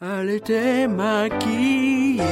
Elle 0.00 0.30
était 0.30 0.86
maquillée 0.86 2.22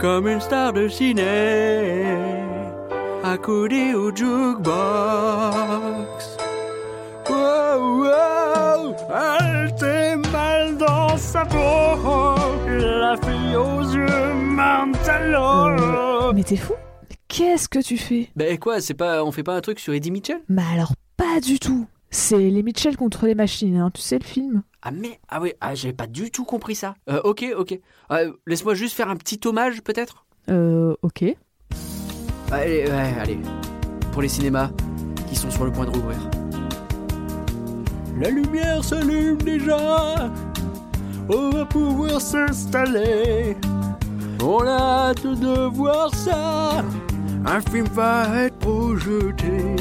comme 0.00 0.26
une 0.26 0.40
star 0.40 0.72
de 0.72 0.88
ciné, 0.88 2.06
accoudée 3.22 3.94
au 3.94 4.10
jukebox. 4.12 4.66
Wow, 7.30 8.00
wow, 8.02 8.96
elle 9.14 9.68
était 9.68 10.16
mal 10.32 10.76
dans 10.76 11.16
sa 11.16 11.44
peau, 11.44 12.34
la 12.66 13.16
fille 13.22 13.54
aux 13.54 13.82
yeux 13.82 14.34
mentalo. 14.34 16.32
Mais 16.32 16.42
t'es 16.42 16.56
fou? 16.56 16.74
Qu'est-ce 17.28 17.68
que 17.68 17.78
tu 17.78 17.96
fais? 17.96 18.28
Ben 18.34 18.58
quoi, 18.58 18.80
c'est 18.80 18.94
pas, 18.94 19.22
on 19.22 19.30
fait 19.30 19.44
pas 19.44 19.54
un 19.54 19.60
truc 19.60 19.78
sur 19.78 19.94
Eddie 19.94 20.10
Mitchell? 20.10 20.40
Mais 20.48 20.64
alors, 20.74 20.94
pas 21.16 21.38
du 21.40 21.60
tout 21.60 21.86
C'est 22.10 22.38
les 22.38 22.62
Mitchell 22.62 22.96
contre 22.96 23.26
les 23.26 23.34
machines, 23.34 23.76
hein, 23.76 23.90
tu 23.92 24.00
sais 24.00 24.18
le 24.18 24.24
film? 24.24 24.62
Ah 24.82 24.90
mais, 24.90 25.20
ah 25.28 25.40
oui, 25.40 25.52
ah, 25.60 25.74
j'avais 25.74 25.92
pas 25.92 26.06
du 26.06 26.30
tout 26.30 26.44
compris 26.44 26.74
ça. 26.74 26.94
Euh, 27.10 27.20
ok, 27.24 27.44
ok. 27.56 27.78
Euh, 28.12 28.32
Laisse-moi 28.46 28.74
juste 28.74 28.94
faire 28.94 29.08
un 29.10 29.16
petit 29.16 29.40
hommage 29.44 29.82
peut-être? 29.82 30.24
Euh, 30.48 30.94
ok. 31.02 31.24
Allez, 32.50 32.86
ouais, 32.86 33.14
allez. 33.20 33.38
Pour 34.12 34.22
les 34.22 34.28
cinémas 34.28 34.70
qui 35.28 35.36
sont 35.36 35.50
sur 35.50 35.64
le 35.64 35.72
point 35.72 35.84
de 35.84 35.90
rouvrir. 35.90 36.18
La 38.18 38.30
lumière 38.30 38.82
s'allume 38.82 39.38
déjà. 39.42 40.32
On 41.28 41.50
va 41.50 41.66
pouvoir 41.66 42.20
s'installer. 42.20 43.56
On 44.42 44.60
a 44.60 45.10
hâte 45.10 45.26
de 45.26 45.68
voir 45.68 46.14
ça. 46.14 46.82
Un 47.44 47.60
film 47.60 47.86
va 47.88 48.44
être 48.44 48.58
projeté. 48.58 49.76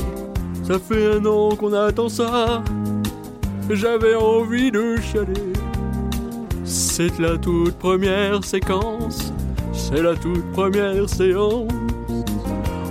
Ça 0.68 0.78
fait 0.80 1.16
un 1.16 1.26
an 1.26 1.56
qu'on 1.56 1.72
attend 1.72 2.10
ça. 2.10 2.62
J'avais 3.70 4.16
envie 4.16 4.70
de 4.70 4.98
chialer. 4.98 5.54
C'est 6.66 7.18
la 7.20 7.38
toute 7.38 7.78
première 7.78 8.44
séquence. 8.44 9.32
C'est 9.72 10.02
la 10.02 10.14
toute 10.14 10.52
première 10.52 11.08
séance. 11.08 11.72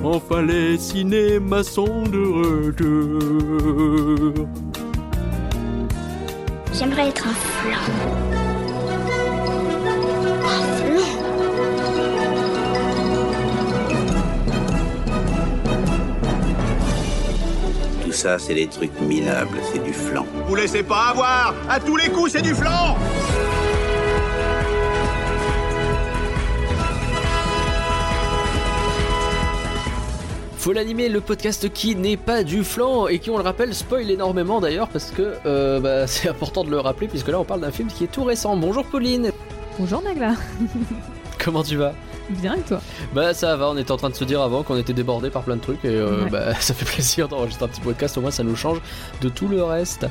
Enfin 0.03 0.41
les 0.41 0.79
cinémas 0.79 1.65
sont 1.65 2.05
de 2.05 2.23
retour. 2.71 4.47
J'aimerais 6.73 7.09
être 7.11 7.29
un 7.29 7.35
flan. 7.35 8.56
Ça, 18.27 18.41
c'est 18.41 18.55
des 18.55 18.67
trucs 18.67 19.01
minables, 19.03 19.57
c'est 19.73 19.81
du 19.85 19.93
flan. 19.93 20.27
Vous 20.49 20.57
laissez 20.57 20.83
pas 20.83 21.11
avoir. 21.11 21.55
À 21.69 21.79
tous 21.79 21.97
les 21.97 22.09
coups, 22.09 22.33
c'est 22.33 22.43
du 22.43 22.57
flan. 22.57 22.97
Faut 30.59 30.73
l'animer, 30.73 31.09
le 31.09 31.21
podcast 31.21 31.73
qui 31.73 31.95
n'est 31.95 32.17
pas 32.17 32.43
du 32.43 32.65
flanc 32.65 33.07
et 33.07 33.21
qui, 33.21 33.31
on 33.31 33.37
le 33.37 33.45
rappelle, 33.45 33.73
spoil 33.73 34.11
énormément 34.11 34.61
d'ailleurs 34.61 34.89
parce 34.89 35.13
que 35.13 35.35
euh, 35.47 35.79
bah, 35.79 36.07
c'est 36.09 36.29
important 36.29 36.65
de 36.65 36.71
le 36.71 36.81
rappeler 36.81 37.07
puisque 37.07 37.29
là 37.29 37.39
on 37.39 37.45
parle 37.45 37.61
d'un 37.61 37.71
film 37.71 37.89
qui 37.89 38.03
est 38.03 38.11
tout 38.11 38.25
récent. 38.25 38.57
Bonjour 38.57 38.85
Pauline, 38.85 39.31
Bonjour 39.79 40.03
Nagla. 40.03 40.35
Comment 41.39 41.63
tu 41.63 41.77
vas? 41.77 41.95
Bien 42.31 42.55
et 42.55 42.61
toi 42.63 42.81
Bah 43.15 43.35
ça 43.35 43.57
va, 43.57 43.69
on 43.71 43.77
était 43.77 43.93
en 43.93 43.97
train 43.97 44.11
de 44.11 44.15
se 44.15 44.25
dire 44.25 44.41
avant 44.43 44.63
qu'on 44.63 44.77
était 44.77 44.93
débordé 44.93 45.31
par 45.31 45.43
plein 45.43 45.57
de 45.57 45.61
trucs 45.61 45.85
et 45.85 45.89
euh, 45.89 46.25
Ouais. 46.25 46.31
bah, 46.31 46.55
ça 46.61 46.75
fait 46.75 46.85
plaisir 46.85 47.29
d'enregistrer 47.29 47.65
un 47.67 47.69
petit 47.69 47.81
podcast, 47.81 48.17
au 48.19 48.21
moins 48.21 48.31
ça 48.31 48.43
nous 48.43 48.57
change 48.57 48.79
de 49.21 49.29
tout 49.29 49.49
le 49.49 49.63
reste. 49.63 50.07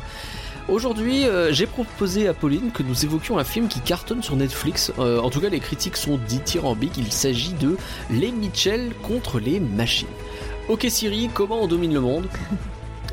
Aujourd'hui, 0.68 1.26
euh, 1.28 1.54
j'ai 1.54 1.68
proposé 1.68 2.28
à 2.28 2.34
Pauline 2.34 2.72
que 2.72 2.82
nous 2.82 3.06
évoquions 3.06 3.38
un 3.38 3.44
film 3.44 3.68
qui 3.68 3.82
cartonne 3.82 4.24
sur 4.24 4.36
Netflix. 4.36 4.92
Euh, 4.98 5.20
en 5.20 5.30
tout 5.30 5.40
cas, 5.40 5.50
les 5.50 5.60
critiques 5.60 5.96
sont 5.96 6.18
dithyrambiques. 6.28 6.98
Il 6.98 7.12
s'agit 7.12 7.54
de 7.54 7.78
Les 8.10 8.32
Mitchell 8.32 8.92
contre 9.04 9.40
les 9.40 9.60
machines. 9.60 10.08
Ok 10.68 10.88
Siri, 10.90 11.30
comment 11.32 11.62
on 11.62 11.68
domine 11.68 11.94
le 11.94 12.00
monde? 12.02 12.26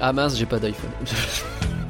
Ah 0.00 0.14
mince, 0.14 0.38
j'ai 0.38 0.46
pas 0.46 0.58
d'iPhone. 0.58 0.90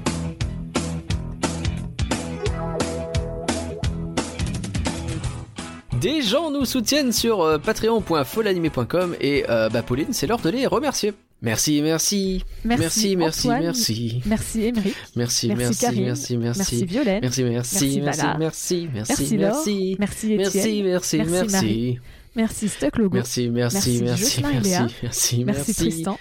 Des 6.03 6.21
gens 6.21 6.51
nous 6.51 6.65
soutiennent 6.65 7.13
sur 7.13 7.43
euh, 7.43 7.59
patreon.folanimé.com 7.59 9.15
et 9.21 9.45
euh, 9.49 9.69
bah 9.69 9.83
Pauline, 9.83 10.09
c'est 10.11 10.27
l'heure 10.27 10.41
de 10.41 10.51
les 10.51 10.67
remercier. 10.67 11.13
Merci, 11.43 11.81
merci, 11.81 12.43
merci, 12.65 13.17
merci, 13.17 13.47
Antoine. 13.47 13.63
merci, 13.67 14.23
Merci 14.27 14.63
Émeric, 14.65 14.97
merci, 15.15 15.47
Merci 15.47 15.57
merci, 15.57 15.89
merci, 16.03 16.37
merci. 16.39 16.59
Merci, 16.59 16.85
Violaine, 16.87 17.21
merci, 17.23 17.45
merci, 17.45 18.01
Merci 18.01 18.01
merci, 18.01 18.37
merci, 18.41 18.89
merci, 18.99 19.97
merci 19.97 19.97
merci, 19.99 20.37
merci 20.37 20.83
merci, 20.83 20.83
merci, 20.83 20.83
Merci. 20.83 21.19
Merci, 21.19 21.53
Marie. 21.53 22.01
merci 22.35 22.69
Stuck 22.69 22.99
Logo, 22.99 23.15
merci, 23.15 23.49
merci, 23.51 24.01
Merci 24.03 24.03
merci, 24.03 24.43
merci, 24.43 24.95
merci, 25.03 25.45
merci. 25.45 25.75
Tristan, 25.75 26.19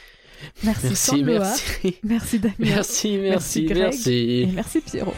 merci, 0.63 0.87
merci, 0.87 1.23
merci, 1.23 1.97
merci 2.03 2.39
Damien, 2.39 2.53
merci, 2.59 3.17
Merci 3.17 3.65
merci, 3.65 3.65
et 3.65 4.45
merci. 4.45 4.49
merci 4.53 4.81
Pierrot. 4.81 5.15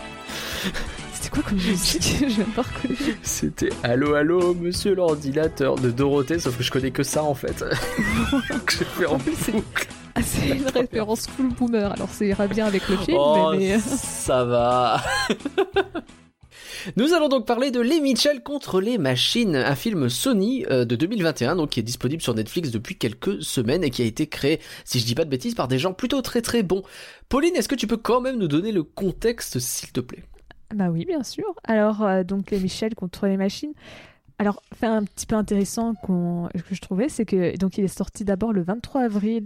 C'était 1.24 1.36
quoi 1.36 1.44
comme 1.50 1.58
musique 1.58 2.16
Je 2.20 2.42
de 2.42 2.44
pas 2.54 2.64
reconnu. 2.64 2.98
C'était 3.22 3.70
Allô, 3.82 4.14
allô, 4.14 4.54
monsieur 4.54 4.94
l'ordinateur 4.94 5.76
de 5.76 5.90
Dorothée, 5.90 6.38
sauf 6.38 6.58
que 6.58 6.64
je 6.64 6.70
connais 6.72 6.92
que 6.92 7.04
ça 7.04 7.24
en 7.24 7.34
fait. 7.34 7.64
que 8.66 8.74
j'ai 8.78 8.84
fait 8.84 9.06
en 9.06 9.18
plus. 9.18 9.34
Ah, 10.16 10.22
c'est 10.22 10.50
une 10.50 10.68
référence 10.68 11.28
full 11.28 11.48
boomer, 11.54 11.94
alors 11.94 12.10
ça 12.10 12.26
ira 12.26 12.48
bien 12.48 12.66
avec 12.66 12.90
le 12.90 12.98
film, 12.98 13.18
Oh, 13.18 13.52
mais... 13.54 13.58
mais- 13.58 13.80
ça 13.80 14.44
va. 14.44 15.02
Nous 16.98 17.14
allons 17.14 17.30
donc 17.30 17.48
parler 17.48 17.72
de 17.72 17.80
Les 17.80 18.02
Mitchell 18.02 18.44
contre 18.44 18.82
les 18.82 18.98
machines, 18.98 19.56
un 19.56 19.76
film 19.76 20.10
Sony 20.10 20.66
euh, 20.70 20.84
de 20.84 20.98
2021, 20.98 21.56
donc 21.56 21.70
qui 21.70 21.80
est 21.80 21.84
disponible 21.84 22.22
sur 22.22 22.34
Netflix 22.34 22.70
depuis 22.72 22.98
quelques 22.98 23.42
semaines 23.42 23.86
et 23.86 23.90
qui 23.92 24.02
a 24.02 24.06
été 24.06 24.28
créé, 24.28 24.60
si 24.84 25.00
je 25.00 25.06
dis 25.06 25.16
pas 25.16 25.24
de 25.24 25.30
bêtises, 25.30 25.56
par 25.56 25.70
des 25.70 25.80
gens 25.80 25.94
plutôt 25.94 26.22
très 26.22 26.42
très 26.42 26.64
bons. 26.64 26.84
Pauline, 27.30 27.56
est-ce 27.56 27.70
que 27.70 27.76
tu 27.76 27.88
peux 27.88 27.96
quand 27.96 28.20
même 28.20 28.38
nous 28.38 28.50
donner 28.50 28.74
le 28.74 28.84
contexte, 28.84 29.60
s'il 29.60 29.94
te 29.94 30.02
plaît? 30.02 30.26
Bah 30.74 30.90
oui, 30.90 31.06
bien 31.06 31.24
sûr. 31.24 31.46
Alors, 31.64 32.04
euh, 32.04 32.24
donc, 32.24 32.52
les 32.52 32.60
Michel 32.60 32.96
contre 32.96 33.28
les 33.28 33.38
machines. 33.38 33.74
Alors, 34.40 34.62
fait 34.76 34.88
un 34.88 35.04
petit 35.04 35.26
peu 35.26 35.36
intéressant 35.36 35.94
que 35.96 36.12
je 36.72 36.82
trouvais, 36.82 37.08
c'est 37.10 37.26
que 37.26 37.56
donc 37.58 37.78
il 37.78 37.84
est 37.84 37.88
sorti 37.88 38.26
d'abord 38.26 38.52
le 38.52 38.62
23 38.64 39.02
avril 39.02 39.46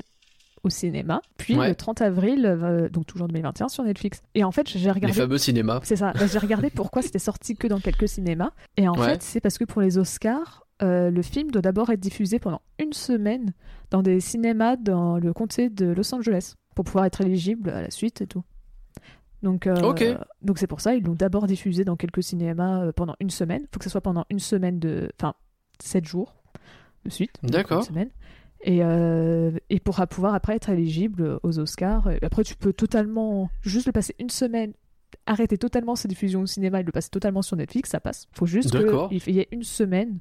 au 0.64 0.70
cinéma, 0.70 1.22
puis 1.38 1.56
Ouais. 1.58 1.68
le 1.70 1.76
30 1.76 2.02
avril, 2.02 2.46
euh, 2.46 2.90
donc 2.90 3.06
toujours 3.06 3.28
2021 3.28 3.68
sur 3.70 3.84
Netflix. 3.84 4.22
Et 4.34 4.44
en 4.44 4.52
fait, 4.52 4.68
j'ai 4.68 4.80
Les 4.80 4.92
regardé. 4.92 5.14
fameux 5.20 5.38
cinémas. 5.38 5.82
C'est 5.84 5.98
ça. 5.98 6.14
Bah, 6.14 6.26
j'ai 6.26 6.40
regardé 6.40 6.70
pourquoi 6.70 7.02
c'était 7.02 7.20
sorti 7.20 7.56
que 7.56 7.68
dans 7.68 7.80
quelques 7.80 8.08
cinémas. 8.08 8.52
Et 8.76 8.88
en 8.88 8.96
Ouais. 8.98 9.06
fait, 9.06 9.22
c'est 9.22 9.40
parce 9.40 9.58
que 9.58 9.66
pour 9.66 9.82
les 9.82 9.98
Oscars, 9.98 10.66
euh, 10.82 11.12
le 11.12 11.22
film 11.22 11.52
doit 11.52 11.62
d'abord 11.62 11.90
être 11.92 12.00
diffusé 12.00 12.40
pendant 12.40 12.62
une 12.80 12.94
semaine 12.94 13.54
dans 13.92 14.02
des 14.02 14.20
cinémas 14.20 14.78
dans 14.78 15.18
le 15.20 15.32
comté 15.34 15.70
de 15.70 15.86
Los 15.88 16.14
Angeles 16.16 16.54
pour 16.76 16.86
pouvoir 16.86 17.06
être 17.06 17.22
éligible 17.22 17.70
à 17.70 17.82
la 17.82 17.92
suite 17.92 18.22
et 18.22 18.28
tout. 18.28 18.44
Donc, 19.44 19.68
euh, 19.68 20.18
donc 20.42 20.58
c'est 20.58 20.68
pour 20.68 20.82
ça 20.82 20.96
ils 20.96 21.04
l'ont 21.04 21.14
d'abord 21.14 21.46
diffusé 21.46 21.84
dans 21.86 21.96
quelques 21.96 22.24
cinémas 22.24 22.86
euh, 22.86 22.92
pendant 22.92 23.16
une 23.20 23.30
semaine. 23.30 23.62
Il 23.64 23.68
faut 23.72 23.80
que 23.80 23.84
ce 23.84 23.90
soit 23.90 24.02
pendant 24.02 24.26
une 24.30 24.40
semaine 24.40 24.80
de, 24.80 25.12
enfin, 25.20 25.36
7 25.80 26.06
jours 26.06 26.36
de 27.06 27.10
suite. 27.10 27.34
D'accord. 27.44 27.84
semaine. 27.84 28.10
Et, 28.62 28.84
euh, 28.84 29.52
et 29.70 29.80
pour 29.80 29.96
pouvoir 30.08 30.34
après 30.34 30.56
être 30.56 30.70
éligible 30.70 31.40
aux 31.44 31.60
Oscars. 31.60 32.10
Et 32.10 32.20
après, 32.24 32.44
tu 32.44 32.56
peux 32.56 32.74
totalement 32.74 33.52
juste 33.62 33.86
le 33.86 33.92
passer 33.92 34.16
une 34.20 34.32
semaine, 34.32 34.74
arrêter 35.28 35.60
totalement 35.60 35.96
ses 35.96 36.08
diffusions 36.08 36.42
au 36.42 36.48
cinéma 36.48 36.80
et 36.80 36.84
le 36.84 36.92
passer 36.92 37.10
totalement 37.10 37.44
sur 37.44 37.56
Netflix, 37.56 37.92
ça 37.92 38.00
passe. 38.00 38.28
faut 38.32 38.48
juste 38.48 38.72
qu'il 38.72 39.36
y 39.36 39.40
ait 39.40 39.48
une 39.52 39.64
semaine 39.64 40.18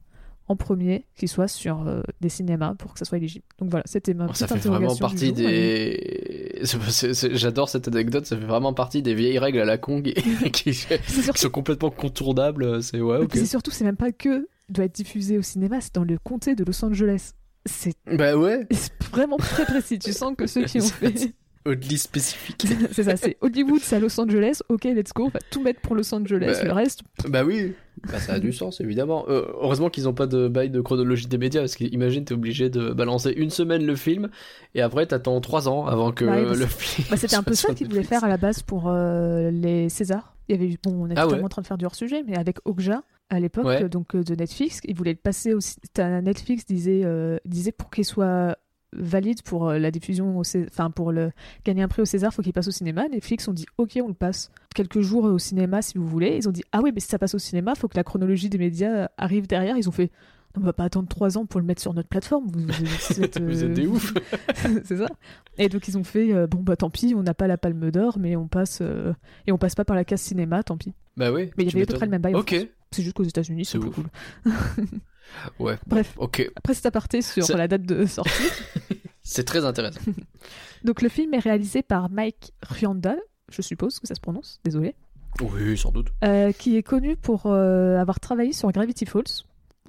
en 0.49 0.57
premier 0.57 1.05
qui 1.17 1.29
soit 1.29 1.49
sur 1.49 1.87
euh, 1.87 2.03
des 2.21 2.29
cinémas 2.29 2.75
pour 2.75 2.93
que 2.93 2.99
ça 2.99 3.05
soit 3.05 3.19
éligible. 3.19 3.45
Donc 3.59 3.71
voilà, 3.71 3.85
c'était 3.87 4.15
ma 4.15 4.27
Oh, 4.27 4.35
Ça 4.35 4.47
petite 4.47 4.63
fait 4.63 4.69
vraiment 4.69 4.93
du 4.93 5.01
partie 5.01 5.27
jour, 5.27 5.37
des. 5.37 6.63
J'adore 7.33 7.69
cette 7.69 7.89
anecdote, 7.89 8.27
ça 8.27 8.37
fait 8.37 8.45
vraiment 8.45 8.73
partie 8.73 9.03
des 9.03 9.15
vieilles 9.15 9.39
règles 9.39 9.61
à 9.61 9.65
la 9.65 9.79
con 9.79 10.03
qui, 10.03 10.75
sont 11.35 11.51
complètement 11.51 11.91
contournables. 11.91 12.83
C'est 12.83 13.01
ouais, 13.01 13.19
et 13.19 13.23
ok. 13.23 13.31
puis 13.31 13.41
c'est 13.41 13.47
surtout, 13.47 13.71
c'est 13.71 13.85
même 13.85 13.97
pas 13.97 14.13
que 14.13 14.49
doit 14.69 14.85
être 14.85 14.95
diffusé 14.95 15.39
au 15.39 15.43
cinéma, 15.43 15.81
c'est 15.81 15.95
dans 15.95 16.05
le 16.05 16.19
comté 16.19 16.55
de 16.55 16.65
Los 16.65 16.85
Angeles. 16.85 17.33
C'est 17.65 17.95
Bah 18.07 18.37
ouais, 18.37 18.67
c'est 18.71 18.93
vraiment 19.11 19.39
très 19.39 19.65
précis. 19.65 19.99
Tu 19.99 20.13
sens 20.13 20.35
que 20.37 20.47
ceux 20.47 20.65
qui 20.65 20.79
ont 20.79 20.89
fait. 20.89 21.35
Oddly 21.67 21.99
spécifique. 21.99 22.67
c'est 22.93 23.03
ça, 23.05 23.17
c'est 23.17 23.37
Hollywood, 23.41 23.81
c'est 23.83 23.97
à 23.97 23.99
Los 24.01 24.19
Angeles. 24.21 24.61
Ok, 24.69 24.85
let's 24.85 25.13
go, 25.15 25.25
on 25.27 25.29
va 25.29 25.41
tout 25.51 25.63
mettre 25.63 25.81
pour 25.81 25.95
Los 25.95 26.15
Angeles. 26.15 26.59
Bah, 26.61 26.65
Le 26.65 26.73
reste, 26.73 27.01
bah 27.29 27.45
oui, 27.45 27.75
bah, 28.11 28.19
ça 28.19 28.35
a 28.35 28.39
du 28.39 28.53
sens 28.53 28.81
évidemment. 28.81 29.25
Euh, 29.29 29.45
heureusement 29.61 29.91
qu'ils 29.91 30.09
ont 30.09 30.15
pas 30.15 30.27
de 30.27 30.49
bail 30.49 30.71
de 30.71 30.81
chronologie 30.81 31.27
des 31.27 31.39
médias 31.39 31.61
parce 31.61 31.77
qu'imagine 31.77 32.25
t'es 32.25 32.35
obligé 32.35 32.71
de 32.71 32.93
balancer 32.93 33.33
une 33.37 33.51
semaine 33.51 33.85
le 33.85 33.97
film 33.97 34.29
et 34.75 34.81
après 34.83 35.07
t'attends 35.07 35.41
trois 35.41 35.69
ans 35.69 35.87
avant 35.87 36.13
que 36.13 36.25
Bah 36.25 36.41
le 36.41 36.67
film. 36.67 37.07
Bah, 37.11 37.17
c'était 37.17 37.37
un 37.37 37.43
peu 37.45 37.55
ça 37.55 37.75
qu'ils 37.75 37.89
voulaient 37.89 38.03
faire 38.05 38.25
à 38.25 38.29
la 38.29 38.37
base 38.37 38.63
pour 38.63 38.89
euh, 38.89 39.51
les 39.51 39.89
Césars. 39.89 40.33
Il 40.49 40.53
y 40.55 40.59
avait 40.59 40.69
eu, 40.73 40.77
bon, 40.85 40.93
on 41.07 41.11
est 41.11 41.15
Ah 41.17 41.27
ouais. 41.27 41.43
en 41.43 41.49
train 41.49 41.61
de 41.63 41.67
faire 41.67 41.77
du 41.79 41.87
hors-sujet, 41.87 42.23
mais 42.25 42.39
avec 42.39 42.59
Okja, 42.67 43.03
à 43.31 43.41
l'époque, 43.41 43.65
Ouais. 43.67 43.89
donc 43.89 44.15
euh, 44.15 44.23
de 44.23 44.37
Netflix, 44.37 44.81
ils 44.85 44.95
voulaient 44.95 45.11
le 45.11 45.17
passer 45.17 45.55
aussi. 45.55 45.75
Netflix 45.99 46.65
disait, 46.65 47.01
euh, 47.05 47.39
disait 47.45 47.73
pour 47.73 47.91
qu'il 47.91 48.05
soit 48.05 48.57
valide 48.93 49.43
pour 49.43 49.69
euh, 49.69 49.79
la 49.79 49.91
diffusion, 49.91 50.39
au 50.39 50.45
Cé- 50.45 50.67
enfin 50.71 50.91
pour 50.91 51.13
le 51.13 51.31
gagner 51.65 51.83
un 51.83 51.89
prix 51.89 52.03
au 52.03 52.07
César, 52.07 52.33
faut 52.33 52.43
qu'il 52.43 52.53
passe 52.53 52.69
au 52.69 52.73
cinéma. 52.73 53.09
Netflix 53.09 53.47
ont 53.49 53.53
dit 53.53 53.67
ok, 53.79 53.99
on 54.03 54.09
le 54.09 54.15
passe 54.15 54.51
quelques 54.75 55.01
jours 55.01 55.27
euh, 55.27 55.33
au 55.33 55.39
cinéma 55.39 55.83
si 55.83 55.99
vous 55.99 56.07
voulez. 56.07 56.37
Ils 56.37 56.49
ont 56.49 56.53
dit 56.53 56.63
ah 56.73 56.81
oui, 56.83 56.93
mais 56.95 57.01
si 57.01 57.09
ça 57.09 57.19
passe 57.19 57.35
au 57.35 57.39
cinéma, 57.39 57.75
faut 57.75 57.89
que 57.89 57.97
la 57.97 58.05
chronologie 58.05 58.49
des 58.49 58.59
médias 58.59 59.09
arrive 59.19 59.47
derrière. 59.47 59.77
Ils 59.77 59.89
ont 59.89 59.93
fait 59.93 60.11
on 60.59 60.63
va 60.63 60.73
pas 60.73 60.85
attendre 60.85 61.07
trois 61.07 61.37
ans 61.37 61.45
pour 61.45 61.61
le 61.61 61.67
mettre 61.67 61.83
sur 61.83 61.93
notre 61.93 62.09
plateforme. 62.09 62.47
Vous, 62.47 62.61
vous 62.61 63.23
êtes, 63.23 63.39
Vous 63.39 63.63
euh, 63.63 63.67
êtes 63.67 63.75
des 63.75 63.87
ouf. 63.87 64.15
c'est 64.85 64.97
ça. 64.97 65.07
Et 65.59 65.69
donc 65.69 65.87
ils 65.87 65.99
ont 65.99 66.05
fait 66.05 66.33
euh, 66.33 66.47
bon 66.47 66.63
bah 66.63 66.77
tant 66.77 66.89
pis, 66.89 67.13
on 67.15 67.23
n'a 67.23 67.35
pas 67.35 67.47
la 67.47 67.59
Palme 67.59 67.91
d'Or, 67.91 68.19
mais 68.19 68.37
on 68.37 68.49
passe 68.49 68.79
euh, 68.81 69.13
et 69.47 69.53
on 69.53 69.59
passe 69.59 69.75
pas 69.75 69.85
par 69.85 69.97
la 69.97 70.05
case 70.05 70.23
cinéma, 70.23 70.63
tant 70.63 70.79
pis. 70.79 70.95
Bah 71.19 71.31
oui. 71.31 71.51
Mais 71.59 71.65
il 71.65 71.67
y 71.71 71.75
avait 71.75 71.83
à 71.83 71.87
peu 71.87 71.95
près 71.95 72.07
le 72.07 72.11
même 72.11 72.23
bail. 72.23 72.35
Ok. 72.35 72.57
C'est 72.91 73.03
juste 73.03 73.15
qu'aux 73.17 73.25
États-Unis, 73.25 73.67
c'est 73.67 73.79
plus 73.79 73.91
cool. 73.91 74.05
Ouais. 75.59 75.77
Bref, 75.87 76.15
Ok. 76.19 76.51
après 76.57 76.75
cet 76.75 76.87
aparté 76.87 77.23
sur 77.23 77.57
la 77.57 77.69
date 77.69 77.83
de 77.83 78.07
sortie. 78.07 78.31
C'est 79.23 79.45
très 79.45 79.65
intéressant. 79.65 80.01
donc 80.85 81.03
le 81.03 81.09
film 81.09 81.35
est 81.35 81.39
réalisé 81.41 81.83
par 81.83 82.11
Mike 82.11 82.53
Rianda, 82.63 83.17
je 83.51 83.61
suppose 83.63 83.99
que 83.99 84.07
ça 84.07 84.15
se 84.15 84.21
prononce, 84.21 84.61
désolé, 84.65 84.95
Oui, 85.41 85.77
sans 85.77 85.91
doute. 85.91 86.09
euh, 86.25 86.53
qui 86.53 86.77
est 86.77 86.83
connu 86.83 87.17
pour 87.17 87.47
euh, 87.47 87.99
avoir 87.99 88.21
travaillé 88.21 88.53
sur 88.53 88.71
Gravity 88.71 89.05
Falls 89.07 89.25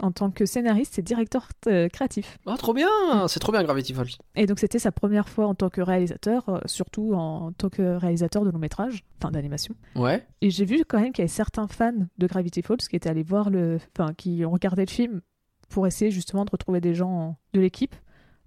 en 0.02 0.12
tant 0.12 0.32
que 0.32 0.46
scénariste 0.46 1.00
et 1.00 1.02
directeur 1.02 1.48
euh, 1.68 1.88
créatif. 1.90 2.38
Ah, 2.46 2.56
trop 2.58 2.74
bien. 2.74 2.88
C'est 3.28 3.40
trop 3.40 3.52
bien 3.52 3.64
Gravity 3.64 3.94
Falls. 3.94 4.10
Et 4.36 4.46
donc 4.46 4.60
c'était 4.60 4.80
sa 4.80 4.92
première 4.92 5.28
fois 5.30 5.48
en 5.48 5.56
tant 5.56 5.70
que 5.70 5.82
réalisateur, 5.82 6.48
euh, 6.50 6.60
surtout 6.66 7.14
en 7.14 7.52
tant 7.52 7.70
que 7.70 7.96
réalisateur 7.98 8.44
de 8.46 8.50
long 8.52 8.60
métrage, 8.60 9.04
enfin 9.20 9.32
d'animation. 9.32 9.76
Ouais. 9.96 10.26
Et 10.42 10.50
j'ai 10.50 10.66
vu 10.66 10.84
quand 10.88 11.00
même 11.00 11.12
qu'il 11.14 11.22
y 11.22 11.26
avait 11.26 11.28
certains 11.34 11.68
fans 11.68 11.94
de 12.18 12.28
Gravity 12.28 12.62
Falls 12.62 12.78
qui 12.78 12.96
étaient 12.96 13.10
allés 13.10 13.24
voir 13.24 13.50
le, 13.50 13.80
enfin 13.98 14.14
qui 14.14 14.44
ont 14.46 14.52
regardé 14.52 14.86
le 14.86 14.92
film 14.92 15.22
pour 15.70 15.86
essayer 15.88 16.12
justement 16.12 16.46
de 16.46 16.52
retrouver 16.52 16.80
des 16.82 16.94
gens 16.96 17.38
de 17.54 17.60
l'équipe. 17.60 17.96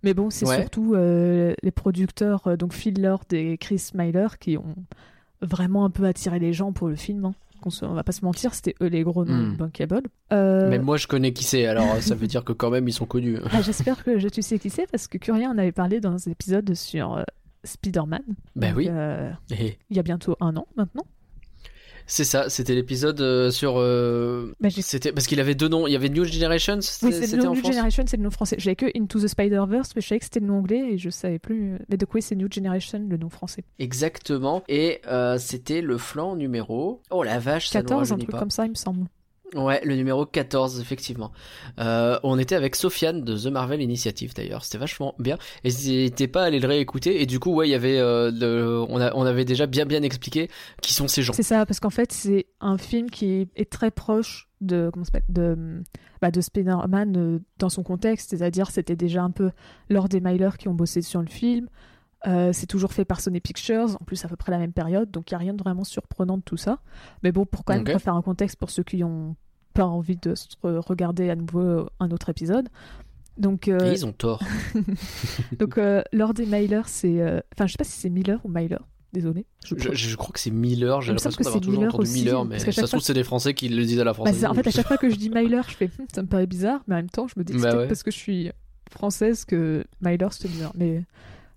Mais 0.03 0.15
bon, 0.15 0.31
c'est 0.31 0.47
Ouais. 0.49 0.57
surtout 0.61 0.95
euh, 0.95 1.53
les 1.63 1.71
producteurs, 1.71 2.57
donc 2.57 2.73
Phil 2.73 3.03
Lord 3.03 3.25
et 3.33 3.59
Chris 3.59 3.89
Myler, 3.93 4.29
qui 4.41 4.57
ont 4.57 4.75
vraiment 5.43 5.85
un 5.85 5.91
peu 5.91 6.05
attiré 6.05 6.39
les 6.39 6.53
gens 6.55 6.73
pour 6.73 6.89
le 6.89 6.97
film. 6.97 7.27
hein. 7.27 7.35
Qu'on 7.61 7.71
se- 7.71 7.85
on 7.85 7.95
va 7.95 8.03
pas 8.05 8.13
se 8.13 8.25
mentir, 8.25 8.55
c'était 8.55 8.75
eux 8.83 8.87
les 8.87 9.03
gros 9.03 9.25
noms 9.25 9.49
Hmm. 9.51 9.57
Bankable. 9.57 10.03
Euh, 10.33 10.69
Mais 10.71 10.79
moi, 10.79 10.97
je 10.97 11.07
connais 11.07 11.33
qui 11.33 11.45
c'est, 11.45 11.67
alors 11.67 11.97
ça 12.03 12.15
veut 12.15 12.27
dire 12.27 12.45
que 12.45 12.53
quand 12.53 12.71
même, 12.71 12.89
ils 12.89 12.93
sont 12.93 13.07
connus. 13.07 13.39
bah, 13.53 13.61
J'espère 13.63 14.03
que 14.05 14.19
je- 14.19 14.29
tu 14.29 14.43
sais 14.43 14.59
qui 14.59 14.71
c'est, 14.71 14.91
parce 14.91 15.07
que 15.09 15.19
Curien 15.19 15.51
en 15.51 15.59
avait 15.59 15.73
parlé 15.73 16.01
dans 16.01 16.13
un 16.15 16.31
épisode 16.33 16.75
sur 16.75 17.17
euh, 17.19 17.23
Spider-Man. 17.65 18.23
Bah 18.57 18.69
Donc, 18.69 18.77
oui. 18.79 18.87
euh, 18.91 19.31
Et 19.51 19.77
il 19.91 19.97
y 19.97 20.01
a 20.01 20.03
bientôt 20.03 20.37
un 20.41 20.57
an 20.57 20.67
maintenant. 20.77 21.05
C'est 22.07 22.25
ça, 22.25 22.49
c'était 22.49 22.75
l'épisode 22.75 23.21
euh, 23.21 23.51
sur. 23.51 23.75
euh, 23.79 24.53
Bah, 24.61 24.69
C'était 24.71 25.13
parce 25.13 25.27
qu'il 25.27 25.41
avait 25.41 25.55
deux 25.55 25.69
noms. 25.69 25.87
Il 25.87 25.93
y 25.93 25.97
avait 25.97 26.09
New 26.09 26.25
Generation. 26.25 26.77
Oui, 26.77 26.83
C'était 26.83 27.37
New 27.37 27.55
France. 27.55 27.73
Generation, 27.75 28.05
c'est 28.07 28.17
le 28.17 28.23
nom 28.23 28.31
français. 28.31 28.57
J'avais 28.59 28.77
que 28.77 28.87
Into 28.97 29.21
the 29.21 29.27
Spider-Verse, 29.29 29.91
mais 29.95 30.03
je 30.03 30.09
savais 30.09 30.19
que 30.19 30.25
c'était 30.25 30.41
le 30.41 30.47
nom 30.47 30.59
anglais 30.59 30.93
et 30.93 30.99
je 30.99 31.11
savais 31.11 31.39
plus. 31.39 31.79
Mais 31.89 31.97
de 31.97 32.05
quoi 32.05 32.21
c'est 32.21 32.35
New 32.37 32.49
Generation, 32.51 33.05
le 33.09 33.17
nom 33.17 33.29
français? 33.29 33.65
Exactement. 33.79 34.63
Et 34.69 35.01
euh, 35.07 35.39
c'était 35.39 35.83
le 35.83 35.99
flanc 35.99 36.37
numéro. 36.37 37.01
Oh 37.11 37.23
la 37.23 37.39
vache, 37.39 37.69
ça 37.69 37.81
nous 37.83 37.89
14, 37.89 38.13
un 38.13 38.17
truc 38.19 38.31
pas. 38.31 38.39
comme 38.39 38.51
ça, 38.51 38.65
il 38.67 38.71
me 38.71 38.75
semble. 38.75 39.07
Ouais, 39.55 39.81
le 39.85 39.97
numéro 39.97 40.27
14, 40.27 40.81
effectivement. 40.81 41.33
Euh, 41.79 42.19
on 42.23 42.39
était 42.39 42.55
avec 42.55 42.77
Sofiane 42.77 43.23
de 43.23 43.37
The 43.37 43.47
Marvel 43.47 43.83
Initiative 43.83 44.33
d'ailleurs, 44.35 44.65
c'était 44.65 44.79
vachement 44.79 45.15
bien. 45.19 45.39
Et 45.65 45.69
n'hésitez 45.69 46.29
pas 46.29 46.43
à 46.43 46.47
aller 46.47 46.61
le 46.61 46.69
réécouter. 46.69 47.21
Et 47.21 47.27
du 47.27 47.41
coup, 47.41 47.53
ouais, 47.53 47.69
il 47.69 47.73
y 47.73 47.75
avait, 47.75 47.99
euh, 47.99 48.87
on, 48.89 49.01
a, 49.01 49.13
on 49.15 49.23
avait 49.23 49.45
déjà 49.45 49.67
bien 49.67 49.87
bien 49.87 50.03
expliqué 50.03 50.49
qui 50.83 50.95
sont 50.95 51.09
ces 51.09 51.23
gens. 51.23 51.33
C'est 51.33 51.43
ça, 51.43 51.67
parce 51.67 51.81
qu'en 51.81 51.91
fait, 51.91 52.13
c'est 52.13 52.47
un 52.61 52.79
film 52.79 53.11
qui 53.11 53.49
est 53.57 53.71
très 53.71 53.91
proche 53.91 54.49
de, 54.61 54.91
comment 54.93 55.07
de, 55.29 55.83
bah, 56.21 56.31
de 56.31 56.41
Spider-Man 56.41 57.17
euh, 57.17 57.39
dans 57.59 57.71
son 57.71 57.83
contexte, 57.83 58.31
c'est-à-dire 58.31 58.71
c'était 58.71 58.97
déjà 58.97 59.23
un 59.23 59.31
peu 59.31 59.51
Lord 59.89 60.09
et 60.15 60.21
Myler 60.21 60.51
qui 60.59 60.69
ont 60.69 60.75
bossé 60.75 61.03
sur 61.03 61.21
le 61.21 61.29
film. 61.29 61.69
Euh, 62.27 62.53
c'est 62.53 62.67
toujours 62.67 62.93
fait 62.93 63.05
par 63.07 63.21
Sony 63.21 63.41
Pictures, 63.41 63.97
en 64.01 64.05
plus 64.05 64.23
à 64.25 64.29
peu 64.29 64.37
près 64.37 64.53
la 64.53 64.59
même 64.59 64.73
période, 64.75 65.11
donc 65.11 65.31
il 65.31 65.35
n'y 65.35 65.37
a 65.37 65.39
rien 65.39 65.55
de 65.55 65.63
vraiment 65.63 65.85
surprenant 65.85 66.37
de 66.37 66.43
tout 66.43 66.59
ça. 66.59 66.81
Mais 67.23 67.33
bon, 67.33 67.47
pour 67.47 67.65
quand 67.65 67.73
même 67.73 67.83
Ok. 67.83 67.95
refaire 67.95 68.15
un 68.15 68.23
contexte 68.23 68.57
pour 68.57 68.71
ceux 68.71 68.83
qui 68.83 69.03
ont 69.05 69.37
pas 69.73 69.87
envie 69.87 70.17
de 70.17 70.35
se 70.35 70.47
regarder 70.63 71.31
à 71.31 71.37
nouveau 71.37 71.89
un 71.99 72.11
autre 72.11 72.29
épisode. 72.29 72.69
Donc, 73.39 73.69
euh, 73.69 73.79
Et 73.91 73.93
ils 73.93 74.05
ont 74.05 74.13
tort. 74.13 74.43
donc 75.59 75.79
euh, 75.79 76.03
Lord 76.13 76.35
et 76.41 76.47
Myler, 76.47 76.83
c'est. 76.87 77.21
euh, 77.21 77.41
Enfin, 77.55 77.67
je 77.67 77.73
sais 77.73 77.79
pas 77.79 77.85
si 77.85 77.99
c'est 77.99 78.11
Miller 78.11 78.39
ou 78.45 78.49
Myler, 78.49 78.77
désolé. 79.15 79.47
Je- 79.65 79.75
Je, 79.79 79.93
je 79.95 80.17
crois 80.17 80.33
que 80.33 80.41
c'est 80.41 80.51
Miller, 80.51 81.01
j'ai 81.01 81.13
l'impression 81.13 81.31
que 81.31 81.45
d'avoir 81.45 81.55
c'est 81.55 81.61
toujours 81.61 81.81
Miller 81.81 81.95
entendu 81.95 82.11
aussi, 82.11 82.19
Miller, 82.25 82.45
mais 82.45 82.59
ça 82.59 82.67
se 82.73 82.81
trouve 82.81 82.91
fois- 82.91 83.01
c'est 83.01 83.15
des 83.15 83.25
Français 83.25 83.55
qui 83.55 83.69
le 83.71 83.83
disent 83.85 84.01
à 84.01 84.05
la 84.05 84.11
Bah, 84.11 84.15
française. 84.15 84.37
c'est- 84.41 84.47
en 84.47 84.55
fait, 84.55 84.67
à 84.67 84.71
chaque 84.71 84.87
fois 84.89 84.99
que 84.99 85.09
je 85.09 85.17
dis 85.17 85.31
Myler, 85.35 85.63
je 85.69 85.75
fais 85.75 85.91
Hum, 85.99 86.07
ça 86.15 86.21
me 86.23 86.27
paraît 86.29 86.47
bizarre, 86.47 86.83
mais 86.87 86.97
en 86.97 86.99
même 86.99 87.09
temps, 87.11 87.29
je 87.29 87.35
me 87.39 87.45
dis 87.45 87.55
que 87.55 87.63
Bah 87.63 87.71
c'est 87.71 87.77
ouais. 87.79 87.89
parce 87.89 88.03
que 88.03 88.11
je 88.11 88.17
suis 88.19 88.51
française 88.91 89.45
que 89.45 89.85
Myler 90.03 90.27
c'était 90.33 90.49
bizarre. 90.49 90.73
Mais 90.77 91.05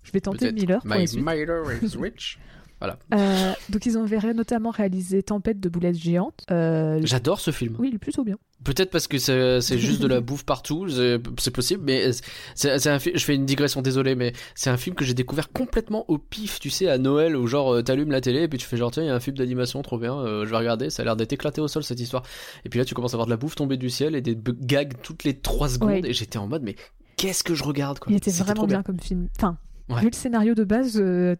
je 0.04 0.12
vais 0.12 0.20
tenter. 0.20 0.52
Miller 0.52 0.80
pour 0.80 0.90
My. 0.96 1.06
Miller 1.16 1.64
is 1.82 1.96
rich. 1.98 2.38
Voilà. 2.80 2.98
Euh, 3.14 3.52
donc, 3.70 3.86
ils 3.86 3.96
ont 3.96 4.04
notamment 4.34 4.70
réalisé 4.70 5.22
Tempête 5.22 5.58
de 5.58 5.68
boulettes 5.68 5.96
géantes. 5.96 6.44
Euh, 6.50 7.00
J'adore 7.04 7.40
ce 7.40 7.50
film. 7.50 7.76
Oui, 7.78 7.88
il 7.90 7.94
est 7.94 7.98
plutôt 7.98 8.24
bien. 8.24 8.36
Peut-être 8.62 8.90
parce 8.90 9.06
que 9.06 9.18
c'est 9.18 9.78
juste 9.78 10.00
de 10.00 10.06
la 10.06 10.20
bouffe 10.20 10.44
partout, 10.44 10.88
c'est 10.88 11.50
possible, 11.50 11.82
mais 11.84 12.10
c'est 12.54 12.86
un 12.88 12.98
je 12.98 13.18
fais 13.24 13.34
une 13.34 13.44
digression, 13.44 13.82
désolé, 13.82 14.14
mais 14.14 14.32
c'est 14.54 14.70
un 14.70 14.76
film 14.78 14.96
que 14.96 15.04
j'ai 15.04 15.12
découvert 15.12 15.52
complètement 15.52 16.04
au 16.08 16.16
pif, 16.16 16.60
tu 16.60 16.70
sais, 16.70 16.88
à 16.88 16.96
Noël, 16.96 17.36
où 17.36 17.46
genre 17.46 17.74
euh, 17.74 17.82
t'allumes 17.82 18.10
la 18.10 18.22
télé 18.22 18.42
et 18.44 18.48
puis 18.48 18.58
tu 18.58 18.64
fais 18.66 18.78
genre 18.78 18.90
tiens, 18.90 19.02
il 19.02 19.06
y 19.06 19.10
a 19.10 19.14
un 19.14 19.20
film 19.20 19.36
d'animation 19.36 19.82
trop 19.82 19.98
bien, 19.98 20.16
euh, 20.18 20.46
je 20.46 20.50
vais 20.50 20.56
regarder, 20.56 20.88
ça 20.88 21.02
a 21.02 21.04
l'air 21.04 21.14
d'être 21.16 21.32
éclaté 21.34 21.60
au 21.60 21.68
sol 21.68 21.84
cette 21.84 22.00
histoire. 22.00 22.22
Et 22.64 22.70
puis 22.70 22.78
là 22.78 22.86
tu 22.86 22.94
commences 22.94 23.12
à 23.12 23.18
voir 23.18 23.26
de 23.26 23.30
la 23.30 23.36
bouffe 23.36 23.54
tomber 23.54 23.76
du 23.76 23.90
ciel 23.90 24.14
et 24.14 24.22
des 24.22 24.36
gags 24.62 24.94
toutes 25.02 25.24
les 25.24 25.34
3 25.38 25.68
secondes 25.68 25.90
Ouais. 25.90 26.00
et 26.02 26.12
j'étais 26.14 26.38
en 26.38 26.46
mode 26.46 26.62
mais 26.62 26.74
qu'est-ce 27.16 27.44
que 27.44 27.54
je 27.54 27.64
regarde 27.64 27.98
quoi 27.98 28.10
Il 28.12 28.16
était 28.16 28.30
vraiment 28.30 28.54
trop 28.54 28.66
bien 28.66 28.82
comme 28.82 28.98
film. 28.98 29.28
Enfin, 29.36 29.58
Ouais. 29.88 30.00
vu 30.00 30.08
le 30.08 30.14
scénario 30.14 30.54
de 30.54 30.64
base, 30.64 30.98
euh, 31.00 31.36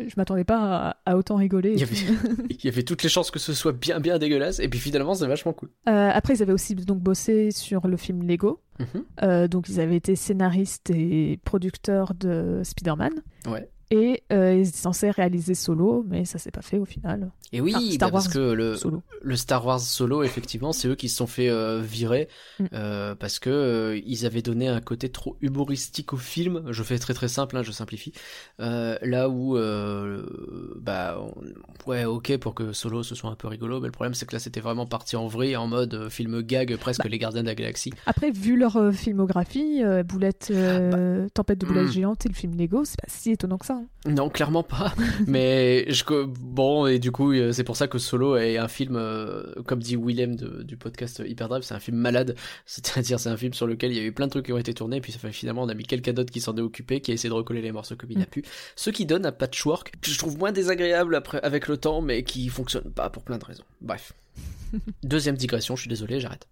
je 0.00 0.14
m'attendais 0.16 0.44
pas 0.44 0.96
à, 1.04 1.12
à 1.12 1.16
autant 1.16 1.36
rigoler. 1.36 1.72
Il 1.72 1.80
y, 1.80 1.82
avait, 1.82 1.94
il 2.50 2.64
y 2.64 2.68
avait 2.68 2.82
toutes 2.82 3.02
les 3.02 3.08
chances 3.08 3.30
que 3.30 3.38
ce 3.38 3.52
soit 3.52 3.72
bien 3.72 4.00
bien 4.00 4.18
dégueulasse 4.18 4.58
et 4.60 4.68
puis 4.68 4.78
finalement 4.78 5.14
c'est 5.14 5.26
vachement 5.26 5.52
cool. 5.52 5.70
Euh, 5.88 6.10
après, 6.12 6.34
ils 6.34 6.42
avaient 6.42 6.52
aussi 6.52 6.74
donc 6.74 7.00
bossé 7.00 7.50
sur 7.50 7.86
le 7.86 7.96
film 7.96 8.22
Lego. 8.26 8.60
Mhm. 8.80 9.04
Euh, 9.22 9.48
donc, 9.48 9.68
ils 9.68 9.80
avaient 9.80 9.96
été 9.96 10.16
scénaristes 10.16 10.90
et 10.90 11.38
producteurs 11.44 12.14
de 12.14 12.60
Spider-Man. 12.64 13.12
Ouais. 13.46 13.68
Et 13.90 14.22
euh, 14.32 14.54
ils 14.54 14.68
étaient 14.68 14.78
censés 14.78 15.10
réaliser 15.10 15.54
solo, 15.54 16.04
mais 16.08 16.24
ça 16.24 16.38
s'est 16.38 16.50
pas 16.50 16.62
fait 16.62 16.78
au 16.78 16.84
final. 16.84 17.30
Et 17.52 17.60
oui, 17.60 17.72
Enfin, 17.76 17.90
Star 17.92 18.08
bah, 18.08 18.12
parce 18.14 18.24
Wars 18.26 18.34
que 18.34 18.38
le, 18.52 18.76
Solo. 18.76 19.02
le 19.22 19.36
Star 19.36 19.64
Wars 19.66 19.80
solo, 19.80 20.22
effectivement, 20.22 20.72
c'est 20.72 20.88
eux 20.88 20.94
qui 20.94 21.08
se 21.08 21.16
sont 21.16 21.26
fait 21.26 21.48
euh, 21.48 21.80
virer 21.82 22.28
Mm. 22.58 22.64
euh, 22.72 23.14
parce 23.14 23.38
que 23.38 23.50
euh, 23.50 24.00
ils 24.06 24.26
avaient 24.26 24.42
donné 24.42 24.68
un 24.68 24.80
côté 24.80 25.08
trop 25.10 25.36
humoristique 25.40 26.12
au 26.12 26.16
film. 26.16 26.62
Je 26.70 26.82
fais 26.82 26.98
très 26.98 27.14
très 27.14 27.28
simple, 27.28 27.56
hein, 27.56 27.62
je 27.62 27.72
simplifie. 27.72 28.12
Là 28.58 29.28
où, 29.28 29.56
bah, 30.76 31.18
on- 31.20 31.90
ouais, 31.90 32.04
ok 32.04 32.36
pour 32.38 32.54
que 32.54 32.72
solo 32.72 33.02
ce 33.02 33.14
soit 33.14 33.30
un 33.30 33.34
peu 33.36 33.48
rigolo, 33.48 33.80
mais 33.80 33.86
le 33.86 33.92
problème 33.92 34.14
c'est 34.14 34.26
que 34.26 34.34
là 34.34 34.38
c'était 34.38 34.60
vraiment 34.60 34.86
parti 34.86 35.16
en 35.16 35.26
vrille, 35.26 35.56
en 35.56 35.66
mode 35.66 36.08
film 36.08 36.42
gag, 36.42 36.76
presque 36.76 37.02
Bah. 37.02 37.08
les 37.08 37.18
Gardiens 37.18 37.42
de 37.42 37.48
la 37.48 37.54
Galaxie. 37.54 37.92
Après, 38.06 38.30
vu 38.30 38.56
leur 38.56 38.92
filmographie, 38.92 39.82
Boulette, 40.06 40.48
euh, 40.50 41.28
Tempête 41.34 41.58
de 41.58 41.66
boulettes 41.66 41.88
mm. 41.88 41.92
géantes 41.92 42.26
et 42.26 42.28
le 42.28 42.34
film 42.34 42.56
Lego, 42.56 42.84
c'est 42.84 43.00
pas 43.00 43.08
si 43.08 43.30
étonnant 43.32 43.58
que 43.58 43.66
ça. 43.66 43.73
Hein. 43.74 44.10
Non, 44.10 44.28
clairement 44.28 44.62
pas. 44.62 44.94
mais 45.26 45.84
je, 45.92 46.04
bon, 46.24 46.86
et 46.86 46.98
du 46.98 47.10
coup, 47.12 47.32
euh, 47.32 47.52
c'est 47.52 47.64
pour 47.64 47.76
ça 47.76 47.88
que 47.88 47.98
Solo 47.98 48.36
est 48.36 48.56
un 48.58 48.68
film, 48.68 48.96
euh, 48.96 49.42
comme 49.66 49.80
dit 49.80 49.96
Willem 49.96 50.36
de- 50.36 50.62
du 50.62 50.76
podcast 50.76 51.22
Hyperdrive, 51.26 51.62
c'est 51.62 51.74
un 51.74 51.80
film 51.80 51.96
malade. 51.96 52.34
C'est-à-dire, 52.66 53.18
c'est 53.20 53.28
un 53.30 53.36
film 53.36 53.52
sur 53.54 53.66
lequel 53.66 53.92
il 53.92 53.96
y 53.98 54.00
a 54.00 54.04
eu 54.04 54.12
plein 54.12 54.26
de 54.26 54.30
trucs 54.30 54.46
qui 54.46 54.52
ont 54.52 54.58
été 54.58 54.74
tournés, 54.74 54.96
et 54.96 55.00
puis 55.00 55.12
ça 55.12 55.18
fait, 55.18 55.32
finalement, 55.32 55.62
on 55.62 55.68
a 55.68 55.74
mis 55.74 55.84
quelqu'un 55.84 56.12
d'autre 56.12 56.32
qui 56.32 56.40
s'en 56.40 56.56
est 56.56 56.60
occupé, 56.60 57.00
qui 57.00 57.10
a 57.10 57.14
essayé 57.14 57.28
de 57.28 57.34
recoller 57.34 57.62
les 57.62 57.72
morceaux 57.72 57.96
comme 57.96 58.10
il 58.10 58.18
a 58.18 58.22
Mm. 58.22 58.26
pu. 58.26 58.44
Ce 58.76 58.90
qui 58.90 59.06
donne 59.06 59.26
un 59.26 59.32
patchwork 59.32 59.92
que 60.00 60.10
je 60.10 60.18
trouve 60.18 60.38
moins 60.38 60.52
désagréable 60.52 61.14
après, 61.14 61.40
avec 61.42 61.68
le 61.68 61.76
temps, 61.76 62.00
mais 62.00 62.22
qui 62.24 62.48
fonctionne 62.48 62.90
pas 62.92 63.10
pour 63.10 63.22
plein 63.24 63.38
de 63.38 63.44
raisons. 63.44 63.64
Bref. 63.80 64.12
Deuxième 65.04 65.36
digression, 65.36 65.76
je 65.76 65.82
suis 65.82 65.88
désolé, 65.88 66.18
j'arrête. 66.20 66.48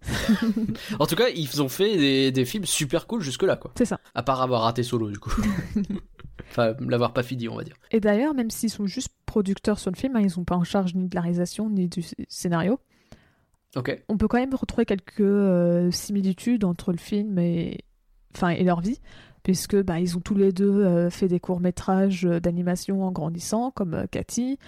en 0.99 1.05
tout 1.05 1.15
cas, 1.15 1.27
ils 1.35 1.61
ont 1.61 1.67
fait 1.67 1.97
des, 1.97 2.31
des 2.31 2.45
films 2.45 2.65
super 2.65 3.05
cool 3.05 3.21
jusque-là, 3.21 3.57
quoi. 3.57 3.73
C'est 3.77 3.83
ça. 3.85 3.99
À 4.15 4.23
part 4.23 4.41
avoir 4.41 4.61
raté 4.61 4.81
Solo, 4.83 5.09
du 5.11 5.19
coup. 5.19 5.33
Enfin, 6.49 6.73
l'avoir 6.79 7.13
pas 7.13 7.23
fini, 7.23 7.47
on 7.49 7.55
va 7.55 7.63
dire. 7.63 7.75
Et 7.91 7.99
d'ailleurs, 7.99 8.33
même 8.33 8.49
s'ils 8.49 8.69
sont 8.69 8.85
juste 8.85 9.13
producteurs 9.25 9.79
sur 9.79 9.91
le 9.91 9.95
film, 9.97 10.15
hein, 10.15 10.21
ils 10.21 10.29
sont 10.31 10.43
pas 10.43 10.55
en 10.55 10.63
charge 10.63 10.93
ni 10.95 11.07
de 11.07 11.15
la 11.15 11.21
réalisation 11.21 11.69
ni 11.69 11.87
du 11.87 12.01
sc- 12.01 12.25
scénario, 12.27 12.79
Ok. 13.75 14.03
on 14.09 14.17
peut 14.17 14.27
quand 14.27 14.37
même 14.39 14.53
retrouver 14.53 14.85
quelques 14.85 15.21
euh, 15.21 15.89
similitudes 15.91 16.63
entre 16.63 16.91
le 16.91 16.97
film 16.99 17.39
et, 17.39 17.79
enfin, 18.35 18.49
et 18.49 18.63
leur 18.63 18.81
vie, 18.81 18.99
puisque 19.41 19.75
bah, 19.81 19.99
ils 19.99 20.15
ont 20.17 20.21
tous 20.21 20.35
les 20.35 20.51
deux 20.51 20.83
euh, 20.85 21.09
fait 21.09 21.27
des 21.27 21.39
courts-métrages 21.39 22.25
euh, 22.25 22.39
d'animation 22.39 23.03
en 23.03 23.11
grandissant, 23.11 23.71
comme 23.71 23.93
euh, 23.95 24.05
Cathy. 24.09 24.59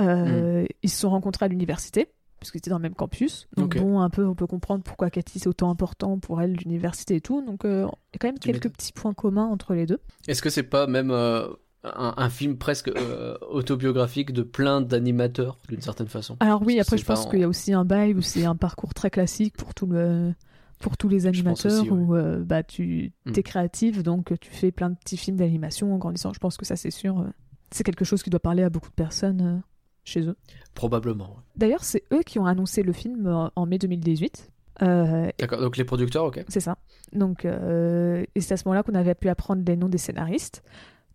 Euh, 0.00 0.66
Ils 0.82 0.88
se 0.90 0.98
sont 1.00 1.10
rencontrés 1.10 1.46
à 1.46 1.48
l'université, 1.48 2.08
puisqu'ils 2.40 2.58
étaient 2.58 2.70
dans 2.70 2.78
le 2.78 2.82
même 2.82 2.94
campus. 2.94 3.46
Donc 3.56 3.76
bon, 3.78 4.00
un 4.00 4.10
peu, 4.10 4.26
on 4.26 4.34
peut 4.34 4.46
comprendre 4.48 4.82
pourquoi 4.82 5.10
Cathy 5.10 5.38
c'est 5.38 5.46
autant 5.48 5.70
important 5.70 6.18
pour 6.18 6.40
elle, 6.42 6.54
l'université 6.54 7.14
et 7.16 7.20
tout. 7.20 7.44
Donc 7.46 7.64
euh, 7.64 7.82
il 8.12 8.14
y 8.14 8.16
a 8.16 8.18
quand 8.18 8.28
même 8.28 8.38
Tu 8.38 8.50
quelques 8.50 8.70
petits 8.70 8.92
points 8.92 9.14
communs 9.14 9.46
entre 9.46 9.74
les 9.74 9.86
deux. 9.86 10.00
Est-ce 10.26 10.42
que 10.42 10.50
c'est 10.50 10.62
pas 10.64 10.86
même 10.86 11.10
euh, 11.10 11.46
un, 11.84 12.14
un 12.16 12.28
film 12.30 12.56
presque 12.58 12.88
euh, 12.88 13.36
autobiographique 13.48 14.32
de 14.32 14.42
plein 14.42 14.80
d'animateurs 14.80 15.58
d'une 15.68 15.80
certaine 15.80 16.08
façon? 16.08 16.36
Alors 16.40 16.62
oui, 16.62 16.76
Parce 16.76 16.88
après 16.88 16.98
je 16.98 17.04
pense 17.04 17.26
en- 17.26 17.30
qu'il 17.30 17.40
y 17.40 17.44
a 17.44 17.48
aussi 17.48 17.72
un 17.72 17.84
bail 17.84 18.14
où 18.14 18.20
c'est 18.22 18.44
un 18.44 18.56
parcours 18.56 18.94
très 18.94 19.10
classique 19.10 19.56
pour 19.56 19.74
tout 19.74 19.86
le 19.86 20.34
pour 20.80 20.96
tous 20.96 21.08
les 21.10 21.26
animateurs 21.26 21.82
aussi, 21.82 21.90
ouais. 21.90 21.98
où 21.98 22.14
euh, 22.16 22.42
bah, 22.42 22.62
tu 22.62 23.12
Mm. 23.26 23.32
es 23.36 23.42
créatif, 23.42 24.02
donc 24.02 24.32
tu 24.40 24.50
fais 24.50 24.72
plein 24.72 24.88
de 24.88 24.94
petits 24.96 25.18
films 25.18 25.36
d'animation 25.36 25.94
en 25.94 25.98
grandissant. 25.98 26.32
Je 26.32 26.38
pense 26.38 26.56
que 26.56 26.64
ça, 26.64 26.74
c'est 26.74 26.90
sûr. 26.90 27.20
euh, 27.20 27.24
c'est 27.70 27.84
quelque 27.84 28.04
chose 28.06 28.22
qui 28.22 28.30
doit 28.30 28.40
parler 28.40 28.62
à 28.62 28.70
beaucoup 28.70 28.88
de 28.88 28.94
personnes 28.94 29.62
chez 30.04 30.22
eux. 30.22 30.36
Probablement. 30.74 31.30
ouais. 31.30 31.42
D'ailleurs, 31.56 31.84
c'est 31.84 32.04
eux 32.12 32.22
qui 32.24 32.38
ont 32.38 32.46
annoncé 32.46 32.82
le 32.82 32.92
film 32.92 33.50
en 33.54 33.66
mai 33.66 33.78
2018. 33.78 34.50
Euh, 34.82 35.30
D'accord, 35.38 35.60
donc 35.60 35.76
les 35.76 35.84
producteurs, 35.84 36.24
ok. 36.24 36.42
c'est 36.48 36.60
ça. 36.60 36.78
Donc, 37.12 37.44
euh, 37.44 38.24
et 38.34 38.40
c'est 38.40 38.54
à 38.54 38.56
ce 38.56 38.64
moment-là 38.66 38.82
qu'on 38.82 38.94
avait 38.94 39.14
pu 39.14 39.28
apprendre 39.28 39.62
les 39.66 39.76
noms 39.76 39.88
des 39.90 39.98
scénaristes. 39.98 40.62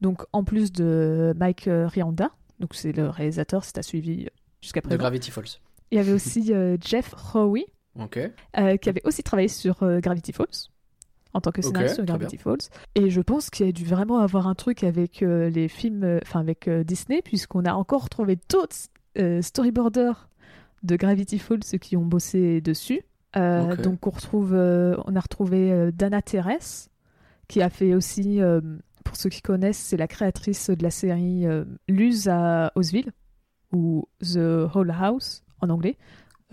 Donc, 0.01 0.22
en 0.34 0.44
plus 0.44 0.72
de 0.72 1.34
Mike 1.38 1.68
Rianda, 1.68 2.30
donc 2.60 2.75
c'est 2.75 2.92
le 2.92 3.10
réalisateur, 3.10 3.65
tu 3.65 3.80
as 3.80 3.84
suivi 3.84 4.27
jusqu'à 4.62 4.82
De 4.82 4.86
présent. 4.88 5.00
Gravity 5.00 5.32
Falls. 5.32 5.46
Il 5.92 5.98
y 5.98 6.01
avait 6.01 6.12
aussi 6.12 6.54
euh, 6.54 6.77
Jeff 6.80 7.13
Howe, 7.34 7.58
Ok. 8.00 8.20
euh, 8.58 8.77
qui 8.77 8.89
avait 8.89 9.01
aussi 9.06 9.24
travaillé 9.24 9.48
sur 9.48 9.77
Gravity 10.00 10.32
Falls 10.32 10.70
en 11.36 11.42
tant 11.42 11.51
que 11.51 11.62
scénariste 11.62 11.96
sur 11.96 12.06
très 12.06 12.18
Gravity 12.18 12.38
Falls. 12.38 12.70
Et 12.96 13.10
je 13.10 13.20
pense 13.20 13.50
qu'il 13.50 13.65
y 13.65 13.70
a 13.70 13.72
dû 13.74 13.84
vraiment 13.84 14.20
avoir 14.20 14.48
un 14.48 14.56
truc 14.56 14.86
avec 14.86 15.22
euh, 15.22 15.50
les 15.50 15.68
films, 15.68 16.04
euh, 16.04 16.20
enfin 16.24 16.39
avec 16.39 16.70
euh, 16.70 16.86
Disney, 16.86 17.22
puisqu'on 17.22 17.65
a 17.65 17.74
encore 17.74 18.04
retrouvé 18.06 18.39
d'autres 18.50 18.77
euh, 19.18 19.42
storyboarders 19.42 20.30
de 20.84 20.96
Gravity 20.96 21.38
Falls 21.38 21.80
qui 21.82 21.98
ont 21.98 22.06
bossé 22.06 22.62
dessus. 22.62 23.01
Donc 23.36 24.08
on 24.08 24.12
retrouve, 24.12 24.54
on 24.54 25.15
a 25.15 25.20
retrouvé 25.20 25.92
Dana 25.92 26.22
Terres, 26.22 26.88
qui 27.50 27.62
a 27.62 27.70
fait 27.70 27.94
aussi, 27.94 28.39
pour 29.04 29.18
ceux 29.18 29.30
qui 29.30 29.42
connaissent, 29.42 29.77
c'est 29.77 29.98
la 29.98 30.08
créatrice 30.08 30.70
de 30.70 30.82
la 30.82 30.89
série 30.89 31.44
Luz 31.89 32.30
à 32.30 32.72
Osville 32.75 33.12
ou 33.74 34.08
The 34.22 34.70
Whole 34.74 34.92
House 34.98 35.44
en 35.60 35.70
anglais 35.70 35.98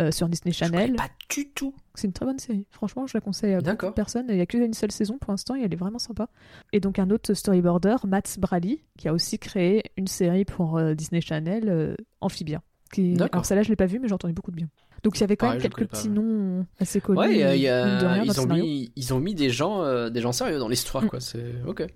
euh, 0.02 0.11
sur 0.11 0.28
Disney 0.28 0.52
Channel. 0.52 0.94
pas 0.97 1.09
du 1.30 1.49
tout. 1.50 1.75
C'est 1.94 2.06
une 2.06 2.12
très 2.12 2.25
bonne 2.26 2.38
série. 2.38 2.66
Franchement, 2.71 3.06
je 3.06 3.16
la 3.16 3.21
conseille 3.21 3.54
à 3.54 3.61
beaucoup 3.61 3.87
de 3.87 3.90
personnes. 3.92 4.26
Il 4.28 4.35
n'y 4.37 4.40
a 4.40 4.47
qu'une 4.47 4.73
seule 4.75 4.92
saison 4.92 5.18
pour 5.18 5.30
l'instant 5.32 5.54
et 5.56 5.62
elle 5.62 5.73
est 5.73 5.76
vraiment 5.76 5.99
sympa. 5.99 6.28
Et 6.73 6.80
donc 6.80 6.99
un 6.99 7.11
autre 7.11 7.35
storyboarder, 7.35 7.97
Matt 8.06 8.37
Brally, 8.38 8.82
qui 8.99 9.09
a 9.09 9.12
aussi 9.12 9.38
créé 9.38 9.82
une 9.97 10.06
série 10.06 10.44
pour 10.44 10.78
euh, 10.78 10.94
Disney 10.94 11.21
Channel, 11.21 11.68
euh, 11.68 11.94
Amphibia. 12.21 12.62
Qui... 12.92 13.16
Alors 13.32 13.44
celle-là, 13.47 13.62
je 13.62 13.68
l'ai 13.71 13.76
pas 13.76 13.87
vue, 13.87 13.99
mais 13.99 14.09
j'ai 14.09 14.14
entendu 14.14 14.35
beaucoup 14.35 14.50
de 14.50 14.56
bien. 14.56 14.68
Donc 15.02 15.16
il 15.18 15.21
y 15.23 15.25
avait 15.25 15.37
quand 15.37 15.49
je 15.49 15.52
même 15.54 15.62
quelques 15.62 15.87
petits 15.88 16.09
pas, 16.09 16.14
noms 16.14 16.66
assez 16.78 17.00
connus. 17.00 17.18
Ouais, 17.18 17.37
y 17.38 17.42
a- 17.42 17.56
y 17.56 17.66
a- 17.68 18.12
rien, 18.12 18.23
ils, 18.25 18.40
ont 18.40 18.47
mis, 18.47 18.92
ils 18.94 19.12
ont 19.14 19.18
mis 19.18 19.35
des 19.35 19.50
gens, 19.50 19.82
euh, 19.82 20.11
des 20.11 20.21
gens 20.21 20.30
sérieux 20.32 20.59
dans 20.59 20.68
l'histoire, 20.68 21.02
Mm. 21.04 21.09
quoi. 21.09 21.21
C'est 21.21 21.54
ok. 21.66 21.87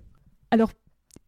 Alors, 0.51 0.71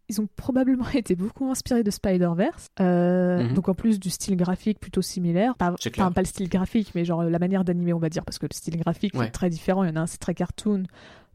ils 0.10 0.20
ont 0.20 0.28
probablement 0.36 0.88
été 0.94 1.16
beaucoup 1.16 1.50
inspirés 1.50 1.84
de 1.84 1.92
Spider-Verse. 1.92 2.68
Euh, 2.80 3.44
Mhm. 3.44 3.54
Donc, 3.54 3.70
en 3.70 3.74
plus 3.76 4.00
du 4.00 4.10
style 4.10 4.36
graphique 4.36 4.80
plutôt 4.80 5.02
similaire. 5.02 5.56
Pas, 5.56 5.74
enfin, 5.88 6.12
pas 6.12 6.22
le 6.22 6.28
style 6.28 6.50
graphique, 6.50 6.92
mais 6.96 7.06
genre 7.06 7.24
la 7.24 7.40
manière 7.40 7.64
d'animer, 7.64 7.94
on 7.94 8.00
va 8.00 8.10
dire, 8.10 8.26
parce 8.26 8.40
que 8.40 8.48
le 8.50 8.54
style 8.56 8.76
graphique 8.78 9.16
Ouais. 9.16 9.28
est 9.28 9.32
très 9.32 9.50
différent. 9.50 9.84
Il 9.84 9.90
y 9.90 9.92
en 9.92 9.96
a 9.96 10.02
un, 10.02 10.08
c'est 10.08 10.18
très 10.18 10.34
cartoon, 10.34 10.84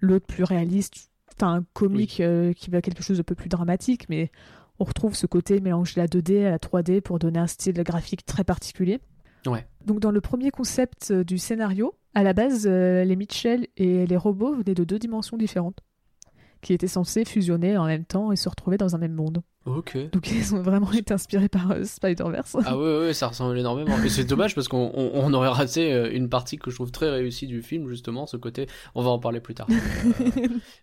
l'autre 0.00 0.26
plus 0.26 0.44
réaliste. 0.44 1.08
Enfin, 1.36 1.54
un 1.54 1.64
comique 1.72 2.20
euh, 2.20 2.52
qui 2.52 2.70
va 2.70 2.80
quelque 2.82 3.02
chose 3.02 3.16
de 3.16 3.22
peu 3.22 3.34
plus 3.34 3.48
dramatique, 3.48 4.08
mais 4.08 4.30
on 4.78 4.84
retrouve 4.84 5.14
ce 5.14 5.26
côté 5.26 5.60
mélange 5.60 5.94
de 5.94 6.00
la 6.00 6.06
2D 6.06 6.44
à 6.46 6.50
la 6.50 6.58
3D 6.58 7.00
pour 7.00 7.18
donner 7.18 7.38
un 7.38 7.46
style 7.46 7.74
graphique 7.82 8.24
très 8.26 8.44
particulier. 8.44 9.00
Ouais. 9.46 9.66
Donc, 9.84 10.00
dans 10.00 10.10
le 10.10 10.20
premier 10.20 10.50
concept 10.50 11.10
euh, 11.10 11.22
du 11.24 11.38
scénario, 11.38 11.94
à 12.14 12.22
la 12.22 12.32
base, 12.32 12.66
euh, 12.68 13.04
les 13.04 13.16
Mitchell 13.16 13.66
et 13.76 14.06
les 14.06 14.16
robots 14.16 14.54
venaient 14.54 14.74
de 14.74 14.84
deux 14.84 14.98
dimensions 14.98 15.36
différentes 15.36 15.78
qui 16.64 16.72
étaient 16.72 16.88
censés 16.88 17.24
fusionner 17.24 17.76
en 17.78 17.86
même 17.86 18.04
temps 18.04 18.32
et 18.32 18.36
se 18.36 18.48
retrouver 18.48 18.76
dans 18.76 18.96
un 18.96 18.98
même 18.98 19.12
monde. 19.14 19.42
Ok. 19.66 19.96
Donc 20.12 20.30
ils 20.32 20.54
ont 20.54 20.62
vraiment 20.62 20.90
été 20.92 21.14
inspirés 21.14 21.48
par 21.48 21.70
euh, 21.70 21.84
Spider-Verse. 21.84 22.56
Ah 22.66 22.76
ouais, 22.76 22.98
ouais, 22.98 23.14
ça 23.14 23.28
ressemble 23.28 23.56
énormément. 23.58 23.96
Et 24.02 24.08
c'est 24.08 24.24
dommage 24.24 24.54
parce 24.54 24.66
qu'on 24.68 24.90
on, 24.94 25.10
on 25.14 25.32
aurait 25.32 25.48
raté 25.48 25.92
euh, 25.92 26.10
une 26.12 26.28
partie 26.28 26.58
que 26.58 26.70
je 26.70 26.74
trouve 26.74 26.90
très 26.90 27.08
réussie 27.10 27.46
du 27.46 27.62
film, 27.62 27.88
justement, 27.88 28.26
ce 28.26 28.36
côté. 28.36 28.66
On 28.94 29.02
va 29.02 29.10
en 29.10 29.18
parler 29.18 29.40
plus 29.40 29.54
tard. 29.54 29.68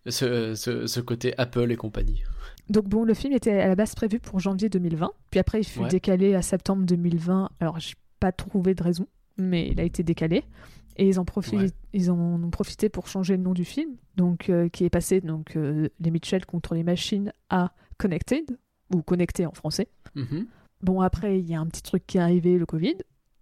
Euh, 0.07 0.11
ce, 0.11 0.55
ce, 0.55 0.87
ce 0.87 0.99
côté 0.99 1.33
Apple 1.37 1.71
et 1.71 1.75
compagnie. 1.75 2.23
Donc 2.69 2.87
bon, 2.87 3.03
le 3.03 3.13
film 3.13 3.33
était 3.33 3.59
à 3.59 3.67
la 3.67 3.75
base 3.75 3.93
prévu 3.95 4.19
pour 4.19 4.39
janvier 4.39 4.69
2020, 4.69 5.11
puis 5.29 5.39
après 5.39 5.59
il 5.61 5.63
fut 5.63 5.79
Ouais. 5.81 5.89
décalé 5.89 6.35
à 6.35 6.41
septembre 6.41 6.83
2020. 6.85 7.49
Alors 7.59 7.79
j'ai 7.79 7.93
pas 8.19 8.31
trouvé 8.31 8.73
de 8.73 8.83
raison, 8.83 9.07
mais 9.37 9.67
il 9.71 9.79
a 9.79 9.83
été 9.83 10.03
décalé. 10.03 10.43
Et 10.97 11.07
ils 11.07 11.19
en, 11.19 11.25
Ouais. 11.53 11.71
ils 11.93 12.11
en 12.11 12.17
ont 12.43 12.49
profité 12.49 12.89
pour 12.89 13.07
changer 13.07 13.37
le 13.37 13.43
nom 13.43 13.53
du 13.53 13.65
film, 13.65 13.95
donc 14.17 14.49
euh, 14.49 14.67
qui 14.69 14.83
est 14.85 14.89
passé 14.89 15.21
donc 15.21 15.55
euh, 15.55 15.87
les 15.99 16.11
Mitchell 16.11 16.45
contre 16.45 16.75
les 16.75 16.83
machines 16.83 17.31
à 17.49 17.73
Connected 17.97 18.57
ou 18.93 19.01
Connecté 19.01 19.45
en 19.45 19.53
français. 19.53 19.87
Mhm. 20.15 20.47
Bon 20.81 21.01
après 21.01 21.39
il 21.39 21.47
y 21.49 21.55
a 21.55 21.59
un 21.59 21.67
petit 21.67 21.81
truc 21.83 22.05
qui 22.07 22.17
est 22.17 22.21
arrivé, 22.21 22.57
le 22.57 22.65
Covid. 22.65 22.95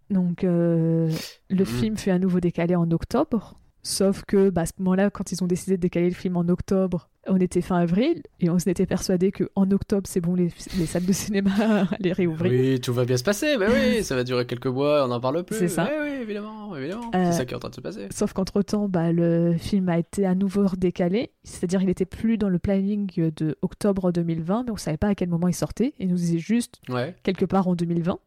Donc 0.09 0.43
euh, 0.43 1.11
le 1.49 1.59
Mhm. 1.59 1.65
film 1.65 1.97
fut 1.97 2.09
à 2.11 2.19
nouveau 2.19 2.39
décalé 2.39 2.75
en 2.75 2.89
octobre. 2.91 3.59
Sauf 3.81 4.23
que 4.25 4.49
bah, 4.49 4.61
à 4.61 4.65
ce 4.65 4.73
moment-là, 4.79 5.09
quand 5.09 5.31
ils 5.31 5.43
ont 5.43 5.47
décidé 5.47 5.77
de 5.77 5.81
décaler 5.81 6.09
le 6.09 6.15
film 6.15 6.35
en 6.37 6.47
octobre, 6.49 7.09
on 7.27 7.37
était 7.37 7.61
fin 7.61 7.77
avril 7.77 8.23
et 8.39 8.49
on 8.49 8.57
s'était 8.59 8.85
persuadé 8.85 9.31
que 9.31 9.49
en 9.55 9.69
octobre 9.71 10.07
c'est 10.07 10.19
bon, 10.21 10.35
les, 10.35 10.49
les 10.77 10.85
salles 10.85 11.05
de 11.05 11.11
cinéma 11.13 11.51
allaient 11.99 12.11
réouvrir. 12.13 12.51
Oui, 12.51 12.79
tout 12.79 12.93
va 12.93 13.05
bien 13.05 13.17
se 13.17 13.23
passer. 13.23 13.55
Mais 13.57 13.67
oui, 13.67 14.03
ça 14.03 14.15
va 14.15 14.23
durer 14.23 14.45
quelques 14.45 14.67
mois, 14.67 15.05
on 15.05 15.09
n'en 15.09 15.19
parle 15.19 15.43
plus. 15.43 15.55
C'est 15.57 15.67
ça. 15.67 15.83
Oui, 15.89 15.95
oui, 16.01 16.21
évidemment, 16.23 16.75
évidemment. 16.75 17.11
Euh, 17.15 17.25
C'est 17.31 17.37
ça 17.37 17.45
qui 17.45 17.53
est 17.53 17.55
en 17.55 17.59
train 17.59 17.69
de 17.69 17.75
se 17.75 17.81
passer. 17.81 18.07
Sauf 18.11 18.33
qu'entre-temps, 18.33 18.89
bah, 18.89 19.11
le 19.11 19.55
film 19.57 19.87
a 19.89 19.97
été 19.99 20.25
à 20.25 20.35
nouveau 20.35 20.65
décalé, 20.77 21.31
c'est-à-dire 21.43 21.81
il 21.81 21.87
n'était 21.87 22.05
plus 22.05 22.37
dans 22.37 22.49
le 22.49 22.59
planning 22.59 23.31
de 23.35 23.57
octobre 23.61 24.11
2020, 24.11 24.63
mais 24.65 24.71
on 24.71 24.77
savait 24.77 24.97
pas 24.97 25.07
à 25.09 25.15
quel 25.15 25.29
moment 25.29 25.47
il 25.47 25.53
sortait. 25.55 25.93
Il 25.99 26.07
nous 26.09 26.15
disait 26.15 26.39
juste 26.39 26.81
Ouais. 26.89 27.15
quelque 27.23 27.45
part 27.45 27.67
en 27.67 27.75
2020. 27.75 28.17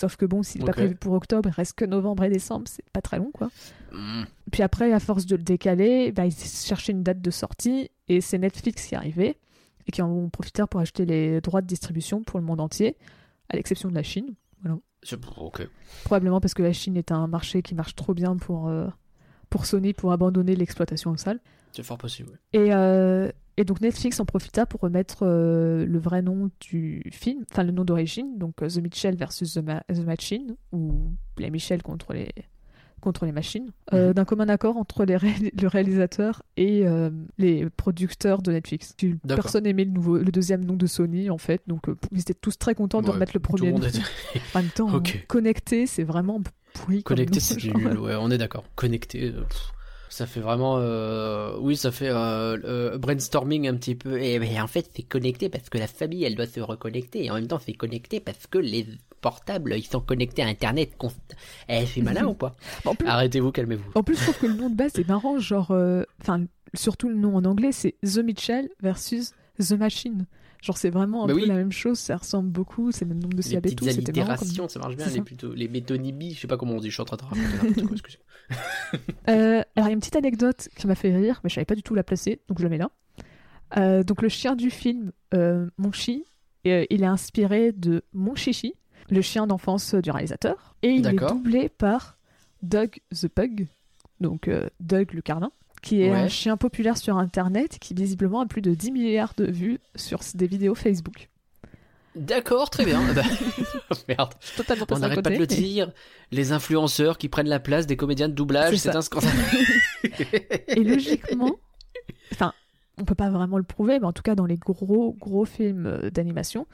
Sauf 0.00 0.16
que 0.16 0.24
bon, 0.24 0.42
s'il 0.42 0.62
n'est 0.62 0.66
pas 0.66 0.72
prévu 0.72 0.94
pour 0.94 1.12
octobre, 1.12 1.50
il 1.50 1.52
reste 1.52 1.74
que 1.74 1.84
novembre 1.84 2.24
et 2.24 2.30
décembre, 2.30 2.64
c'est 2.68 2.88
pas 2.90 3.02
très 3.02 3.18
long 3.18 3.30
quoi. 3.34 3.50
Mm. 3.92 4.22
Puis 4.50 4.62
après, 4.62 4.92
à 4.94 4.98
force 5.00 5.26
de 5.26 5.36
le 5.36 5.42
décaler, 5.42 6.10
bah, 6.10 6.24
ils 6.24 6.32
cherchaient 6.34 6.92
une 6.92 7.02
date 7.02 7.20
de 7.20 7.30
sortie 7.30 7.90
et 8.08 8.22
c'est 8.22 8.38
Netflix 8.38 8.86
qui 8.86 8.94
est 8.94 8.96
arrivé 8.96 9.36
et 9.86 9.92
qui 9.92 10.00
en 10.00 10.08
ont 10.08 10.30
profité 10.30 10.62
pour 10.70 10.80
acheter 10.80 11.04
les 11.04 11.42
droits 11.42 11.60
de 11.60 11.66
distribution 11.66 12.22
pour 12.22 12.38
le 12.40 12.46
monde 12.46 12.60
entier, 12.60 12.96
à 13.50 13.56
l'exception 13.56 13.90
de 13.90 13.94
la 13.94 14.02
Chine. 14.02 14.34
C'est- 15.02 15.18
Ok. 15.38 15.66
Probablement 16.04 16.40
parce 16.40 16.54
que 16.54 16.62
la 16.62 16.72
Chine 16.72 16.96
est 16.96 17.10
un 17.12 17.26
marché 17.26 17.60
qui 17.62 17.74
marche 17.74 17.94
trop 17.94 18.14
bien 18.14 18.36
pour, 18.36 18.68
euh, 18.68 18.86
pour 19.50 19.66
Sony 19.66 19.92
pour 19.92 20.12
abandonner 20.12 20.56
l'exploitation 20.56 21.10
en 21.10 21.16
salle. 21.18 21.40
C'est 21.72 21.82
fort 21.82 21.98
possible. 21.98 22.30
ouais. 22.30 22.60
Et, 22.66 22.72
euh, 22.74 23.30
et 23.60 23.64
donc 23.64 23.80
Netflix 23.80 24.18
en 24.20 24.24
profita 24.24 24.66
pour 24.66 24.80
remettre 24.80 25.18
euh, 25.22 25.84
le 25.86 25.98
vrai 25.98 26.22
nom 26.22 26.50
du 26.60 27.02
film, 27.12 27.44
enfin 27.52 27.62
le 27.62 27.72
nom 27.72 27.84
d'origine, 27.84 28.38
donc 28.38 28.62
euh, 28.62 28.68
The 28.68 28.78
Mitchell 28.78 29.16
versus 29.16 29.54
The, 29.54 29.58
Ma- 29.58 29.82
The 29.92 30.04
Machine, 30.04 30.56
ou 30.72 31.12
les 31.38 31.50
Michel 31.50 31.82
contre 31.82 32.12
les, 32.12 32.30
contre 33.00 33.24
les 33.26 33.32
machines, 33.32 33.70
euh, 33.94 34.08
Mhm. 34.08 34.14
d'un 34.14 34.24
commun 34.24 34.48
accord 34.48 34.76
entre 34.76 35.04
les 35.04 35.16
ré- 35.16 35.52
le 35.60 35.68
réalisateur 35.68 36.42
et 36.56 36.86
euh, 36.86 37.10
les 37.38 37.68
producteurs 37.70 38.42
de 38.42 38.52
Netflix. 38.52 38.94
Personne 39.26 39.64
n'aimait 39.64 39.84
le, 39.84 39.90
nouveau, 39.90 40.18
le 40.18 40.30
deuxième 40.32 40.64
nom 40.64 40.74
de 40.76 40.86
Sony, 40.86 41.30
en 41.30 41.38
fait, 41.38 41.62
donc 41.66 41.88
euh, 41.88 41.96
ils 42.12 42.20
étaient 42.20 42.34
tous 42.34 42.58
très 42.58 42.74
contents 42.74 43.00
de 43.02 43.06
Ouais, 43.08 43.12
remettre 43.14 43.32
le 43.34 43.40
premier 43.40 43.72
nom. 43.72 43.78
était- 43.82 43.98
En 44.54 44.60
même 44.62 44.70
temps, 44.70 45.02
connecté, 45.28 45.86
c'est 45.86 46.04
vraiment 46.04 46.40
pourri. 46.74 47.02
Connecté, 47.02 47.40
c'est 47.40 47.62
nul. 47.74 47.98
Ouais, 47.98 48.14
on 48.18 48.30
est 48.30 48.38
d'accord. 48.38 48.64
Connecté. 48.74 49.32
pff, 49.32 49.72
ça 50.12 50.26
fait 50.26 50.40
vraiment, 50.40 50.76
euh, 50.78 51.56
oui, 51.60 51.76
ça 51.76 51.90
fait 51.90 52.08
euh, 52.10 52.56
euh, 52.64 52.98
brainstorming 52.98 53.68
un 53.68 53.74
petit 53.76 53.94
peu. 53.94 54.20
Et 54.20 54.60
en 54.60 54.66
fait, 54.66 54.90
c'est 54.94 55.02
connecté 55.02 55.48
parce 55.48 55.68
que 55.70 55.78
la 55.78 55.86
famille, 55.86 56.24
elle 56.24 56.34
doit 56.34 56.46
se 56.46 56.60
reconnecter. 56.60 57.24
Et 57.24 57.30
en 57.30 57.34
même 57.34 57.46
temps, 57.46 57.60
c'est 57.64 57.72
connecté 57.72 58.20
parce 58.20 58.46
que 58.46 58.58
les 58.58 58.86
portables, 59.20 59.74
ils 59.76 59.86
sont 59.86 60.00
connectés 60.00 60.42
à 60.42 60.46
Internet. 60.46 60.90
const- 60.98 61.14
Eh, 61.68 61.86
c'est 61.86 62.02
malin 62.02 62.26
ou 62.28 62.34
pas 62.34 62.54
Arrêtez-vous, 63.06 63.52
calmez-vous. 63.52 63.90
En 63.94 64.02
plus, 64.02 64.16
je 64.16 64.22
trouve 64.24 64.38
que 64.38 64.46
le 64.46 64.54
nom 64.54 64.68
de 64.70 64.76
base 64.76 64.98
est 64.98 65.08
marrant, 65.08 65.38
genre, 65.38 65.74
enfin, 66.20 66.44
surtout 66.74 67.08
le 67.08 67.16
nom 67.16 67.36
en 67.36 67.44
anglais, 67.44 67.72
c'est 67.72 67.94
The 68.02 68.18
Mitchell 68.18 68.68
versus 68.82 69.32
The 69.58 69.72
Machine. 69.72 70.26
Genre, 70.62 70.76
c'est 70.76 70.90
vraiment 70.90 71.24
un 71.24 71.26
Bah 71.26 71.32
peu 71.34 71.40
oui. 71.40 71.46
la 71.46 71.54
même 71.54 71.72
chose, 71.72 71.98
ça 71.98 72.16
ressemble 72.16 72.50
beaucoup, 72.50 72.92
c'est 72.92 73.04
le 73.06 73.10
même 73.10 73.20
nombre 73.22 73.32
de 73.34 73.38
Les 73.38 73.42
syllabes 73.48 73.66
et 73.66 73.74
tout, 73.74 73.84
comme- 73.86 73.94
allitérations, 73.94 74.68
ça 74.68 74.78
marche 74.78 74.96
bien. 74.96 75.06
Les, 75.06 75.22
plutôt, 75.22 75.54
les 75.54 75.68
métonymies, 75.68 76.34
je 76.34 76.40
sais 76.40 76.46
pas 76.48 76.56
comment 76.58 76.74
on 76.74 76.80
dit, 76.80 76.88
je 76.88 76.94
suis 76.94 77.00
en 77.02 77.06
train 77.06 77.16
de 77.16 77.22
raconter 77.22 77.82
quoi. 77.82 77.96
Euh, 79.28 79.62
alors, 79.76 79.76
il 79.76 79.82
y 79.84 79.88
a 79.88 79.90
une 79.92 80.00
petite 80.00 80.16
anecdote 80.16 80.68
qui 80.76 80.86
m'a 80.86 80.94
fait 80.96 81.14
rire, 81.14 81.40
mais 81.44 81.50
je 81.50 81.54
savais 81.54 81.64
pas 81.64 81.74
du 81.76 81.82
tout 81.82 81.94
la 81.94 82.02
placer, 82.02 82.40
donc 82.48 82.58
je 82.58 82.64
la 82.64 82.68
mets 82.68 82.78
là. 82.78 82.90
Euh, 83.76 84.02
donc, 84.02 84.22
le 84.22 84.28
chien 84.28 84.56
du 84.56 84.70
film, 84.70 85.12
euh, 85.34 85.68
Monchi, 85.78 86.24
euh, 86.66 86.84
il 86.90 87.02
est 87.02 87.06
inspiré 87.06 87.70
de 87.72 88.02
Mon 88.12 88.34
Chichi, 88.34 88.74
le 89.08 89.22
chien 89.22 89.46
d'enfance 89.46 89.94
du 89.94 90.10
réalisateur, 90.10 90.74
et 90.82 90.88
il 90.90 91.06
est 91.06 91.12
doublé 91.14 91.68
par 91.68 92.18
Doug 92.62 92.98
the 93.14 93.28
Pug, 93.28 93.68
donc 94.20 94.48
euh, 94.48 94.68
Doug 94.80 95.12
le 95.12 95.22
carlin, 95.22 95.52
qui 95.82 96.02
est 96.02 96.10
Ouais. 96.10 96.16
un 96.16 96.28
chien 96.28 96.56
populaire 96.56 96.96
sur 96.96 97.16
Internet 97.16 97.78
qui 97.80 97.94
visiblement 97.94 98.40
a 98.40 98.46
plus 98.46 98.62
de 98.62 98.74
10 98.74 98.90
milliards 98.92 99.34
de 99.36 99.50
vues 99.50 99.80
sur 99.96 100.20
des 100.34 100.46
vidéos 100.46 100.74
Facebook. 100.74 101.28
D'accord, 102.16 102.70
très 102.70 102.84
bien. 102.84 103.00
Bah, 103.14 103.22
Merde. 104.08 104.34
Je 104.40 104.46
suis 104.48 104.56
totalement 104.56 104.84
On 104.90 104.98
n'arrête 104.98 105.22
pas 105.22 105.30
de 105.30 105.36
le 105.36 105.46
dire. 105.46 105.92
Les 106.32 106.50
influenceurs 106.52 107.18
qui 107.18 107.28
prennent 107.28 107.48
la 107.48 107.60
place 107.60 107.86
des 107.86 107.96
comédiens 107.96 108.28
de 108.28 108.34
doublage, 108.34 108.76
C'est 108.76 108.96
un 108.96 109.00
scandale. 109.00 109.30
Et 110.68 110.82
logiquement, 110.82 111.56
enfin, 112.32 112.52
on 112.98 113.04
peut 113.04 113.14
pas 113.14 113.30
vraiment 113.30 113.58
le 113.58 113.62
prouver, 113.64 113.98
mais 114.00 114.06
en 114.06 114.12
tout 114.12 114.22
cas, 114.22 114.34
dans 114.34 114.46
les 114.46 114.56
gros, 114.56 115.14
gros 115.20 115.44
films 115.44 115.86
euh, 115.86 116.10
d'animation, 116.10 116.66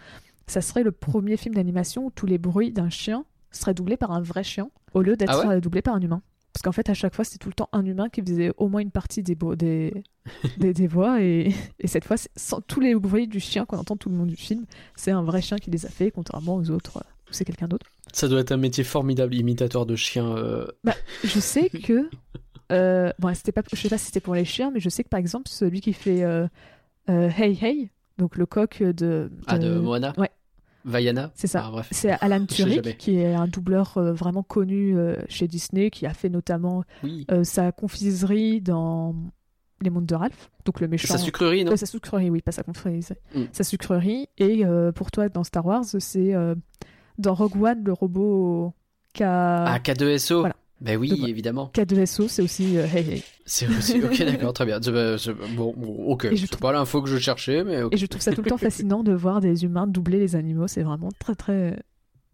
ça 0.46 0.60
serait 0.62 0.82
le 0.82 0.92
premier 0.92 1.36
film 1.36 1.54
d'animation 1.54 2.06
où 2.06 2.10
tous 2.10 2.26
les 2.26 2.38
bruits 2.38 2.72
d'un 2.72 2.88
chien 2.88 3.24
seraient 3.50 3.74
doublés 3.74 3.96
par 3.98 4.12
un 4.12 4.20
vrai 4.22 4.42
chien 4.42 4.70
au 4.94 5.02
lieu 5.02 5.16
d'être 5.16 5.30
Ah 5.42 5.46
ouais? 5.48 5.54
euh, 5.56 5.60
doublés 5.60 5.82
par 5.82 5.94
un 5.94 6.00
humain. 6.00 6.22
Parce 6.56 6.62
qu'en 6.62 6.72
fait, 6.72 6.88
à 6.88 6.94
chaque 6.94 7.14
fois, 7.14 7.22
c'était 7.22 7.36
tout 7.36 7.50
le 7.50 7.54
temps 7.54 7.68
un 7.74 7.84
humain 7.84 8.08
qui 8.08 8.22
faisait 8.22 8.50
au 8.56 8.68
moins 8.68 8.80
une 8.80 8.90
partie 8.90 9.22
des, 9.22 9.36
des, 9.56 9.92
des, 10.56 10.72
des 10.72 10.86
voix. 10.86 11.20
Et, 11.20 11.52
et 11.80 11.86
cette 11.86 12.06
fois, 12.06 12.16
c'est- 12.16 12.30
sans, 12.34 12.62
tous 12.62 12.80
les 12.80 12.94
bruits 12.94 13.28
du 13.28 13.40
chien 13.40 13.66
qu'on 13.66 13.76
entend 13.76 13.94
tout 13.98 14.08
le 14.08 14.16
long 14.16 14.24
du 14.24 14.36
film, 14.36 14.64
c'est 14.94 15.10
un 15.10 15.22
vrai 15.22 15.42
chien 15.42 15.58
qui 15.58 15.70
les 15.70 15.84
a 15.84 15.90
fait, 15.90 16.10
contrairement 16.10 16.56
aux 16.56 16.70
autres, 16.70 16.96
euh, 16.96 17.00
où 17.28 17.32
c'est 17.32 17.44
quelqu'un 17.44 17.68
d'autre. 17.68 17.84
Ça 18.14 18.26
doit 18.26 18.40
être 18.40 18.52
un 18.52 18.56
métier 18.56 18.84
formidable, 18.84 19.34
imitateur 19.34 19.84
de 19.84 19.96
chiens. 19.96 20.34
euh, 20.34 20.66
Je 21.24 21.40
sais 21.40 21.68
que. 21.84 22.08
Euh, 22.72 23.12
bon, 23.18 23.34
c'était 23.34 23.52
pas, 23.52 23.60
je 23.70 23.76
sais 23.78 23.90
pas 23.90 23.98
si 23.98 24.06
c'était 24.06 24.20
pour 24.20 24.34
les 24.34 24.46
chiens, 24.46 24.70
mais 24.72 24.80
je 24.80 24.88
sais 24.88 25.04
que 25.04 25.10
par 25.10 25.20
exemple, 25.20 25.48
celui 25.50 25.82
qui 25.82 25.92
fait 25.92 26.22
euh, 26.24 26.48
euh, 27.10 27.28
Hey 27.36 27.58
Hey, 27.62 27.90
donc 28.16 28.36
le 28.38 28.46
coq 28.46 28.82
de. 28.82 29.30
Ah, 29.46 29.58
de 29.58 29.74
Moana 29.78 30.14
ouais. 30.16 30.30
Vaiana 30.86 31.32
C'est 31.34 31.48
ça. 31.48 31.70
Ah. 31.74 31.82
C'est 31.90 32.10
Alan. 32.20 32.46
Tudyk, 32.46 32.96
qui 32.96 33.18
est 33.18 33.34
un 33.34 33.48
doubleur 33.48 33.98
euh, 33.98 34.12
vraiment 34.12 34.42
connu 34.42 34.96
euh, 34.96 35.16
chez 35.28 35.48
Disney, 35.48 35.90
qui 35.90 36.06
a 36.06 36.14
fait 36.14 36.28
notamment 36.28 36.84
Oui. 37.02 37.26
euh, 37.30 37.44
sa 37.44 37.72
confiserie 37.72 38.60
dans 38.60 39.14
Les 39.82 39.90
Mondes 39.90 40.06
de 40.06 40.14
Ralph, 40.14 40.50
donc 40.64 40.80
le 40.80 40.88
méchant. 40.88 41.12
Sa 41.12 41.18
sucrerie, 41.18 41.64
non? 41.64 41.76
Sa 41.76 41.86
sucrerie, 41.86 42.30
oui, 42.30 42.40
pas 42.40 42.52
sa 42.52 42.62
confiserie. 42.62 43.02
Mm. 43.34 43.42
Sa 43.52 43.64
sucrerie. 43.64 44.28
Et 44.38 44.64
pour 44.94 45.10
toi, 45.10 45.28
dans 45.28 45.44
Star 45.44 45.66
Wars, 45.66 45.84
c'est 45.84 46.34
dans 47.18 47.34
Rogue 47.34 47.62
One, 47.62 47.82
le 47.84 47.92
robot 47.92 48.72
K... 49.14 49.22
Ah, 49.22 49.78
K2SO 49.82 50.40
Voilà. 50.40 50.56
Ben 50.80 50.98
oui, 50.98 51.08
Donc, 51.08 51.28
évidemment. 51.28 51.70
K2SO, 51.74 52.28
c'est 52.28 52.42
aussi 52.42 52.76
euh, 52.76 52.86
Hey 52.86 53.08
Hey. 53.10 53.22
C'est 53.46 53.66
aussi. 53.68 54.02
Ok, 54.02 54.18
d'accord, 54.24 54.52
très 54.52 54.66
bien. 54.66 54.78
Bah, 54.80 55.16
Bon, 55.56 55.72
bon, 55.76 56.04
ok. 56.06 56.28
C'est 56.36 56.46
trouve- 56.48 56.60
pas 56.60 56.72
l'info 56.72 57.00
que 57.00 57.08
je 57.08 57.16
cherchais, 57.18 57.64
mais 57.64 57.82
ok. 57.82 57.94
Et 57.94 57.96
je 57.96 58.06
trouve 58.06 58.20
ça 58.20 58.32
tout 58.32 58.42
le 58.42 58.50
temps 58.50 58.58
fascinant 58.58 59.02
de 59.02 59.12
voir 59.12 59.40
des 59.40 59.64
humains 59.64 59.86
doubler 59.86 60.18
les 60.18 60.36
animaux. 60.36 60.66
C'est 60.66 60.82
vraiment 60.82 61.08
très, 61.18 61.34
très. 61.34 61.82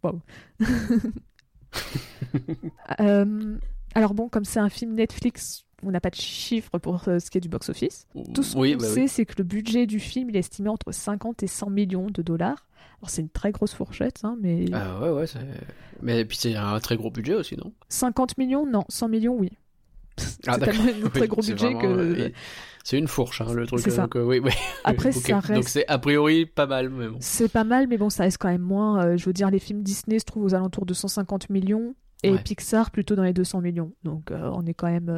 Waouh! 0.03 0.21
Euh, 3.01 3.57
alors, 3.95 4.15
bon, 4.15 4.29
comme 4.29 4.45
c'est 4.45 4.61
un 4.61 4.69
film 4.69 4.95
Netflix, 4.95 5.62
on 5.83 5.91
n'a 5.91 6.01
pas 6.01 6.11
de 6.11 6.15
chiffres 6.17 6.79
pour 6.79 7.03
euh, 7.09 7.19
ce 7.19 7.31
qui 7.31 7.39
est 7.39 7.41
du 7.41 7.49
box-office. 7.49 8.07
Tout 8.35 8.43
ce 8.43 8.57
oui, 8.57 8.73
qu'on 8.75 8.79
bah 8.83 8.89
sait, 8.89 9.01
oui. 9.03 9.09
c'est 9.09 9.25
que 9.27 9.35
le 9.39 9.45
budget 9.45 9.87
du 9.87 9.99
film, 10.01 10.31
il 10.31 10.37
est 10.37 10.41
estimé 10.41 10.69
entre 10.69 10.93
50 10.93 11.43
et 11.43 11.47
100 11.47 11.71
millions 11.71 12.07
de 12.13 12.23
dollars. 12.23 12.67
Alors, 13.01 13.11
c'est 13.11 13.23
une 13.23 13.29
très 13.29 13.51
grosse 13.53 13.75
fourchette, 13.75 14.21
hein, 14.23 14.37
mais. 14.41 14.67
Ah 14.73 15.01
ouais, 15.01 15.11
ouais. 15.11 15.27
c'est- 15.27 15.39
Mais 16.03 16.25
puis 16.25 16.37
c'est 16.37 16.55
un 16.55 16.79
très 16.81 16.97
gros 16.97 17.11
budget 17.11 17.35
aussi, 17.35 17.57
non? 17.57 17.73
50 17.89 18.39
millions, 18.39 18.65
non. 18.67 18.85
100 18.89 19.09
millions, 19.09 19.37
oui. 19.39 19.51
Ah, 20.47 20.55
c'est 20.59 20.67
tellement 20.67 20.85
un 21.07 21.09
très 21.09 21.23
Oui, 21.23 21.29
gros 21.29 21.41
budget 21.43 21.55
vraiment, 21.75 21.81
que. 21.81 21.87
euh, 21.87 22.29
C'est 22.85 22.99
une 22.99 23.09
fourche, 23.09 23.41
hein, 23.41 23.53
le 23.55 23.67
truc. 23.67 23.81
C'est 23.81 23.91
ça. 23.91 24.03
donc, 24.03 24.17
euh, 24.17 24.23
oui, 24.25 24.41
oui. 24.41 24.51
Après, 24.85 25.11
ça 25.13 25.35
Donc 25.35 25.45
reste. 25.47 25.69
c'est 25.69 25.87
a 25.89 25.99
priori 25.99 26.47
pas 26.47 26.67
mal, 26.67 26.91
mais 26.91 27.09
bon. 27.09 27.17
C'est 27.21 27.51
pas 27.51 27.65
mal, 27.65 27.87
mais 27.89 27.97
bon, 27.97 28.11
ça 28.11 28.25
reste 28.25 28.39
quand 28.39 28.49
même 28.51 28.61
moins. 28.63 29.05
euh, 29.05 29.17
je 29.17 29.25
veux 29.25 29.33
dire, 29.33 29.51
les 29.51 29.59
films 29.59 29.83
Disney 29.83 30.19
se 30.19 30.25
trouvent 30.25 30.45
aux 30.45 30.55
alentours 30.55 30.85
de 30.87 30.95
150 30.95 31.49
millions 31.51 31.95
et 32.25 32.31
Ouais. 32.33 32.39
Pixar 32.43 32.91
plutôt 32.91 33.15
dans 33.17 33.23
les 33.25 33.33
200 33.33 33.61
millions. 33.63 33.93
Donc, 34.05 34.31
euh, 34.31 34.51
on 34.53 34.65
est 34.67 34.75
quand 34.75 34.89
même. 34.91 35.09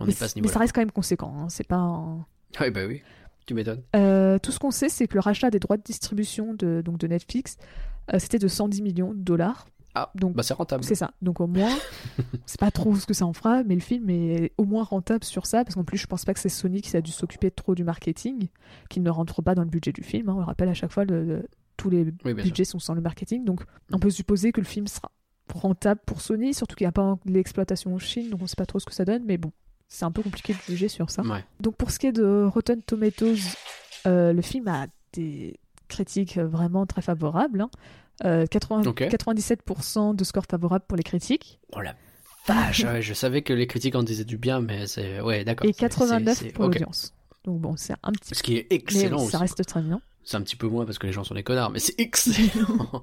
On 0.00 0.06
mais, 0.06 0.12
pas 0.14 0.28
ce 0.28 0.40
ça 0.48 0.58
reste 0.58 0.72
quand 0.74 0.80
même 0.80 0.90
conséquent. 0.90 1.34
hein, 1.38 1.48
C'est 1.48 1.66
pas. 1.66 1.76
un- 1.76 2.24
Oui, 2.60 2.70
bah 2.70 2.86
oui. 2.86 3.02
Tu 3.46 3.54
m'étonnes. 3.54 3.82
Euh, 3.96 4.38
tout 4.38 4.52
ce 4.52 4.58
qu'on 4.58 4.70
sait, 4.70 4.88
c'est 4.88 5.06
que 5.08 5.14
le 5.14 5.20
rachat 5.20 5.50
des 5.50 5.58
droits 5.58 5.76
de 5.76 5.82
distribution 5.82 6.54
de, 6.54 6.82
donc 6.84 6.98
de 6.98 7.06
Netflix, 7.06 7.56
euh, 8.12 8.18
c'était 8.18 8.38
de 8.38 8.48
110 8.48 8.82
millions 8.82 9.12
de 9.12 9.18
dollars. 9.20 9.66
Ah, 9.94 10.10
Donc, 10.14 10.34
bah 10.36 10.44
c'est 10.44 10.54
rentable. 10.54 10.84
c'est 10.84 10.94
ça. 10.94 11.10
Donc, 11.20 11.40
au 11.40 11.48
moins, 11.48 11.68
c'est 12.46 12.60
pas 12.60 12.70
trop 12.70 12.94
ce 12.94 13.06
que 13.06 13.14
ça 13.14 13.26
en 13.26 13.32
fera, 13.32 13.64
mais 13.64 13.74
le 13.74 13.80
film 13.80 14.08
est 14.08 14.52
au 14.56 14.64
moins 14.64 14.84
rentable 14.84 15.24
sur 15.24 15.46
ça, 15.46 15.64
parce 15.64 15.74
qu'en 15.74 15.82
plus, 15.84 15.98
je 15.98 16.06
pense 16.06 16.24
pas 16.24 16.32
que 16.32 16.38
c'est 16.38 16.48
Sony 16.48 16.80
qui 16.80 16.96
a 16.96 17.00
dû 17.00 17.10
s'occuper 17.10 17.50
trop 17.50 17.74
du 17.74 17.82
marketing, 17.82 18.48
qui 18.88 19.00
ne 19.00 19.10
rentre 19.10 19.42
pas 19.42 19.56
dans 19.56 19.62
le 19.64 19.68
budget 19.68 19.90
du 19.92 20.02
film. 20.04 20.28
hein. 20.28 20.34
On 20.36 20.38
le 20.38 20.44
rappelle 20.44 20.68
à 20.68 20.74
chaque 20.74 20.92
fois, 20.92 21.04
le- 21.04 21.24
le- 21.24 21.48
tous 21.76 21.90
les 21.90 22.04
Oui, 22.04 22.12
bien 22.34 22.34
sûr. 22.36 22.44
budgets 22.44 22.64
sont 22.64 22.78
sans 22.78 22.94
le 22.94 23.00
marketing. 23.00 23.44
Donc, 23.44 23.62
on 23.92 23.98
peut 23.98 24.10
supposer 24.10 24.52
que 24.52 24.60
le 24.60 24.66
film 24.66 24.86
sera 24.86 25.10
rentable 25.52 26.00
pour 26.06 26.20
Sony, 26.20 26.54
surtout 26.54 26.76
qu'il 26.76 26.84
n'y 26.84 26.90
a 26.90 26.92
pas 26.92 27.18
l'exploitation 27.24 27.92
en 27.92 27.98
Chine, 27.98 28.30
donc 28.30 28.42
on 28.42 28.46
sait 28.46 28.54
pas 28.54 28.66
trop 28.66 28.78
ce 28.78 28.86
que 28.86 28.94
ça 28.94 29.04
donne, 29.04 29.24
mais 29.26 29.38
bon, 29.38 29.50
c'est 29.90 30.04
un 30.06 30.10
peu 30.10 30.22
compliqué 30.22 30.54
de 30.54 30.58
juger 30.66 30.88
sur 30.88 31.10
ça. 31.10 31.20
Ouais. 31.22 31.44
Donc 31.60 31.76
pour 31.76 31.90
ce 31.90 31.98
qui 31.98 32.06
est 32.06 32.12
de 32.12 32.48
Rotten 32.50 32.80
Tomatoes, 32.80 33.36
euh, 34.06 34.32
le 34.32 34.40
film 34.40 34.66
a 34.68 34.86
des 35.12 35.58
critiques 35.88 36.38
vraiment 36.38 36.86
très 36.86 37.02
favorables. 37.02 37.60
hein. 37.60 37.70
Euh, 38.24 38.46
80 38.46 38.86
Ok. 38.86 39.02
97% 39.02 40.14
de 40.14 40.24
score 40.24 40.44
favorable 40.48 40.84
pour 40.86 40.96
les 40.96 41.02
critiques 41.02 41.58
Oh 41.74 41.80
la 41.80 41.94
vache, 42.46 42.84
ouais, 42.84 43.02
je 43.02 43.12
savais 43.14 43.42
que 43.42 43.52
les 43.52 43.66
critiques 43.66 43.94
en 43.96 44.02
disaient 44.02 44.24
du 44.24 44.38
bien, 44.38 44.60
mais 44.60 44.86
c'est. 44.86 45.20
Ouais, 45.20 45.44
d'accord. 45.44 45.68
et 45.68 45.72
c'est- 45.72 45.80
89 45.80 46.38
c'est- 46.38 46.44
c'est- 46.46 46.52
pour 46.52 46.66
ok. 46.66 46.74
l'audience. 46.74 47.12
Donc 47.44 47.60
bon, 47.60 47.74
c'est 47.76 47.94
un 48.02 48.12
petit 48.12 48.34
Ce 48.34 48.42
qui 48.42 48.56
est 48.58 48.66
mais 48.70 48.76
excellent 48.76 49.18
ça 49.18 49.24
aussi. 49.24 49.36
reste 49.36 49.64
très 49.66 49.80
bien. 49.82 50.00
C'est 50.22 50.36
un 50.36 50.42
petit 50.42 50.56
peu 50.56 50.68
moins 50.68 50.84
parce 50.84 50.98
que 50.98 51.06
les 51.06 51.12
gens 51.14 51.24
sont 51.24 51.34
des 51.34 51.42
connards, 51.42 51.70
mais 51.70 51.78
c'est 51.80 51.94
excellent. 51.98 53.02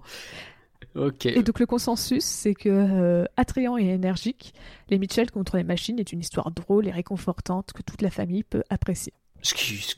Et 1.38 1.44
donc 1.44 1.60
le 1.60 1.66
consensus, 1.66 2.24
c'est 2.24 2.54
que 2.54 2.70
euh, 2.70 3.26
attrayant 3.38 3.78
et 3.78 3.86
énergique, 3.86 4.54
Les 4.90 4.98
Mitchell 5.00 5.30
contre 5.32 5.58
les 5.58 5.64
machines 5.64 6.00
est 6.00 6.12
une 6.12 6.20
histoire 6.20 6.52
drôle 6.52 6.88
et 6.88 6.92
réconfortante 6.92 7.72
que 7.74 7.82
toute 7.84 8.02
la 8.02 8.10
famille 8.10 8.44
peut 8.44 8.64
apprécier. 8.70 9.14
Ce 9.44 9.54
qui, 9.54 9.76
ce 9.78 9.96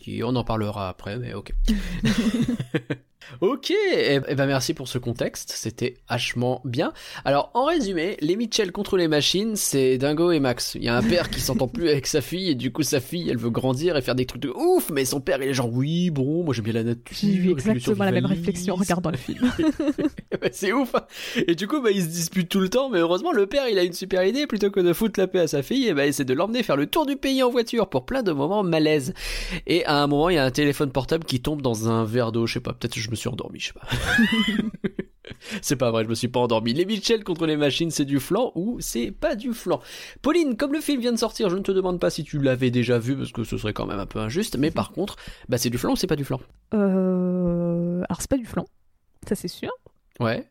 qui- 0.00 0.22
on 0.22 0.36
en 0.36 0.44
parlera 0.44 0.88
après, 0.88 1.18
mais 1.18 1.32
ok. 1.34 1.52
ok, 3.40 3.70
et, 3.70 4.20
ben 4.20 4.46
merci 4.46 4.74
pour 4.74 4.88
ce 4.88 4.98
contexte, 4.98 5.52
c'était 5.54 5.94
hachement 6.08 6.60
bien. 6.64 6.92
Alors, 7.24 7.50
en 7.54 7.64
résumé, 7.64 8.16
les 8.20 8.36
Mitchell 8.36 8.72
contre 8.72 8.96
les 8.96 9.08
machines, 9.08 9.56
c'est 9.56 9.98
Dingo 9.98 10.30
et 10.32 10.40
Max. 10.40 10.74
Il 10.74 10.84
y 10.84 10.88
a 10.88 10.96
un 10.96 11.02
père 11.02 11.30
qui 11.30 11.40
s'entend 11.40 11.68
plus 11.68 11.88
avec 11.88 12.06
sa 12.06 12.20
fille, 12.20 12.50
et 12.50 12.54
du 12.54 12.72
coup, 12.72 12.82
sa 12.82 13.00
fille, 13.00 13.28
elle 13.30 13.38
veut 13.38 13.50
grandir 13.50 13.96
et 13.96 14.02
faire 14.02 14.14
des 14.14 14.26
trucs 14.26 14.42
de 14.42 14.50
ouf, 14.50 14.90
mais 14.90 15.04
son 15.04 15.20
père, 15.20 15.42
il 15.42 15.48
est 15.48 15.54
genre, 15.54 15.72
oui, 15.72 16.10
bon, 16.10 16.44
moi 16.44 16.54
j'aime 16.54 16.64
bien 16.64 16.74
la 16.74 16.84
nature. 16.84 17.16
J'ai 17.20 17.28
eu 17.34 17.50
exactement 17.50 18.04
la 18.04 18.12
même 18.12 18.26
réflexion 18.26 18.74
en 18.74 18.78
regardant 18.78 19.10
le 19.10 19.16
film. 19.16 19.50
C'est 20.52 20.72
ouf. 20.72 20.94
hein. 20.94 21.04
Et 21.46 21.54
du 21.54 21.66
coup, 21.66 21.80
bah, 21.80 21.90
ils 21.90 22.02
se 22.02 22.08
disputent 22.08 22.48
tout 22.48 22.60
le 22.60 22.68
temps, 22.68 22.88
mais 22.88 22.98
heureusement, 22.98 23.32
le 23.32 23.46
père, 23.46 23.68
il 23.68 23.78
a 23.78 23.82
une 23.82 23.92
super 23.92 24.24
idée. 24.24 24.46
Plutôt 24.46 24.70
que 24.70 24.80
de 24.80 24.92
foutre 24.92 25.20
la 25.20 25.26
paix 25.26 25.40
à 25.40 25.46
sa 25.46 25.62
fille, 25.62 25.86
et 25.86 25.94
bah, 25.94 26.10
c'est 26.12 26.24
de 26.24 26.34
l'emmener 26.34 26.62
faire 26.62 26.76
le 26.76 26.86
tour 26.86 27.06
du 27.06 27.16
pays 27.16 27.42
en 27.42 27.50
voiture 27.50 27.88
pour 27.88 28.06
plein 28.06 28.22
de 28.22 28.32
moments 28.32 28.62
malaise. 28.62 29.12
Et 29.66 29.84
à 29.84 30.02
un 30.02 30.06
moment, 30.06 30.28
il 30.28 30.36
y 30.36 30.38
a 30.38 30.44
un 30.44 30.50
téléphone 30.50 30.90
portable 30.90 31.24
qui 31.24 31.40
tombe 31.40 31.62
dans 31.62 31.88
un 31.88 32.04
verre 32.04 32.32
d'eau. 32.32 32.46
Je 32.46 32.54
sais 32.54 32.60
pas, 32.60 32.72
peut-être 32.72 32.94
que 32.94 33.09
je 33.10 33.12
me 33.12 33.16
suis 33.16 33.28
endormi, 33.28 33.58
je 33.58 33.66
sais 33.66 33.72
pas. 33.72 33.88
c'est 35.62 35.74
pas 35.76 35.90
vrai, 35.90 36.04
je 36.04 36.08
me 36.08 36.14
suis 36.14 36.28
pas 36.28 36.38
endormi. 36.40 36.72
Les 36.72 36.84
Mitchell 36.84 37.24
contre 37.24 37.44
les 37.46 37.56
machines, 37.56 37.90
c'est 37.90 38.04
du 38.04 38.20
flan 38.20 38.52
ou 38.54 38.76
c'est 38.80 39.10
pas 39.10 39.34
du 39.34 39.52
flan? 39.52 39.80
Pauline, 40.22 40.56
comme 40.56 40.72
le 40.72 40.80
film 40.80 41.00
vient 41.00 41.12
de 41.12 41.18
sortir, 41.18 41.50
je 41.50 41.56
ne 41.56 41.62
te 41.62 41.72
demande 41.72 41.98
pas 41.98 42.10
si 42.10 42.22
tu 42.22 42.38
l'avais 42.38 42.70
déjà 42.70 42.98
vu 43.00 43.16
parce 43.16 43.32
que 43.32 43.42
ce 43.42 43.56
serait 43.58 43.72
quand 43.72 43.86
même 43.86 43.98
un 43.98 44.06
peu 44.06 44.20
injuste, 44.20 44.56
mais 44.58 44.70
par 44.70 44.92
contre, 44.92 45.16
bah, 45.48 45.58
c'est 45.58 45.70
du 45.70 45.78
flan 45.78 45.92
ou 45.92 45.96
c'est 45.96 46.06
pas 46.06 46.14
du 46.16 46.24
flan? 46.24 46.40
Euh, 46.74 48.02
Alors 48.08 48.20
c'est 48.20 48.30
pas 48.30 48.36
du 48.38 48.46
flan, 48.46 48.64
ça 49.28 49.34
c'est 49.34 49.48
sûr. 49.48 49.70
Ouais. 50.20 50.46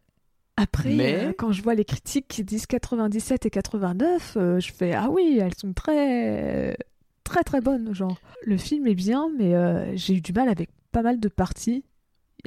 Après, 0.58 0.90
Mais- 0.94 1.26
euh, 1.28 1.32
quand 1.38 1.54
je 1.54 1.62
vois 1.62 1.76
les 1.76 1.86
critiques 1.86 2.28
qui 2.28 2.44
disent 2.44 2.66
97 2.66 3.46
et 3.46 3.50
89, 3.50 4.36
euh, 4.36 4.60
je 4.60 4.74
fais 4.74 4.94
ah 4.94 5.10
oui, 5.10 5.40
elles 5.42 5.56
sont 5.56 5.72
très 5.72 6.76
très 7.24 7.44
très 7.44 7.62
bonnes. 7.62 7.94
Genre, 7.96 8.18
le 8.46 8.58
film 8.58 8.86
est 8.88 8.96
bien, 8.96 9.30
mais 9.38 9.56
euh, 9.56 9.96
j'ai 9.96 10.16
eu 10.16 10.22
du 10.22 10.34
mal 10.34 10.50
avec 10.50 10.70
pas 10.92 11.02
mal 11.02 11.20
de 11.22 11.30
parties. 11.30 11.86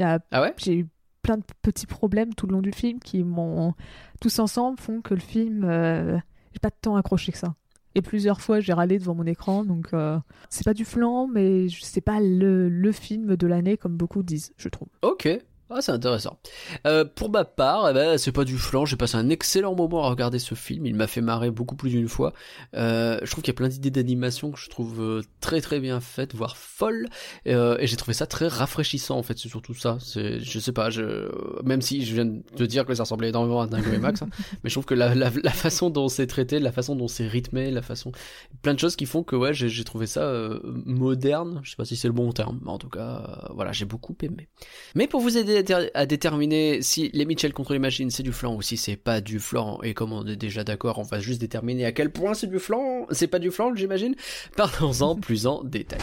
A- 0.01 0.19
Ah 0.31 0.43
ouais? 0.43 0.55
J'ai 0.57 0.79
eu 0.79 0.89
plein 1.23 1.37
de 1.37 1.45
petits 1.63 1.87
problèmes 1.87 2.35
tout 2.35 2.47
le 2.47 2.53
long 2.55 2.63
du 2.63 2.73
film 2.73 2.99
qui 2.99 3.23
m'ont 3.23 3.75
tous 4.21 4.39
ensemble 4.39 4.79
font 4.79 5.01
que 5.01 5.15
le 5.15 5.21
film, 5.21 5.65
euh, 5.65 6.19
j'ai 6.53 6.59
pas 6.61 6.71
de 6.71 6.77
temps 6.81 6.97
accroché 6.97 7.33
que 7.33 7.39
ça. 7.39 7.55
Et 7.95 8.01
plusieurs 8.03 8.41
fois, 8.41 8.59
j'ai 8.61 8.73
râlé 8.73 8.99
devant 8.99 9.15
mon 9.15 9.27
écran, 9.27 9.65
donc 9.65 9.93
euh, 9.93 10.19
c'est 10.49 10.65
pas 10.65 10.73
du 10.75 10.85
flan, 10.87 11.27
mais 11.29 11.67
c'est 11.83 12.01
pas 12.01 12.21
le, 12.21 12.69
le 12.71 12.93
film 12.93 13.37
de 13.37 13.47
l'année 13.47 13.77
comme 13.77 13.97
beaucoup 13.97 14.23
disent, 14.23 14.53
je 14.57 14.69
trouve. 14.71 14.89
Ok. 15.03 15.29
Ah, 15.75 15.81
c'est 15.81 15.93
intéressant. 15.93 16.39
Euh, 16.87 17.07
pour 17.07 17.31
ma 17.31 17.47
part, 17.47 17.89
eh 17.89 17.95
ben, 17.95 18.19
c'est 18.19 18.33
pas 18.33 18.45
du 18.45 18.59
flan. 18.59 18.85
J'ai 18.85 18.97
passé 18.97 19.17
un 19.17 19.31
excellent 19.31 19.75
moment 19.75 20.05
à 20.05 20.11
regarder 20.11 20.39
ce 20.39 20.55
film. 20.55 20.85
Il 20.85 20.95
m'a 20.95 21.07
fait 21.07 21.23
marrer 21.23 21.51
beaucoup 21.51 21.77
plus 21.77 21.89
d'une 21.89 22.09
fois. 22.09 22.35
Euh, 22.75 23.19
je 23.23 23.31
trouve 23.31 23.43
qu'il 23.43 23.53
y 23.53 23.57
a 23.57 23.57
plein 23.57 23.69
d'idées 23.69 23.91
d'animation 23.91 24.51
que 24.51 24.59
je 24.59 24.69
trouve 24.69 25.01
euh, 25.01 25.23
très 25.41 25.63
très 25.63 25.81
bien 25.81 26.01
faites, 26.01 26.35
voire 26.35 26.59
folles. 26.59 27.09
Euh, 27.47 27.79
et 27.79 27.87
j'ai 27.87 27.97
trouvé 27.97 28.13
ça 28.13 28.27
très 28.27 28.49
rafraîchissant 28.49 29.17
en 29.17 29.23
fait. 29.23 29.39
C'est 29.39 29.49
surtout 29.49 29.73
ça. 29.73 29.97
C'est, 30.01 30.41
je 30.41 30.59
sais 30.59 30.73
pas. 30.73 30.91
Je, 30.91 31.31
même 31.65 31.81
si 31.81 32.05
je 32.05 32.15
viens 32.15 32.27
de 32.27 32.43
te 32.55 32.65
dire 32.65 32.85
que 32.85 32.95
ça 32.95 33.05
ressemblait 33.05 33.31
énormément 33.31 33.63
à 33.63 33.67
Dingo 33.67 33.91
et 33.93 33.99
Max, 33.99 34.21
hein, 34.21 34.29
mais 34.65 34.69
je 34.69 34.75
trouve 34.75 34.85
que 34.85 34.95
la, 34.95 35.15
la, 35.15 35.31
la 35.43 35.51
façon 35.53 35.89
dont 35.89 36.09
c'est 36.09 36.27
traité, 36.27 36.59
la 36.59 36.73
façon 36.73 36.97
dont 36.97 37.09
c'est 37.09 37.27
rythmé, 37.27 37.71
la 37.71 37.83
façon, 37.83 38.13
plein 38.61 38.75
de 38.75 38.79
choses 38.79 38.97
qui 38.97 39.07
font 39.07 39.23
que 39.23 39.37
ouais, 39.37 39.55
j'ai, 39.55 39.71
j'ai 39.71 39.85
trouvé 39.85 40.07
ça 40.07 40.31
moderne. 40.65 41.61
Je 41.63 41.71
sais 41.71 41.77
pas 41.77 41.87
si 41.87 41.97
c'est 41.97 42.09
le 42.09 42.15
bon 42.15 42.31
terme, 42.33 42.61
mais 42.63 42.71
en 42.71 42.79
tout 42.79 42.91
cas, 42.91 43.49
voilà, 43.55 43.73
j'ai 43.73 43.87
beaucoup 43.87 44.15
aimé. 44.23 44.49
Mais 44.95 45.07
pour 45.07 45.23
vous 45.23 45.39
aider 45.39 45.62
à 45.70 45.75
déter- 45.81 45.90
à 45.94 46.07
déterminer 46.07 46.83
si 46.83 47.11
les 47.12 47.25
Mitchell 47.25 47.53
contre 47.53 47.72
les 47.72 47.79
machines 47.79 48.11
c'est 48.11 48.22
du 48.22 48.33
flan 48.33 48.55
ou 48.55 48.62
si 48.62 48.77
c'est 48.77 48.96
pas 48.96 49.20
du 49.20 49.38
flan, 49.38 49.81
et 49.83 49.94
comme 49.94 50.12
on 50.12 50.27
est 50.27 50.37
déjà 50.37 50.64
d'accord, 50.64 50.98
on 50.98 51.03
va 51.03 51.20
juste 51.20 51.40
déterminer 51.40 51.85
à 51.87 51.92
quel 51.92 52.11
point 52.11 52.35
c'est 52.35 52.46
du 52.48 52.59
flan, 52.59 53.07
c'est 53.11 53.27
pas 53.29 53.38
du 53.38 53.51
flan, 53.51 53.75
j'imagine. 53.75 54.14
Parlons-en 54.57 55.16
plus 55.20 55.46
en 55.46 55.62
détail. 55.64 56.01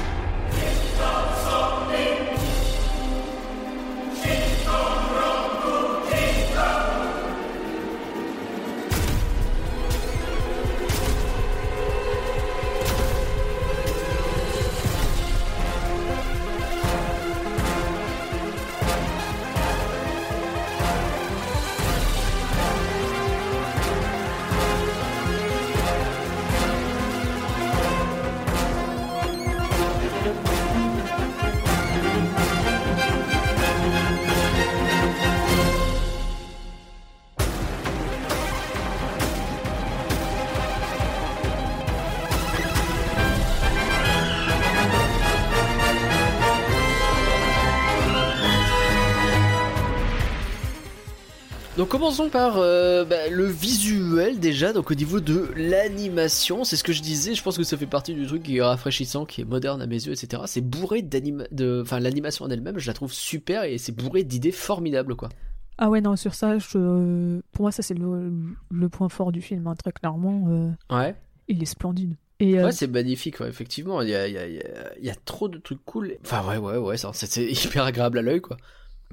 Commençons 52.10 52.30
par 52.30 52.58
euh, 52.58 53.06
bah, 53.06 53.28
le 53.30 53.46
visuel 53.46 54.40
déjà, 54.40 54.74
donc 54.74 54.90
au 54.90 54.96
niveau 54.96 55.20
de 55.20 55.52
l'animation, 55.56 56.64
c'est 56.64 56.76
ce 56.76 56.84
que 56.84 56.92
je 56.92 57.04
disais, 57.04 57.36
je 57.36 57.44
pense 57.44 57.56
que 57.56 57.64
ça 57.64 57.78
fait 57.78 57.86
partie 57.86 58.16
du 58.16 58.26
truc 58.26 58.42
qui 58.42 58.58
est 58.58 58.62
rafraîchissant, 58.64 59.26
qui 59.26 59.42
est 59.42 59.46
moderne 59.46 59.80
à 59.80 59.86
mes 59.86 60.04
yeux, 60.04 60.14
etc. 60.14 60.42
C'est 60.48 60.62
bourré 60.62 61.04
d'anima... 61.04 61.44
de... 61.52 61.82
Enfin 61.84 62.00
l'animation 62.00 62.46
en 62.46 62.50
elle-même, 62.50 62.80
je 62.80 62.88
la 62.88 62.94
trouve 62.94 63.14
super 63.14 63.64
et 63.64 63.78
c'est 63.78 63.92
bourré 63.92 64.24
d'idées 64.24 64.52
formidables 64.52 65.16
quoi. 65.16 65.30
Ah 65.78 65.92
ouais, 65.92 66.02
non, 66.02 66.16
sur 66.16 66.34
ça, 66.34 66.58
je... 66.58 67.40
pour 67.52 67.62
moi, 67.62 67.72
ça 67.72 67.84
c'est 67.84 67.94
le, 67.94 68.34
le 68.72 68.90
point 68.90 69.08
fort 69.10 69.32
du 69.32 69.42
film, 69.44 69.68
hein, 69.68 69.76
très 69.76 69.92
clairement. 69.92 70.48
euh, 70.50 70.72
Ouais. 70.96 71.16
il 71.48 71.62
est 71.62 71.66
splendide. 71.68 72.16
Et 72.40 72.60
euh, 72.60 72.66
Ouais, 72.66 72.72
c'est 72.72 72.88
magnifique, 72.88 73.40
ouais, 73.40 73.50
effectivement. 73.50 74.02
Il 74.02 74.10
y 74.10 74.16
a, 74.16 74.28
y, 74.28 74.38
a, 74.38 74.48
il 74.48 74.56
y 74.56 74.60
a- 74.62 74.98
il 75.00 75.06
y 75.06 75.10
a 75.12 75.16
trop 75.26 75.48
de 75.48 75.60
trucs 75.60 75.84
cool. 75.86 76.16
Enfin, 76.26 76.44
ouais, 76.50 76.58
ouais, 76.58 76.78
ouais, 76.78 76.96
c'est 77.14 77.44
hyper 77.66 77.84
agréable 77.84 78.18
à 78.18 78.22
l'œil, 78.24 78.42
quoi. 78.42 78.58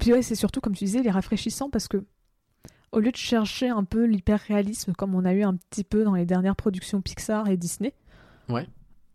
Puis 0.01 0.13
ouais, 0.15 0.23
c'est 0.23 0.35
surtout, 0.35 0.61
comme 0.61 0.75
tu 0.75 0.85
disais, 0.85 1.01
il 1.01 1.07
est 1.07 1.11
rafraîchissant 1.11 1.69
parce 1.71 1.89
que 1.89 1.99
au 2.97 3.01
lieu 3.01 3.13
de 3.13 3.17
chercher 3.17 3.69
un 3.69 3.85
peu 3.85 4.05
l'hyper-réalisme 4.07 4.93
comme 4.95 5.15
on 5.15 5.25
a 5.25 5.33
eu 5.35 5.43
un 5.43 5.55
petit 5.55 5.85
peu 5.85 6.03
dans 6.03 6.15
les 6.15 6.25
dernières 6.27 6.57
productions 6.57 7.01
Pixar 7.03 7.49
et 7.49 7.57
Disney, 7.57 7.93
Ouais. 8.49 8.67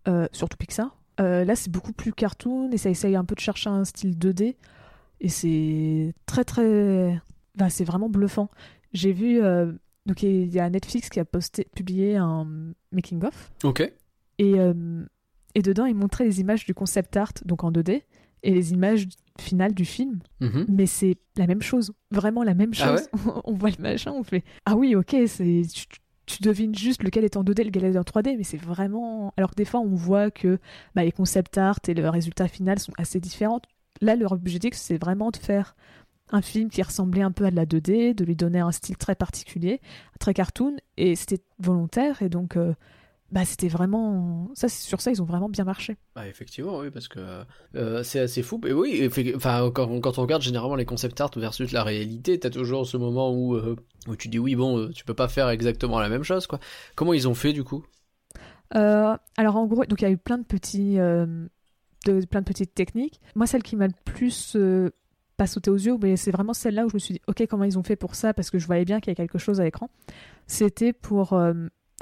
euh, 0.07 0.27
surtout 0.31 0.57
Pixar, 0.57 0.95
euh, 1.19 1.43
là 1.43 1.55
c'est 1.55 1.71
beaucoup 1.71 1.91
plus 1.93 2.13
cartoon 2.13 2.69
et 2.71 2.77
ça 2.77 2.89
essaye 2.89 3.15
un 3.15 3.25
peu 3.25 3.35
de 3.35 3.39
chercher 3.41 3.69
un 3.69 3.83
style 3.85 4.17
2D 4.17 4.55
et 5.19 5.29
c'est 5.29 6.13
très 6.25 6.43
très... 6.43 7.19
Enfin, 7.57 7.69
c'est 7.69 7.83
vraiment 7.83 8.09
bluffant. 8.09 8.49
J'ai 8.93 9.11
vu... 9.13 9.41
euh, 9.41 9.71
Donc 10.05 10.23
il 10.23 10.47
y 10.53 10.59
a 10.59 10.69
Netflix 10.69 11.09
qui 11.09 11.19
a 11.19 11.25
posté, 11.25 11.67
publié 11.75 12.17
un 12.17 12.47
making-of 12.91 13.51
Ok. 13.63 13.81
et, 14.37 14.59
euh, 14.59 15.03
et 15.55 15.61
dedans 15.61 15.85
il 15.85 15.95
montrait 15.95 16.23
les 16.25 16.39
images 16.39 16.65
du 16.65 16.73
concept 16.73 17.15
art, 17.17 17.33
donc 17.45 17.63
en 17.63 17.71
2D, 17.71 18.01
et 18.43 18.51
les 18.53 18.71
images 18.73 19.07
finales 19.39 19.73
du 19.73 19.85
film 19.85 20.19
Mhm. 20.39 20.65
mais 20.69 20.85
c'est 20.85 21.15
la 21.37 21.47
même 21.47 21.61
chose, 21.61 21.93
vraiment 22.11 22.43
la 22.43 22.53
même 22.53 22.71
Ah 22.79 22.97
chose. 22.97 23.07
on 23.45 23.53
voit 23.53 23.69
le 23.69 23.81
machin, 23.81 24.11
on 24.11 24.23
fait 24.23 24.43
ah 24.65 24.75
oui, 24.75 24.95
ok, 24.95 25.15
c'est 25.27 25.61
tu, 25.73 25.85
tu 26.25 26.41
devines 26.43 26.75
juste 26.75 27.03
lequel 27.03 27.23
est 27.25 27.37
en 27.37 27.43
2D, 27.43 27.63
lequel 27.65 27.85
est 27.85 27.97
en 27.97 28.03
3D, 28.03 28.35
mais 28.37 28.43
c'est 28.43 28.57
vraiment. 28.57 29.33
Alors 29.37 29.51
que 29.51 29.55
des 29.55 29.65
fois, 29.65 29.79
on 29.81 29.95
voit 29.95 30.31
que 30.31 30.59
bah, 30.95 31.03
les 31.03 31.11
concept 31.11 31.57
art 31.57 31.79
et 31.87 31.93
le 31.93 32.07
résultat 32.09 32.47
final 32.47 32.79
sont 32.79 32.93
assez 32.97 33.19
différents. 33.19 33.61
Là, 34.01 34.15
leur 34.15 34.31
objectif, 34.31 34.73
c'est 34.75 34.97
vraiment 34.97 35.31
de 35.31 35.37
faire 35.37 35.75
un 36.31 36.41
film 36.41 36.69
qui 36.69 36.81
ressemblait 36.81 37.23
un 37.23 37.31
peu 37.31 37.45
à 37.45 37.51
de 37.51 37.55
la 37.57 37.65
2D, 37.65 38.13
de 38.15 38.23
lui 38.23 38.35
donner 38.37 38.59
un 38.59 38.71
style 38.71 38.95
très 38.97 39.15
particulier, 39.15 39.81
très 40.19 40.33
cartoon, 40.33 40.75
et 40.97 41.15
c'était 41.15 41.41
volontaire, 41.59 42.21
et 42.21 42.29
donc. 42.29 42.55
euh, 42.55 42.73
bah, 43.31 43.45
c'était 43.45 43.69
vraiment 43.69 44.49
ça 44.55 44.67
c'est- 44.69 44.85
sur 44.87 45.01
ça 45.01 45.11
ils 45.11 45.21
ont 45.21 45.25
vraiment 45.25 45.49
bien 45.49 45.63
marché 45.63 45.97
Bah, 46.15 46.27
effectivement, 46.27 46.79
oui, 46.79 46.91
parce 46.91 47.07
que 47.07 47.19
euh, 47.75 48.03
c'est 48.03 48.19
assez 48.19 48.43
fou. 48.43 48.59
Et 48.65 48.73
oui, 48.73 49.09
enfin, 49.35 49.71
quand, 49.73 49.99
quand 50.01 50.17
on 50.17 50.21
regarde 50.21 50.41
généralement 50.41 50.75
les 50.75 50.85
concept 50.85 51.19
art 51.21 51.31
versus 51.37 51.71
la 51.71 51.83
réalité, 51.83 52.37
t'as 52.39 52.49
toujours 52.49 52.85
ce 52.85 52.97
moment 52.97 53.31
où, 53.33 53.55
euh, 53.55 53.75
où 54.07 54.15
tu 54.15 54.27
dis 54.27 54.37
oui, 54.39 54.55
bon, 54.55 54.77
euh, 54.77 54.89
tu 54.89 55.05
peux 55.05 55.13
pas 55.13 55.27
faire 55.29 55.49
exactement 55.49 55.99
la 55.99 56.09
même 56.09 56.23
chose, 56.23 56.47
quoi. 56.47 56.59
Comment 56.95 57.13
ils 57.13 57.27
ont 57.27 57.33
fait, 57.33 57.53
du 57.53 57.63
coup? 57.63 57.85
Euh, 58.75 59.15
alors 59.37 59.55
en 59.57 59.65
gros, 59.65 59.85
donc 59.85 60.01
il 60.01 60.05
y 60.05 60.07
a 60.07 60.11
eu 60.11 60.17
plein 60.17 60.37
de 60.37 60.43
petits, 60.45 60.95
de, 60.95 61.49
plein 62.29 62.41
de 62.41 62.45
petites 62.45 62.73
techniques. 62.73 63.19
Moi, 63.35 63.47
celle 63.47 63.63
qui 63.63 63.75
m'a 63.75 63.87
le 63.87 63.93
plus 64.05 64.57
pas 65.37 65.47
sauté 65.47 65.71
aux 65.71 65.75
yeux, 65.77 65.97
mais 66.01 66.17
c'est 66.17 66.31
vraiment 66.31 66.53
celle-là 66.53 66.85
où 66.85 66.89
je 66.89 66.93
me 66.95 66.99
suis 66.99 67.15
dit, 67.15 67.21
ok, 67.27 67.45
comment 67.49 67.63
ils 67.63 67.79
ont 67.79 67.83
fait 67.83 67.95
pour 67.95 68.15
ça? 68.15 68.33
Parce 68.33 68.49
que 68.51 68.59
je 68.59 68.67
voyais 68.67 68.85
bien 68.85 68.99
qu'il 68.99 69.09
y 69.11 69.13
a 69.13 69.15
quelque 69.15 69.39
chose 69.39 69.59
à 69.59 69.63
l'écran. 69.63 69.89
C'était 70.47 70.93
pour, 70.93 71.33
euh, 71.33 71.53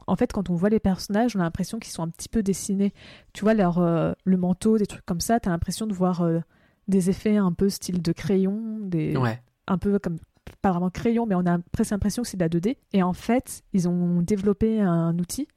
en 0.07 0.15
fait, 0.15 0.31
quand 0.33 0.49
on 0.49 0.55
voit 0.55 0.69
les 0.69 0.79
personnages, 0.79 1.35
on 1.35 1.39
a 1.39 1.43
l'impression 1.43 1.79
qu'ils 1.79 1.91
sont 1.91 2.03
un 2.03 2.09
petit 2.09 2.29
peu 2.29 2.43
dessinés. 2.43 2.93
Tu 3.33 3.41
vois 3.43 3.53
leur 3.53 3.79
euh, 3.79 4.13
le 4.25 4.37
manteau, 4.37 4.77
des 4.77 4.85
trucs 4.87 5.05
comme 5.05 5.21
ça. 5.21 5.39
T'as 5.39 5.49
l'impression 5.51 5.87
de 5.87 5.93
voir 5.93 6.21
euh, 6.21 6.39
des 6.87 7.09
effets 7.09 7.37
un 7.37 7.51
peu 7.53 7.69
style 7.69 8.01
de 8.01 8.11
crayon, 8.11 8.79
des 8.81 9.15
Ouais. 9.17 9.41
un 9.67 9.77
peu 9.77 9.99
comme 9.99 10.17
pas 10.61 10.71
vraiment 10.71 10.89
crayon, 10.89 11.25
mais 11.27 11.35
on 11.35 11.45
a 11.45 11.59
presque 11.71 11.91
l'impression 11.91 12.23
que 12.23 12.27
c'est 12.29 12.37
de 12.37 12.43
la 12.43 12.49
2D. 12.49 12.77
Et 12.93 13.03
en 13.03 13.13
fait, 13.13 13.61
ils 13.73 13.87
ont 13.87 14.21
développé 14.21 14.81
un 14.81 15.17
outil 15.19 15.47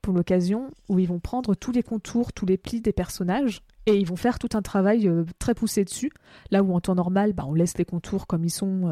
pour 0.00 0.14
l'occasion 0.14 0.70
où 0.88 0.98
ils 0.98 1.06
vont 1.08 1.20
prendre 1.20 1.54
tous 1.54 1.72
les 1.72 1.82
contours, 1.82 2.32
tous 2.32 2.46
les 2.46 2.56
plis 2.56 2.80
des 2.80 2.92
personnages 2.92 3.60
et 3.84 3.96
ils 3.98 4.06
vont 4.06 4.16
faire 4.16 4.38
tout 4.38 4.48
un 4.54 4.62
travail 4.62 5.06
euh, 5.08 5.24
très 5.38 5.54
poussé 5.54 5.84
dessus. 5.84 6.10
Là 6.50 6.62
où 6.62 6.72
en 6.74 6.80
temps 6.80 6.94
normal, 6.94 7.32
bah, 7.34 7.44
on 7.46 7.52
laisse 7.54 7.76
les 7.76 7.84
contours 7.84 8.26
comme 8.26 8.44
ils 8.44 8.50
sont, 8.50 8.90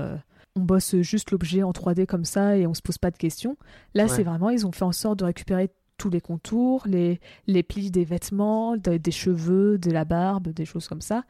on 0.57 0.61
bosse 0.61 0.97
juste 1.03 1.31
l'objet 1.31 1.63
en 1.63 1.71
3D 1.73 2.07
comme 2.07 2.25
ça 2.25 2.57
et 2.57 2.67
on 2.67 2.75
se 2.75 2.83
pose 2.83 2.99
pas 2.99 3.11
de 3.11 3.17
questions. 3.17 3.57
Là, 3.95 4.05
Ouais. 4.05 4.09
c'est 4.09 4.23
vraiment, 4.25 4.51
ils 4.51 4.67
ont 4.67 4.73
fait 4.73 4.85
en 4.85 4.93
sorte 4.93 5.19
de 5.21 5.25
récupérer 5.27 5.71
tous 5.99 6.11
les 6.11 6.21
contours, 6.21 6.83
les, 6.87 7.21
les 7.47 7.63
plis 7.63 7.91
des 7.91 8.05
vêtements, 8.05 8.77
de- 8.77 8.97
des 8.97 9.11
cheveux, 9.11 9.79
de 9.79 9.91
la 9.91 10.05
barbe, 10.05 10.49
des 10.49 10.65
choses 10.65 10.89
comme 10.89 11.01
ça. 11.01 11.23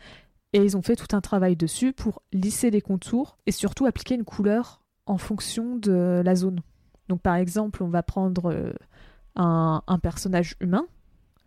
Et 0.52 0.58
ils 0.62 0.76
ont 0.76 0.82
fait 0.82 0.96
tout 0.96 1.14
un 1.14 1.20
travail 1.20 1.54
dessus 1.56 1.92
pour 1.92 2.22
lisser 2.32 2.70
les 2.70 2.80
contours 2.80 3.36
et 3.46 3.52
surtout 3.52 3.84
appliquer 3.86 4.14
une 4.14 4.24
couleur 4.24 4.80
en 5.06 5.18
fonction 5.18 5.76
de 5.76 6.22
la 6.24 6.34
zone. 6.34 6.60
Donc 7.08 7.20
par 7.20 7.34
exemple, 7.36 7.82
on 7.82 7.88
va 7.88 8.02
prendre 8.02 8.50
euh, 8.52 8.72
un, 9.36 9.82
un 9.86 9.98
personnage 9.98 10.54
humain. 10.60 10.86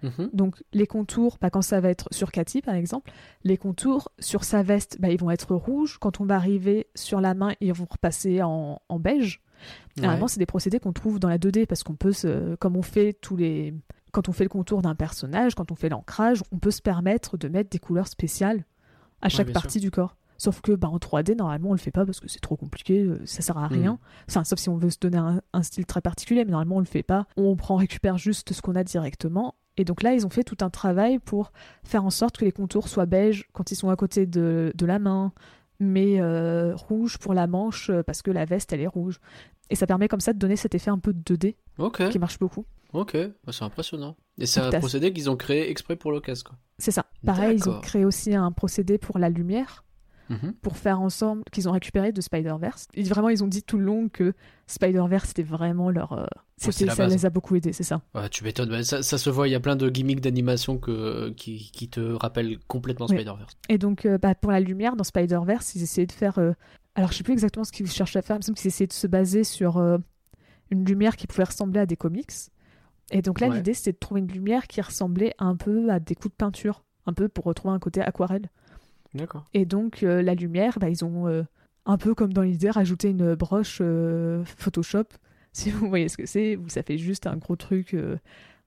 Mhm. 0.04 0.30
Donc 0.34 0.64
les 0.74 0.88
contours, 0.88 1.38
bah, 1.42 1.50
quand 1.50 1.62
ça 1.62 1.80
va 1.82 1.90
être 1.90 2.08
sur 2.12 2.32
Cathy 2.32 2.62
par 2.62 2.76
exemple, 2.76 3.12
les 3.44 3.58
contours 3.58 4.12
sur 4.20 4.44
sa 4.44 4.64
veste, 4.64 4.98
bah, 5.00 5.10
ils 5.10 5.20
vont 5.20 5.32
être 5.32 5.56
rouges. 5.56 5.98
Quand 6.00 6.22
on 6.22 6.26
va 6.26 6.36
arriver 6.36 6.88
sur 6.96 7.22
la 7.22 7.34
main, 7.34 7.54
ils 7.60 7.74
vont 7.74 7.88
repasser 7.90 8.42
en, 8.42 8.82
en 8.88 9.00
beige. 9.00 9.42
Normalement, 9.98 10.30
c'est 10.30 10.40
des 10.40 10.46
procédés 10.46 10.80
qu'on 10.80 10.94
trouve 10.94 11.20
dans 11.20 11.28
la 11.28 11.38
2D 11.38 11.66
parce 11.66 11.84
qu'on 11.84 11.96
peut, 11.96 12.14
se, 12.14 12.56
comme 12.56 12.78
on 12.78 12.82
fait 12.82 13.12
tous 13.12 13.36
les, 13.36 13.74
quand 14.12 14.30
on 14.30 14.32
fait 14.32 14.46
le 14.46 14.50
contour 14.50 14.82
d'un 14.82 14.96
personnage, 14.96 15.56
quand 15.56 15.72
on 15.72 15.76
fait 15.76 15.90
l'ancrage, 15.90 16.44
on 16.52 16.60
peut 16.60 16.72
se 16.72 16.82
permettre 16.82 17.38
de 17.38 17.50
mettre 17.50 17.70
des 17.70 17.80
couleurs 17.80 18.08
spéciales 18.08 18.64
à 19.22 19.28
chaque 19.28 19.52
partie 19.52 19.80
du 19.80 19.92
corps. 19.92 20.16
Sauf 20.38 20.62
que 20.62 20.72
bah, 20.72 20.88
en 20.88 20.98
3D, 20.98 21.36
normalement, 21.36 21.70
on 21.70 21.74
le 21.74 21.80
fait 21.80 21.92
pas 21.92 22.06
parce 22.06 22.22
que 22.22 22.30
c'est 22.30 22.40
trop 22.40 22.56
compliqué, 22.56 23.02
euh, 23.02 23.20
ça 23.26 23.42
sert 23.42 23.58
à 23.58 23.68
rien. 23.68 23.94
Mhm. 23.94 24.00
Enfin, 24.30 24.44
sauf 24.46 24.58
si 24.58 24.70
on 24.70 24.78
veut 24.78 24.90
se 24.90 24.98
donner 24.98 25.18
un, 25.18 25.42
un 25.52 25.64
style 25.64 25.86
très 25.86 26.00
particulier, 26.00 26.46
mais 26.46 26.52
normalement, 26.52 26.78
on 26.78 26.80
le 26.80 26.86
fait 26.86 27.04
pas. 27.04 27.28
On 27.36 27.58
prend, 27.58 27.76
récupère 27.76 28.18
juste 28.18 28.54
ce 28.54 28.62
qu'on 28.62 28.76
a 28.76 28.86
directement. 28.86 29.56
Et 29.80 29.86
donc 29.86 30.04
là, 30.04 30.14
ils 30.14 30.26
ont 30.26 30.30
fait 30.30 30.44
tout 30.44 30.58
un 30.60 30.70
travail 30.70 31.20
pour 31.20 31.54
faire 31.84 32.04
en 32.04 32.10
sorte 32.10 32.38
que 32.38 32.44
les 32.44 32.52
contours 32.52 32.90
soient 32.90 33.06
beiges 33.06 33.48
quand 33.54 33.72
ils 33.72 33.76
sont 33.76 33.90
à 33.90 33.96
côté 33.96 34.26
de, 34.26 34.74
de 34.76 34.86
la 34.86 35.00
main, 35.00 35.32
mais 35.80 36.20
euh, 36.20 36.76
rouge 36.76 37.18
pour 37.18 37.34
la 37.34 37.48
manche 37.48 37.90
euh, 37.90 38.04
parce 38.04 38.22
que 38.22 38.30
la 38.30 38.44
veste, 38.44 38.74
elle 38.74 38.82
est 38.82 38.88
rouge. 38.88 39.20
Et 39.70 39.76
ça 39.76 39.88
permet 39.88 40.10
comme 40.10 40.20
ça 40.20 40.34
de 40.34 40.38
donner 40.38 40.58
cet 40.58 40.76
effet 40.76 40.90
un 40.92 41.00
peu 41.00 41.14
de 41.14 41.22
2D 41.36 41.56
Ok, 41.78 42.10
qui 42.10 42.20
marche 42.20 42.40
beaucoup. 42.40 42.66
ok, 42.92 43.16
Bah, 43.46 43.54
c'est 43.54 43.64
impressionnant. 43.64 44.18
Et 44.38 44.46
c'est 44.46 44.60
un 44.60 44.70
procédé 44.72 45.14
qu'ils 45.14 45.30
ont 45.30 45.38
créé 45.38 45.70
exprès 45.72 45.96
pour 45.96 46.12
l'occasion. 46.12 46.50
C'est 46.78 46.92
ça. 46.92 47.06
Pareil, 47.26 47.56
ils 47.58 47.70
ont 47.70 47.80
créé 47.80 48.04
aussi 48.04 48.36
un 48.36 48.52
procédé 48.52 48.98
pour 48.98 49.18
la 49.18 49.30
lumière. 49.30 49.86
Mhm. 50.30 50.54
pour 50.62 50.78
faire 50.78 51.02
ensemble 51.02 51.44
qu'ils 51.52 51.68
ont 51.68 51.72
récupéré 51.72 52.12
de 52.12 52.22
Spider-Verse. 52.22 52.88
Vraiment, 52.98 53.30
ils 53.30 53.44
ont 53.44 53.48
dit 53.48 53.64
tout 53.64 53.78
le 53.78 53.86
long 53.86 54.10
que 54.10 54.34
Spider-Verse 54.68 55.30
c'était 55.30 55.44
vraiment 55.44 55.90
leur. 55.90 56.14
euh, 56.14 56.26
c'était- 56.58 56.88
ça 56.90 57.08
les 57.08 57.26
a 57.26 57.30
beaucoup 57.30 57.56
aidés, 57.56 57.74
c'est 57.74 57.84
ça. 57.84 58.02
Ouais, 58.14 58.30
tu 58.30 58.44
m'étonnes, 58.44 58.84
ça, 58.84 59.02
ça 59.02 59.18
se 59.18 59.30
voit, 59.30 59.48
il 59.48 59.52
y 59.52 59.56
a 59.56 59.60
plein 59.60 59.76
de 59.76 59.90
gimmicks 59.90 60.22
d'animation 60.22 60.78
que, 60.78 61.30
qui, 61.32 61.72
qui 61.72 61.90
te 61.90 62.00
rappellent 62.00 62.60
complètement 62.68 63.08
Oui. 63.10 63.16
Spider-Verse. 63.16 63.54
Et 63.70 63.78
donc, 63.78 64.06
euh, 64.06 64.18
bah, 64.18 64.36
pour 64.36 64.52
la 64.52 64.60
lumière, 64.60 64.96
dans 64.96 65.04
Spider-Verse, 65.04 65.74
ils 65.76 65.84
essayaient 65.84 66.08
de 66.08 66.12
faire. 66.12 66.38
euh, 66.38 66.54
Alors, 66.96 67.12
je 67.12 67.18
sais 67.18 67.24
plus 67.24 67.34
exactement 67.34 67.64
ce 67.64 67.72
qu'ils 67.72 67.90
cherchaient 67.90 68.20
à 68.20 68.22
faire, 68.22 68.36
il 68.36 68.40
me 68.40 68.44
semble 68.44 68.58
qu'ils 68.58 68.68
essayaient 68.68 68.88
de 68.88 68.94
se 68.94 69.08
baser 69.08 69.44
sur 69.44 69.78
une 70.70 70.86
lumière 70.86 71.16
qui 71.16 71.26
pouvait 71.28 71.46
ressembler 71.46 71.80
à 71.80 71.86
des 71.86 71.96
comics. 71.96 72.32
Et 73.12 73.22
donc 73.24 73.40
là, 73.40 73.48
Ouais. 73.48 73.56
l'idée, 73.56 73.74
c'était 73.74 73.94
de 73.94 73.98
trouver 73.98 74.22
une 74.22 74.28
lumière 74.28 74.68
qui 74.68 74.82
ressemblait 74.82 75.34
un 75.40 75.56
peu 75.56 75.90
à 75.90 76.00
des 76.00 76.14
coups 76.14 76.32
de 76.32 76.36
peinture, 76.38 76.84
un 77.08 77.14
peu 77.14 77.28
pour 77.30 77.46
retrouver 77.46 77.74
un 77.74 77.80
côté 77.80 78.02
aquarelle. 78.02 78.50
D'accord. 79.14 79.46
Et 79.54 79.66
donc, 79.66 80.04
euh, 80.04 80.22
la 80.22 80.36
lumière, 80.36 80.78
bah, 80.80 80.90
ils 80.90 81.04
ont 81.04 81.28
euh, 81.28 81.44
un 81.86 81.98
peu 81.98 82.14
comme 82.16 82.34
dans 82.34 82.44
l'idée 82.44 82.70
rajouté 82.70 83.10
une 83.10 83.36
broche 83.36 83.80
euh, 83.82 84.44
Photoshop. 84.58 85.06
Si 85.52 85.72
vous 85.72 85.90
voyez 85.90 86.10
ce 86.10 86.16
que 86.18 86.28
c'est, 86.28 86.60
ça 86.68 86.84
fait 86.84 87.00
juste 87.00 87.26
un 87.26 87.36
gros 87.36 87.56
truc. 87.56 87.96
Euh, 87.96 88.18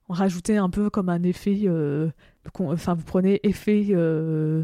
rajouter 0.09 0.57
un 0.57 0.69
peu 0.69 0.89
comme 0.89 1.07
un 1.07 1.23
effet. 1.23 1.61
euh, 1.63 2.09
Enfin, 2.59 2.93
vous 2.93 3.05
prenez 3.05 3.39
effet 3.43 3.87
euh, 3.91 4.63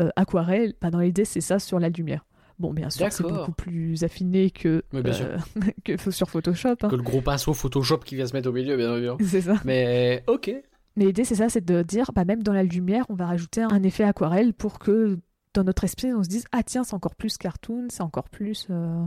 euh, 0.00 0.08
aquarelle. 0.16 0.72
Bah, 0.80 0.90
dans 0.90 1.00
l'idée, 1.00 1.26
c'est 1.26 1.42
ça 1.42 1.58
sur 1.58 1.78
la 1.78 1.90
lumière. 1.90 2.24
Bon, 2.58 2.72
bien 2.72 2.88
sûr, 2.88 3.12
c'est 3.12 3.22
beaucoup 3.22 3.52
plus 3.52 4.02
affiné 4.02 4.50
que, 4.50 4.82
Oui, 4.94 5.02
bien 5.02 5.12
euh, 5.20 5.38
que 5.84 6.10
sur 6.10 6.30
Photoshop. 6.30 6.76
hein. 6.82 6.88
Que 6.88 6.96
le 6.96 7.02
gros 7.02 7.20
pinceau 7.20 7.52
Photoshop 7.52 7.98
qui 7.98 8.16
vient 8.16 8.26
se 8.26 8.32
mettre 8.32 8.48
au 8.48 8.52
milieu, 8.52 8.76
bien 8.78 8.94
évidemment. 8.96 9.18
C'est 9.22 9.42
ça. 9.42 9.56
Mais 9.66 10.24
ok. 10.26 10.50
Mais 10.96 11.04
l'idée, 11.06 11.24
c'est 11.24 11.36
ça, 11.36 11.48
c'est 11.48 11.64
de 11.64 11.82
dire, 11.82 12.10
bah, 12.14 12.24
même 12.24 12.42
dans 12.42 12.52
la 12.52 12.62
lumière, 12.64 13.04
on 13.08 13.14
va 13.14 13.26
rajouter 13.26 13.62
un 13.62 13.82
effet 13.82 14.04
aquarelle 14.04 14.52
pour 14.52 14.78
que 14.78 15.18
dans 15.54 15.64
notre 15.64 15.84
esprit, 15.84 16.12
on 16.12 16.22
se 16.22 16.28
dise, 16.28 16.44
ah 16.52 16.62
tiens, 16.62 16.84
c'est 16.84 16.94
encore 16.94 17.14
plus 17.14 17.36
cartoon, 17.38 17.86
c'est 17.90 18.02
encore 18.02 18.28
plus. 18.28 18.66
euh, 18.70 19.04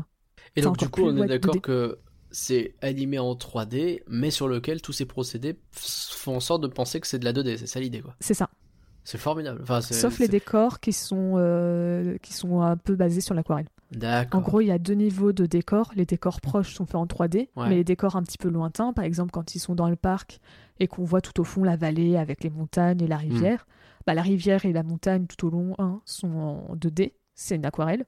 Et 0.55 0.61
donc, 0.61 0.77
du 0.77 0.89
coup, 0.89 1.03
on 1.03 1.17
est 1.23 1.27
d'accord 1.27 1.55
2D. 1.55 1.61
que 1.61 1.99
c'est 2.31 2.75
animé 2.81 3.19
en 3.19 3.33
3D, 3.35 4.03
mais 4.07 4.31
sur 4.31 4.47
lequel 4.47 4.81
tous 4.81 4.93
ces 4.93 5.05
procédés 5.05 5.57
font 5.71 6.37
en 6.37 6.39
sorte 6.39 6.61
de 6.63 6.67
penser 6.67 6.99
que 7.01 7.07
c'est 7.07 7.19
de 7.19 7.25
la 7.25 7.33
2D. 7.33 7.57
C'est 7.57 7.67
ça 7.67 7.79
l'idée, 7.81 8.01
quoi. 8.01 8.15
C'est 8.21 8.33
ça. 8.33 8.49
C'est 9.03 9.17
formidable. 9.17 9.59
Enfin, 9.63 9.81
Sauf 9.81 10.19
les 10.19 10.27
décors 10.27 10.79
qui 10.79 10.93
sont, 10.93 11.33
euh, 11.37 12.17
qui 12.21 12.33
sont 12.33 12.61
un 12.61 12.77
peu 12.77 12.95
basés 12.95 13.19
sur 13.21 13.33
l'aquarelle. 13.33 13.67
D'accord. 13.91 14.39
En 14.39 14.43
gros, 14.43 14.61
il 14.61 14.67
y 14.67 14.71
a 14.71 14.79
deux 14.79 14.93
niveaux 14.93 15.33
de 15.33 15.45
décors. 15.45 15.91
Les 15.95 16.05
décors 16.05 16.39
proches 16.41 16.73
sont 16.73 16.85
faits 16.85 16.95
en 16.95 17.05
3D, 17.05 17.49
Ouais. 17.55 17.67
mais 17.69 17.75
les 17.75 17.83
décors 17.83 18.15
un 18.15 18.23
petit 18.23 18.37
peu 18.37 18.49
lointains, 18.49 18.93
par 18.93 19.03
exemple 19.05 19.31
quand 19.31 19.53
ils 19.55 19.59
sont 19.59 19.75
dans 19.75 19.89
le 19.89 19.95
parc 19.97 20.39
et 20.79 20.87
qu'on 20.87 21.03
voit 21.03 21.21
tout 21.21 21.39
au 21.41 21.43
fond 21.43 21.63
la 21.63 21.75
vallée 21.75 22.15
avec 22.17 22.43
les 22.43 22.49
montagnes 22.49 23.01
et 23.01 23.05
Hmm. 23.05 23.09
la 23.09 23.17
rivière, 23.17 23.67
bah, 24.07 24.13
la 24.13 24.21
rivière 24.21 24.65
et 24.65 24.71
la 24.73 24.83
montagne 24.83 25.25
tout 25.27 25.45
au 25.45 25.49
long 25.49 25.75
hein, 25.77 25.99
sont 26.05 26.31
en 26.69 26.75
2D, 26.75 27.13
c'est 27.35 27.55
une 27.55 27.65
aquarelle. 27.65 28.05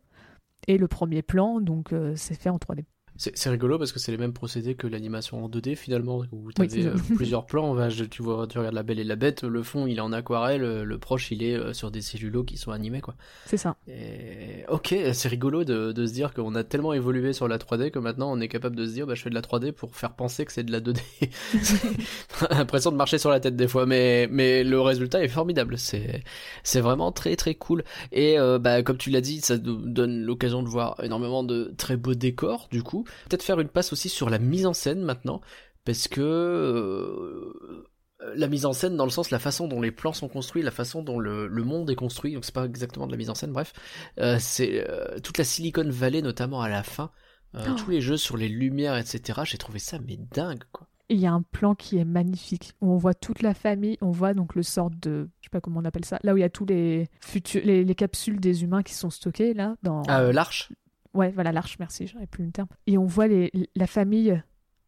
Et 0.67 0.78
le 0.78 0.88
premier 0.88 1.22
plan, 1.22 1.60
donc 1.60 1.91
euh, 1.91 2.13
c'est 2.15 2.36
fait 2.39 2.50
en 2.50 2.58
3D. 2.58 2.86
C'est 3.15 3.49
rigolo 3.49 3.78
parce 3.78 3.91
que 3.91 3.99
c'est 3.99 4.12
les 4.12 4.17
mêmes 4.17 4.34
procédés 4.34 4.73
que 4.76 4.88
l'animation 4.88 5.45
en 5.45 5.49
2D 5.49 5.76
finalement, 5.76 6.23
où 6.32 6.52
tu 6.52 6.62
avais 6.62 6.84
ça. 6.84 6.89
plusieurs 7.15 7.45
plans. 7.45 7.69
on 7.69 7.73
va- 7.76 7.89
je- 7.89 8.06
tu, 8.06 8.23
vois, 8.23 8.47
tu 8.47 8.58
regardes 8.58 8.73
La 8.76 8.84
Belle 8.84 8.99
et 8.99 9.04
la 9.04 9.15
Bête, 9.15 9.43
le 9.43 9.62
fond 9.63 9.86
il 9.88 9.97
est 9.97 10.02
en 10.02 10.12
aquarelle, 10.12 10.63
euh, 10.63 10.84
le 10.84 10.97
proche 10.97 11.30
il 11.32 11.43
est 11.43 11.56
euh, 11.56 11.73
sur 11.73 11.91
des 11.91 12.02
cellulos 12.02 12.43
qui 12.43 12.58
sont 12.58 12.71
animés. 12.71 13.02
quoi. 13.02 13.15
C'est 13.45 13.58
ça. 13.58 13.76
Et... 13.88 14.63
Ok, 14.69 14.95
c'est 15.13 15.28
rigolo 15.30 15.63
de, 15.63 15.91
de 15.91 16.06
se 16.08 16.13
dire 16.13 16.34
qu'on 16.34 16.56
a 16.56 16.63
tellement 16.63 16.93
évolué 16.93 17.34
sur 17.34 17.47
la 17.47 17.58
3D 17.60 17.91
que 17.91 17.99
maintenant 17.99 18.32
on 18.32 18.39
est 18.41 18.47
capable 18.47 18.76
de 18.76 18.86
se 18.88 18.93
dire 18.93 19.06
bah, 19.06 19.13
je 19.15 19.21
fais 19.21 19.30
de 19.30 19.36
la 19.36 19.41
3D 19.41 19.71
pour 19.73 19.95
faire 19.95 20.13
penser 20.13 20.43
que 20.45 20.52
c'est 20.52 20.63
de 20.63 20.71
la 20.71 20.80
2D. 20.82 20.99
L'impression 22.49 22.91
de 22.91 22.97
marcher 22.97 23.17
sur 23.17 23.30
la 23.30 23.39
tête 23.39 23.56
des 23.56 23.67
fois, 23.67 23.86
mais, 23.86 24.28
mais 24.32 24.63
le 24.63 24.80
résultat 24.82 25.23
est 25.23 25.28
formidable. 25.28 25.78
C'est 25.78 26.23
c'est 26.63 26.82
vraiment 26.82 27.12
très 27.12 27.36
très 27.36 27.56
cool. 27.56 27.84
Et 28.12 28.39
euh, 28.39 28.60
bah, 28.60 28.82
comme 28.84 28.97
tu 28.97 29.10
l'as 29.10 29.21
dit, 29.21 29.41
ça 29.41 29.58
nous 29.58 29.78
donne 29.88 30.23
l'occasion 30.23 30.63
de 30.63 30.67
voir 30.67 30.95
énormément 31.04 31.43
de 31.43 31.73
très 31.78 31.97
beaux 31.97 32.15
décors 32.15 32.67
du 32.71 32.82
coup. 32.84 33.03
Peut-être 33.30 33.44
faire 33.44 33.60
une 33.60 33.70
passe 33.70 33.94
aussi 33.94 34.10
sur 34.10 34.30
la 34.30 34.39
mise 34.39 34.66
en 34.66 34.74
scène 34.74 35.02
maintenant, 35.02 35.42
parce 35.86 36.08
que 36.08 36.22
euh, 36.22 37.88
la 38.36 38.48
mise 38.48 38.66
en 38.66 38.74
scène 38.74 38.96
dans 38.96 39.06
le 39.06 39.12
sens 39.12 39.32
la 39.32 39.39
façon 39.39 39.68
dont 39.68 39.82
les 39.82 39.92
plans 39.92 40.13
sont 40.13 40.30
construits, 40.30 40.62
la 40.62 40.72
façon 40.72 41.02
dont 41.04 41.20
le, 41.20 41.48
le 41.48 41.63
monde 41.63 41.89
est 41.89 41.96
construit, 41.96 42.34
donc 42.34 42.46
c'est 42.46 42.54
pas 42.54 42.66
exactement 42.66 43.06
de 43.06 43.12
la 43.12 43.18
mise 43.18 43.30
en 43.30 43.36
scène, 43.36 43.52
bref, 43.52 43.74
euh, 44.20 44.38
c'est 44.39 44.89
euh, 44.89 45.20
toute 45.20 45.38
la 45.38 45.44
Silicon 45.44 45.88
Valley 45.88 46.22
notamment 46.22 46.62
à 46.62 46.70
la 46.70 46.84
fin, 46.84 47.12
Oh. 47.56 47.60
tous 47.78 47.92
les 47.92 48.02
jeux 48.02 48.18
sur 48.18 48.36
les 48.36 48.50
lumières, 48.50 48.98
etc. 48.98 49.42
J'ai 49.46 49.60
trouvé 49.60 49.78
ça 49.78 50.00
mais 50.08 50.18
dingue 50.34 50.63
quoi. 50.72 50.88
Il 51.10 51.20
y 51.20 51.28
a 51.28 51.32
un 51.32 51.44
plan 51.44 51.76
qui 51.76 52.00
est 52.00 52.04
magnifique 52.04 52.72
où 52.82 52.92
on 52.92 52.98
voit 52.98 53.13
toute 53.13 53.44
la 53.44 53.54
famille, 53.54 53.96
on 54.02 54.10
voit 54.10 54.34
donc 54.34 54.56
le 54.56 54.63
sort 54.63 54.89
de, 54.89 55.30
je 55.39 55.46
sais 55.46 55.50
pas 55.52 55.62
comment 55.62 55.80
on 55.80 55.86
appelle 55.86 56.04
ça, 56.06 56.18
là 56.24 56.34
où 56.34 56.38
il 56.38 56.39
y 56.39 56.44
a 56.46 56.50
tous 56.50 56.66
les 56.66 57.10
futurs, 57.22 57.62
les, 57.63 57.84
les 57.84 57.94
capsules 57.94 58.39
des 58.39 58.63
humains 58.63 58.82
qui 58.82 58.96
sont 58.96 59.12
stockées 59.12 59.54
là 59.54 59.76
dans. 59.84 60.02
Ah, 60.08 60.32
l'arche 60.32 60.72
Ouais, 61.13 61.32
voilà 61.32 61.52
l'arche, 61.52 61.78
merci, 61.80 62.08
j'aurais 62.08 62.28
plus 62.28 62.45
le 62.45 62.52
terme. 62.52 62.67
Et 62.88 62.97
on 62.97 63.06
voit 63.06 63.28
les, 63.28 63.52
la 63.76 63.88
famille 63.88 64.41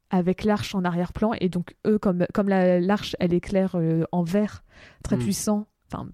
avec 0.10 0.44
l'arche 0.44 0.76
en 0.76 0.84
arrière-plan 0.84 1.32
et 1.42 1.50
donc 1.50 1.76
eux 1.88 1.98
comme 1.98 2.26
comme 2.34 2.48
la- 2.48 2.80
l'arche 2.80 3.16
elle 3.20 3.34
éclaire 3.34 3.76
euh, 3.76 4.04
en 4.12 4.24
vert 4.24 4.64
très 5.04 5.18
Mm. 5.18 5.20
puissant, 5.20 5.68
enfin 5.92 6.08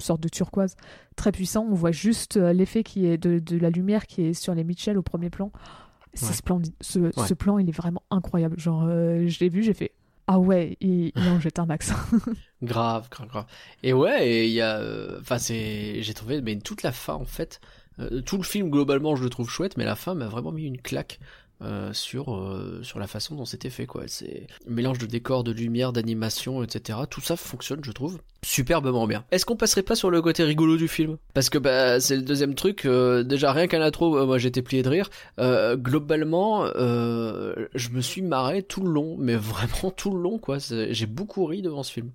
sorte 0.00 0.20
de 0.20 0.28
turquoise 0.28 0.74
très 1.16 1.32
puissant, 1.32 1.64
on 1.70 1.74
voit 1.74 1.92
juste 1.92 2.36
euh, 2.36 2.52
l'effet 2.52 2.82
qui 2.82 3.06
est 3.06 3.16
de, 3.18 3.38
de 3.38 3.56
la 3.58 3.70
lumière 3.70 4.06
qui 4.06 4.22
est 4.22 4.34
sur 4.34 4.54
les 4.54 4.62
Mitchell 4.64 4.98
au 4.98 5.02
premier 5.02 5.30
plan. 5.30 5.50
C'est 6.12 6.26
Ouais. 6.28 6.32
splendide. 6.32 6.74
Ce, 6.80 7.10
ce 7.26 7.34
plan, 7.34 7.58
il 7.58 7.68
est 7.68 7.76
vraiment 7.76 8.02
incroyable. 8.10 8.58
Genre, 8.58 8.84
euh, 8.88 9.26
je 9.28 9.38
l'ai 9.40 9.48
vu, 9.50 9.62
j'ai 9.62 9.74
fait 9.74 9.92
ah 10.28 10.40
ouais, 10.40 10.76
il, 10.80 11.12
il 11.14 11.28
en 11.28 11.38
jette 11.38 11.58
un 11.60 11.66
max. 11.66 11.92
Grave, 12.62 13.08
grave, 13.10 13.28
grave. 13.28 13.46
Et 13.82 13.92
ouais, 13.92 14.26
et 14.28 14.46
il 14.46 14.52
y 14.52 14.60
a, 14.60 14.78
euh, 14.78 15.20
enfin 15.20 15.38
c'est, 15.38 16.02
j'ai 16.02 16.14
trouvé, 16.14 16.40
mais 16.42 16.58
toute 16.58 16.82
la 16.82 16.90
fin 16.92 17.14
en 17.14 17.24
fait, 17.24 17.60
euh, 18.00 18.20
tout 18.22 18.36
le 18.36 18.42
film 18.42 18.70
globalement 18.70 19.16
je 19.16 19.22
le 19.24 19.30
trouve 19.30 19.48
chouette, 19.50 19.76
mais 19.76 19.84
la 19.84 19.96
fin 19.96 20.14
m'a 20.14 20.26
vraiment 20.26 20.52
mis 20.52 20.64
une 20.64 20.80
claque. 20.80 21.18
euh, 21.62 21.92
sur 21.92 22.34
euh, 22.34 22.80
sur 22.82 22.98
la 22.98 23.06
façon 23.06 23.34
dont 23.34 23.44
c'était 23.44 23.70
fait 23.70 23.86
quoi. 23.86 24.02
C'est 24.06 24.46
mélange 24.66 24.98
de 24.98 25.06
décors 25.06 25.42
de 25.44 25.52
lumière 25.52 25.92
d'animation 25.92 26.62
etc 26.62 26.98
tout 27.08 27.20
ça 27.20 27.36
fonctionne 27.36 27.80
je 27.82 27.92
trouve 27.92 28.18
superbement 28.44 29.06
bien. 29.06 29.24
Est-ce 29.30 29.46
qu'on 29.46 29.56
passerait 29.56 29.82
pas 29.82 29.94
sur 29.94 30.10
le 30.10 30.20
côté 30.20 30.44
rigolo 30.44 30.76
du 30.76 30.86
film? 30.88 31.16
Parce 31.34 31.48
que 31.48 31.58
bah 31.58 31.98
c'est 32.00 32.16
le 32.16 32.22
deuxième 32.22 32.54
truc 32.54 32.84
euh, 32.84 33.22
déjà 33.22 33.52
rien 33.52 33.66
qu'à 33.68 33.78
l'intro 33.78 34.18
euh, 34.18 34.26
moi 34.26 34.38
j'étais 34.38 34.62
plié 34.62 34.82
de 34.82 34.88
rire. 34.90 35.08
Euh, 35.38 35.76
globalement 35.76 36.66
je 36.66 37.88
me 37.90 38.00
suis 38.00 38.22
marré 38.22 38.62
tout 38.62 38.82
le 38.82 38.90
long 38.90 39.16
mais 39.18 39.36
vraiment 39.36 39.90
tout 39.96 40.10
le 40.10 40.20
long 40.20 40.38
quoi. 40.38 40.58
J'ai 40.58 41.06
beaucoup 41.06 41.46
ri 41.46 41.62
devant 41.62 41.82
ce 41.82 41.92
film 41.92 42.10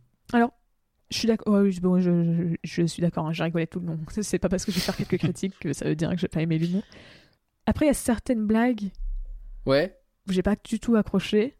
Je 1.12 1.18
suis 1.18 1.28
d'accord. 1.28 1.54
ouais, 1.54 1.60
oui, 1.62 1.80
bon, 1.82 2.00
je, 2.00 2.56
je- 2.64 2.82
je 2.82 2.86
suis 2.88 3.02
d'accord. 3.02 3.28
hein, 3.28 3.34
j'ai 3.34 3.44
rigolé 3.44 3.68
tout 3.68 3.80
le 3.80 3.88
long. 3.88 4.00
C'est 4.22 4.40
pas 4.40 4.50
parce 4.50 4.66
que 4.66 4.72
je 4.72 4.78
vais 4.78 4.82
faire 4.82 4.96
quelques 4.96 5.18
critiques 5.18 5.54
que 5.60 5.74
ça 5.74 5.86
veut 5.86 5.96
dire 5.96 6.10
que 6.12 6.18
j'ai 6.18 6.28
pas 6.28 6.42
aimé 6.42 6.58
l'humour. 6.58 6.84
Après, 7.66 7.86
il 7.86 7.90
y 7.90 7.92
a 7.92 7.94
certaines 7.96 8.46
blagues 8.48 8.90
ouais 9.66 9.96
où 10.28 10.32
j'ai 10.32 10.42
pas 10.42 10.56
du 10.64 10.80
tout 10.80 10.96
accroché. 10.96 11.58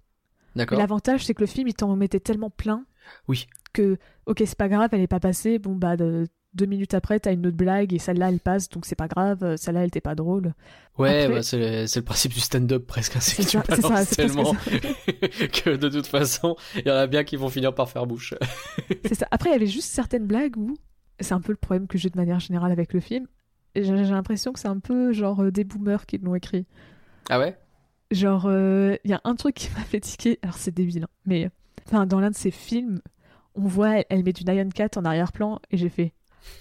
Mais 0.56 0.62
D'accord. 0.64 0.80
l'avantage, 0.80 1.26
c'est 1.26 1.34
que 1.34 1.42
le 1.42 1.48
film, 1.48 1.68
il 1.68 1.74
t'en 1.74 1.96
mettait 1.96 2.20
tellement 2.20 2.50
plein. 2.50 2.86
Oui. 3.28 3.48
Que, 3.74 3.98
ok, 4.26 4.42
c'est 4.46 4.58
pas 4.58 4.68
grave, 4.70 4.90
elle 4.94 5.02
est 5.02 5.08
pas 5.08 5.20
passée. 5.20 5.60
Bon, 5.60 5.76
bah, 5.76 5.96
de- 5.98 6.28
deux 6.54 6.66
minutes 6.66 6.94
après, 6.94 7.20
t'as 7.20 7.32
une 7.34 7.46
autre 7.48 7.56
blague 7.56 7.94
et 7.94 8.00
celle-là, 8.00 8.30
elle 8.30 8.40
passe, 8.40 8.68
donc 8.70 8.86
c'est 8.86 8.96
pas 8.96 9.08
grave. 9.08 9.44
euh, 9.44 9.58
Celle-là, 9.58 9.82
elle 9.82 9.88
était 9.88 10.02
pas 10.02 10.16
drôle. 10.16 10.54
Ouais, 10.98 11.24
Après- 11.24 11.36
bah, 11.36 11.44
c'est 11.44 11.86
le, 11.96 12.02
principe 12.02 12.34
du 12.34 12.40
stand-up 12.42 12.86
presque. 12.86 13.16
hein, 13.16 13.20
C'est 13.22 13.38
que 13.44 13.50
tu 13.50 13.58
ça, 13.58 13.64
c'est 13.70 13.76
ça, 13.82 13.90
balances 13.90 14.08
c'est 14.10 14.16
tellement 14.18 14.54
que 15.64 15.76
de 15.78 15.90
toute 15.90 16.08
façon, 16.08 16.56
il 16.76 16.88
y 16.88 16.92
en 16.92 16.96
a 16.96 17.08
bien 17.08 17.24
qui 17.24 17.36
vont 17.38 17.50
finir 17.50 17.74
par 17.74 17.90
faire 17.90 18.06
bouche. 18.06 18.34
C'est 19.06 19.16
ça. 19.16 19.28
Après, 19.32 19.50
il 19.50 19.54
y 19.54 19.56
avait 19.56 19.66
juste 19.68 19.90
certaines 19.92 20.26
blagues 20.28 20.58
où 20.58 20.76
c'est 21.20 21.34
un 21.34 21.42
peu 21.42 21.52
le 21.54 21.58
problème 21.58 21.88
que 21.88 21.98
j'ai 21.98 22.10
de 22.10 22.18
manière 22.18 22.40
générale 22.40 22.72
avec 22.72 22.94
le 22.94 23.00
film. 23.00 23.28
J'ai 23.76 23.84
l'impression 23.96 24.52
que 24.52 24.60
c'est 24.60 24.68
un 24.68 24.80
peu 24.80 25.14
genre 25.14 25.42
euh, 25.44 25.52
des 25.52 25.64
boomers 25.64 26.06
qui 26.06 26.18
l'ont 26.18 26.36
écrit. 26.36 26.66
Ah 27.30 27.40
ouais? 27.40 27.58
Genre, 28.12 28.46
euh, 28.48 28.98
il 29.06 29.12
y 29.12 29.14
a 29.14 29.22
un 29.24 29.36
truc 29.36 29.56
qui 29.56 29.70
m'a 29.72 29.84
fait 29.84 30.02
tiquer. 30.02 30.38
Alors, 30.42 30.58
c'est 30.58 30.74
débile, 30.76 31.04
hein, 31.04 31.08
mais 31.26 31.50
enfin, 31.88 32.06
dans 32.06 32.20
l'un 32.20 32.32
de 32.32 32.36
ces 32.36 32.52
films, 32.52 33.00
on 33.56 33.62
voit, 33.68 34.00
elle, 34.00 34.06
elle 34.10 34.24
met 34.26 34.34
du 34.34 34.44
Nyan 34.44 34.68
Cat 34.70 34.90
en 34.98 35.06
arrière-plan 35.06 35.60
et 35.72 35.78
j'ai 35.78 35.88
fait. 35.90 36.12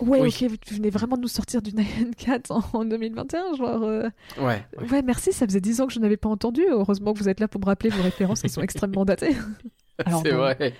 Ouais, 0.00 0.20
Oui. 0.20 0.28
ok, 0.28 0.50
vous 0.50 0.76
venez 0.76 0.90
vraiment 0.90 1.16
de 1.16 1.22
nous 1.22 1.28
sortir 1.28 1.62
du 1.62 1.72
Nyan 1.74 2.10
Cat 2.16 2.40
en, 2.50 2.62
en 2.72 2.84
2021, 2.84 3.54
genre. 3.56 3.82
euh, 3.84 4.08
Ouais. 4.38 4.64
Ouais, 4.90 5.02
merci, 5.02 5.32
ça 5.32 5.46
faisait 5.46 5.60
10 5.60 5.80
ans 5.80 5.86
que 5.86 5.92
je 5.92 6.00
n'avais 6.00 6.16
pas 6.16 6.28
entendu. 6.28 6.62
Heureusement 6.70 7.12
que 7.12 7.18
vous 7.18 7.28
êtes 7.28 7.40
là 7.40 7.48
pour 7.48 7.60
me 7.60 7.66
rappeler 7.66 7.90
vos 7.90 8.02
références 8.02 8.42
qui 8.42 8.48
sont 8.48 8.62
extrêmement 8.62 9.04
datées. 9.04 9.36
C'est 10.22 10.32
vrai. 10.32 10.74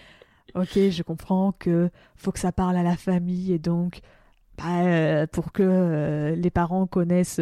Ok, 0.54 0.72
je 0.74 1.02
comprends 1.02 1.52
que 1.52 1.90
faut 2.16 2.32
que 2.32 2.38
ça 2.40 2.52
parle 2.52 2.76
à 2.76 2.82
la 2.82 2.96
famille 2.96 3.52
et 3.52 3.58
donc 3.58 4.00
bah, 4.58 4.80
euh, 4.84 5.26
pour 5.26 5.52
que 5.52 5.62
euh, 5.62 6.34
les 6.34 6.50
parents 6.50 6.86
connaissent 6.86 7.38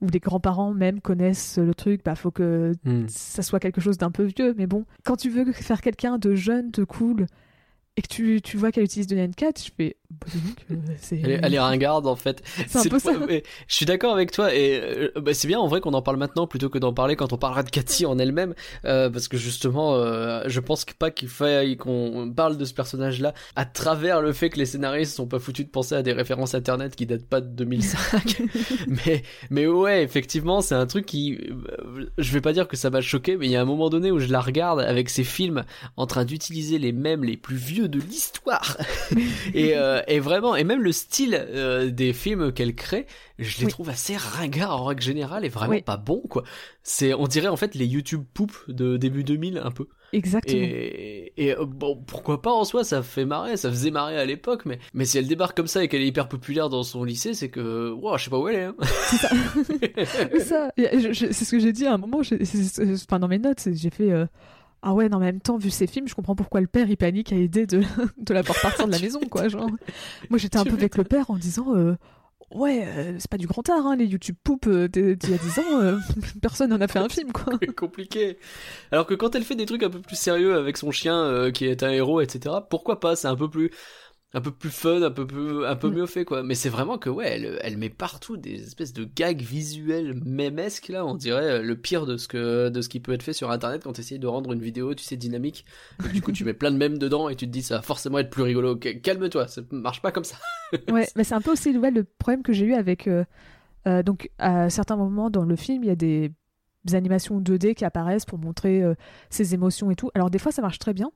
ou 0.00 0.06
les 0.12 0.20
grands-parents 0.20 0.72
même 0.72 1.00
connaissent 1.00 1.58
le 1.58 1.74
truc, 1.74 2.02
bah 2.04 2.14
faut 2.14 2.30
que 2.30 2.72
Hmm. 2.84 3.06
ça 3.08 3.42
soit 3.42 3.58
quelque 3.58 3.80
chose 3.80 3.98
d'un 3.98 4.10
peu 4.12 4.24
vieux. 4.24 4.54
Mais 4.56 4.66
bon, 4.68 4.84
quand 5.04 5.16
tu 5.16 5.28
veux 5.28 5.50
faire 5.52 5.80
quelqu'un 5.80 6.18
de 6.18 6.34
jeune, 6.36 6.70
de 6.70 6.84
cool 6.84 7.26
et 7.98 8.02
que 8.02 8.06
tu, 8.08 8.40
tu 8.42 8.56
vois 8.56 8.70
qu'elle 8.70 8.84
utilise 8.84 9.08
de 9.08 9.16
Nyan 9.16 9.32
Cat, 9.36 9.50
je 9.58 9.70
fais 9.76 9.96
bah, 10.10 10.26
euh, 10.70 10.74
c'est 10.98 11.20
Elle, 11.20 11.30
est- 11.32 11.40
elle 11.42 11.54
est 11.54 11.58
ringarde 11.58 12.06
en 12.06 12.14
fait. 12.16 12.42
C'est 12.68 12.78
un 12.78 12.82
peu 12.84 12.90
le 12.96 12.98
ça. 13.00 13.12
mais 13.26 13.42
je 13.66 13.74
suis 13.74 13.84
d'accord 13.86 14.14
avec 14.14 14.30
toi 14.30 14.54
et 14.54 14.80
euh, 14.80 15.10
bah, 15.20 15.34
c'est 15.34 15.48
bien 15.48 15.58
en 15.58 15.66
vrai 15.66 15.80
qu'on 15.80 15.92
en 15.94 16.00
parle 16.00 16.16
maintenant 16.16 16.46
plutôt 16.46 16.68
que 16.70 16.78
d'en 16.78 16.92
parler 16.94 17.16
quand 17.16 17.32
on 17.32 17.38
parlera 17.38 17.62
de 17.64 17.70
Cathy 17.70 18.06
en 18.06 18.18
elle-même 18.18 18.54
euh, 18.84 19.10
parce 19.10 19.26
que 19.28 19.36
justement 19.36 19.96
euh, 19.96 20.44
je 20.46 20.60
pense 20.60 20.84
que 20.84 20.94
pas 20.94 21.10
qu'il 21.10 21.28
faille 21.28 21.76
qu'on 21.76 22.32
parle 22.34 22.56
de 22.56 22.64
ce 22.64 22.72
personnage-là 22.72 23.34
à 23.56 23.64
travers 23.66 24.22
le 24.22 24.32
fait 24.32 24.48
que 24.48 24.58
les 24.58 24.64
scénaristes 24.66 25.14
sont 25.16 25.26
pas 25.26 25.40
foutus 25.40 25.66
de 25.66 25.70
penser 25.70 25.94
à 25.96 26.02
des 26.02 26.12
références 26.12 26.54
internet 26.54 26.94
qui 26.96 27.04
datent 27.04 27.26
pas 27.26 27.40
de 27.40 27.48
2005 27.48 28.42
mais 28.86 29.22
mais 29.50 29.66
ouais 29.66 30.02
effectivement 30.04 30.60
c'est 30.60 30.74
un 30.76 30.86
truc 30.86 31.04
qui 31.04 31.38
je 32.16 32.32
vais 32.32 32.40
pas 32.40 32.52
dire 32.52 32.68
que 32.68 32.76
ça 32.76 32.90
m'a 32.90 33.00
choqué 33.00 33.36
mais 33.36 33.46
il 33.46 33.50
y 33.52 33.56
a 33.56 33.60
un 33.60 33.64
moment 33.66 33.90
donné 33.90 34.10
où 34.10 34.18
je 34.20 34.28
la 34.28 34.40
regarde 34.40 34.80
avec 34.80 35.10
ses 35.10 35.24
films 35.24 35.64
en 35.96 36.06
train 36.06 36.24
d'utiliser 36.24 36.78
les 36.78 36.92
mêmes 36.92 37.24
les 37.24 37.36
plus 37.36 37.56
vieux 37.56 37.87
de 37.88 37.98
l'histoire 38.00 38.76
et, 39.54 39.76
euh, 39.76 40.00
et 40.06 40.20
vraiment 40.20 40.54
et 40.56 40.64
même 40.64 40.82
le 40.82 40.92
style 40.92 41.34
euh, 41.34 41.90
des 41.90 42.12
films 42.12 42.52
qu'elle 42.52 42.74
crée 42.74 43.06
je 43.38 43.58
les 43.58 43.64
Oui. 43.66 43.70
trouve 43.70 43.88
assez 43.88 44.16
ringards 44.16 44.80
en 44.80 44.84
règle 44.84 45.02
générale 45.02 45.44
et 45.44 45.48
vraiment 45.48 45.72
Oui. 45.74 45.82
pas 45.82 45.96
bons 45.96 46.22
quoi 46.28 46.44
c'est 46.82 47.14
on 47.14 47.26
dirait 47.26 47.48
en 47.48 47.56
fait 47.56 47.74
les 47.74 47.86
YouTube 47.86 48.24
poop 48.34 48.52
de 48.68 48.96
début 48.96 49.24
2000 49.24 49.58
un 49.62 49.70
peu 49.70 49.86
exactement. 50.12 50.58
et, 50.60 51.32
et 51.36 51.54
bon 51.66 51.96
pourquoi 52.06 52.40
pas 52.42 52.50
en 52.52 52.64
soi 52.64 52.82
ça 52.84 53.02
fait 53.02 53.24
marrer 53.24 53.56
ça 53.56 53.70
faisait 53.70 53.90
marrer 53.90 54.18
à 54.18 54.24
l'époque 54.24 54.64
mais 54.66 54.78
mais 54.94 55.04
si 55.04 55.18
elle 55.18 55.26
débarque 55.28 55.56
comme 55.56 55.66
ça 55.66 55.84
et 55.84 55.88
qu'elle 55.88 56.02
est 56.02 56.06
hyper 56.08 56.28
populaire 56.28 56.68
dans 56.68 56.82
son 56.82 57.04
lycée 57.04 57.34
c'est 57.34 57.48
que 57.50 57.90
wow, 57.90 58.16
je 58.18 58.24
sais 58.24 58.30
pas 58.30 58.38
où 58.38 58.48
elle 58.48 58.56
est 58.56 58.64
hein. 58.64 58.74
C'est 60.30 60.40
ça. 60.40 60.70
C'est 60.78 61.44
ce 61.44 61.50
que 61.50 61.58
j'ai 61.58 61.72
dit 61.72 61.86
à 61.86 61.94
un 61.94 61.98
moment. 61.98 62.20
Enfin, 62.20 63.18
dans 63.18 63.28
mes 63.28 63.38
notes, 63.38 63.68
j'ai 63.72 63.90
fait. 63.90 64.10
euh, 64.10 64.26
Ah 64.82 64.94
ouais, 64.94 65.08
non, 65.08 65.16
en 65.16 65.20
même 65.20 65.40
temps, 65.40 65.58
vu 65.58 65.70
ces 65.70 65.86
films, 65.86 66.08
je 66.08 66.14
comprends 66.14 66.36
pourquoi 66.36 66.60
le 66.60 66.66
père 66.68 66.88
il 66.88 66.96
panique 66.96 67.32
à 67.32 67.36
aider 67.36 67.66
de, 67.66 67.82
de 68.18 68.34
la 68.34 68.42
voir 68.42 68.58
partir 68.60 68.86
de 68.86 68.92
la 68.92 68.98
maison, 69.00 69.20
quoi. 69.30 69.48
Genre. 69.48 69.68
Moi, 70.30 70.38
j'étais 70.38 70.58
un 70.58 70.64
peu 70.64 70.74
avec 70.74 70.96
le 70.96 71.04
père 71.04 71.30
en 71.30 71.36
disant. 71.36 71.74
euh, 71.76 71.96
Ouais, 72.54 72.82
euh, 72.86 73.16
c'est 73.18 73.30
pas 73.30 73.36
du 73.36 73.46
grand 73.46 73.68
art, 73.68 73.86
hein, 73.86 73.94
les 73.96 74.06
YouTube 74.06 74.36
poop 74.42 74.66
euh, 74.68 74.88
d'il 74.88 75.10
y 75.30 75.34
a 75.34 75.36
10 75.36 75.58
ans, 75.58 75.98
personne 76.40 76.70
n'en 76.70 76.80
a 76.80 76.88
fait 76.88 76.98
un 76.98 77.10
film, 77.10 77.30
quoi. 77.30 77.52
C'est 77.60 77.74
compliqué. 77.74 78.38
Alors 78.90 79.04
que 79.06 79.12
quand 79.12 79.34
elle 79.34 79.44
fait 79.44 79.54
des 79.54 79.66
trucs 79.66 79.82
un 79.82 79.90
peu 79.90 80.00
plus 80.00 80.16
sérieux 80.16 80.56
avec 80.56 80.78
son 80.78 80.90
chien 80.90 81.50
qui 81.52 81.66
est 81.66 81.82
un 81.82 81.90
héros, 81.90 82.22
etc. 82.22 82.54
Pourquoi 82.70 83.00
pas 83.00 83.16
C'est 83.16 83.28
un 83.28 83.36
peu 83.36 83.50
plus, 83.50 83.70
un 84.34 84.40
peu 84.42 84.50
plus 84.50 84.70
fun, 84.70 85.00
un 85.02 85.10
peu 85.10 85.26
plus, 85.26 85.64
un 85.64 85.74
peu 85.76 85.88
Mm. 85.88 85.94
mieux 85.94 86.06
fait 86.06 86.24
quoi. 86.26 86.42
Mais 86.42 86.54
c'est 86.54 86.68
vraiment 86.68 86.98
que 86.98 87.08
ouais, 87.08 87.28
elle, 87.28 87.58
elle 87.62 87.78
met 87.78 87.88
partout 87.88 88.36
des 88.36 88.62
espèces 88.62 88.92
de 88.92 89.04
gags 89.04 89.40
visuels 89.40 90.14
mémesques 90.24 90.88
là. 90.88 91.06
On 91.06 91.14
dirait 91.14 91.60
euh, 91.60 91.62
le 91.62 91.76
pire 91.76 92.04
de 92.04 92.16
ce 92.18 92.28
que, 92.28 92.68
de 92.68 92.80
ce 92.82 92.88
qui 92.90 93.00
peut 93.00 93.12
être 93.12 93.22
fait 93.22 93.32
sur 93.32 93.50
Internet 93.50 93.82
quand 93.84 93.94
tu 93.94 94.00
essayes 94.02 94.18
de 94.18 94.26
rendre 94.26 94.52
une 94.52 94.60
vidéo, 94.60 94.94
tu 94.94 95.02
sais, 95.04 95.16
dynamique. 95.16 95.64
Et 96.04 96.12
du 96.12 96.20
coup, 96.20 96.32
tu 96.32 96.44
mets 96.44 96.52
plein 96.54 96.70
de 96.70 96.76
mèmes 96.76 96.98
dedans 96.98 97.28
et 97.30 97.36
tu 97.36 97.46
te 97.46 97.50
dis 97.50 97.62
ça 97.62 97.76
va 97.76 97.82
forcément 97.82 98.18
être 98.18 98.30
plus 98.30 98.42
rigolo. 98.42 98.76
Calme-toi, 98.76 99.48
ça 99.48 99.62
marche 99.70 100.02
pas 100.02 100.12
comme 100.12 100.24
ça. 100.24 100.36
Ouais, 100.90 101.08
mais 101.16 101.24
c'est 101.24 101.34
un 101.34 101.40
peu 101.40 101.52
aussi 101.52 101.74
ouais, 101.78 101.90
le 101.90 102.04
problème 102.04 102.42
que 102.42 102.52
j'ai 102.52 102.66
eu 102.66 102.74
avec. 102.74 103.06
euh, 103.08 103.24
euh, 103.86 104.02
donc, 104.02 104.30
à 104.38 104.68
certains 104.68 104.96
moments 104.96 105.30
dans 105.30 105.44
le 105.44 105.56
film, 105.56 105.82
il 105.84 105.86
y 105.86 105.90
a 105.90 105.96
des, 105.96 106.30
des 106.84 106.94
animations 106.94 107.40
2D 107.40 107.74
qui 107.74 107.86
apparaissent 107.86 108.26
pour 108.26 108.38
montrer 108.38 108.82
euh, 108.82 108.94
ses 109.30 109.54
émotions 109.54 109.90
et 109.90 109.96
tout. 109.96 110.10
Alors, 110.14 110.28
des 110.28 110.38
fois, 110.38 110.52
ça 110.52 110.60
marche 110.60 110.78
très 110.78 110.92
bien. 110.92 111.10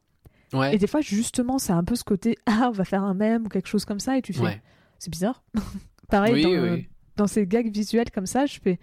Ouais. 0.52 0.74
Et 0.74 0.78
des 0.78 0.86
fois, 0.86 1.00
justement, 1.00 1.58
c'est 1.58 1.72
un 1.72 1.84
peu 1.84 1.94
ce 1.96 2.04
côté 2.04 2.36
Ah, 2.46 2.66
on 2.68 2.72
va 2.72 2.84
faire 2.84 3.02
un 3.02 3.14
mème 3.14 3.46
ou 3.46 3.48
quelque 3.48 3.68
chose 3.68 3.84
comme 3.84 4.00
ça, 4.00 4.16
et 4.18 4.22
tu 4.22 4.32
fais 4.32 4.42
Ouais. 4.42 4.62
C'est 4.98 5.10
bizarre. 5.10 5.42
Pareil, 6.08 6.34
Oui, 6.34 6.42
dans, 6.42 6.48
oui. 6.50 6.56
euh, 6.56 6.78
dans 7.16 7.26
ces 7.26 7.46
gags 7.46 7.72
visuels 7.72 8.10
comme 8.10 8.26
ça, 8.26 8.46
je 8.46 8.60
fais. 8.60 8.78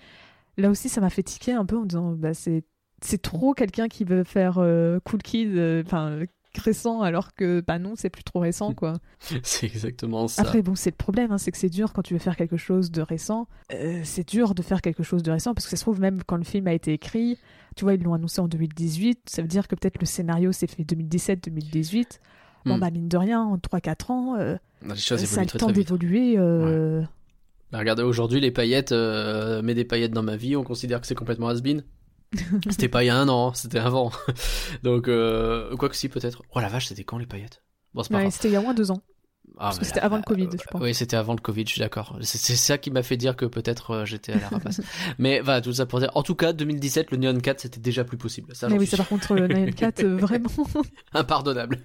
Là 0.58 0.69
aussi, 0.69 0.89
ça 0.89 0.99
m'a 1.01 1.10
fait 1.10 1.23
tiquer 1.23 1.53
un 1.53 1.65
peu 1.65 1.77
en 1.77 1.86
disant, 1.86 2.12
bah, 2.12 2.34
c'est 2.34 2.63
c'est 3.01 3.21
trop 3.21 3.53
quelqu'un 3.53 3.88
qui 3.88 4.03
veut 4.03 4.25
faire 4.25 4.55
euh, 4.58 4.99
cool 5.05 5.21
kid, 5.21 5.55
euh, 5.55 5.82
enfin 5.86 6.19
récent, 6.60 7.02
alors 7.02 7.34
que 7.34 7.62
bah 7.65 7.80
non, 7.80 7.93
c'est 7.95 8.10
plus 8.10 8.24
trop 8.24 8.39
récent 8.39 8.74
quoi. 8.74 8.93
c'est 9.43 9.65
exactement 9.65 10.28
ça. 10.28 10.41
Après 10.43 10.62
bon, 10.62 10.76
c'est 10.76 10.91
le 10.91 10.95
problème, 10.95 11.32
hein, 11.32 11.38
c'est 11.38 11.52
que 11.52 11.58
c'est 11.58 11.69
dur 11.69 11.93
quand 11.93 12.02
tu 12.02 12.13
veux 12.13 12.19
faire 12.19 12.36
quelque 12.36 12.58
chose 12.58 12.91
de 12.91 13.02
récent. 13.02 13.48
Euh, 13.74 14.02
c'est 14.04 14.28
dur 14.28 14.56
de 14.56 14.62
faire 14.62 14.82
quelque 14.82 15.04
chose 15.04 15.24
de 15.24 15.32
récent 15.32 15.54
parce 15.54 15.65
que 15.65 15.72
ça 15.72 15.78
se 15.78 15.82
trouve 15.84 16.00
même 16.00 16.24
quand 16.24 16.38
le 16.38 16.43
film 16.43 16.67
a 16.67 16.74
été 16.74 16.93
écrit, 16.93 17.38
tu 17.76 17.84
vois, 17.86 17.93
ils 17.95 18.04
l'ont 18.04 18.13
annoncé 18.13 18.41
en 18.41 18.48
2018, 18.48 19.22
ça 19.30 19.41
veut 19.41 19.48
dire 19.48 19.67
que 19.67 19.76
peut-être 19.76 20.00
le 20.00 20.06
scénario 20.06 20.52
s'est 20.52 20.67
fait 20.67 20.84
2017-2018. 20.84 22.19
Bon 22.65 22.76
Hmm. 22.76 22.80
bah 22.82 22.91
mine 22.91 23.08
de 23.08 23.15
rien, 23.17 23.41
en 23.41 23.58
3-4 23.58 24.12
ans, 24.12 24.36
euh, 24.38 24.58
Les 24.86 24.95
choses 24.98 25.24
ça 25.24 25.41
a 25.41 25.43
le 25.45 25.50
temps 25.50 25.72
d'évoluer. 25.72 26.36
euh, 26.38 27.02
Bah, 27.72 27.80
regardez, 27.80 28.04
aujourd'hui, 28.04 28.41
les 28.41 28.52
paillettes, 28.52 28.91
euh, 28.91 29.62
mets 29.62 29.76
des 29.76 29.86
paillettes 29.86 30.12
dans 30.12 30.24
ma 30.24 30.36
vie, 30.36 30.58
on 30.58 30.63
considère 30.63 31.00
que 31.00 31.08
c'est 31.08 31.15
complètement 31.15 31.48
has-been. 31.48 31.84
c'était 32.70 32.89
pas 32.89 33.04
il 33.04 33.08
y 33.08 33.10
a 33.10 33.18
un 33.18 33.30
an, 33.30 33.54
c'était 33.54 33.80
avant. 33.80 34.12
Donc, 34.84 35.08
euh, 35.08 35.76
quoi 35.78 35.89
que 35.89 35.96
si, 35.96 36.10
peut-être. 36.10 36.44
Oh 36.54 36.60
la 36.60 36.70
vache, 36.70 36.88
c'était 36.88 37.04
quand 37.04 37.18
les 37.18 37.26
paillettes? 37.26 37.63
Bon, 37.94 38.04
c'est 38.04 38.13
pas 38.13 38.20
ouais, 38.20 38.32
c'était 38.32 38.50
il 38.50 38.54
y 38.54 38.58
a 38.58 38.62
moins 38.62 38.74
de 38.74 38.78
deux 38.78 38.92
ans. 38.92 39.02
Ah, 39.58 39.65
parce 39.65 39.80
que 39.80 39.86
c'était 39.86 40.00
avant 40.00 40.18
le 40.18 40.24
Covid, 40.24 40.46
euh, 40.46 40.58
je 40.58 40.68
pense. 40.70 40.82
Oui, 40.82 40.94
c'était 40.94 41.18
avant 41.18 41.34
le 41.34 41.42
Covid, 41.42 41.65
je 41.65 41.72
suis 41.72 41.80
d'accord. 41.80 42.18
C'est 42.22 42.56
ça 42.56 42.78
qui 42.78 42.92
m'a 42.92 43.04
fait 43.04 43.18
dire 43.18 43.36
que 43.36 43.46
peut-être 43.46 43.92
euh, 43.92 44.06
j'étais 44.06 44.34
à 44.34 44.39
la 44.39 44.48
rapace. 44.48 44.80
mais 45.20 45.42
voilà, 45.42 45.60
tout 45.60 45.74
ça 45.74 45.86
pour 45.86 46.00
dire. 46.00 46.12
En 46.15 46.24
tout 46.24 46.36
cas, 46.36 46.54
2017, 46.54 47.12
le 47.12 47.18
Neon 47.18 47.39
4, 47.39 47.60
c'était 47.60 47.80
déjà 47.80 48.04
plus 48.04 48.18
possible. 48.18 48.56
Ça, 48.56 48.70
Mais 48.70 48.78
oui, 48.78 48.88
ça 48.88 48.96
par 48.96 49.08
contre, 49.08 49.36
le 49.36 49.72
Cat, 49.72 49.92
euh, 50.00 50.15
vraiment. 50.15 50.50
impardonnable. 51.13 51.80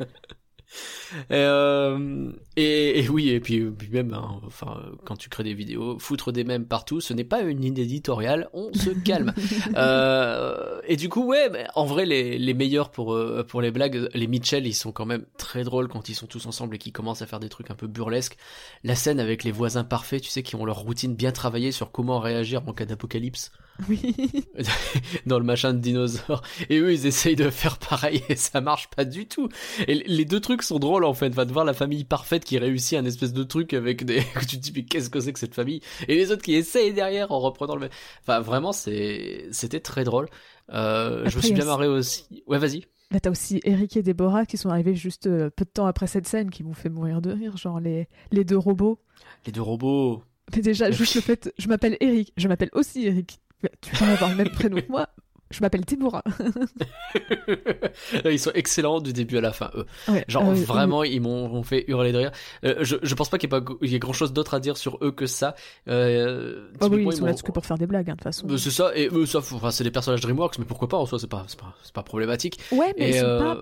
Et, 1.30 1.34
euh, 1.34 2.32
et, 2.56 3.00
et 3.00 3.08
oui, 3.08 3.30
et 3.30 3.40
puis, 3.40 3.60
puis 3.70 3.88
même, 3.90 4.12
hein, 4.12 4.40
enfin, 4.46 4.82
quand 5.04 5.16
tu 5.16 5.28
crées 5.28 5.44
des 5.44 5.54
vidéos, 5.54 5.98
foutre 5.98 6.32
des 6.32 6.44
mèmes 6.44 6.66
partout, 6.66 7.00
ce 7.00 7.12
n'est 7.14 7.24
pas 7.24 7.42
une 7.42 7.60
ligne 7.60 7.78
éditoriale, 7.78 8.48
on 8.52 8.72
se 8.72 8.90
calme. 9.04 9.32
euh, 9.76 10.80
et 10.86 10.96
du 10.96 11.08
coup, 11.08 11.24
ouais, 11.24 11.48
mais 11.50 11.66
en 11.74 11.84
vrai, 11.84 12.06
les, 12.06 12.38
les 12.38 12.54
meilleurs 12.54 12.90
pour, 12.90 13.14
euh, 13.14 13.44
pour 13.46 13.60
les 13.62 13.70
blagues, 13.70 14.08
les 14.14 14.26
Mitchell, 14.26 14.66
ils 14.66 14.74
sont 14.74 14.92
quand 14.92 15.06
même 15.06 15.24
très 15.38 15.64
drôles 15.64 15.88
quand 15.88 16.08
ils 16.08 16.14
sont 16.14 16.26
tous 16.26 16.46
ensemble 16.46 16.76
et 16.76 16.78
qu'ils 16.78 16.92
commencent 16.92 17.22
à 17.22 17.26
faire 17.26 17.40
des 17.40 17.48
trucs 17.48 17.70
un 17.70 17.74
peu 17.76 17.86
burlesques. 17.86 18.36
La 18.82 18.94
scène 18.94 19.20
avec 19.20 19.44
les 19.44 19.52
voisins 19.52 19.84
parfaits, 19.84 20.22
tu 20.22 20.30
sais, 20.30 20.42
qui 20.42 20.56
ont 20.56 20.64
leur 20.64 20.78
routine 20.78 21.14
bien 21.14 21.32
travaillée 21.32 21.72
sur 21.72 21.92
comment 21.92 22.18
réagir 22.18 22.62
en 22.66 22.72
cas 22.72 22.86
d'apocalypse 22.86 23.50
oui. 23.88 24.14
dans 25.26 25.38
le 25.38 25.44
machin 25.44 25.72
de 25.72 25.78
dinosaure. 25.78 26.42
Et 26.70 26.78
eux, 26.78 26.92
ils 26.92 27.06
essayent 27.06 27.36
de 27.36 27.50
faire 27.50 27.78
pareil 27.78 28.22
et 28.28 28.36
ça 28.36 28.60
marche 28.60 28.88
pas 28.88 29.04
du 29.04 29.26
tout. 29.26 29.48
Et 29.88 29.94
les 29.94 30.24
deux 30.24 30.40
trucs 30.40 30.62
sont 30.62 30.78
drôles 30.78 31.04
en 31.04 31.14
fait. 31.14 31.34
Va 31.34 31.44
de 31.44 31.52
voir 31.52 31.64
la 31.64 31.74
famille 31.74 32.04
parfaite 32.04 32.44
qui 32.44 32.58
réussit 32.58 32.98
un 32.98 33.04
espèce 33.04 33.32
de 33.32 33.42
truc 33.42 33.74
avec 33.74 34.04
des. 34.04 34.22
tu 34.48 34.56
te 34.58 34.62
dis, 34.62 34.72
mais 34.74 34.84
qu'est-ce 34.84 35.10
que 35.10 35.20
c'est 35.20 35.32
que 35.32 35.38
cette 35.38 35.54
famille? 35.54 35.80
Et 36.08 36.14
les 36.14 36.30
autres 36.30 36.42
qui 36.42 36.54
essayent 36.54 36.92
derrière 36.92 37.32
en 37.32 37.40
reprenant 37.40 37.74
le 37.74 37.82
même. 37.82 37.90
Enfin, 38.22 38.40
vraiment, 38.40 38.72
c'est 38.72 39.46
c'était 39.50 39.80
très 39.80 40.04
drôle. 40.04 40.28
Euh, 40.72 41.28
je 41.28 41.36
me 41.36 41.42
suis 41.42 41.52
bien 41.52 41.64
marré 41.64 41.86
aussi. 41.86 42.44
Ouais, 42.46 42.58
vas-y. 42.58 42.84
Là, 43.10 43.20
t'as 43.20 43.30
aussi 43.30 43.60
Eric 43.64 43.96
et 43.96 44.02
Déborah 44.02 44.46
qui 44.46 44.56
sont 44.56 44.70
arrivés 44.70 44.94
juste 44.94 45.26
euh, 45.26 45.50
peu 45.50 45.64
de 45.64 45.70
temps 45.70 45.86
après 45.86 46.06
cette 46.06 46.26
scène 46.26 46.50
qui 46.50 46.64
m'ont 46.64 46.74
fait 46.74 46.88
mourir 46.88 47.20
de 47.20 47.30
rire, 47.30 47.56
genre 47.56 47.78
les, 47.78 48.08
les 48.32 48.44
deux 48.44 48.56
robots. 48.56 48.98
Les 49.46 49.52
deux 49.52 49.62
robots. 49.62 50.22
Mais 50.54 50.62
déjà, 50.62 50.90
juste 50.90 51.14
le 51.14 51.20
fait, 51.20 51.52
je 51.58 51.68
m'appelle 51.68 51.96
Eric, 52.00 52.32
je 52.36 52.48
m'appelle 52.48 52.70
aussi 52.72 53.06
Eric. 53.06 53.40
Tu 53.80 53.90
peux 53.96 54.04
avoir 54.04 54.30
le 54.30 54.36
même 54.36 54.50
prénom 54.50 54.76
que 54.80 54.88
moi. 54.88 55.08
Je 55.50 55.60
m'appelle 55.60 55.82
Déborah. 55.84 56.24
ils 58.24 58.38
sont 58.40 58.50
excellents 58.54 59.00
du 59.00 59.12
début 59.12 59.38
à 59.38 59.40
la 59.40 59.52
fin, 59.52 59.70
eux. 59.76 59.86
Ouais, 60.08 60.24
Genre 60.26 60.48
euh, 60.48 60.54
vraiment, 60.54 61.04
ils 61.04 61.20
m'ont 61.20 61.62
fait 61.62 61.84
hurler 61.86 62.12
de 62.12 62.18
rire. 62.18 62.32
Euh, 62.64 62.78
je, 62.80 62.96
je 63.02 63.14
pense 63.14 63.28
pas 63.28 63.38
qu'il 63.38 63.50
y 63.52 63.54
ait 63.54 63.88
y 63.96 63.98
grand 63.98 64.12
chose 64.12 64.32
d'autre 64.32 64.54
à 64.54 64.60
dire 64.60 64.76
sur 64.76 64.98
eux 65.02 65.12
que 65.12 65.26
ça. 65.26 65.54
Euh, 65.88 66.70
Ah 66.80 66.86
oui, 66.88 67.04
ils 67.06 67.12
sont 67.12 67.24
là 67.26 67.34
que 67.34 67.52
pour 67.52 67.64
faire 67.66 67.78
des 67.78 67.86
blagues, 67.86 68.10
hein, 68.10 68.14
de 68.14 68.18
toute 68.18 68.24
façon. 68.24 68.48
Euh, 68.50 68.56
c'est 68.56 68.70
ça, 68.70 68.96
et 68.96 69.08
eux, 69.12 69.26
ça, 69.26 69.40
faut- 69.40 69.56
enfin, 69.56 69.70
c'est 69.70 69.84
des 69.84 69.90
personnages 69.90 70.22
DreamWorks, 70.22 70.58
mais 70.58 70.64
pourquoi 70.64 70.88
pas 70.88 70.96
en 70.96 71.06
soi, 71.06 71.18
c'est 71.18 71.28
pas, 71.30 71.46
pas, 71.58 71.74
pas 71.92 72.02
problématique. 72.02 72.58
Ouais, 72.72 72.92
mais 72.98 73.10
Et 73.10 73.16
ils 73.16 73.20
sont 73.20 73.38
pas. 73.38 73.60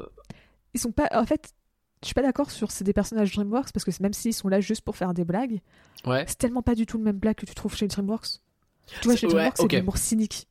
Ils 0.74 0.80
sont 0.80 0.92
pas. 0.92 1.08
En 1.12 1.26
fait, 1.26 1.52
je 2.02 2.06
suis 2.06 2.14
pas 2.14 2.22
d'accord 2.22 2.50
sur 2.50 2.70
c'est 2.70 2.84
des 2.84 2.92
personnages 2.94 3.34
DreamWorks 3.34 3.72
parce 3.72 3.84
que 3.84 3.90
même 4.02 4.12
s'ils 4.14 4.34
sont 4.34 4.48
là 4.48 4.60
juste 4.60 4.82
pour 4.82 4.96
faire 4.96 5.12
des 5.14 5.24
blagues, 5.24 5.60
ouais, 6.06 6.24
c'est 6.26 6.38
tellement 6.38 6.62
pas 6.62 6.74
du 6.74 6.86
tout 6.86 6.96
le 6.96 7.04
même 7.04 7.18
blague 7.18 7.36
que 7.36 7.46
tu 7.46 7.54
trouves 7.54 7.76
chez 7.76 7.86
DreamWorks. 7.86 8.40
Tu 8.86 9.08
vois, 9.08 9.14
ouais, 9.14 9.18
DreamWorks, 9.28 9.56
c'est 9.56 9.62
ok. 9.64 9.70
de 9.70 9.76
l'humour 9.78 9.96
cynique. 9.98 10.46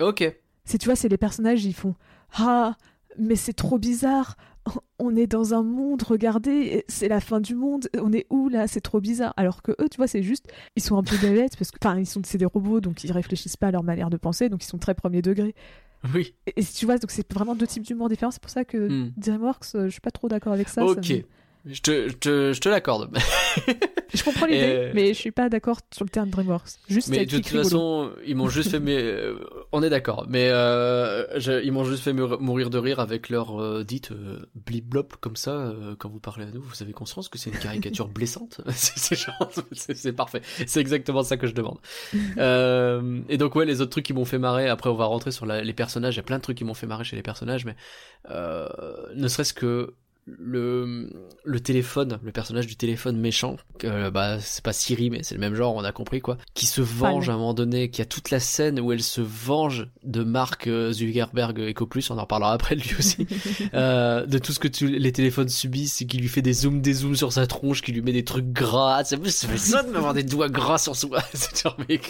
ok, 0.00 0.36
C'est, 0.64 0.78
tu 0.78 0.86
vois, 0.86 0.96
c'est 0.96 1.08
les 1.08 1.18
personnages, 1.18 1.64
ils 1.64 1.74
font 1.74 1.94
Ah, 2.34 2.76
mais 3.18 3.36
c'est 3.36 3.52
trop 3.52 3.78
bizarre. 3.78 4.36
On 4.98 5.16
est 5.16 5.26
dans 5.26 5.54
un 5.54 5.62
monde, 5.62 6.02
regardez, 6.02 6.84
c'est 6.86 7.08
la 7.08 7.20
fin 7.20 7.40
du 7.40 7.54
monde. 7.54 7.88
On 7.98 8.12
est 8.12 8.26
où 8.30 8.48
là? 8.50 8.68
C'est 8.68 8.82
trop 8.82 9.00
bizarre. 9.00 9.32
Alors 9.36 9.62
que 9.62 9.72
eux, 9.80 9.88
tu 9.90 9.96
vois, 9.96 10.06
c'est 10.06 10.22
juste, 10.22 10.46
ils 10.76 10.82
sont 10.82 10.96
un 10.98 11.02
peu 11.02 11.16
bébêtes 11.16 11.56
parce 11.56 11.70
que, 11.70 11.78
enfin, 11.82 11.98
ils 11.98 12.06
sont, 12.06 12.20
c'est 12.24 12.38
des 12.38 12.44
robots, 12.44 12.80
donc 12.80 13.02
ils 13.02 13.10
réfléchissent 13.10 13.56
pas 13.56 13.68
à 13.68 13.70
leur 13.70 13.82
manière 13.82 14.10
de 14.10 14.18
penser, 14.18 14.48
donc 14.48 14.62
ils 14.62 14.66
sont 14.68 14.78
très 14.78 14.94
premier 14.94 15.22
degré. 15.22 15.54
oui, 16.14 16.34
Et, 16.46 16.60
et 16.60 16.64
tu 16.64 16.84
vois, 16.84 16.98
donc 16.98 17.10
c'est 17.10 17.30
vraiment 17.32 17.54
deux 17.56 17.66
types 17.66 17.82
d'humour 17.82 18.08
différents. 18.10 18.30
C'est 18.30 18.42
pour 18.42 18.50
ça 18.50 18.64
que 18.64 18.88
Hmm. 18.88 19.12
DreamWorks, 19.16 19.74
euh, 19.74 19.84
je 19.86 19.90
suis 19.90 20.00
pas 20.02 20.10
trop 20.10 20.28
d'accord 20.28 20.52
avec 20.52 20.68
ça. 20.68 20.82
ça 20.82 20.86
ok. 20.86 21.08
me- 21.10 21.22
Je 21.66 21.80
te, 21.82 22.08
je 22.08 22.14
te, 22.16 22.52
je 22.54 22.60
te 22.60 22.68
l'accorde. 22.68 23.10
Je 24.12 24.24
comprends 24.24 24.46
l'idée, 24.46 24.88
Et- 24.90 24.92
mais 24.92 25.08
je 25.14 25.18
suis 25.20 25.30
pas 25.30 25.48
d'accord 25.48 25.78
sur 25.94 26.04
le 26.04 26.10
terme 26.10 26.30
DreamWorks. 26.30 26.70
Juste 26.88 27.08
Mais 27.10 27.26
de 27.26 27.36
toute 27.36 27.46
rigolo. 27.46 27.62
façon, 27.62 28.10
ils 28.26 28.34
m'ont 28.34 28.48
juste 28.48 28.72
fait, 28.72 28.80
mais 28.80 28.96
euh, 29.00 29.38
on 29.70 29.84
est 29.84 29.88
d'accord. 29.90 30.26
Mais 30.28 30.48
euh, 30.50 31.38
je- 31.38 31.62
ils 31.62 31.70
m'ont 31.70 31.84
juste 31.84 32.02
fait 32.02 32.12
mou- 32.12 32.36
mourir 32.40 32.70
de 32.70 32.78
rire 32.78 32.98
avec 32.98 33.28
leur 33.28 33.62
euh, 33.62 33.84
dite 33.84 34.10
euh, 34.10 34.40
blip 34.66 34.84
blop 34.88 35.14
comme 35.20 35.36
ça 35.36 35.52
euh, 35.52 35.94
quand 35.96 36.08
vous 36.08 36.18
parlez 36.18 36.44
à 36.46 36.50
nous. 36.50 36.60
Vous 36.60 36.82
avez 36.82 36.92
conscience 36.92 37.28
que 37.28 37.38
c'est 37.38 37.50
une 37.50 37.58
caricature 37.60 38.08
blessante? 38.18 38.60
C'est 38.72 40.12
parfait. 40.12 40.42
C'est 40.66 40.80
exactement 40.80 41.22
ça 41.22 41.36
que 41.36 41.46
je 41.46 41.54
demande. 41.54 41.78
Euh, 42.38 43.20
et 43.28 43.36
donc 43.38 43.54
ouais, 43.54 43.64
les 43.64 43.80
autres 43.80 43.90
trucs 43.92 44.06
qui 44.06 44.12
m'ont 44.12 44.24
fait 44.24 44.38
marrer. 44.38 44.68
Après, 44.68 44.90
on 44.90 44.94
va 44.96 45.04
rentrer 45.04 45.30
sur 45.30 45.46
la- 45.46 45.62
les 45.62 45.72
personnages. 45.72 46.14
Il 46.14 46.18
y 46.18 46.20
a 46.20 46.24
plein 46.24 46.38
de 46.38 46.42
trucs 46.42 46.58
qui 46.58 46.64
m'ont 46.64 46.74
fait 46.74 46.88
marrer 46.88 47.04
chez 47.04 47.14
les 47.14 47.22
personnages, 47.22 47.64
mais 47.64 47.76
euh, 48.30 48.68
ne 49.14 49.28
serait-ce 49.28 49.54
que 49.54 49.94
le 50.26 51.10
le 51.44 51.60
téléphone, 51.60 52.18
le 52.22 52.32
personnage 52.32 52.66
du 52.66 52.76
téléphone 52.76 53.18
méchant, 53.18 53.56
euh, 53.84 54.10
bah 54.10 54.38
c'est 54.40 54.62
pas 54.62 54.72
Siri 54.72 55.10
mais 55.10 55.22
c'est 55.22 55.34
le 55.34 55.40
même 55.40 55.54
genre, 55.54 55.74
on 55.74 55.82
a 55.84 55.92
compris 55.92 56.20
quoi, 56.20 56.36
qui 56.54 56.66
se 56.66 56.80
venge 56.80 57.26
Fan. 57.26 57.32
à 57.32 57.34
un 57.36 57.38
moment 57.38 57.54
donné, 57.54 57.90
qui 57.90 58.00
a 58.02 58.04
toute 58.04 58.30
la 58.30 58.38
scène 58.40 58.78
où 58.80 58.92
elle 58.92 59.02
se 59.02 59.20
venge 59.20 59.88
de 60.04 60.22
Mark 60.22 60.66
euh, 60.66 60.92
Zuckerberg 60.92 61.58
EcoPlus, 61.70 62.04
on 62.10 62.18
en 62.18 62.26
parlera 62.26 62.52
après 62.52 62.74
lui 62.76 62.90
aussi, 62.98 63.26
euh, 63.74 64.26
de 64.26 64.38
tout 64.38 64.52
ce 64.52 64.58
que 64.58 64.68
tu- 64.68 64.88
les 64.88 65.12
téléphones 65.12 65.48
subissent, 65.48 66.02
et 66.02 66.06
qui 66.06 66.18
lui 66.18 66.28
fait 66.28 66.42
des 66.42 66.52
zooms, 66.52 66.80
des 66.80 66.92
zooms 66.92 67.16
sur 67.16 67.32
sa 67.32 67.46
tronche, 67.46 67.82
qui 67.82 67.92
lui 67.92 68.02
met 68.02 68.12
des 68.12 68.24
trucs 68.24 68.52
gras, 68.52 69.02
ça 69.04 69.16
fait 69.16 69.30
ça 69.58 69.82
de 69.82 69.90
m'avoir 69.90 70.14
des 70.14 70.22
doigts 70.22 70.48
gras 70.48 70.78
sur 70.78 70.94
soi, 70.96 71.22
c'est 71.34 71.62
genre 71.62 71.76
mais 71.88 72.00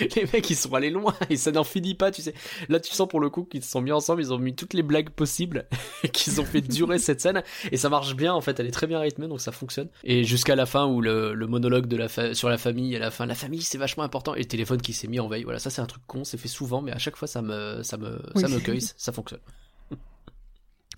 les 0.00 0.24
mecs 0.32 0.48
ils 0.50 0.56
sont 0.56 0.72
allés 0.74 0.90
loin 0.90 1.14
et 1.30 1.36
ça 1.36 1.52
n'en 1.52 1.64
finit 1.64 1.94
pas, 1.94 2.10
tu 2.10 2.22
sais. 2.22 2.34
Là 2.68 2.80
tu 2.80 2.92
sens 2.92 3.08
pour 3.08 3.20
le 3.20 3.30
coup 3.30 3.44
qu'ils 3.44 3.62
se 3.62 3.70
sont 3.70 3.80
mis 3.80 3.92
ensemble, 3.92 4.20
ils 4.22 4.32
ont 4.32 4.38
mis 4.38 4.54
toutes 4.54 4.74
les 4.74 4.82
blagues 4.82 5.10
possibles 5.10 5.66
et 6.02 6.08
qu'ils 6.10 6.40
ont 6.40 6.44
fait 6.44 6.60
durer 6.60 6.98
cette 6.98 7.19
scène. 7.20 7.42
Et 7.70 7.76
ça 7.76 7.88
marche 7.88 8.16
bien 8.16 8.34
en 8.34 8.40
fait. 8.40 8.58
Elle 8.58 8.66
est 8.66 8.70
très 8.72 8.86
bien 8.86 8.98
rythmée 8.98 9.28
donc 9.28 9.40
ça 9.40 9.52
fonctionne. 9.52 9.88
Et 10.04 10.24
jusqu'à 10.24 10.56
la 10.56 10.66
fin 10.66 10.86
où 10.86 11.00
le, 11.00 11.34
le 11.34 11.46
monologue 11.46 11.86
de 11.86 11.96
la 11.96 12.08
fa- 12.08 12.34
sur 12.34 12.48
la 12.48 12.58
famille 12.58 12.94
à 12.96 12.98
la 12.98 13.10
fin 13.10 13.26
la 13.26 13.34
famille 13.34 13.62
c'est 13.62 13.78
vachement 13.78 14.02
important. 14.02 14.34
Et 14.34 14.40
le 14.40 14.44
téléphone 14.46 14.80
qui 14.80 14.92
s'est 14.92 15.08
mis 15.08 15.20
en 15.20 15.28
veille. 15.28 15.44
Voilà 15.44 15.58
ça 15.58 15.70
c'est 15.70 15.80
un 15.80 15.86
truc 15.86 16.02
con 16.06 16.24
c'est 16.24 16.38
fait 16.38 16.48
souvent 16.48 16.82
mais 16.82 16.92
à 16.92 16.98
chaque 16.98 17.16
fois 17.16 17.28
ça 17.28 17.42
me 17.42 17.82
ça 17.82 17.96
me 17.96 18.20
ça 18.34 18.48
me 18.48 18.58
cueille. 18.58 18.80
Ça 18.96 19.12
fonctionne. 19.12 19.40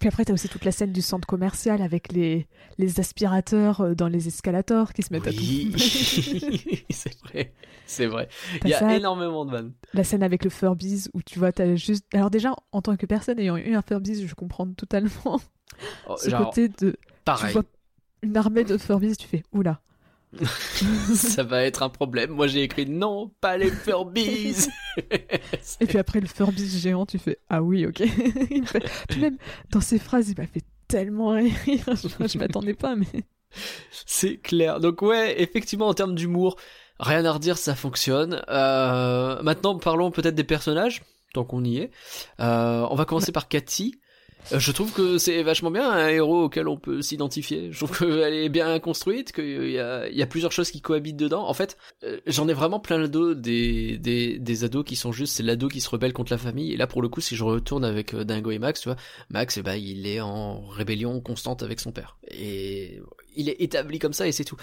Puis 0.00 0.08
après, 0.08 0.24
t'as 0.24 0.32
aussi 0.32 0.48
toute 0.48 0.64
la 0.64 0.72
scène 0.72 0.90
du 0.92 1.00
centre 1.00 1.28
commercial 1.28 1.80
avec 1.80 2.10
les, 2.10 2.48
les 2.76 2.98
aspirateurs 2.98 3.82
euh, 3.82 3.94
dans 3.94 4.08
les 4.08 4.26
escalators 4.26 4.94
qui 4.94 5.02
se 5.04 5.12
mettent 5.12 5.28
à 5.28 5.32
tout. 5.32 5.38
c'est 6.90 7.16
vrai. 7.22 7.52
C'est 7.86 8.06
vrai. 8.06 8.28
Il 8.64 8.70
y 8.70 8.74
a 8.74 8.80
ça. 8.80 8.96
énormément 8.96 9.44
de 9.44 9.52
vannes. 9.52 9.72
La 9.94 10.02
scène 10.02 10.24
avec 10.24 10.42
le 10.42 10.50
Furbies 10.50 11.04
où 11.14 11.22
tu 11.22 11.38
vois, 11.38 11.52
t'as 11.52 11.76
juste. 11.76 12.04
Alors, 12.14 12.30
déjà, 12.30 12.52
en 12.72 12.82
tant 12.82 12.96
que 12.96 13.06
personne 13.06 13.38
ayant 13.38 13.56
eu 13.56 13.76
un 13.76 13.82
Furbies, 13.82 14.26
je 14.26 14.34
comprends 14.34 14.66
totalement 14.72 15.40
ce 16.16 16.30
genre 16.30 16.46
côté 16.46 16.68
de. 16.68 16.90
Tu 16.92 16.96
pareil 17.24 17.52
vois 17.52 17.64
une 18.22 18.36
armée 18.36 18.64
de 18.64 18.78
Furbies, 18.78 19.16
tu 19.16 19.26
fais 19.26 19.42
Oula. 19.52 19.80
ça 21.14 21.42
va 21.42 21.62
être 21.64 21.82
un 21.82 21.90
problème 21.90 22.30
moi 22.30 22.46
j'ai 22.46 22.62
écrit 22.62 22.86
non 22.86 23.30
pas 23.42 23.58
les 23.58 23.70
Furbies 23.70 24.66
Et 25.80 25.86
puis 25.86 25.98
après, 25.98 26.20
le 26.20 26.26
Furbies 26.26 26.68
géant, 26.78 27.04
tu 27.06 27.18
fais 27.18 27.38
Ah 27.50 27.62
oui, 27.62 27.86
ok. 27.86 28.00
Il 28.50 28.66
fait- 28.66 28.82
Puis 29.08 29.20
même 29.20 29.36
dans 29.70 29.80
ses 29.80 29.98
phrases, 29.98 30.28
il 30.30 30.38
m'a 30.38 30.46
fait 30.46 30.64
tellement 30.88 31.30
rire. 31.30 31.52
Je, 31.66 32.26
je 32.28 32.38
m'attendais 32.38 32.74
pas, 32.74 32.94
mais. 32.94 33.06
C'est 34.06 34.36
clair. 34.38 34.80
Donc 34.80 35.00
ouais, 35.02 35.40
effectivement, 35.42 35.88
en 35.88 35.94
termes 35.94 36.14
d'humour, 36.14 36.56
rien 37.00 37.24
à 37.24 37.32
redire, 37.32 37.56
ça 37.58 37.74
fonctionne. 37.74 38.42
Euh, 38.48 39.42
maintenant, 39.42 39.78
parlons 39.78 40.10
peut-être 40.10 40.34
des 40.34 40.44
personnages, 40.44 41.02
tant 41.32 41.44
qu'on 41.44 41.64
y 41.64 41.78
est. 41.78 41.90
Euh, 42.40 42.86
on 42.90 42.94
va 42.94 43.04
commencer 43.06 43.32
par 43.32 43.48
Cathy. 43.48 43.98
Euh, 44.50 44.58
Je 44.58 44.72
trouve 44.72 44.92
que 44.92 45.18
c'est 45.18 45.42
vachement 45.42 45.70
bien 45.70 45.88
un 45.88 46.08
héros 46.08 46.44
auquel 46.44 46.68
on 46.68 46.76
peut 46.76 47.02
s'identifier. 47.02 47.70
Je 47.70 47.84
trouve 47.84 47.98
qu'elle 47.98 48.34
est 48.34 48.48
bien 48.48 48.78
construite, 48.80 49.32
qu'il 49.32 49.70
y 49.70 49.78
a, 49.78 50.26
plusieurs 50.26 50.52
choses 50.52 50.70
qui 50.70 50.80
cohabitent 50.80 51.16
dedans. 51.16 51.46
En 51.46 51.54
fait, 51.54 51.76
euh, 52.04 52.18
j'en 52.26 52.48
ai 52.48 52.54
vraiment 52.54 52.80
plein 52.80 52.98
le 52.98 53.08
dos 53.08 53.34
des, 53.34 53.98
des, 53.98 54.38
des 54.38 54.64
ados 54.64 54.84
qui 54.84 54.96
sont 54.96 55.12
juste, 55.12 55.36
c'est 55.36 55.42
l'ado 55.42 55.68
qui 55.68 55.80
se 55.80 55.90
rebelle 55.90 56.12
contre 56.12 56.32
la 56.32 56.38
famille. 56.38 56.72
Et 56.72 56.76
là, 56.76 56.86
pour 56.86 57.02
le 57.02 57.08
coup, 57.08 57.20
si 57.20 57.36
je 57.36 57.44
retourne 57.44 57.84
avec 57.84 58.14
euh, 58.14 58.24
Dingo 58.24 58.50
et 58.50 58.58
Max, 58.58 58.80
tu 58.80 58.88
vois, 58.88 58.96
Max, 59.30 59.58
eh 59.58 59.62
ben, 59.62 59.74
il 59.74 60.06
est 60.06 60.20
en 60.20 60.66
rébellion 60.68 61.20
constante 61.20 61.62
avec 61.62 61.80
son 61.80 61.92
père. 61.92 62.16
Et 62.30 63.00
il 63.36 63.48
est 63.48 63.60
établi 63.60 63.98
comme 63.98 64.12
ça 64.12 64.26
et 64.26 64.32
c'est 64.32 64.44
tout. 64.44 64.56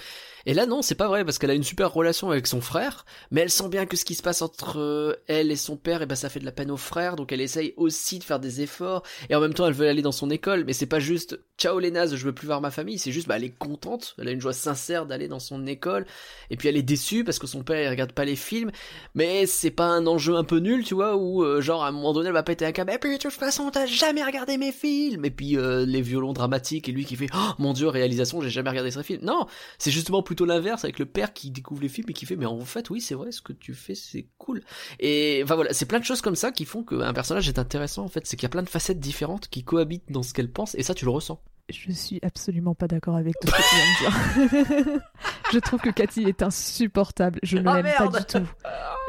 Et 0.45 0.53
là, 0.53 0.65
non, 0.65 0.81
c'est 0.81 0.95
pas 0.95 1.07
vrai 1.07 1.25
parce 1.25 1.37
qu'elle 1.37 1.51
a 1.51 1.55
une 1.55 1.63
super 1.63 1.93
relation 1.93 2.31
avec 2.31 2.47
son 2.47 2.61
frère, 2.61 3.05
mais 3.31 3.41
elle 3.41 3.49
sent 3.49 3.69
bien 3.69 3.85
que 3.85 3.97
ce 3.97 4.05
qui 4.05 4.15
se 4.15 4.21
passe 4.21 4.41
entre 4.41 4.79
euh, 4.79 5.15
elle 5.27 5.51
et 5.51 5.55
son 5.55 5.77
père, 5.77 6.01
et 6.01 6.05
ben 6.05 6.15
ça 6.15 6.29
fait 6.29 6.39
de 6.39 6.45
la 6.45 6.51
peine 6.51 6.71
au 6.71 6.77
frère, 6.77 7.15
donc 7.15 7.31
elle 7.31 7.41
essaye 7.41 7.73
aussi 7.77 8.19
de 8.19 8.23
faire 8.23 8.39
des 8.39 8.61
efforts. 8.61 9.03
Et 9.29 9.35
en 9.35 9.41
même 9.41 9.53
temps, 9.53 9.67
elle 9.67 9.73
veut 9.73 9.87
aller 9.87 10.01
dans 10.01 10.11
son 10.11 10.29
école, 10.29 10.63
mais 10.65 10.73
c'est 10.73 10.85
pas 10.85 10.99
juste 10.99 11.39
ciao 11.59 11.79
les 11.79 11.91
nazes, 11.91 12.15
je 12.15 12.25
veux 12.25 12.33
plus 12.33 12.47
voir 12.47 12.61
ma 12.61 12.71
famille. 12.71 12.97
C'est 12.97 13.11
juste, 13.11 13.27
bah, 13.27 13.35
elle 13.37 13.43
est 13.43 13.57
contente, 13.57 14.15
elle 14.17 14.27
a 14.27 14.31
une 14.31 14.41
joie 14.41 14.53
sincère 14.53 15.05
d'aller 15.05 15.27
dans 15.27 15.39
son 15.39 15.67
école. 15.67 16.05
Et 16.49 16.57
puis 16.57 16.67
elle 16.69 16.77
est 16.77 16.83
déçue 16.83 17.23
parce 17.23 17.37
que 17.37 17.47
son 17.47 17.63
père 17.63 17.81
il 17.83 17.89
regarde 17.89 18.13
pas 18.13 18.25
les 18.25 18.35
films, 18.35 18.71
mais 19.15 19.45
c'est 19.45 19.71
pas 19.71 19.87
un 19.87 20.07
enjeu 20.07 20.35
un 20.35 20.43
peu 20.43 20.57
nul, 20.57 20.83
tu 20.83 20.95
vois, 20.95 21.15
où 21.15 21.43
euh, 21.43 21.61
genre 21.61 21.83
à 21.83 21.89
un 21.89 21.91
moment 21.91 22.13
donné 22.13 22.27
elle 22.27 22.33
va 22.33 22.43
péter 22.43 22.65
un 22.65 22.71
câble. 22.71 22.91
Et 22.91 22.97
puis 22.97 23.11
de 23.11 23.21
toute 23.21 23.31
façon, 23.33 23.69
t'as 23.71 23.85
jamais 23.85 24.23
regardé 24.23 24.57
mes 24.57 24.71
films. 24.71 25.25
Et 25.25 25.31
puis 25.31 25.57
euh, 25.57 25.85
les 25.85 26.01
violons 26.01 26.33
dramatiques 26.33 26.89
et 26.89 26.91
lui 26.91 27.05
qui 27.05 27.15
fait, 27.15 27.27
oh 27.33 27.51
mon 27.59 27.73
dieu, 27.73 27.87
réalisation, 27.87 28.41
j'ai 28.41 28.49
jamais 28.49 28.69
regardé 28.69 28.91
ce 28.91 29.03
film. 29.03 29.19
Non, 29.23 29.45
c'est 29.77 29.91
justement 29.91 30.23
plutôt 30.23 30.45
l'inverse 30.45 30.83
avec 30.83 30.99
le 30.99 31.05
père 31.05 31.33
qui 31.33 31.51
découvre 31.51 31.81
les 31.81 31.89
films 31.89 32.07
et 32.09 32.13
qui 32.13 32.25
fait 32.25 32.35
mais 32.35 32.45
en 32.45 32.59
fait 32.61 32.89
oui 32.89 33.01
c'est 33.01 33.15
vrai 33.15 33.31
ce 33.31 33.41
que 33.41 33.53
tu 33.53 33.73
fais 33.73 33.95
c'est 33.95 34.27
cool 34.37 34.61
et 34.99 35.41
enfin 35.43 35.55
voilà 35.55 35.73
c'est 35.73 35.85
plein 35.85 35.99
de 35.99 36.05
choses 36.05 36.21
comme 36.21 36.35
ça 36.35 36.51
qui 36.51 36.65
font 36.65 36.83
qu'un 36.83 37.13
personnage 37.13 37.47
est 37.47 37.59
intéressant 37.59 38.03
en 38.03 38.07
fait 38.07 38.25
c'est 38.25 38.35
qu'il 38.35 38.43
y 38.43 38.47
a 38.47 38.49
plein 38.49 38.63
de 38.63 38.69
facettes 38.69 38.99
différentes 38.99 39.47
qui 39.49 39.63
cohabitent 39.63 40.11
dans 40.11 40.23
ce 40.23 40.33
qu'elle 40.33 40.51
pense 40.51 40.75
et 40.75 40.83
ça 40.83 40.93
tu 40.93 41.05
le 41.05 41.11
ressens 41.11 41.41
Je 41.69 41.91
suis 41.91 42.19
absolument 42.23 42.73
pas 42.75 42.87
d'accord 42.87 43.15
avec 43.15 43.35
tout 43.39 43.47
ce 43.47 43.51
que 43.53 43.61
tu 43.61 43.75
viens 43.75 44.45
de 44.45 44.83
dire. 44.93 45.01
je 45.53 45.59
trouve 45.59 45.79
que 45.81 45.89
Cathy 45.89 46.23
est 46.23 46.41
insupportable. 46.41 47.39
Je 47.43 47.57
ne 47.57 47.67
Ah, 47.69 47.81
l'aime 47.81 47.93
pas 47.97 48.07
du 48.19 48.25
tout. 48.25 48.49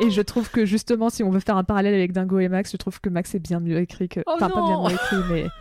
Et 0.02 0.10
je 0.10 0.20
trouve 0.22 0.50
que 0.50 0.64
justement, 0.64 1.10
si 1.10 1.22
on 1.22 1.30
veut 1.30 1.40
faire 1.40 1.56
un 1.56 1.64
parallèle 1.64 1.94
avec 1.94 2.12
Dingo 2.12 2.38
et 2.38 2.48
Max, 2.48 2.72
je 2.72 2.76
trouve 2.76 3.00
que 3.00 3.08
Max 3.08 3.34
est 3.34 3.38
bien 3.38 3.60
mieux 3.60 3.78
écrit 3.78 4.08
que. 4.08 4.20
Oh 4.26 4.32
enfin, 4.34 4.50
pas 4.50 4.62
bien 4.62 4.82
mieux 4.82 4.94
écrit, 4.94 5.16
mais. 5.30 5.46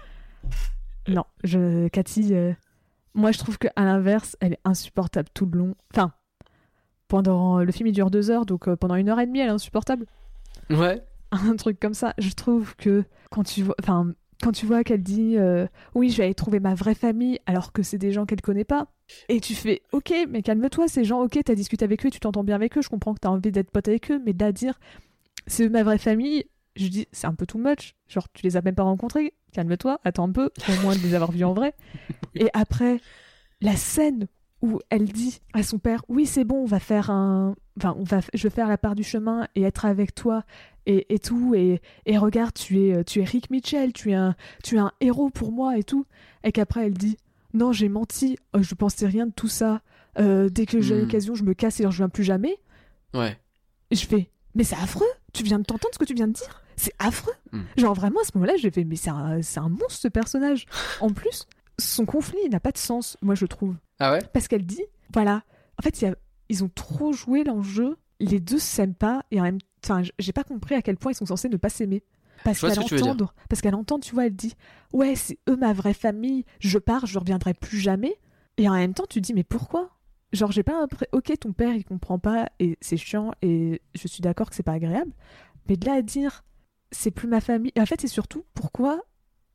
Non, 1.07 1.23
je... 1.43 1.87
Cathy, 1.87 2.35
euh, 2.35 2.53
moi 3.15 3.31
je 3.31 3.39
trouve 3.39 3.57
qu'à 3.57 3.71
l'inverse, 3.77 4.37
elle 4.41 4.53
est 4.53 4.59
insupportable 4.63 5.27
tout 5.33 5.47
le 5.47 5.57
long. 5.57 5.75
Enfin, 5.91 6.11
pendant. 7.07 7.59
Le 7.59 7.71
film 7.71 7.87
il 7.87 7.93
dure 7.93 8.11
deux 8.11 8.29
heures, 8.29 8.45
donc 8.45 8.67
euh, 8.67 8.75
pendant 8.75 8.95
une 8.95 9.09
heure 9.09 9.19
et 9.19 9.25
demie, 9.25 9.39
elle 9.39 9.47
est 9.47 9.51
insupportable. 9.51 10.05
ouais 10.69 11.01
un 11.31 11.55
truc 11.55 11.79
comme 11.79 11.93
ça. 11.95 12.13
Je 12.19 12.31
trouve 12.33 12.75
que 12.75 13.03
quand 13.31 13.43
tu 13.43 13.63
vois, 13.63 13.75
enfin, 13.81 14.11
quand 14.41 14.51
tu 14.51 14.65
vois 14.65 14.83
qu'elle 14.83 15.03
dit 15.03 15.37
euh, 15.37 15.67
oui, 15.95 16.09
je 16.09 16.17
vais 16.17 16.23
aller 16.25 16.33
trouver 16.33 16.59
ma 16.59 16.73
vraie 16.73 16.95
famille, 16.95 17.39
alors 17.45 17.71
que 17.71 17.83
c'est 17.83 17.97
des 17.97 18.11
gens 18.11 18.25
qu'elle 18.25 18.41
connaît 18.41 18.63
pas, 18.63 18.87
et 19.27 19.39
tu 19.39 19.55
fais 19.55 19.81
ok, 19.91 20.13
mais 20.29 20.41
calme-toi, 20.41 20.87
ces 20.87 21.03
gens, 21.03 21.21
ok, 21.21 21.39
t'as 21.43 21.55
discuté 21.55 21.85
avec 21.85 22.05
eux, 22.05 22.09
tu 22.09 22.19
t'entends 22.19 22.43
bien 22.43 22.55
avec 22.55 22.77
eux, 22.77 22.81
je 22.81 22.89
comprends 22.89 23.13
que 23.13 23.19
t'as 23.19 23.29
envie 23.29 23.51
d'être 23.51 23.71
pote 23.71 23.87
avec 23.87 24.11
eux, 24.11 24.21
mais 24.25 24.33
de 24.33 24.43
là 24.43 24.51
dire 24.51 24.79
c'est 25.47 25.67
ma 25.69 25.83
vraie 25.83 25.97
famille, 25.97 26.45
je 26.75 26.87
dis 26.87 27.07
c'est 27.11 27.27
un 27.27 27.33
peu 27.33 27.45
too 27.45 27.57
much. 27.57 27.95
Genre 28.07 28.27
tu 28.33 28.43
les 28.43 28.57
as 28.57 28.61
même 28.61 28.75
pas 28.75 28.83
rencontrés, 28.83 29.33
calme-toi, 29.51 29.99
attends 30.03 30.27
un 30.27 30.31
peu, 30.31 30.49
au 30.69 30.81
moins 30.81 30.95
de 30.95 31.01
les 31.01 31.15
avoir 31.15 31.31
vus 31.31 31.43
en 31.43 31.53
vrai. 31.53 31.73
Et 32.35 32.49
après 32.53 33.01
la 33.61 33.75
scène 33.75 34.27
où 34.61 34.79
elle 34.89 35.05
dit 35.05 35.41
à 35.53 35.63
son 35.63 35.79
père 35.79 36.03
oui 36.09 36.25
c'est 36.25 36.43
bon 36.43 36.63
on 36.63 36.65
va 36.65 36.79
faire 36.79 37.09
un 37.09 37.55
enfin 37.77 37.95
on 37.97 38.03
va 38.03 38.19
je 38.33 38.43
vais 38.43 38.49
faire 38.53 38.67
la 38.67 38.77
part 38.77 38.93
du 38.93 39.03
chemin 39.03 39.47
et 39.55 39.61
être 39.63 39.85
avec 39.85 40.13
toi 40.13 40.43
et, 40.91 41.13
et 41.13 41.19
tout 41.19 41.53
et, 41.55 41.81
et 42.05 42.17
regarde 42.17 42.53
tu 42.53 42.79
es 42.89 43.03
tu 43.03 43.21
es 43.21 43.23
Rick 43.23 43.49
Mitchell 43.51 43.93
tu 43.93 44.11
es 44.11 44.15
un 44.15 44.35
tu 44.63 44.75
es 44.75 44.79
un 44.79 44.91
héros 45.01 45.29
pour 45.29 45.51
moi 45.51 45.77
et 45.77 45.83
tout. 45.83 46.05
Et 46.43 46.51
qu'après 46.51 46.87
elle 46.87 46.93
dit 46.93 47.17
non 47.53 47.71
j'ai 47.71 47.89
menti 47.89 48.37
euh, 48.55 48.61
je 48.63 48.75
pensais 48.75 49.05
rien 49.07 49.25
de 49.27 49.31
tout 49.31 49.47
ça. 49.47 49.81
Euh, 50.17 50.49
dès 50.49 50.65
que 50.65 50.81
j'ai 50.81 50.95
Hmm. 50.95 51.01
l'occasion 51.01 51.35
je 51.35 51.43
me 51.43 51.53
casse 51.53 51.79
et 51.79 51.83
je 51.83 51.97
viens 51.97 52.09
plus 52.09 52.23
jamais. 52.23 52.57
Ouais. 53.13 53.37
Et 53.91 53.95
je 53.95 54.05
fais 54.07 54.29
mais 54.55 54.63
c'est 54.63 54.75
affreux 54.77 55.05
tu 55.33 55.43
viens 55.43 55.59
de 55.59 55.63
t'entendre 55.63 55.93
ce 55.93 55.99
que 55.99 56.05
tu 56.05 56.13
viens 56.15 56.27
de 56.27 56.33
dire. 56.33 56.61
C'est 56.75 56.93
affreux. 56.99 57.33
Hmm. 57.51 57.61
genre 57.77 57.93
vraiment 57.93 58.21
à 58.21 58.23
ce 58.23 58.31
moment-là 58.35 58.53
j'ai 58.57 58.71
fait 58.71 58.83
mais 58.83 58.95
c'est 58.95 59.09
un, 59.11 59.41
c'est 59.41 59.59
un 59.59 59.69
monstre 59.69 59.99
ce 60.01 60.07
personnage. 60.07 60.65
En 61.01 61.09
plus 61.11 61.45
son 61.77 62.05
conflit 62.05 62.49
n'a 62.49 62.59
pas 62.59 62.71
de 62.71 62.77
sens 62.77 63.15
moi 63.21 63.35
je 63.35 63.45
trouve. 63.45 63.75
Ah 63.99 64.11
ouais? 64.13 64.21
Parce 64.33 64.47
qu'elle 64.47 64.65
dit, 64.65 64.83
voilà, 65.13 65.43
en 65.77 65.81
fait, 65.81 66.01
il 66.01 66.05
y 66.05 66.07
a- 66.07 66.15
ils 66.49 66.63
ont 66.63 66.69
trop 66.73 67.11
joué 67.13 67.43
l'enjeu, 67.43 67.97
les 68.21 68.39
deux 68.39 68.59
s'aiment 68.59 68.95
pas, 68.95 69.23
et 69.31 69.39
en 69.39 69.43
même 69.43 69.59
temps, 69.81 70.01
j'ai 70.17 70.33
pas 70.33 70.43
compris 70.43 70.75
à 70.75 70.81
quel 70.81 70.97
point 70.97 71.11
ils 71.11 71.15
sont 71.15 71.25
censés 71.25 71.49
ne 71.49 71.57
pas 71.57 71.69
s'aimer. 71.69 72.03
Parce 72.43 72.59
vois 72.61 72.69
ce 72.69 72.79
qu'elle 72.79 72.89
que 72.89 72.95
tu 72.95 73.01
parce 73.49 73.61
vois, 74.13 74.25
elle 74.25 74.35
dit, 74.35 74.55
ouais, 74.93 75.15
c'est 75.15 75.37
eux 75.49 75.57
ma 75.57 75.73
vraie 75.73 75.93
famille, 75.93 76.45
je 76.59 76.77
pars, 76.77 77.05
je 77.05 77.19
reviendrai 77.19 77.53
plus 77.53 77.79
jamais. 77.79 78.15
Et 78.57 78.69
en 78.69 78.73
même 78.73 78.93
temps, 78.93 79.05
tu 79.09 79.21
dis, 79.21 79.33
mais 79.33 79.43
pourquoi? 79.43 79.89
Genre, 80.31 80.51
j'ai 80.51 80.63
pas 80.63 80.79
l'impression, 80.79 81.09
ok, 81.11 81.33
ton 81.39 81.53
père, 81.53 81.73
il 81.73 81.83
comprend 81.83 82.19
pas, 82.19 82.49
et 82.59 82.77
c'est 82.81 82.97
chiant, 82.97 83.31
et 83.41 83.81
je 83.95 84.07
suis 84.07 84.21
d'accord 84.21 84.49
que 84.49 84.55
c'est 84.55 84.63
pas 84.63 84.73
agréable, 84.73 85.11
mais 85.67 85.75
de 85.75 85.85
là 85.85 85.93
à 85.93 86.01
dire, 86.01 86.43
c'est 86.91 87.11
plus 87.11 87.27
ma 87.27 87.41
famille. 87.41 87.71
Et 87.75 87.81
en 87.81 87.85
fait, 87.85 87.99
c'est 88.01 88.07
surtout 88.07 88.45
pourquoi 88.53 89.01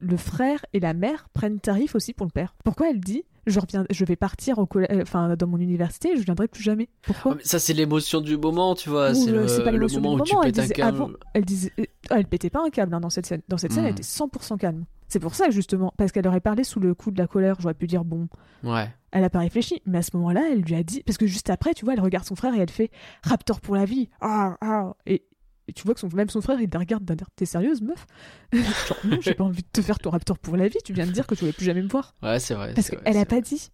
le 0.05 0.17
frère 0.17 0.65
et 0.73 0.81
la 0.81 0.95
mère 0.95 1.29
prennent 1.33 1.61
tarif 1.61 1.95
aussi 1.95 2.13
pour 2.13 2.27
le 2.27 2.31
père. 2.33 2.55
Pourquoi 2.65 2.91
elle 2.91 3.01
dit 3.01 3.25
je 3.47 3.61
reviens, 3.61 3.85
je 3.91 4.05
vais 4.07 4.17
partir 4.17 4.59
au 4.59 4.67
euh, 4.77 5.03
enfin 5.03 5.37
dans 5.37 5.47
mon 5.47 5.59
université, 5.59 6.13
et 6.13 6.17
je 6.17 6.23
viendrai 6.23 6.49
plus 6.49 6.63
jamais? 6.63 6.89
Pourquoi? 7.03 7.37
Ça 7.45 7.59
c'est 7.59 7.75
l'émotion 7.75 8.23
du 8.23 8.39
moment 8.39 8.75
tu 8.75 8.89
vois 8.89 9.15
c'est 9.15 9.31
euh, 9.31 9.47
le, 9.59 9.65
pas 9.65 9.71
le 9.71 9.87
moment 9.87 10.17
du 10.17 10.23
où 10.23 10.25
tu 10.25 10.33
moment, 10.33 10.43
elle 10.45 10.53
pètes 10.53 10.59
un 10.61 10.63
disait 10.63 10.75
câble 10.75 10.97
avant- 10.97 11.11
Elle 11.35 11.45
disait, 11.45 11.73
euh, 11.79 11.85
elle 12.11 12.27
pétait 12.27 12.49
pas 12.51 12.63
un 12.65 12.71
câble 12.71 12.95
hein, 12.95 13.01
dans 13.01 13.11
cette 13.11 13.27
scène. 13.27 13.43
Dans 13.49 13.59
cette 13.59 13.73
scène, 13.73 13.85
elle 13.85 13.91
Hmm. 13.93 13.97
était 13.97 14.03
100% 14.03 14.57
calme. 14.59 14.85
C'est 15.09 15.21
pour 15.21 15.35
ça 15.35 15.51
justement, 15.51 15.93
parce 15.99 16.11
qu'elle 16.11 16.27
aurait 16.27 16.41
parlé 16.41 16.65
sous 16.65 16.81
le 16.81 16.95
coup 16.95 17.11
de 17.11 17.19
la 17.19 17.27
colère. 17.27 17.57
J'aurais 17.61 17.75
pu 17.75 17.87
dire 17.87 18.05
bon, 18.05 18.29
ouais 18.63 18.89
elle 19.17 19.23
a 19.25 19.31
pas 19.31 19.39
réfléchi, 19.41 19.81
mais 19.87 19.99
à 19.99 20.03
ce 20.03 20.11
moment-là, 20.17 20.43
elle 20.51 20.63
lui 20.63 20.75
a 20.75 20.83
dit, 20.83 21.05
parce 21.05 21.19
que 21.19 21.27
juste 21.29 21.49
après, 21.49 21.73
tu 21.73 21.85
vois, 21.85 21.95
elle 21.95 22.01
regarde 22.01 22.25
son 22.25 22.35
frère 22.35 22.53
et 22.55 22.59
elle 22.59 22.69
fait 22.71 22.91
Raptor 23.23 23.61
pour 23.61 23.77
la 23.77 23.85
vie. 23.85 24.09
Ah, 24.21 24.57
ah. 24.61 24.95
Et, 25.07 25.23
et 25.69 25.73
tu 25.73 25.85
vois 25.85 25.95
que 25.95 26.01
son, 26.01 26.09
même 26.15 26.29
son 26.29 26.41
frère, 26.41 26.61
il 26.61 26.69
la 26.73 26.79
regarde 26.79 27.05
d'un 27.05 27.17
air, 27.17 27.31
t'es 27.37 27.47
sérieuse, 27.47 27.81
meuf? 27.81 28.07
Genre, 28.53 28.99
non, 29.05 29.19
j'ai 29.21 29.35
pas 29.35 29.45
envie 29.45 29.63
de 29.63 29.69
te 29.73 29.81
faire 29.81 29.99
ton 29.99 30.11
Raptor 30.11 30.39
pour 30.39 30.57
la 30.57 30.69
vie. 30.69 30.79
Tu 30.85 30.93
viens 30.93 31.07
de 31.07 31.13
dire 31.13 31.27
que 31.27 31.35
tu 31.35 31.41
voulais 31.41 31.53
plus 31.53 31.65
jamais 31.65 31.83
me 31.83 31.89
voir. 31.89 32.15
ouais 32.23 32.39
c'est 32.39 32.55
vrai 32.55 32.75
Parce 32.75 32.91
qu'elle 32.91 33.17
a 33.17 33.25
pas 33.25 33.41
dit 33.41 33.71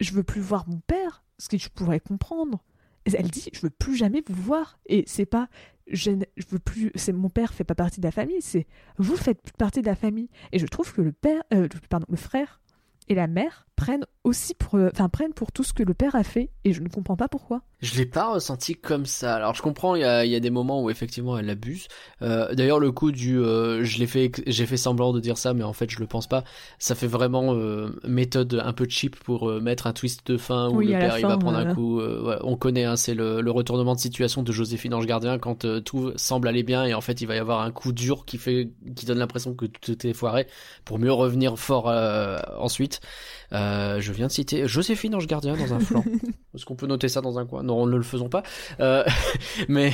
je 0.00 0.12
veux 0.12 0.22
plus 0.22 0.40
voir 0.40 0.68
mon 0.68 0.80
père, 0.80 1.24
ce 1.38 1.48
que 1.48 1.58
je 1.58 1.68
pourrais 1.68 2.00
comprendre. 2.00 2.62
Elle 3.04 3.30
dit 3.30 3.48
je 3.52 3.60
veux 3.60 3.70
plus 3.70 3.96
jamais 3.96 4.22
vous 4.26 4.42
voir. 4.42 4.78
Et 4.86 5.04
c'est 5.06 5.26
pas 5.26 5.48
je, 5.86 6.10
je 6.36 6.44
veux 6.48 6.58
plus 6.58 6.90
c'est 6.96 7.12
mon 7.12 7.28
père 7.28 7.54
fait 7.54 7.64
pas 7.64 7.74
partie 7.76 8.00
de 8.00 8.06
la 8.06 8.10
famille, 8.10 8.40
c'est 8.40 8.66
vous 8.98 9.16
faites 9.16 9.40
plus 9.40 9.52
partie 9.52 9.82
de 9.82 9.86
la 9.86 9.94
famille. 9.94 10.28
Et 10.52 10.58
je 10.58 10.66
trouve 10.66 10.92
que 10.92 11.02
le 11.02 11.12
père 11.12 11.42
euh, 11.52 11.68
pardon, 11.88 12.06
le 12.08 12.16
frère 12.16 12.60
et 13.08 13.14
la 13.14 13.26
mère 13.26 13.66
prennent 13.76 14.04
aussi 14.24 14.54
pour 14.54 14.74
euh, 14.74 14.88
enfin 14.92 15.08
prennent 15.08 15.32
pour 15.34 15.52
tout 15.52 15.62
ce 15.62 15.72
que 15.72 15.82
le 15.82 15.94
père 15.94 16.14
a 16.16 16.24
fait 16.24 16.50
et 16.64 16.72
je 16.72 16.80
ne 16.82 16.88
comprends 16.88 17.16
pas 17.16 17.28
pourquoi. 17.28 17.62
Je 17.80 17.94
l'ai 17.96 18.06
pas 18.06 18.32
ressenti 18.32 18.74
comme 18.74 19.04
ça. 19.04 19.36
Alors 19.36 19.54
je 19.54 19.60
comprends, 19.62 19.94
il 19.94 20.00
y 20.00 20.04
a, 20.04 20.24
y 20.24 20.34
a 20.34 20.40
des 20.40 20.50
moments 20.50 20.82
où 20.82 20.88
effectivement 20.90 21.38
elle 21.38 21.50
abuse. 21.50 21.86
Euh, 22.22 22.52
D'ailleurs 22.54 22.80
le 22.80 22.90
coup 22.90 23.12
du, 23.12 23.38
euh, 23.38 23.84
je 23.84 23.98
l'ai 23.98 24.06
fait, 24.06 24.32
j'ai 24.46 24.64
fait 24.66 24.78
semblant 24.78 25.12
de 25.12 25.20
dire 25.20 25.36
ça, 25.36 25.52
mais 25.52 25.62
en 25.62 25.74
fait 25.74 25.90
je 25.90 26.00
le 26.00 26.06
pense 26.06 26.26
pas. 26.26 26.42
Ça 26.78 26.94
fait 26.94 27.06
vraiment 27.06 27.54
euh, 27.54 27.90
méthode 28.08 28.60
un 28.64 28.72
peu 28.72 28.86
cheap 28.88 29.14
pour 29.16 29.48
mettre 29.60 29.86
un 29.86 29.92
twist 29.92 30.26
de 30.26 30.38
fin 30.38 30.70
où 30.70 30.76
Oui, 30.78 30.86
le 30.86 30.92
père 30.98 31.18
il 31.18 31.26
va 31.26 31.36
prendre 31.36 31.58
un 31.58 31.74
coup. 31.74 32.00
ouais, 32.00 32.36
on 32.42 32.56
connaît, 32.56 32.84
hein, 32.84 32.96
c'est 32.96 33.14
le, 33.14 33.42
le 33.42 33.50
retournement 33.50 33.94
de 33.94 34.00
situation 34.00 34.42
de 34.42 34.50
Joséphine 34.52 34.94
Ange 34.94 35.06
Gardien 35.06 35.38
quand 35.38 35.66
tout 35.84 36.12
semble 36.16 36.48
aller 36.48 36.62
bien 36.62 36.84
et 36.84 36.94
en 36.94 37.02
fait 37.02 37.20
il 37.20 37.26
va 37.26 37.36
y 37.36 37.38
avoir 37.38 37.60
un 37.60 37.70
coup 37.70 37.92
dur 37.92 38.24
qui 38.24 38.38
fait, 38.38 38.70
qui 38.96 39.04
donne 39.04 39.18
l'impression 39.18 39.54
que 39.54 39.66
tout 39.66 40.06
est 40.06 40.14
foiré 40.14 40.46
pour 40.86 40.98
mieux 40.98 41.12
revenir 41.12 41.58
fort 41.58 41.86
ensuite. 42.58 43.00
Euh, 43.52 43.65
je 44.00 44.12
viens 44.12 44.26
de 44.26 44.32
citer 44.32 44.66
Joséphine 44.68 45.14
Ange 45.14 45.26
Gardien 45.26 45.56
dans 45.56 45.72
un 45.74 45.80
flanc. 45.80 46.04
Est-ce 46.54 46.64
qu'on 46.64 46.76
peut 46.76 46.86
noter 46.86 47.08
ça 47.08 47.20
dans 47.20 47.38
un 47.38 47.46
coin? 47.46 47.62
Non, 47.62 47.86
ne 47.86 47.96
le 47.96 48.02
faisons 48.02 48.28
pas. 48.28 48.42
Euh, 48.80 49.04
mais 49.68 49.92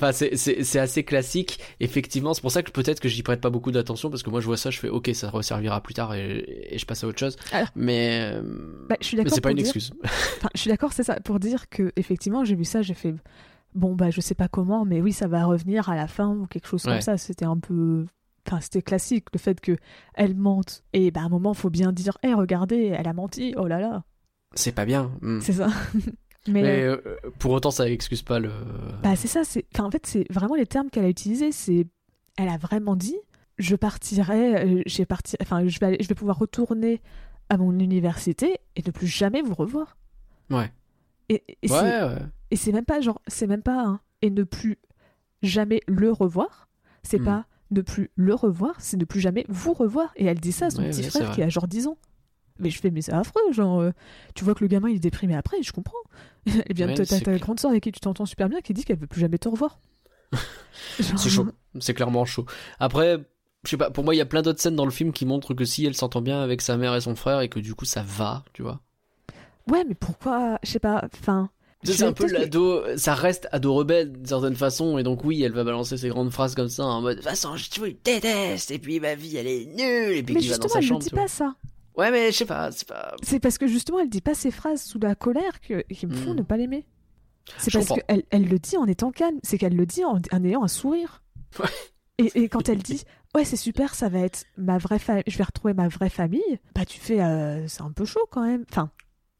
enfin, 0.00 0.12
c'est- 0.12 0.76
assez 0.78 1.04
classique. 1.04 1.58
Effectivement, 1.80 2.34
c'est 2.34 2.40
pour 2.40 2.50
ça 2.52 2.62
que 2.62 2.70
peut-être 2.70 3.00
que 3.00 3.08
j'y 3.08 3.22
prête 3.22 3.40
pas 3.40 3.50
beaucoup 3.50 3.70
d'attention 3.72 4.10
parce 4.10 4.22
que 4.22 4.30
moi 4.30 4.40
je 4.40 4.46
vois 4.46 4.56
ça, 4.56 4.70
je 4.70 4.78
fais 4.78 4.88
OK, 4.88 5.10
ça 5.14 5.30
resservira 5.30 5.82
plus 5.82 5.94
tard 5.94 6.14
et, 6.14 6.44
et 6.70 6.78
je 6.78 6.86
passe 6.86 7.04
à 7.04 7.06
autre 7.08 7.18
chose. 7.18 7.36
Alors, 7.52 7.68
mais 7.76 8.30
euh, 8.34 8.42
Bah, 8.88 8.96
je 9.00 9.06
suis 9.06 9.16
mais 9.16 9.24
d'accord 9.24 9.34
c'est 9.34 9.40
pas 9.40 9.50
une 9.50 9.56
dire- 9.58 9.66
excuse. 9.66 9.92
Enfin, 10.38 10.48
je 10.54 10.60
suis 10.60 10.70
d'accord, 10.70 10.92
c'est 10.92 11.02
ça, 11.02 11.18
pour 11.20 11.40
dire 11.40 11.68
que 11.68 11.92
effectivement 11.96 12.44
j'ai 12.44 12.54
vu 12.54 12.64
ça, 12.64 12.80
j'ai 12.82 12.94
fait 12.94 13.14
bon 13.74 13.94
bah 13.94 14.10
je 14.10 14.20
sais 14.20 14.34
pas 14.34 14.48
comment, 14.48 14.84
mais 14.84 15.00
oui 15.00 15.12
ça 15.12 15.26
va 15.28 15.44
revenir 15.44 15.88
à 15.88 15.96
la 15.96 16.06
fin 16.06 16.28
ou 16.28 16.46
quelque 16.46 16.66
chose 16.68 16.84
Ouais. 16.86 16.92
comme 16.92 17.00
ça. 17.00 17.16
C'était 17.18 17.44
un 17.44 17.58
peu, 17.58 18.06
enfin 18.48 18.60
c'était 18.60 18.82
classique 18.82 19.26
le 19.32 19.38
fait 19.38 19.60
que 19.60 19.76
elle 20.14 20.34
mente 20.34 20.82
et 20.92 21.10
bah 21.10 21.20
à 21.20 21.24
un 21.24 21.28
moment 21.28 21.54
faut 21.54 21.70
bien 21.70 21.92
dire, 21.92 22.18
hé 22.22 22.34
regardez, 22.34 22.86
elle 22.86 23.06
a 23.08 23.12
menti, 23.12 23.54
oh 23.56 23.66
là 23.66 23.78
là, 23.80 24.02
C'est 24.54 24.72
pas 24.72 24.84
bien. 24.84 25.12
Hmm. 25.22 25.40
c'est 25.40 25.52
ça. 25.52 25.68
mais 26.48 26.62
Mais 26.62 26.82
euh, 26.84 26.96
euh, 27.06 27.16
pour 27.38 27.52
autant, 27.52 27.70
ça 27.70 27.88
excuse 27.88 28.22
pas 28.22 28.38
le. 28.40 28.50
bah 29.02 29.16
c'est 29.16 29.28
ça, 29.28 29.44
c'est, 29.44 29.66
enfin 29.74 29.84
en 29.84 29.90
fait 29.90 30.06
c'est 30.06 30.24
vraiment 30.32 30.54
les 30.54 30.66
termes 30.66 30.88
qu'elle 30.90 31.04
a 31.04 31.08
utilisés, 31.10 31.52
c'est, 31.52 31.86
elle 32.38 32.48
a 32.48 32.56
vraiment 32.56 32.96
dit, 32.96 33.16
je 33.58 33.76
partirai, 33.76 34.64
euh, 34.64 34.82
j'ai 34.86 35.04
parti, 35.04 35.36
enfin 35.42 35.66
je 35.66 35.78
vais, 35.78 35.86
aller- 35.86 35.98
je 36.02 36.08
vais 36.08 36.14
pouvoir 36.14 36.38
retourner 36.38 37.00
à 37.50 37.56
mon 37.56 37.78
université 37.78 38.56
et 38.76 38.82
ne 38.86 38.90
plus 38.90 39.06
jamais 39.06 39.42
vous 39.42 39.54
revoir. 39.54 39.96
Ouais. 40.50 40.70
Et, 41.28 41.42
et 41.62 41.68
c'est- 41.68 41.74
ouais, 41.74 42.02
ouais. 42.02 42.22
Et 42.50 42.56
c'est 42.56 42.72
même 42.72 42.84
pas 42.86 43.00
genre, 43.02 43.20
c'est 43.26 43.46
même 43.46 43.62
pas 43.62 44.00
et 44.22 44.30
ne 44.30 44.42
plus 44.44 44.78
jamais 45.42 45.80
le 45.86 46.10
revoir. 46.12 46.68
C'est 47.02 47.18
Hmm. 47.20 47.24
pas 47.24 47.46
ne 47.70 47.80
plus 47.82 48.10
le 48.16 48.34
revoir, 48.34 48.74
c'est 48.78 48.96
ne 48.96 49.04
plus 49.04 49.20
jamais 49.20 49.44
vous 49.48 49.72
revoir. 49.74 50.12
Et 50.16 50.26
elle 50.26 50.40
dit 50.40 50.52
ça 50.52 50.66
à 50.66 50.70
son 50.70 50.82
Ouais, 50.82 50.90
petit 50.90 51.02
ouais, 51.02 51.10
frère 51.10 51.30
qui 51.32 51.42
a 51.42 51.48
genre 51.48 51.68
10 51.68 51.86
ans. 51.86 51.98
Mais 52.60 52.70
je 52.70 52.80
fais, 52.80 52.90
mais 52.90 53.02
c'est 53.02 53.12
affreux, 53.12 53.40
genre, 53.52 53.80
euh, 53.80 53.92
tu 54.34 54.42
vois 54.44 54.54
que 54.54 54.64
le 54.64 54.68
gamin 54.68 54.88
il 54.88 54.96
est 54.96 55.00
déprimé 55.00 55.36
après, 55.36 55.62
je 55.62 55.72
comprends. 55.72 55.98
Et 56.66 56.74
bien, 56.74 56.88
Ouais, 56.88 56.94
t'as 56.94 57.04
ta 57.04 57.20
clair. 57.20 57.38
grande 57.38 57.60
soeur 57.60 57.70
avec 57.70 57.84
qui 57.84 57.92
tu 57.92 58.00
t'entends 58.00 58.26
super 58.26 58.48
bien 58.48 58.60
qui 58.60 58.74
dit 58.74 58.84
qu'elle 58.84 58.98
veut 58.98 59.06
plus 59.06 59.20
jamais 59.20 59.38
te 59.38 59.48
revoir. 59.48 59.78
C'est 60.98 61.30
chaud. 61.30 61.46
C'est 61.80 61.94
clairement 61.94 62.24
chaud. 62.24 62.46
Après, 62.80 63.18
je 63.64 63.70
sais 63.70 63.76
pas, 63.76 63.90
pour 63.90 64.04
moi, 64.04 64.14
il 64.14 64.18
y 64.18 64.22
a 64.22 64.26
plein 64.26 64.42
d'autres 64.42 64.60
scènes 64.60 64.76
dans 64.76 64.84
le 64.84 64.90
film 64.90 65.12
qui 65.12 65.24
montrent 65.26 65.54
que 65.54 65.64
si 65.64 65.86
elle 65.86 65.94
s'entend 65.94 66.20
bien 66.20 66.40
avec 66.40 66.60
sa 66.62 66.76
mère 66.76 66.94
et 66.96 67.00
son 67.00 67.14
frère 67.14 67.40
et 67.40 67.48
que 67.48 67.60
du 67.60 67.74
coup 67.74 67.84
ça 67.84 68.02
va, 68.02 68.44
tu 68.52 68.62
vois. 68.62 68.80
Ouais, 69.70 69.84
mais 69.86 69.94
pourquoi, 69.94 70.58
je 70.64 70.70
sais 70.72 70.78
pas, 70.80 71.06
enfin. 71.20 71.50
C'est 71.84 72.02
un 72.02 72.12
peu 72.12 72.26
que- 72.26 72.32
l'ado, 72.32 72.82
ça 72.96 73.14
reste 73.14 73.48
ado 73.52 73.72
rebelle 73.74 74.12
d'une 74.12 74.26
certaine 74.26 74.56
façon, 74.56 74.98
et 74.98 75.02
donc 75.02 75.24
oui, 75.24 75.42
elle 75.42 75.52
va 75.52 75.62
balancer 75.64 75.96
ses 75.96 76.08
grandes 76.08 76.30
phrases 76.32 76.54
comme 76.54 76.68
ça 76.68 76.84
en 76.84 77.00
mode, 77.00 77.16
de 77.18 77.20
toute 77.22 77.28
façon, 77.30 77.54
je 77.56 77.70
te 77.70 77.80
déteste, 78.04 78.70
et 78.72 78.78
puis 78.78 78.98
ma 79.00 79.14
vie 79.14 79.36
elle 79.36 79.46
est 79.46 79.64
nulle, 79.66 80.16
et 80.18 80.22
puis 80.22 80.34
Mais 80.34 80.40
va 80.40 80.46
dans 80.58 80.62
justement, 80.64 80.68
sa 80.68 80.78
elle 80.80 80.92
ne 80.92 80.98
dit 80.98 81.10
pas 81.10 81.28
ça. 81.28 81.54
Ouais, 81.96 82.10
mais 82.10 82.30
je 82.32 82.36
sais 82.36 82.44
pas, 82.46 82.70
c'est 82.72 82.86
pas. 82.88 83.14
C'est 83.22 83.40
parce 83.40 83.58
que 83.58 83.66
justement, 83.66 83.98
elle 84.00 84.08
dit 84.08 84.20
pas 84.20 84.34
ces 84.34 84.50
phrases 84.50 84.82
sous 84.82 84.98
la 85.00 85.14
colère 85.14 85.60
que, 85.60 85.82
qui 85.92 86.06
me 86.06 86.14
font 86.14 86.32
Hmm. 86.32 86.36
ne 86.36 86.42
pas 86.42 86.56
l'aimer. 86.56 86.86
C'est 87.58 87.72
parce 87.72 87.88
qu'elle 87.88 88.22
elle 88.30 88.46
le 88.46 88.58
dit 88.58 88.76
en 88.76 88.86
étant 88.86 89.10
calme. 89.10 89.38
C'est 89.42 89.56
qu'elle 89.58 89.74
le 89.74 89.86
dit 89.86 90.04
en, 90.04 90.20
en 90.32 90.44
ayant 90.44 90.62
un 90.62 90.68
sourire. 90.68 91.22
Ouais. 91.58 91.66
Et, 92.18 92.42
et 92.42 92.48
quand 92.48 92.68
elle 92.68 92.82
dit 92.82 93.02
ouais 93.34 93.44
c'est 93.44 93.56
super, 93.56 93.94
ça 93.94 94.08
va 94.08 94.18
être 94.20 94.44
ma 94.56 94.78
vraie 94.78 94.98
famille, 94.98 95.24
je 95.26 95.38
vais 95.38 95.44
retrouver 95.44 95.74
ma 95.74 95.88
vraie 95.88 96.10
famille. 96.10 96.60
Bah 96.74 96.84
tu 96.84 97.00
fais 97.00 97.20
euh, 97.22 97.66
c'est 97.66 97.82
un 97.82 97.90
peu 97.90 98.04
chaud 98.04 98.26
quand 98.30 98.44
même. 98.44 98.64
Enfin 98.70 98.90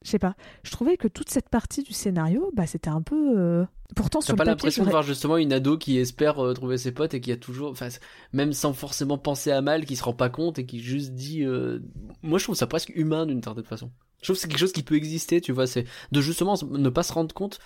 je 0.09 0.13
sais 0.13 0.19
pas. 0.19 0.35
Je 0.65 0.71
trouvais 0.71 0.97
que 0.97 1.07
toute 1.07 1.29
cette 1.31 1.49
partie 1.51 1.83
du 1.83 1.93
scénario 1.93 2.51
bah 2.57 2.67
c'était 2.67 2.89
un 2.91 3.03
peu. 3.03 3.39
euh, 3.39 3.65
Pourtant 3.95 4.21
sur 4.21 4.37
pas 4.37 4.45
l'impression 4.45 4.85
de 4.85 4.89
voir 4.91 5.03
justement 5.03 5.37
une 5.37 5.53
ado 5.53 5.77
qui 5.79 5.99
espère 5.99 6.39
euh, 6.45 6.55
trouver 6.55 6.79
ses 6.79 6.93
potes 6.93 7.15
et 7.15 7.21
qui 7.21 7.31
a 7.33 7.37
toujours, 7.37 7.71
enfin, 7.71 7.89
même 8.33 8.53
sans 8.53 8.73
forcément 8.73 9.19
penser 9.19 9.51
à 9.51 9.61
mal, 9.61 9.85
qui 9.85 9.97
se 9.97 10.03
rend 10.05 10.13
pas 10.15 10.29
compte 10.31 10.59
et 10.59 10.67
qui 10.67 10.81
juste 10.81 11.13
dit. 11.13 11.45
euh, 11.45 11.81
Moi, 12.23 12.39
je 12.39 12.45
trouve 12.45 12.57
ça 12.57 12.67
presque 12.67 12.91
humain 12.95 13.27
d'une 13.27 13.43
certaine 13.43 13.65
façon. 13.65 13.91
Je 14.21 14.25
trouve 14.27 14.37
que 14.37 14.41
c'est 14.43 14.49
quelque 14.49 14.59
chose 14.59 14.73
qui 14.73 14.83
peut 14.83 14.97
exister, 14.97 15.41
tu 15.41 15.53
vois. 15.53 15.67
C'est 15.67 15.85
de 16.13 16.21
justement 16.21 16.57
ne 16.71 16.89
pas 16.89 17.03
se 17.03 17.13
rendre 17.13 17.35
compte. 17.35 17.59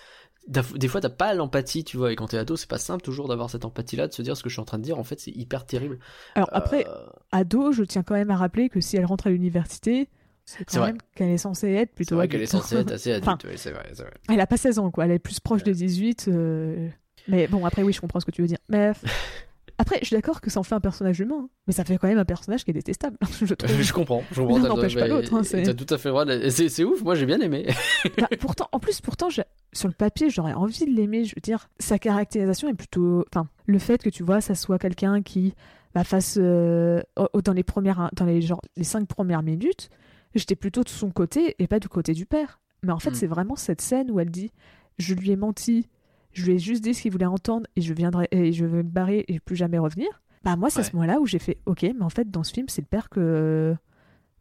Des 0.49 0.89
fois, 0.89 1.01
t'as 1.01 1.09
pas 1.09 1.35
l'empathie, 1.35 1.85
tu 1.85 1.97
vois. 1.97 2.13
Et 2.13 2.17
quand 2.17 2.27
t'es 2.29 2.37
ado, 2.39 2.57
c'est 2.57 2.69
pas 2.69 2.79
simple 2.79 3.03
toujours 3.03 3.29
d'avoir 3.29 3.49
cette 3.49 3.65
empathie-là, 3.65 4.09
de 4.09 4.13
se 4.13 4.23
dire 4.23 4.37
ce 4.37 4.43
que 4.43 4.49
je 4.49 4.55
suis 4.55 4.61
en 4.61 4.65
train 4.65 4.79
de 4.79 4.83
dire. 4.83 4.99
En 4.99 5.05
fait, 5.05 5.21
c'est 5.21 5.31
hyper 5.31 5.65
terrible. 5.67 6.01
Alors 6.35 6.49
après 6.53 6.85
Euh, 6.89 7.07
ado, 7.31 7.73
je 7.73 7.85
tiens 7.85 8.03
quand 8.03 8.15
même 8.15 8.31
à 8.31 8.37
rappeler 8.37 8.69
que 8.69 8.81
si 8.81 8.97
elle 8.97 9.05
rentre 9.05 9.29
à 9.29 9.31
l'université, 9.31 10.09
c'est 10.45 10.59
C'est 10.69 10.79
quand 10.79 10.87
même 10.87 10.99
qu'elle 11.15 11.31
est 11.31 11.39
censée 11.39 11.71
être 11.73 11.91
c'est 11.91 11.95
plutôt 11.95 12.17
vrai 12.17 12.29
qu'elle 12.29 12.43
est 12.43 12.47
censée 12.47 12.77
être 12.77 12.93
assez 12.93 13.13
adulte. 13.13 13.29
Enfin, 13.29 13.49
ouais, 13.49 13.57
c'est 13.57 13.71
vrai, 13.71 13.89
c'est 13.95 14.03
vrai. 14.03 14.13
Elle 14.29 14.41
a 14.41 14.47
pas 14.47 14.57
16 14.57 14.79
ans, 14.79 14.91
quoi. 14.91 15.05
Elle 15.07 15.13
est 15.13 15.19
plus 15.19 15.41
proche 15.41 15.63
de 15.63 15.73
18. 15.73 16.27
euh, 16.29 16.89
Mais 17.29 17.47
bon, 17.47 17.65
après, 17.65 17.83
oui, 17.83 17.93
je 17.93 18.01
comprends 18.01 18.21
ce 18.21 18.27
que 18.27 18.31
tu 18.33 18.43
veux 18.43 18.49
dire. 18.49 18.59
Mais 18.69 18.93
après, 19.79 19.99
je 20.01 20.07
suis 20.07 20.17
d'accord 20.17 20.41
que 20.41 20.51
ça 20.51 20.61
en 20.61 20.63
fait 20.63 20.75
un 20.75 20.81
personnage 20.81 21.19
humain. 21.21 21.43
hein. 21.45 21.49
Mais 21.67 21.73
ça 21.73 21.85
fait 21.85 21.97
quand 21.97 22.09
même 22.09 22.19
un 22.19 22.25
personnage 22.25 22.65
qui 22.65 22.71
est 22.71 22.75
détestable, 22.75 23.17
je 23.43 23.55
trouve. 23.55 23.81
Je 23.81 23.93
comprends, 23.93 24.23
je 24.33 24.43
comprends. 24.43 24.59
N'empêche 24.59 24.95
pas 24.97 25.07
l'autre, 25.09 25.33
hein, 25.35 25.43
c'est- 25.45 25.63
T'as 25.63 25.75
tout 25.75 25.93
à 25.95 25.99
fait 25.99 26.09
droit. 26.11 26.25
C'est 26.51 26.69
c'est 26.69 26.85
ouf, 26.85 27.03
moi 27.03 27.15
j'ai 27.15 27.27
bien 27.27 27.41
aimé. 27.41 27.67
Bah, 28.19 28.29
pourtant, 28.41 28.69
en 28.73 28.79
plus, 28.81 29.01
pourtant, 29.01 29.29
sur 29.31 29.89
le 29.89 29.95
papier, 29.95 30.29
j'aurais 30.29 30.53
envie 30.55 30.85
de 30.87 30.91
l'aimer. 30.91 31.25
Je 31.25 31.35
veux 31.37 31.41
dire, 31.41 31.69
sa 31.79 31.99
caractérisation 31.99 32.69
est 32.69 32.75
plutôt. 32.75 33.25
Enfin, 33.33 33.49
le 33.67 33.79
fait 33.79 34.03
que 34.03 34.11
tu 34.11 34.23
vois, 34.25 34.41
ça 34.41 34.55
soit 34.55 34.79
quelqu'un 34.79 35.23
qui 35.23 35.55
bah, 35.95 36.05
fasse. 36.05 36.37
euh, 36.41 37.01
Dans 37.45 37.53
les 37.53 37.63
premières. 37.63 38.11
Dans 38.15 38.25
les, 38.27 38.43
genre, 38.43 38.61
les 38.77 38.85
cinq 38.85 39.07
premières 39.07 39.43
minutes, 39.43 39.89
j'étais 40.35 40.57
plutôt 40.57 40.83
de 40.83 40.89
son 40.89 41.11
côté 41.11 41.55
et 41.59 41.67
pas 41.67 41.79
du 41.81 41.89
côté 41.89 42.13
du 42.13 42.27
père. 42.27 42.61
Mais 42.83 42.93
en 42.93 42.99
fait, 42.99 43.11
Hmm. 43.11 43.15
c'est 43.15 43.27
vraiment 43.27 43.57
cette 43.57 43.81
scène 43.81 44.11
où 44.11 44.19
elle 44.21 44.31
dit 44.31 44.51
Je 44.99 45.15
lui 45.15 45.31
ai 45.31 45.37
menti, 45.37 45.89
je 46.33 46.45
lui 46.47 46.53
ai 46.55 46.59
juste 46.59 46.83
dit 46.83 46.95
ce 46.95 47.03
qu'il 47.03 47.13
voulait 47.13 47.27
entendre 47.27 47.67
et 47.77 47.81
je 47.81 47.95
viendrai 47.95 48.29
et 48.31 48.53
je 48.53 48.65
vais 48.65 48.79
me 48.79 48.83
barrer 48.83 49.25
et 49.29 49.41
plus 49.41 49.57
jamais 49.57 49.79
revenir. 49.79 50.23
Bah, 50.45 50.57
moi, 50.57 50.71
c'est 50.71 50.81
à 50.81 50.83
ce 50.83 50.93
moment-là 50.97 51.21
où 51.21 51.27
j'ai 51.27 51.39
fait 51.39 51.59
Ok, 51.67 51.83
mais 51.83 52.03
en 52.03 52.09
fait, 52.11 52.31
dans 52.31 52.43
ce 52.43 52.53
film, 52.53 52.69
c'est 52.69 52.83
le 52.83 52.87
père 52.89 53.09
que. 53.09 53.75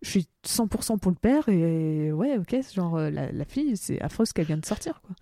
Je 0.04 0.10
suis 0.10 0.28
100% 0.48 0.98
pour 0.98 1.12
le 1.12 1.18
père 1.18 1.48
et 1.48 2.12
ouais, 2.12 2.36
ok, 2.40 2.56
genre 2.74 2.96
euh, 2.98 3.12
la, 3.12 3.32
la 3.32 3.46
fille, 3.46 3.78
c'est 3.78 4.02
affreux 4.02 4.26
ce 4.26 4.34
qu'elle 4.34 4.48
vient 4.48 4.58
de 4.58 4.66
sortir 4.66 5.00
quoi. 5.02 5.16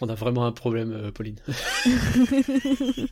On 0.00 0.08
a 0.08 0.14
vraiment 0.14 0.46
un 0.46 0.52
problème, 0.52 0.92
euh, 0.92 1.10
Pauline. 1.10 1.36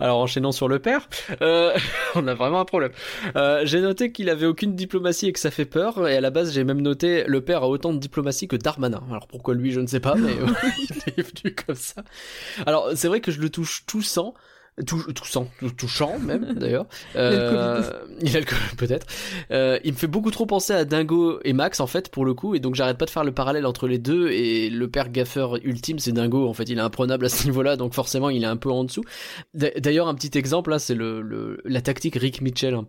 Alors 0.00 0.18
enchaînant 0.18 0.52
sur 0.52 0.68
le 0.68 0.78
père, 0.78 1.08
euh, 1.42 1.76
on 2.14 2.26
a 2.26 2.34
vraiment 2.34 2.60
un 2.60 2.64
problème. 2.64 2.92
Euh, 3.36 3.62
j'ai 3.64 3.80
noté 3.80 4.12
qu'il 4.12 4.28
avait 4.28 4.46
aucune 4.46 4.74
diplomatie 4.74 5.28
et 5.28 5.32
que 5.32 5.38
ça 5.38 5.50
fait 5.50 5.64
peur. 5.64 6.08
Et 6.08 6.16
à 6.16 6.20
la 6.20 6.30
base, 6.30 6.52
j'ai 6.52 6.64
même 6.64 6.80
noté 6.80 7.24
le 7.26 7.40
père 7.40 7.62
a 7.62 7.68
autant 7.68 7.92
de 7.92 7.98
diplomatie 7.98 8.48
que 8.48 8.56
Darmanin. 8.56 9.02
Alors 9.10 9.26
pourquoi 9.26 9.54
lui, 9.54 9.72
je 9.72 9.80
ne 9.80 9.86
sais 9.86 10.00
pas, 10.00 10.14
mais 10.16 10.32
il 10.78 11.12
est 11.16 11.40
venu 11.42 11.54
comme 11.54 11.76
ça. 11.76 12.02
Alors 12.66 12.90
c'est 12.94 13.08
vrai 13.08 13.20
que 13.20 13.30
je 13.30 13.40
le 13.40 13.50
touche 13.50 13.84
tout 13.86 14.02
sans. 14.02 14.34
Tout, 14.86 15.02
touchant, 15.14 15.48
tout- 15.58 15.70
touchant 15.70 16.18
même 16.18 16.52
d'ailleurs. 16.58 16.84
Euh, 17.16 17.82
il 18.20 18.36
a 18.36 18.40
le 18.40 18.44
Covid, 18.44 18.60
peut-être. 18.76 19.06
Euh, 19.50 19.78
il 19.84 19.92
me 19.92 19.96
fait 19.96 20.06
beaucoup 20.06 20.30
trop 20.30 20.44
penser 20.44 20.74
à 20.74 20.84
Dingo 20.84 21.40
et 21.44 21.54
Max 21.54 21.80
en 21.80 21.86
fait 21.86 22.10
pour 22.10 22.26
le 22.26 22.34
coup, 22.34 22.54
et 22.54 22.60
donc 22.60 22.74
j'arrête 22.74 22.98
pas 22.98 23.06
de 23.06 23.10
faire 23.10 23.24
le 23.24 23.32
parallèle 23.32 23.64
entre 23.64 23.88
les 23.88 23.98
deux. 23.98 24.28
Et 24.32 24.68
le 24.68 24.88
père 24.90 25.08
gaffeur 25.08 25.56
ultime, 25.64 25.98
c'est 25.98 26.12
Dingo. 26.12 26.46
En 26.46 26.52
fait, 26.52 26.64
il 26.64 26.76
est 26.76 26.82
imprenable 26.82 27.24
à 27.24 27.28
ce 27.30 27.44
niveau-là, 27.46 27.76
donc 27.76 27.94
forcément, 27.94 28.28
il 28.28 28.42
est 28.42 28.46
un 28.46 28.58
peu 28.58 28.70
en 28.70 28.84
dessous. 28.84 29.04
D'a- 29.54 29.70
D'ailleurs, 29.80 30.08
un 30.08 30.14
petit 30.14 30.36
exemple 30.36 30.68
là, 30.70 30.78
c'est 30.78 30.94
le, 30.94 31.22
le 31.22 31.58
la 31.64 31.80
tactique 31.80 32.16
Rick 32.16 32.42
Mitchell. 32.42 32.74
hein. 32.74 32.86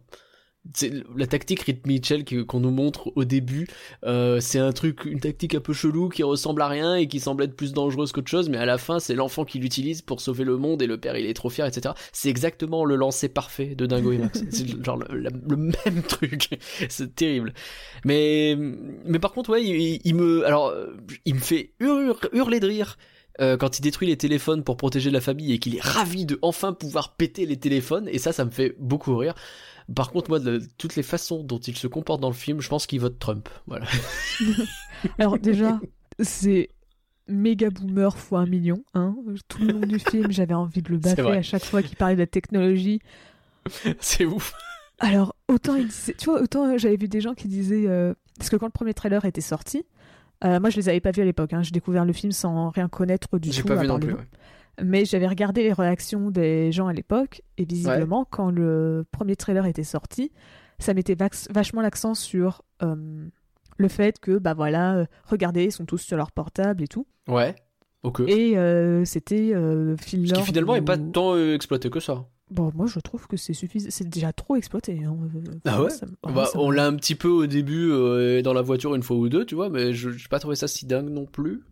La 1.15 1.27
tactique 1.27 1.61
Rick 1.61 1.85
Mitchell 1.87 2.23
qu'on 2.45 2.59
nous 2.59 2.71
montre 2.71 3.11
au 3.15 3.25
début. 3.25 3.67
Euh, 4.05 4.39
c'est 4.39 4.59
un 4.59 4.71
truc, 4.71 5.05
une 5.05 5.19
tactique 5.19 5.55
un 5.55 5.59
peu 5.59 5.73
chelou 5.73 6.09
qui 6.09 6.23
ressemble 6.23 6.61
à 6.61 6.67
rien 6.67 6.95
et 6.95 7.07
qui 7.07 7.19
semble 7.19 7.43
être 7.43 7.55
plus 7.55 7.73
dangereuse 7.73 8.11
qu'autre 8.11 8.29
chose, 8.29 8.49
mais 8.49 8.57
à 8.57 8.65
la 8.65 8.77
fin, 8.77 8.99
c'est 8.99 9.15
l'enfant 9.15 9.45
qui 9.45 9.59
l'utilise 9.59 10.01
pour 10.01 10.21
sauver 10.21 10.43
le 10.43 10.57
monde 10.57 10.81
et 10.81 10.87
le 10.87 10.97
père 10.97 11.17
il 11.17 11.25
est 11.25 11.33
trop 11.33 11.49
fier, 11.49 11.65
etc. 11.65 11.93
C'est 12.11 12.29
exactement 12.29 12.85
le 12.85 12.95
lancer 12.95 13.29
parfait 13.29 13.75
de 13.75 13.85
Dingo 13.85 14.11
et 14.11 14.17
Max. 14.17 14.43
c'est 14.49 14.83
genre 14.83 14.97
le, 15.09 15.29
même 15.55 16.01
truc. 16.07 16.59
c'est 16.89 17.15
terrible. 17.15 17.53
Mais, 18.05 18.55
mais 19.05 19.19
par 19.19 19.31
contre, 19.33 19.51
ouais, 19.51 19.63
il, 19.63 20.15
me, 20.15 20.45
alors, 20.45 20.73
il 21.25 21.35
me 21.35 21.39
fait 21.39 21.71
hur- 21.79 22.19
hurler 22.33 22.59
de 22.59 22.67
rire. 22.67 22.97
euh, 23.39 23.55
quand 23.55 23.77
il 23.77 23.83
détruit 23.83 24.07
les 24.07 24.17
téléphones 24.17 24.63
pour 24.63 24.77
protéger 24.77 25.11
la 25.11 25.21
famille 25.21 25.53
et 25.53 25.59
qu'il 25.59 25.75
est 25.75 25.81
ravi 25.83 26.25
de 26.25 26.39
enfin 26.41 26.73
pouvoir 26.73 27.15
péter 27.15 27.45
les 27.45 27.57
téléphones 27.57 28.07
et 28.11 28.17
ça 28.17 28.31
ça 28.33 28.45
me 28.45 28.49
fait 28.49 28.75
beaucoup 28.79 29.15
rire 29.15 29.35
par 29.95 30.11
contre 30.11 30.29
moi 30.29 30.39
de 30.39 30.61
toutes 30.77 30.95
les 30.95 31.03
façons 31.03 31.43
dont 31.43 31.59
il 31.59 31.77
se 31.77 31.87
comporte 31.87 32.21
dans 32.21 32.29
le 32.29 32.35
film 32.35 32.61
je 32.61 32.69
pense 32.69 32.87
qu'il 32.87 32.99
vote 32.99 33.19
Trump 33.19 33.49
voilà 33.67 33.85
Alors 35.19 35.37
déjà, 35.37 35.79
c'est 36.19 36.69
méga 37.27 37.69
boomer 37.69 38.17
fois 38.17 38.39
un 38.39 38.45
million. 38.45 38.83
Hein. 38.93 39.15
Tout 39.47 39.61
le 39.61 39.73
long 39.73 39.79
du 39.79 39.99
film, 39.99 40.31
j'avais 40.31 40.53
envie 40.53 40.81
de 40.81 40.89
le 40.89 40.97
baffer 40.97 41.31
à 41.31 41.41
chaque 41.41 41.65
fois 41.65 41.81
qu'il 41.81 41.97
parlait 41.97 42.15
de 42.15 42.21
la 42.21 42.27
technologie. 42.27 42.99
c'est 43.99 44.25
ouf 44.25 44.53
Alors 44.99 45.35
autant 45.49 45.75
il 45.75 45.87
disait, 45.87 46.13
tu 46.13 46.25
vois, 46.25 46.41
autant 46.41 46.65
euh, 46.65 46.77
j'avais 46.77 46.95
vu 46.95 47.09
des 47.09 47.19
gens 47.19 47.33
qui 47.33 47.49
disaient 47.49 47.85
euh, 47.85 48.13
parce 48.37 48.49
que 48.49 48.55
quand 48.55 48.65
le 48.65 48.71
premier 48.71 48.93
trailer 48.93 49.25
était 49.25 49.41
sorti, 49.41 49.83
euh, 50.45 50.59
moi 50.59 50.69
je 50.69 50.77
les 50.77 50.89
avais 50.89 51.01
pas 51.01 51.11
vus 51.11 51.21
à 51.21 51.25
l'époque. 51.25 51.51
Hein. 51.53 51.63
J'ai 51.63 51.71
découvert 51.71 52.05
le 52.05 52.13
film 52.13 52.31
sans 52.31 52.69
rien 52.69 52.87
connaître 52.87 53.37
du 53.39 53.51
j'ai 53.51 53.61
tout. 53.61 53.67
pas 53.67 53.73
à 53.77 53.81
vu 53.81 53.87
non 53.87 53.99
plus 53.99 54.13
ouais. 54.13 54.27
Mais 54.83 55.05
j'avais 55.05 55.27
regardé 55.27 55.63
les 55.63 55.73
réactions 55.73 56.29
des 56.31 56.71
gens 56.71 56.87
à 56.87 56.93
l'époque, 56.93 57.41
et 57.57 57.65
visiblement, 57.65 58.25
quand 58.25 58.51
le 58.51 59.05
premier 59.11 59.35
trailer 59.35 59.65
était 59.65 59.83
sorti, 59.83 60.31
ça 60.79 60.93
mettait 60.93 61.15
vachement 61.49 61.81
l'accent 61.81 62.13
sur 62.13 62.61
euh, 62.83 62.95
le 63.77 63.87
fait 63.87 64.19
que, 64.19 64.37
bah 64.37 64.53
voilà, 64.53 64.95
euh, 64.97 65.05
regardez, 65.25 65.65
ils 65.65 65.71
sont 65.71 65.85
tous 65.85 65.97
sur 65.97 66.15
leur 66.17 66.31
portable 66.31 66.83
et 66.83 66.87
tout. 66.87 67.07
ouais 67.27 67.55
ok 68.03 68.19
Et 68.27 68.55
euh, 68.57 69.03
c'était 69.05 69.51
euh, 69.55 69.97
Phil 69.97 70.27
ce 70.29 70.33
qui 70.35 70.41
finalement 70.43 70.75
est 70.75 70.81
ou- 70.81 70.85
pas 70.85 70.97
tant 70.97 71.35
exploité 71.37 71.89
que 71.89 71.99
ça 71.99 72.25
Bon, 72.51 72.71
moi 72.75 72.85
je 72.85 72.99
trouve 72.99 73.27
que 73.27 73.35
c'est 73.35 73.53
suffisant, 73.53 73.89
c'est 73.91 74.07
déjà 74.07 74.31
trop 74.31 74.55
exploité. 74.55 75.01
hein. 75.03 75.17
Ah 75.65 75.81
ouais 75.83 75.89
ça 75.89 76.05
Bah, 76.23 76.45
ça 76.45 76.59
on 76.59 76.69
l'a 76.71 76.85
un 76.85 76.95
petit 76.95 77.15
peu 77.15 77.27
au 77.27 77.45
début 77.47 77.89
dans 78.43 78.53
la 78.53 78.61
voiture 78.61 78.93
une 78.95 79.03
fois 79.03 79.17
ou 79.17 79.27
deux 79.27 79.43
tu 79.43 79.55
vois 79.55 79.69
mais 79.69 79.93
je 79.93 80.11
j'ai 80.11 80.27
pas 80.29 80.39
trouvé 80.39 80.55
ça 80.55 80.67
si 80.69 80.85
dingue 80.85 81.09
non 81.09 81.25
plus 81.25 81.63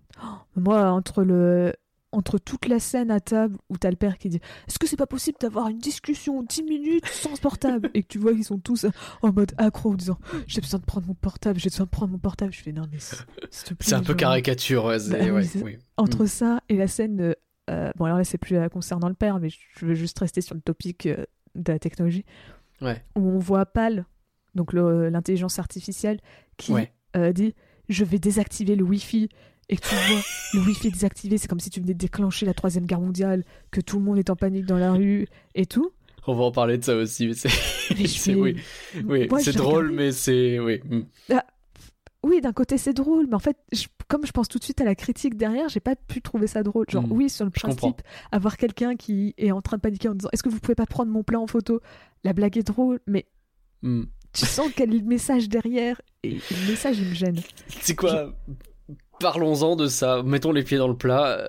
Moi, 0.58 0.82
entre 0.89 1.24
le 1.24 1.74
entre 2.16 2.38
toute 2.38 2.68
la 2.68 2.80
scène 2.80 3.11
à 3.11 3.20
table 3.20 3.57
où 3.70 3.78
t'as 3.78 3.89
le 3.89 3.95
père 3.95 4.18
qui 4.18 4.30
dit 4.30 4.39
Est-ce 4.68 4.80
que 4.80 4.88
c'est 4.88 4.95
pas 4.95 5.05
possible 5.07 5.38
d'avoir 5.39 5.68
une 5.68 5.78
discussion 5.78 6.41
10 6.43 6.63
minutes 6.63 7.05
sans 7.07 7.38
portable? 7.39 7.89
Et 7.93 8.03
que 8.03 8.07
tu 8.07 8.18
vois 8.20 8.34
qu'ils 8.34 8.45
sont 8.45 8.57
tous 8.59 8.86
en 9.22 9.32
mode 9.32 9.51
accro 9.57 9.91
en 9.91 9.95
disant 9.95 10.18
J'ai 10.47 10.61
besoin 10.61 10.80
de 10.80 10.86
prendre 10.86 11.07
mon 11.07 11.13
portable, 11.13 11.59
j'ai 11.59 11.70
besoin 11.70 11.86
de 11.86 11.91
prendre 11.91 12.11
mon 12.13 12.18
portable. 12.20 12.51
Je 12.53 12.61
fais 12.61 12.72
Non, 12.72 12.84
mais 12.91 12.97
s'il 12.99 13.18
te 13.63 13.74
plaît. 13.74 13.78
c'est 13.82 13.93
un 13.95 13.99
peu 13.99 14.07
genre, 14.07 14.18
caricature 14.18 14.86
ouais, 14.86 14.99
c'est- 14.99 15.11
Bah 15.11 15.34
ouais, 15.34 15.45
oui. 15.63 15.78
Entre 15.97 16.26
ça 16.26 16.61
et 16.70 16.78
la 16.78 16.88
scène. 16.88 17.36
euh, 17.70 17.91
bon, 17.97 18.05
alors 18.05 18.18
là, 18.18 18.24
c'est 18.24 18.38
plus 18.38 18.55
euh, 18.57 18.68
concernant 18.70 19.07
le 19.09 19.16
père, 19.16 19.39
mais 19.39 19.49
je 19.49 19.86
veux 19.86 19.95
juste 19.95 20.18
rester 20.20 20.41
sur 20.41 20.55
le 20.55 20.61
topic 20.61 21.05
euh, 21.07 21.26
de 21.55 21.72
la 21.74 21.80
technologie. 21.80 22.26
Ouais. 22.82 23.03
Où 23.16 23.30
on 23.30 23.39
voit 23.39 23.66
Pal, 23.66 24.05
donc 24.55 24.74
l'intelligence 24.74 25.59
artificielle, 25.59 26.20
qui 26.57 26.74
euh, 27.16 27.32
dit 27.34 27.55
Je 27.89 28.03
vais 28.05 28.20
désactiver 28.20 28.76
le 28.76 28.84
Wi-Fi. 28.84 29.30
Et 29.70 29.78
que 29.78 29.88
tu 29.88 29.95
vois 29.95 30.22
le 30.53 30.59
Wi-Fi 30.68 30.91
désactivé, 30.91 31.38
c'est 31.38 31.47
comme 31.47 31.59
si 31.59 31.70
tu 31.72 31.80
venais 31.82 31.93
de 31.93 31.97
déclencher 31.99 32.45
la 32.45 32.53
Troisième 32.53 32.86
Guerre 32.86 33.01
mondiale, 33.01 33.43
que 33.72 33.82
tout 33.82 33.97
le 33.97 34.03
monde 34.05 34.18
est 34.20 34.30
en 34.30 34.36
panique 34.36 34.66
dans 34.66 34.78
la 34.78 34.93
rue 34.93 35.28
et 35.55 35.66
tout. 35.66 35.91
on 36.28 36.34
va 36.36 36.43
en 36.43 36.51
parler 36.51 36.78
de 36.78 36.84
ça 36.84 36.95
aussi 36.95 37.28
mais 37.28 37.34
c'est 37.34 37.49
oui 38.36 38.57
oui 39.07 39.28
c'est 39.41 39.55
drôle 39.55 39.88
regardé- 39.88 39.95
mais 39.95 40.11
c'est 40.11 40.59
oui 40.59 40.82
mm. 40.89 41.01
oui, 42.24 42.41
d'un 42.41 42.53
côté 42.53 42.78
c'est 42.80 42.93
drôle, 42.93 43.28
mais 43.28 43.36
en 43.36 43.39
fait, 43.39 43.57
je- 43.72 43.86
comme 44.07 44.26
je 44.26 44.32
pense 44.32 44.47
tout 44.47 44.57
de 44.57 44.63
suite 44.63 44.82
à 44.82 44.84
la 44.86 44.95
critique 44.95 45.36
derrière, 45.38 45.70
j'ai 45.70 45.80
pas 45.80 45.95
pu 45.95 46.22
trouver 46.22 46.47
ça 46.47 46.63
drôle. 46.63 46.86
Genre, 46.89 47.03
Hmm, 47.05 47.11
oui, 47.11 47.30
sur 47.30 47.45
le 47.45 47.51
principe, 47.51 48.01
avoir 48.32 48.57
quelqu'un 48.57 48.95
qui 48.95 49.34
est 49.38 49.51
en 49.51 49.61
train 49.61 49.78
de 49.78 49.82
paniquer 49.82 50.09
en 50.09 50.16
disant 50.16 50.30
Est-ce 50.34 50.41
que 50.43 50.49
vous 50.49 50.59
pouvez 50.59 50.74
pas 50.76 50.86
prendre 50.88 51.11
mon 51.11 51.24
plat 51.24 51.39
en 51.39 51.45
photo? 51.47 51.82
La 52.24 52.34
blague 52.34 52.57
est 52.57 52.63
drôle, 52.68 52.99
mais 53.07 53.26
Hmm. 53.84 54.03
tu 54.34 54.45
sens 54.45 54.70
quel 54.76 54.93
est 54.93 54.97
le 54.99 55.05
message 55.05 55.49
derrière, 55.49 56.01
et 56.24 56.32
le 56.51 56.70
message 56.72 56.97
il 56.99 57.09
me 57.09 57.13
gêne. 57.13 57.39
C'est 57.82 57.95
quoi? 57.95 58.34
Parlons-en 59.20 59.76
de 59.76 59.88
ça. 59.88 60.22
Mettons 60.24 60.51
les 60.51 60.63
pieds 60.63 60.78
dans 60.78 60.88
le 60.88 60.97
plat. 60.97 61.38
Euh, 61.39 61.47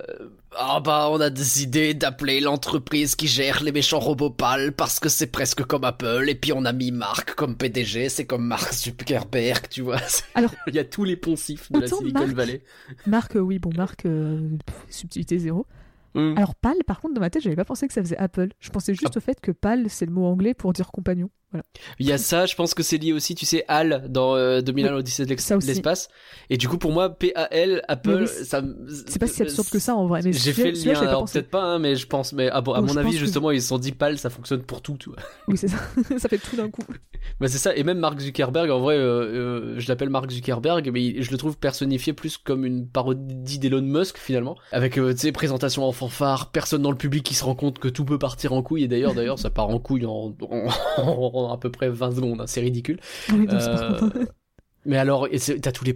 Ah 0.59 0.81
bah, 0.81 1.09
on 1.11 1.21
a 1.21 1.29
décidé 1.29 1.93
d'appeler 1.93 2.41
l'entreprise 2.41 3.15
qui 3.15 3.27
gère 3.27 3.63
les 3.63 3.73
méchants 3.73 3.99
robots 3.99 4.31
pâles 4.31 4.73
parce 4.73 4.99
que 5.01 5.09
c'est 5.11 5.27
presque 5.27 5.63
comme 5.65 5.85
Apple. 5.85 6.25
Et 6.29 6.35
puis 6.35 6.53
on 6.55 6.65
a 6.65 6.73
mis 6.73 6.93
Marc 6.93 7.35
comme 7.35 7.57
PDG. 7.57 8.09
C'est 8.09 8.25
comme 8.25 8.47
Mark 8.47 8.73
Zuckerberg, 8.73 9.69
tu 9.69 9.83
vois. 9.83 9.99
Alors- 10.35 10.55
il 10.69 10.75
y 10.75 10.79
a 10.79 10.85
tous 10.85 11.05
les 11.05 11.17
poncifs 11.17 11.71
de 11.71 11.81
la 11.81 11.87
Silicon 11.89 12.21
Marc- 12.21 12.33
Valley. 12.35 12.63
Marc, 13.07 13.37
euh, 13.37 13.41
oui, 13.41 13.59
bon, 13.59 13.71
Marc, 13.77 14.07
euh, 14.07 14.49
subtilité 14.89 15.39
zéro. 15.39 15.67
Hmm. 16.15 16.33
Alors, 16.39 16.55
PAL, 16.55 16.77
par 16.87 17.01
contre, 17.01 17.13
dans 17.13 17.21
ma 17.21 17.29
tête, 17.29 17.43
j'avais 17.43 17.57
pas 17.57 17.67
pensé 17.67 17.87
que 17.87 17.93
ça 17.93 18.01
faisait 18.01 18.17
Apple. 18.17 18.49
Je 18.59 18.71
pensais 18.71 18.95
juste 18.95 19.13
Ah. 19.15 19.19
au 19.19 19.21
fait 19.21 19.39
que 19.39 19.51
PAL, 19.53 19.91
c'est 19.91 20.07
le 20.07 20.13
mot 20.13 20.25
anglais 20.25 20.55
pour 20.55 20.73
dire 20.73 20.91
compagnon. 20.91 21.29
Voilà. 21.53 21.65
Il 22.01 22.07
y 22.07 22.13
a 22.13 22.19
ça, 22.19 22.45
je 22.47 22.55
pense 22.57 22.75
que 22.75 22.83
c'est 22.83 22.99
lié 22.99 23.13
aussi, 23.13 23.35
tu 23.35 23.47
sais, 23.47 23.65
HAL 23.69 24.07
dans 24.11 24.35
euh, 24.35 24.61
2001 24.63 24.91
l'Odyssée 24.91 25.25
de 25.25 25.29
l'espace. 25.67 26.09
Et 26.51 26.57
du 26.57 26.69
coup, 26.69 26.77
pour 26.77 26.93
moi, 26.93 27.11
P-A-L, 27.11 27.83
Apple, 27.89 28.23
oui, 28.23 28.45
ça 28.45 28.63
C'est 29.07 29.19
pas 29.21 29.27
si 29.29 29.43
absurde 29.43 29.69
que 29.69 29.79
ça 29.79 29.95
en 29.95 30.07
vrai. 30.07 30.21
Mais 30.25 30.33
J'ai 30.33 30.53
fait 30.53 30.73
le 30.73 30.79
lien, 30.79 31.01
alors 31.01 31.25
peut-être 31.25 31.51
pas, 31.51 31.63
hein, 31.63 31.79
mais 31.79 31.95
je 31.97 32.07
pense, 32.07 32.33
mais 32.33 32.49
à, 32.51 32.61
bon, 32.61 32.73
à 32.73 32.81
Donc, 32.81 32.89
mon 32.91 32.97
avis, 32.97 33.13
que- 33.13 33.17
justement, 33.19 33.51
ils 33.53 33.63
se 33.63 33.69
sont 33.69 33.79
dit 33.79 33.93
PAL, 33.93 34.19
ça 34.19 34.29
fonctionne 34.31 34.63
pour 34.63 34.83
tout, 34.83 34.97
tu 34.99 35.09
vois. 35.11 35.19
Oui, 35.49 35.57
c'est 35.57 35.69
ça. 35.69 35.79
ça 36.19 36.29
fait 36.29 36.39
tout 36.39 36.57
d'un 36.57 36.69
coup. 36.71 36.83
Bah 37.41 37.49
c'est 37.49 37.59
ça, 37.59 37.75
et 37.75 37.83
même 37.83 37.99
Mark 37.99 38.21
Zuckerberg, 38.21 38.71
en 38.71 38.79
vrai, 38.79 38.95
euh, 38.97 39.01
euh, 39.03 39.75
je 39.79 39.89
l'appelle 39.89 40.11
Mark 40.11 40.31
Zuckerberg, 40.31 40.89
mais 40.93 41.03
il- 41.03 41.23
je 41.25 41.33
le 41.33 41.37
trouve 41.37 41.57
personnifié 41.59 42.13
plus 42.13 42.39
comme 42.39 42.65
une 42.65 42.87
parodie 42.89 43.59
d'Elon 43.59 43.83
Musk 43.83 44.17
finalement, 44.17 44.57
avec 44.71 44.97
euh, 44.97 45.13
tu 45.13 45.19
sais 45.21 45.33
présentation 45.33 45.85
en 45.85 45.91
fanfare, 45.91 46.53
personne 46.53 46.83
dans 46.83 46.93
le 46.93 46.97
public 46.97 47.25
qui 47.25 47.35
se 47.35 47.43
rend 47.45 47.57
compte 47.57 47.81
que 47.81 47.89
tout 47.89 48.05
peut 48.05 48.19
partir 48.19 48.53
en 48.53 48.63
couille, 48.63 48.85
et 48.85 48.89
d'ailleurs 48.89 49.15
d'ailleurs 49.15 49.41
ça 49.41 49.51
part 49.51 49.71
en 49.71 49.81
couille 49.81 50.07
en, 50.07 50.37
en- 50.41 50.69
en 51.03 51.15
à 51.53 51.59
peu 51.59 51.71
près 51.71 51.89
20 51.91 52.13
secondes, 52.13 52.41
hein, 52.41 52.47
c'est 52.47 52.61
ridicule. 52.61 52.99
Oui, 53.29 53.49
donc 53.49 53.61
Euh, 53.61 54.01
mais 54.87 54.99
alors, 54.99 55.29
t'as 55.61 55.73
tous 55.73 55.85
les 55.85 55.95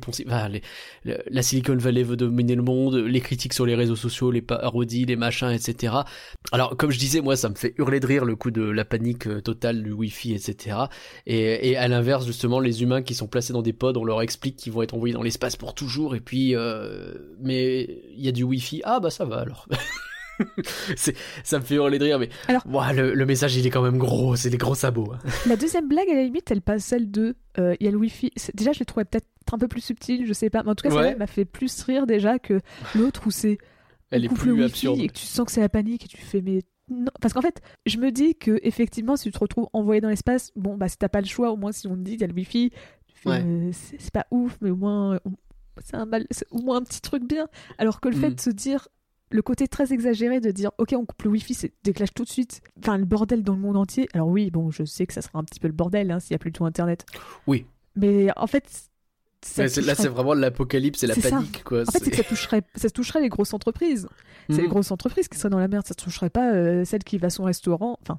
le- 1.05 1.19
la 1.31 1.43
Silicon 1.43 1.77
Valley 1.77 2.03
veut 2.03 2.17
dominer 2.17 2.57
le 2.57 2.63
monde, 2.63 2.97
les 2.97 3.21
critiques 3.21 3.53
sur 3.55 3.65
les 3.67 3.77
réseaux 3.77 3.97
sociaux, 3.97 4.31
les 4.33 4.43
parodies, 4.43 5.05
les 5.07 5.17
machins, 5.17 5.51
etc. 5.51 6.05
Alors, 6.53 6.77
comme 6.77 6.91
je 6.91 6.99
disais, 6.99 7.21
moi, 7.21 7.37
ça 7.37 7.49
me 7.49 7.55
fait 7.55 7.75
hurler 7.79 8.01
de 8.01 8.07
rire 8.07 8.25
le 8.25 8.35
coup 8.37 8.51
de 8.51 8.63
la 8.63 8.85
panique 8.85 9.29
euh, 9.29 9.41
totale 9.41 9.83
du 9.85 9.93
Wi-Fi, 9.93 10.35
etc. 10.35 10.91
Et, 11.27 11.71
et 11.71 11.77
à 11.77 11.87
l'inverse, 11.89 12.27
justement, 12.27 12.59
les 12.61 12.83
humains 12.83 13.03
qui 13.03 13.15
sont 13.15 13.29
placés 13.29 13.53
dans 13.53 13.63
des 13.63 13.73
pods, 13.73 13.93
on 13.97 14.05
leur 14.05 14.23
explique 14.23 14.57
qu'ils 14.57 14.73
vont 14.73 14.83
être 14.83 14.95
envoyés 14.95 15.15
dans 15.15 15.23
l'espace 15.23 15.57
pour 15.57 15.75
toujours, 15.75 16.17
et 16.17 16.21
puis, 16.21 16.57
euh, 16.57 17.15
mais 17.41 17.83
il 18.17 18.25
y 18.25 18.29
a 18.29 18.33
du 18.33 18.43
Wi-Fi. 18.43 18.83
Ah, 18.85 18.99
bah 19.01 19.11
ça 19.11 19.25
va 19.25 19.39
alors. 19.39 19.69
c'est, 20.97 21.17
ça 21.45 21.59
me 21.59 21.65
fait 21.65 21.75
hurler 21.75 21.99
de 21.99 22.05
rire, 22.05 22.19
mais 22.19 22.29
Alors- 22.49 22.63
Ouah, 22.67 22.93
le, 22.93 23.15
le 23.15 23.27
message 23.27 23.57
il 23.57 23.67
est 23.67 23.71
quand 23.71 23.83
même 23.83 23.99
gros, 23.99 24.37
c'est 24.37 24.51
des 24.51 24.59
gros 24.59 24.75
sabots. 24.75 25.13
hein. 25.13 25.19
La 25.49 25.57
deuxième 25.57 25.89
blague, 25.89 26.09
à 26.11 26.15
la 26.15 26.23
limite, 26.25 26.51
elle 26.51 26.63
passe 26.63 26.85
celle 26.85 27.11
de. 27.11 27.35
euh, 27.59 27.75
Il 27.81 27.87
y 27.87 27.89
a 27.89 27.93
le 27.93 27.97
Wi-Fi. 27.99 28.31
C'est- 28.37 28.55
Déjà, 28.57 28.73
je 28.73 28.79
l'ai 28.81 28.85
trouvé 28.85 29.05
peut-être 29.05 29.27
un 29.53 29.59
peu 29.59 29.69
plus 29.69 29.81
subtil, 29.81 30.27
je 30.27 30.33
sais 30.33 30.51
pas. 30.51 30.63
Mais 30.63 30.71
en 30.71 30.75
tout 30.75 30.89
cas, 30.89 30.95
Ouais. 30.95 31.09
elle 31.11 31.19
m'a 31.19 31.27
fait 31.27 31.45
plus 31.45 31.83
rire 31.83 32.07
déjà 32.07 32.39
que 32.39 32.61
l'autre 32.95 33.23
où 33.27 33.31
c'est. 33.31 33.59
Elle 34.11 34.25
est 34.25 34.29
plus 34.29 34.57
le 34.57 34.65
absurde. 34.65 34.99
Et 35.01 35.07
que 35.09 35.13
tu 35.13 35.25
sens 35.27 35.47
que 35.47 35.53
c'est 35.53 35.61
la 35.61 35.69
panique 35.69 36.05
et 36.05 36.09
tu 36.09 36.17
fais 36.19 36.41
mais. 36.41 36.63
Non. 36.89 37.11
Parce 37.21 37.33
qu'en 37.35 37.41
fait, 37.43 37.61
je 37.87 37.99
me 37.99 38.11
dis 38.11 38.35
que 38.35 38.59
effectivement, 38.65 39.17
si 39.17 39.25
tu 39.25 39.31
te 39.33 39.39
retrouves 39.39 39.69
envoyé 39.73 40.01
dans 40.01 40.09
l'espace, 40.09 40.51
bon, 40.57 40.77
bah, 40.77 40.89
si 40.89 40.97
t'as 40.99 41.09
pas 41.09 41.21
le 41.21 41.27
choix, 41.29 41.53
au 41.53 41.57
moins, 41.57 41.71
si 41.71 41.87
on 41.87 41.95
te 41.95 42.01
dit 42.01 42.15
il 42.15 42.21
y 42.21 42.25
a 42.25 42.27
le 42.27 42.35
Wi-Fi, 42.35 42.73
Ouais. 43.27 43.43
euh, 43.45 43.71
c'est 43.73 44.11
pas 44.11 44.27
ouf, 44.33 44.57
mais 44.61 44.71
au 44.71 44.77
moins, 44.77 45.15
euh, 45.15 45.19
c'est 45.85 45.95
un 45.97 46.07
mal, 46.07 46.27
c'est 46.33 46.47
au 46.51 46.61
moins 46.63 46.79
un 46.79 46.83
petit 46.83 47.01
truc 47.01 47.23
bien. 47.25 47.47
Alors 47.79 48.01
que 48.01 48.09
le 48.09 48.17
fait 48.17 48.31
Mm. 48.31 48.35
de 48.35 48.41
se 48.41 48.51
dire, 48.51 48.89
le 49.31 49.43
côté 49.43 49.69
très 49.69 49.93
exagéré 49.93 50.41
de 50.41 50.51
dire, 50.51 50.71
ok, 50.79 50.95
on 50.97 51.05
coupe 51.05 51.23
le 51.23 51.31
Wi-Fi, 51.31 51.55
c'est 51.55 51.73
déclenche 51.85 52.13
tout 52.15 52.25
de 52.25 52.29
suite. 52.29 52.61
Enfin, 52.79 52.99
le 52.99 53.05
bordel 53.05 53.43
dans 53.43 53.55
le 53.55 53.61
monde 53.61 53.77
entier. 53.77 54.09
Alors 54.13 54.29
oui, 54.29 54.51
bon, 54.51 54.71
je 54.71 54.85
sais 54.85 55.07
que 55.07 55.13
ça 55.15 55.23
sera 55.23 55.39
un 55.39 55.45
petit 55.45 55.61
peu 55.61 55.69
le 55.69 55.75
bordel 55.75 56.11
hein, 56.11 56.21
s'il 56.21 56.33
y 56.33 56.35
a 56.35 56.39
plus 56.39 56.53
tout 56.53 56.65
Internet. 56.65 57.07
Oui. 57.47 57.67
Mais 57.97 58.29
en 58.37 58.47
fait, 58.47 58.65
ça 59.43 59.63
là, 59.65 59.95
c'est 59.95 60.09
vraiment 60.09 60.35
l'apocalypse 60.35 61.03
et 61.03 61.07
la 61.07 61.15
C'est 61.15 61.23
ça. 61.23 61.31
panique, 61.31 61.63
quoi. 61.65 61.83
en 61.83 61.91
fait, 61.91 61.99
c'est 62.05 62.11
que 62.11 62.17
ça 62.17 62.25
toucherait, 62.25 62.63
ça 62.75 62.91
toucherait 62.91 63.21
les 63.23 63.29
grosses 63.29 63.55
entreprises. 63.55 64.09
C'est 64.49 64.57
les 64.57 64.63
Mhm. 64.65 64.69
grosses 64.69 64.91
entreprises 64.91 65.29
qui 65.29 65.39
seraient 65.39 65.49
dans 65.51 65.59
la 65.59 65.69
merde. 65.69 65.87
Ça 65.87 65.95
toucherait 65.95 66.31
pas 66.31 66.53
euh, 66.53 66.85
celle 66.85 67.05
qui 67.05 67.17
va 67.19 67.29
à 67.29 67.31
son 67.31 67.45
restaurant. 67.45 67.99
Enfin, 68.03 68.19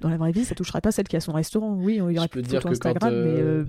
dans 0.00 0.08
la 0.10 0.16
vraie 0.16 0.32
vie, 0.32 0.44
ça 0.44 0.54
toucherait 0.54 0.80
pas 0.80 0.92
celle 0.92 1.08
qui 1.08 1.16
a 1.16 1.20
son 1.20 1.32
restaurant. 1.32 1.74
Oui, 1.74 1.94
il 1.94 1.96
y 1.98 2.00
aurait 2.02 2.14
Je 2.14 2.26
plus 2.28 2.42
de 2.42 2.46
dire 2.48 2.62
que 2.62 2.68
Instagram, 2.68 3.12
mais 3.12 3.18
euh, 3.40 3.62
euh, 3.62 3.64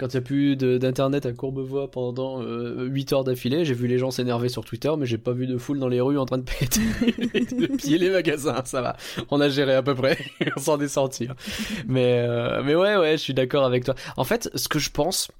Quand 0.00 0.06
il 0.08 0.16
n'y 0.16 0.18
a 0.18 0.22
plus 0.22 0.56
d'internet 0.56 1.26
à 1.26 1.32
Courbevoie 1.32 1.90
pendant 1.90 2.42
euh, 2.42 2.86
8 2.86 3.12
heures 3.12 3.22
d'affilée, 3.24 3.66
j'ai 3.66 3.74
vu 3.74 3.86
les 3.86 3.98
gens 3.98 4.10
s'énerver 4.10 4.48
sur 4.48 4.64
Twitter, 4.64 4.90
mais 4.98 5.04
j'ai 5.04 5.18
pas 5.18 5.32
vu 5.32 5.46
de 5.46 5.58
foule 5.58 5.78
dans 5.78 5.88
les 5.88 6.00
rues 6.00 6.16
en 6.18 6.24
train 6.24 6.38
de 6.38 6.44
péter, 6.44 6.80
de 7.54 7.66
piller 7.66 7.98
les 7.98 8.08
magasins. 8.10 8.62
Ça 8.64 8.80
va, 8.80 8.96
on 9.30 9.40
a 9.42 9.50
géré 9.50 9.74
à 9.74 9.82
peu 9.82 9.94
près, 9.94 10.16
on 10.56 10.60
s'en 10.60 10.80
est 10.80 10.88
sorti. 10.88 11.26
hein. 11.30 11.36
Mais 11.86 12.24
euh, 12.26 12.62
mais 12.64 12.74
ouais 12.74 12.96
ouais, 12.96 13.12
je 13.12 13.22
suis 13.22 13.34
d'accord 13.34 13.64
avec 13.66 13.84
toi. 13.84 13.94
En 14.16 14.24
fait, 14.24 14.48
ce 14.54 14.68
que 14.68 14.78
je 14.78 14.90
pense. 14.90 15.30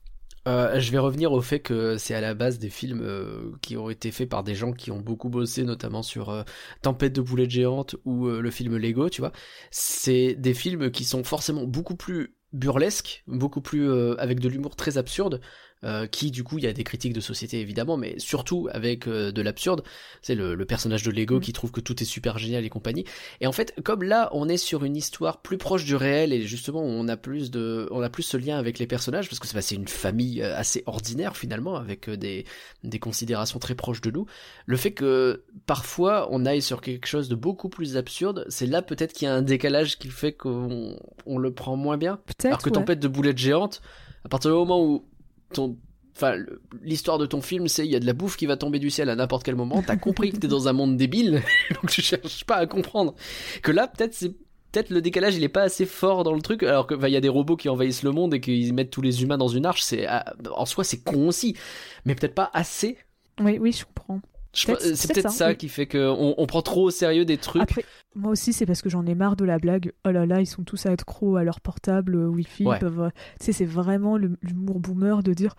euh, 0.49 0.79
je 0.81 0.91
vais 0.93 0.99
revenir 0.99 1.33
au 1.33 1.41
fait 1.43 1.61
que 1.61 1.97
c'est 1.99 2.15
à 2.15 2.21
la 2.21 2.35
base 2.35 2.59
des 2.59 2.71
films 2.71 3.01
euh, 3.03 3.53
qui 3.63 3.77
ont 3.77 3.91
été 3.91 4.11
faits 4.11 4.29
par 4.29 4.43
des 4.43 4.55
gens 4.55 4.73
qui 4.73 4.91
ont 4.91 5.01
beaucoup 5.01 5.29
bossé, 5.31 5.65
notamment 5.65 6.03
sur 6.03 6.31
euh, 6.31 6.43
Tempête 6.83 7.15
de 7.15 7.21
boulettes 7.23 7.51
géantes 7.51 7.97
ou 8.05 8.27
euh, 8.27 8.41
le 8.41 8.51
film 8.51 8.77
Lego, 8.77 9.09
tu 9.11 9.21
vois. 9.23 9.33
C'est 9.71 10.35
des 10.35 10.55
films 10.55 10.91
qui 10.91 11.05
sont 11.05 11.25
forcément 11.25 11.65
beaucoup 11.65 11.97
plus 11.97 12.35
burlesques, 12.53 13.22
beaucoup 13.26 13.61
plus 13.61 13.88
euh, 13.88 14.14
avec 14.18 14.40
de 14.40 14.48
l'humour 14.48 14.76
très 14.76 14.98
absurde, 14.98 15.40
euh, 15.85 16.07
qui 16.07 16.31
du 16.31 16.45
coup 16.45 16.59
il 16.59 16.64
y 16.64 16.66
a 16.66 16.72
des 16.72 16.85
critiques 16.85 17.12
de 17.12 17.20
société 17.20 17.61
évidemment, 17.61 17.97
mais 17.97 18.18
surtout 18.18 18.68
avec 18.72 19.07
euh, 19.09 19.33
de 19.33 19.43
l'absurde. 19.43 19.83
C'est 20.22 20.35
le, 20.35 20.55
le 20.55 20.64
personnage 20.64 21.03
de 21.03 21.11
Lego 21.11 21.39
Mm. 21.39 21.41
qui 21.41 21.53
trouve 21.53 21.70
que 21.70 21.81
tout 21.81 22.01
est 22.03 22.07
super 22.07 22.39
génial 22.39 22.64
et 22.64 22.68
compagnie. 22.68 23.05
Et 23.41 23.47
en 23.47 23.53
fait, 23.53 23.74
comme 23.83 24.03
là 24.03 24.28
on 24.33 24.49
est 24.49 24.57
sur 24.57 24.85
une 24.85 24.97
histoire 24.97 25.41
plus 25.43 25.59
proche 25.59 25.85
du 25.85 25.95
réel 25.97 26.33
et 26.33 26.43
justement 26.43 26.83
on 26.83 27.09
a 27.09 27.16
plus 27.16 27.51
de, 27.51 27.89
on 27.91 28.03
a 28.03 28.11
plus 28.11 28.22
ce 28.22 28.37
lien 28.37 28.59
avec 28.59 28.78
les 28.78 28.87
personnages 28.87 29.28
parce 29.28 29.39
que 29.39 29.47
c'est 29.47 29.55
bah, 29.55 29.62
c'est 29.62 29.74
une 29.74 29.89
famille 29.89 30.43
euh, 30.43 30.57
assez 30.57 30.83
ordinaire 30.87 31.37
finalement 31.37 31.76
avec 31.76 32.09
euh, 32.09 32.16
des 32.16 32.45
des 32.85 32.99
considérations 32.99 33.59
très 33.59 33.74
proches 33.74 34.01
de 34.01 34.11
nous. 34.11 34.26
Le 34.66 34.76
fait 34.76 34.93
que 34.93 35.45
parfois 35.66 36.28
on 36.31 36.45
aille 36.47 36.62
sur 36.62 36.81
quelque 36.81 37.07
chose 37.07 37.28
de 37.28 37.35
beaucoup 37.35 37.68
plus 37.68 37.97
absurde, 37.97 38.45
c'est 38.49 38.66
là 38.66 38.83
peut-être 38.83 39.12
qu'il 39.12 39.26
y 39.26 39.28
a 39.28 39.35
un 39.35 39.43
décalage 39.43 39.99
qui 39.99 40.09
fait 40.09 40.33
qu'on 40.33 40.97
on 41.26 41.39
le 41.39 41.53
prend 41.53 41.76
moins 41.76 41.97
bien. 41.97 42.16
peut-être. 42.26 42.47
Alors 42.47 42.62
que 42.62 42.70
ouais. 42.70 42.74
Tempête 42.74 43.01
de 43.01 43.09
boulettes 43.09 43.39
géantes, 43.39 43.81
à 44.24 44.28
partir 44.28 44.51
du 44.51 44.57
moment 44.57 44.83
où 44.85 45.05
ton, 45.53 45.76
enfin, 46.16 46.36
l'histoire 46.82 47.18
de 47.18 47.26
ton 47.26 47.40
film, 47.40 47.68
c'est 47.68 47.84
il 47.84 47.90
y 47.90 47.96
a 47.96 48.01
de 48.01 48.07
la 48.07 48.12
bouffe 48.12 48.36
qui 48.36 48.46
va 48.46 48.57
tomber 48.57 48.78
du 48.78 48.90
ciel 48.90 49.09
à 49.09 49.16
n'importe 49.16 49.44
quel 49.44 49.57
moment, 49.57 49.82
t'as 49.82 49.96
compris 49.96 50.32
que 50.32 50.38
t'es 50.38 50.48
dans 50.48 50.68
un 50.68 50.72
monde 50.72 50.96
débile, 50.96 51.42
donc 51.74 51.90
tu 51.90 52.03
cherches 52.03 52.44
pas 52.44 52.57
à 52.57 52.66
comprendre. 52.66 53.14
Que 53.62 53.72
là, 53.72 53.88
peut-être 53.88 54.14
c'est 54.14 54.34
peut-être 54.72 54.90
le 54.90 55.03
décalage 55.03 55.36
il 55.36 55.44
est 55.44 55.48
pas 55.48 55.62
assez 55.62 55.86
fort 55.86 56.24
dans 56.24 56.34
le 56.34 56.42
truc. 56.42 56.62
Alors 56.62 56.86
que 56.86 56.94
il 56.94 57.12
y 57.12 57.16
a 57.16 57.20
des 57.20 57.28
robots 57.28 57.57
qui 57.57 57.68
envahissent 57.68 58.03
le 58.03 58.12
monde 58.12 58.34
et 58.34 58.40
qu'ils 58.40 58.72
mettent 58.74 58.90
tous 58.90 59.03
les 59.03 59.22
humains 59.22 59.38
dans 59.38 59.48
une 59.48 59.66
arche 59.66 59.82
c'est 59.82 60.07
ah, 60.07 60.34
en 60.55 60.66
soi 60.66 60.84
c'est 60.84 61.03
con 61.03 61.28
aussi. 61.28 61.57
Mais 62.05 62.14
peut-être 62.14 62.34
pas 62.34 62.51
assez. 62.53 62.96
Oui, 63.40 63.59
oui, 63.59 63.72
je 63.72 63.84
comprends. 63.84 64.20
Pense- 64.53 64.94
c'est 64.94 65.12
peut-être 65.12 65.30
ça, 65.30 65.36
ça, 65.36 65.48
oui. 65.51 65.57
qui 65.57 65.68
fait 65.68 65.86
qu'on 65.86 66.34
on 66.36 66.46
prend 66.46 66.62
trop 66.62 66.84
au 66.84 66.90
sérieux 66.90 67.24
des 67.24 67.36
trucs 67.36 67.62
Après, 67.62 67.84
moi 68.16 68.32
aussi, 68.32 68.53
c'est 68.53 68.66
parce 68.66 68.82
que 68.82 68.88
j'en 68.88 69.07
ai 69.07 69.14
marre 69.14 69.36
de 69.36 69.44
la 69.44 69.59
blague. 69.59 69.92
Oh 70.05 70.11
là 70.11 70.26
là, 70.26 70.40
ils 70.40 70.46
sont 70.46 70.64
tous 70.64 70.86
accros 70.86 71.36
à 71.36 71.44
leur 71.44 71.61
portable 71.61 72.16
euh, 72.16 72.26
Wi-Fi. 72.28 72.64
ils 72.64 72.66
Ouais. 72.66 72.78
peuvent, 72.80 73.01
euh, 73.01 73.09
Tu 73.38 73.46
sais, 73.46 73.53
c'est 73.53 73.64
vraiment 73.64 74.16
l'humour 74.16 74.80
boomer 74.80 75.22
de 75.22 75.32
dire 75.34 75.55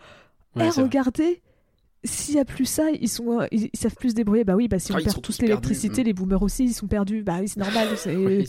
Ouais, 0.55 0.63
Eh, 0.67 0.71
c'est 0.71 0.81
vrai. 0.81 0.83
regardez, 0.83 1.41
s'il 2.03 2.35
y 2.35 2.39
a 2.39 2.45
plus 2.45 2.65
ça, 2.65 2.89
ils 2.91 3.07
sont, 3.07 3.39
euh, 3.41 3.45
ils, 3.51 3.69
ils 3.71 3.79
savent 3.79 3.95
plus 3.95 4.09
se 4.09 4.15
débrouiller. 4.15 4.43
Bah 4.43 4.55
oui, 4.55 4.67
bah 4.67 4.79
si 4.79 4.91
Ah, 4.91 4.97
on 4.99 5.03
perd 5.03 5.21
tous 5.21 5.39
l'électricité, 5.41 5.87
perdus. 5.89 6.03
les 6.03 6.13
boomers 6.13 6.41
aussi, 6.43 6.65
ils 6.65 6.73
sont 6.73 6.87
perdus. 6.87 7.21
Bah 7.23 7.37
oui, 7.39 7.47
c'est 7.47 7.59
normal. 7.61 7.87
C'est 7.95 8.15
Oui, 8.17 8.45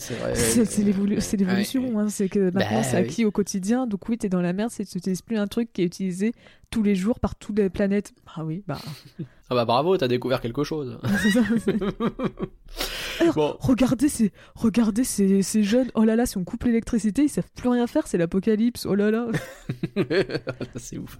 l'évolution. 0.83 1.99
hein, 1.99 2.09
C'est 2.09 2.29
que 2.29 2.39
maintenant, 2.51 2.77
Bah 2.77 2.83
c'est 2.83 2.97
oui. 2.97 3.03
acquis 3.03 3.25
au 3.25 3.31
quotidien. 3.31 3.87
Donc 3.87 4.09
oui, 4.09 4.17
t'es 4.17 4.29
dans 4.29 4.41
la 4.41 4.53
merde, 4.53 4.71
c'est 4.71 4.83
que 4.85 4.89
tu 4.89 4.97
n'utilises 4.97 5.21
plus 5.21 5.37
un 5.37 5.47
truc 5.47 5.71
qui 5.71 5.81
est 5.81 5.85
utilisé 5.85 6.33
tous 6.73 6.83
les 6.83 6.95
jours 6.95 7.19
par 7.19 7.35
toutes 7.35 7.59
les 7.59 7.69
planètes. 7.69 8.13
Ah 8.35 8.43
oui, 8.43 8.63
bah. 8.67 8.79
Ah 9.49 9.55
bah 9.55 9.65
bravo, 9.65 9.97
t'as 9.97 10.07
découvert 10.07 10.41
quelque 10.41 10.63
chose. 10.63 10.97
Alors, 13.19 13.35
Bon. 13.35 13.55
regardez 13.59 14.09
ces, 14.09 14.31
regardez 14.55 15.03
ces, 15.03 15.43
ces 15.43 15.63
jeunes. 15.63 15.91
Oh 15.93 16.03
là 16.03 16.15
là, 16.15 16.25
si 16.25 16.37
on 16.37 16.43
coupe 16.43 16.63
l'électricité, 16.63 17.23
ils 17.23 17.29
savent 17.29 17.51
plus 17.55 17.69
rien 17.69 17.85
faire, 17.85 18.07
c'est 18.07 18.17
l'apocalypse. 18.17 18.85
Oh 18.87 18.95
là 18.95 19.11
là. 19.11 19.27
c'est 20.77 20.97
ouf. 20.97 21.19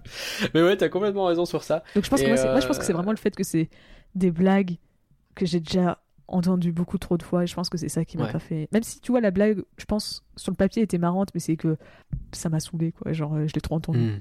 Mais 0.53 0.63
ouais, 0.63 0.75
t'as 0.77 0.89
complètement 0.89 1.25
raison 1.25 1.45
sur 1.45 1.63
ça. 1.63 1.83
Donc 1.95 2.05
je 2.05 2.09
pense, 2.09 2.21
que 2.21 2.27
moi, 2.27 2.59
je 2.59 2.65
pense 2.67 2.79
que 2.79 2.85
c'est 2.85 2.93
euh, 2.93 2.95
vraiment 2.95 3.11
le 3.11 3.17
fait 3.17 3.35
que 3.35 3.43
c'est 3.43 3.69
des 4.15 4.31
blagues 4.31 4.77
que 5.35 5.45
j'ai 5.45 5.59
déjà 5.59 5.99
entendues 6.27 6.71
beaucoup 6.71 6.97
trop 6.97 7.17
de 7.17 7.23
fois 7.23 7.43
et 7.43 7.47
je 7.47 7.53
pense 7.53 7.69
que 7.69 7.77
c'est 7.77 7.89
ça 7.89 8.05
qui 8.05 8.17
m'a 8.17 8.25
Ouais. 8.25 8.31
pas 8.31 8.39
fait. 8.39 8.67
Même 8.71 8.83
si 8.83 8.99
tu 9.01 9.11
vois 9.11 9.21
la 9.21 9.31
blague, 9.31 9.61
je 9.77 9.85
pense 9.85 10.23
sur 10.37 10.51
le 10.51 10.55
papier 10.55 10.81
était 10.81 10.97
marrante, 10.97 11.29
mais 11.35 11.39
c'est 11.39 11.57
que 11.57 11.77
ça 12.31 12.49
m'a 12.49 12.59
saoulé 12.59 12.93
quoi. 12.93 13.11
Genre 13.13 13.33
euh, 13.35 13.47
je 13.47 13.53
l'ai 13.53 13.61
trop 13.61 13.75
entendu. 13.75 13.99
Hmm. 13.99 14.19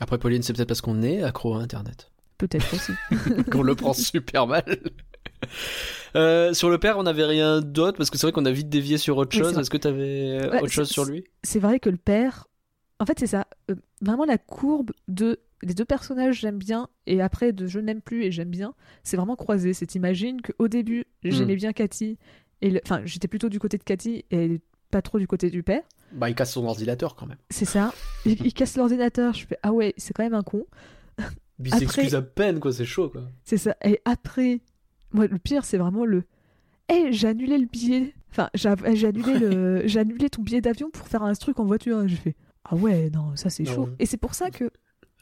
Après, 0.00 0.18
Pauline, 0.18 0.42
c'est 0.42 0.52
peut-être 0.52 0.68
parce 0.68 0.80
qu'on 0.80 1.02
est 1.02 1.22
accro 1.22 1.54
à 1.54 1.58
Internet. 1.60 2.10
Peut-être 2.38 2.74
aussi. 2.74 2.92
qu'on 3.50 3.62
le 3.62 3.74
prend 3.74 3.92
super 3.92 4.46
mal. 4.46 4.64
Euh, 6.16 6.52
sur 6.54 6.70
le 6.70 6.78
père, 6.78 6.98
on 6.98 7.02
n'avait 7.02 7.24
rien 7.24 7.60
d'autre 7.60 7.96
parce 7.98 8.10
que 8.10 8.18
c'est 8.18 8.26
vrai 8.26 8.32
qu'on 8.32 8.44
a 8.46 8.50
vite 8.50 8.68
dévié 8.68 8.98
sur 8.98 9.16
autre 9.16 9.36
chose. 9.36 9.56
Est-ce 9.58 9.70
que 9.70 9.76
t'avais 9.76 10.30
euh, 10.30 10.50
Ouais, 10.50 10.62
autre 10.62 10.72
chose 10.72 10.88
sur 10.88 11.04
lui? 11.04 11.24
c'est 11.42 11.58
vrai 11.58 11.80
que 11.80 11.90
le 11.90 11.96
père, 11.96 12.48
en 13.00 13.06
fait 13.06 13.18
c'est 13.18 13.26
ça, 13.26 13.46
euh, 13.70 13.74
vraiment 14.00 14.24
la 14.24 14.38
courbe 14.38 14.92
de 15.08 15.38
les 15.62 15.74
deux 15.74 15.84
personnages 15.84 16.40
j'aime 16.40 16.58
bien 16.58 16.88
et 17.06 17.20
après 17.20 17.52
de 17.52 17.66
je 17.66 17.78
n'aime 17.80 18.00
plus 18.00 18.24
et 18.24 18.30
j'aime 18.30 18.50
bien, 18.50 18.74
c'est 19.04 19.16
vraiment 19.16 19.36
croisé. 19.36 19.74
C'est 19.74 19.94
imagine 19.96 20.40
qu'au 20.40 20.68
début 20.68 21.04
j'aimais 21.24 21.54
Hmm. 21.54 21.58
bien 21.58 21.72
Cathy 21.72 22.18
et 22.62 22.70
le- 22.70 22.80
enfin 22.84 23.02
j'étais 23.04 23.28
plutôt 23.28 23.48
du 23.48 23.58
côté 23.58 23.78
de 23.78 23.84
Cathy 23.84 24.24
et 24.30 24.60
pas 24.90 25.02
trop 25.02 25.18
du 25.18 25.26
côté 25.26 25.50
du 25.50 25.62
père. 25.62 25.82
Bah, 26.12 26.30
il 26.30 26.34
casse 26.34 26.52
son 26.52 26.64
ordinateur 26.64 27.14
quand 27.16 27.26
même. 27.26 27.38
C'est 27.50 27.64
ça. 27.64 27.92
Il, 28.24 28.44
il 28.46 28.52
casse 28.54 28.76
l'ordinateur. 28.76 29.34
Je 29.34 29.46
fais 29.46 29.58
ah 29.62 29.72
ouais 29.72 29.94
c'est 29.96 30.12
quand 30.14 30.22
même 30.22 30.34
un 30.34 30.42
con. 30.42 30.64
Il 31.60 31.74
Après- 31.74 31.78
s'excuse 31.86 32.14
à 32.14 32.22
peine, 32.22 32.60
quoi, 32.60 32.72
c'est 32.72 32.84
chaud, 32.84 33.08
quoi. 33.10 33.22
C'est 33.44 33.56
ça. 33.56 33.76
Et 33.84 34.00
après, 34.04 34.60
moi, 35.12 35.26
le 35.26 35.38
pire, 35.38 35.64
c'est 35.64 35.78
vraiment 35.78 36.04
le. 36.04 36.24
Eh, 36.88 37.12
j'ai 37.12 37.28
annulé 37.28 37.58
le 37.58 37.66
billet. 37.66 38.14
Enfin, 38.30 38.48
j'ai 38.54 38.68
annulé, 39.06 39.38
le... 39.38 39.82
j'ai 39.86 39.98
annulé 40.00 40.30
ton 40.30 40.42
billet 40.42 40.60
d'avion 40.60 40.90
pour 40.90 41.08
faire 41.08 41.22
un 41.22 41.32
truc 41.34 41.58
en 41.58 41.64
voiture. 41.64 42.02
Et 42.02 42.08
J'ai 42.08 42.16
fait 42.16 42.36
Ah 42.64 42.76
ouais, 42.76 43.10
non, 43.10 43.34
ça 43.36 43.50
c'est 43.50 43.64
chaud. 43.64 43.88
Et 43.98 44.06
c'est 44.06 44.16
pour 44.16 44.34
ça 44.34 44.50
que 44.50 44.70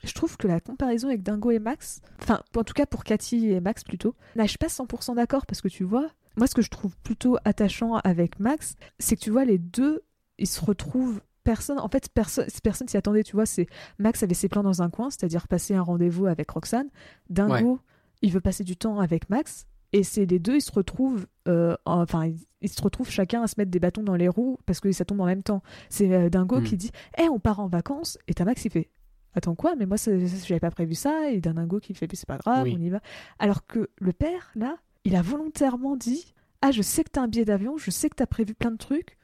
je 0.05 0.13
trouve 0.13 0.37
que 0.37 0.47
la 0.47 0.61
comparaison 0.61 1.09
avec 1.09 1.23
Dingo 1.23 1.51
et 1.51 1.59
Max, 1.59 2.01
enfin, 2.23 2.43
en 2.55 2.63
tout 2.65 2.75
cas 2.75 2.87
pour 2.87 3.03
Cathy 3.03 3.51
et 3.53 3.61
Max 3.61 3.83
plutôt, 3.83 4.15
là, 4.37 4.45
je 4.45 4.51
suis 4.51 4.59
pas 4.59 4.67
100% 4.67 5.17
d'accord 5.17 5.47
parce 5.47 5.61
que 5.63 5.69
tu 5.69 5.85
vois, 5.85 6.09
moi, 6.37 6.47
ce 6.47 6.55
que 6.55 6.63
je 6.63 6.69
trouve 6.69 6.95
plutôt 6.99 7.39
attachant 7.45 7.95
avec 7.97 8.39
Max, 8.39 8.77
c'est 8.99 9.17
que 9.17 9.23
tu 9.23 9.31
vois, 9.31 9.45
les 9.47 9.59
deux, 9.59 10.03
ils 10.39 10.47
se 10.49 10.65
retrouvent. 10.65 11.21
Personne, 11.45 11.79
en 11.79 11.89
fait, 11.89 12.09
personne, 12.13 12.47
personne 12.65 12.89
s'y 12.89 12.97
attendait, 12.97 13.23
tu 13.23 13.37
vois. 13.37 13.47
C'est 13.47 13.67
Max 14.01 14.23
avait 14.25 14.35
ses 14.35 14.49
plans 14.49 14.65
dans 14.65 14.83
un 14.83 14.91
coin, 14.91 15.11
c'est-à-dire 15.11 15.47
passer 15.47 15.75
un 15.75 15.83
rendez-vous 15.83 16.27
avec 16.27 16.51
Roxane. 16.51 16.89
Dingo, 17.31 17.79
il 18.23 18.33
veut 18.33 18.41
passer 18.41 18.65
du 18.65 18.77
temps 18.77 18.99
avec 18.99 19.31
Max. 19.31 19.67
Et 19.93 20.03
c'est 20.03 20.27
les 20.27 20.41
deux, 20.41 20.57
ils 20.57 20.61
se 20.61 20.73
retrouvent, 20.73 21.27
euh, 21.47 21.77
en- 21.85 22.03
enfin, 22.03 22.31
ils, 22.61 22.69
se 22.69 22.83
retrouvent 22.83 23.09
chacun 23.09 23.43
à 23.43 23.47
se 23.47 23.55
mettre 23.59 23.71
des 23.71 23.79
bâtons 23.79 24.03
dans 24.03 24.17
les 24.17 24.27
roues 24.29 24.59
parce 24.67 24.81
que 24.81 24.91
ça 24.91 25.05
tombe 25.05 25.21
en 25.21 25.27
même 25.27 25.45
temps. 25.45 25.63
C'est 25.89 26.13
euh, 26.13 26.29
Dingo 26.29 26.59
Hmm. 26.61 26.65
qui 26.65 26.77
dit, 26.77 26.91
eh, 27.19 27.29
on 27.29 27.39
part 27.39 27.61
en 27.61 27.69
vacances. 27.69 28.19
Et 28.27 28.35
t'as 28.35 28.45
Max 28.45 28.61
qui 28.61 28.69
fait, 28.69 28.91
attends 29.35 29.55
quoi 29.55 29.77
Mais 29.77 29.87
moi, 29.87 29.97
j'avais 29.97 30.61
pas 30.61 30.73
prévu 30.73 30.95
ça. 30.97 31.31
Et 31.31 31.41
d'un 31.41 31.55
Dingo 31.55 31.79
qui 31.79 31.95
fait, 31.95 32.09
c'est 32.15 32.27
pas 32.27 32.39
grave, 32.39 32.65
Oui. 32.65 32.75
on 32.77 32.83
y 32.83 32.91
va. 32.91 33.01
Alors 33.39 33.65
que 33.67 33.89
le 33.99 34.13
père, 34.13 34.51
là, 34.57 34.77
il 35.05 35.15
a 35.15 35.23
volontairement 35.23 35.97
dit, 35.97 36.35
ah, 36.63 36.73
je 36.73 36.83
sais 36.83 37.05
que 37.05 37.11
t'as 37.11 37.23
un 37.23 37.29
billet 37.29 37.45
d'avion, 37.45 37.77
je 37.79 37.93
sais 37.93 38.11
que 38.11 38.17
t'as 38.17 38.27
prévu 38.27 38.55
plein 38.55 38.73
de 38.73 38.77
trucs. 38.79 39.16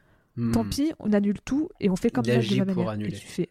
Tant 0.52 0.64
Hmm. 0.64 0.68
pis, 0.70 0.92
on 0.98 1.12
annule 1.12 1.40
tout 1.44 1.68
et 1.80 1.90
on 1.90 1.96
fait 1.96 2.10
comme 2.10 2.24
Il 2.26 2.32
de 2.38 2.64
pour 2.64 2.66
manière. 2.76 2.88
annuler. 2.88 3.14
Et 3.16 3.18
tu 3.20 3.26
fais, 3.26 3.50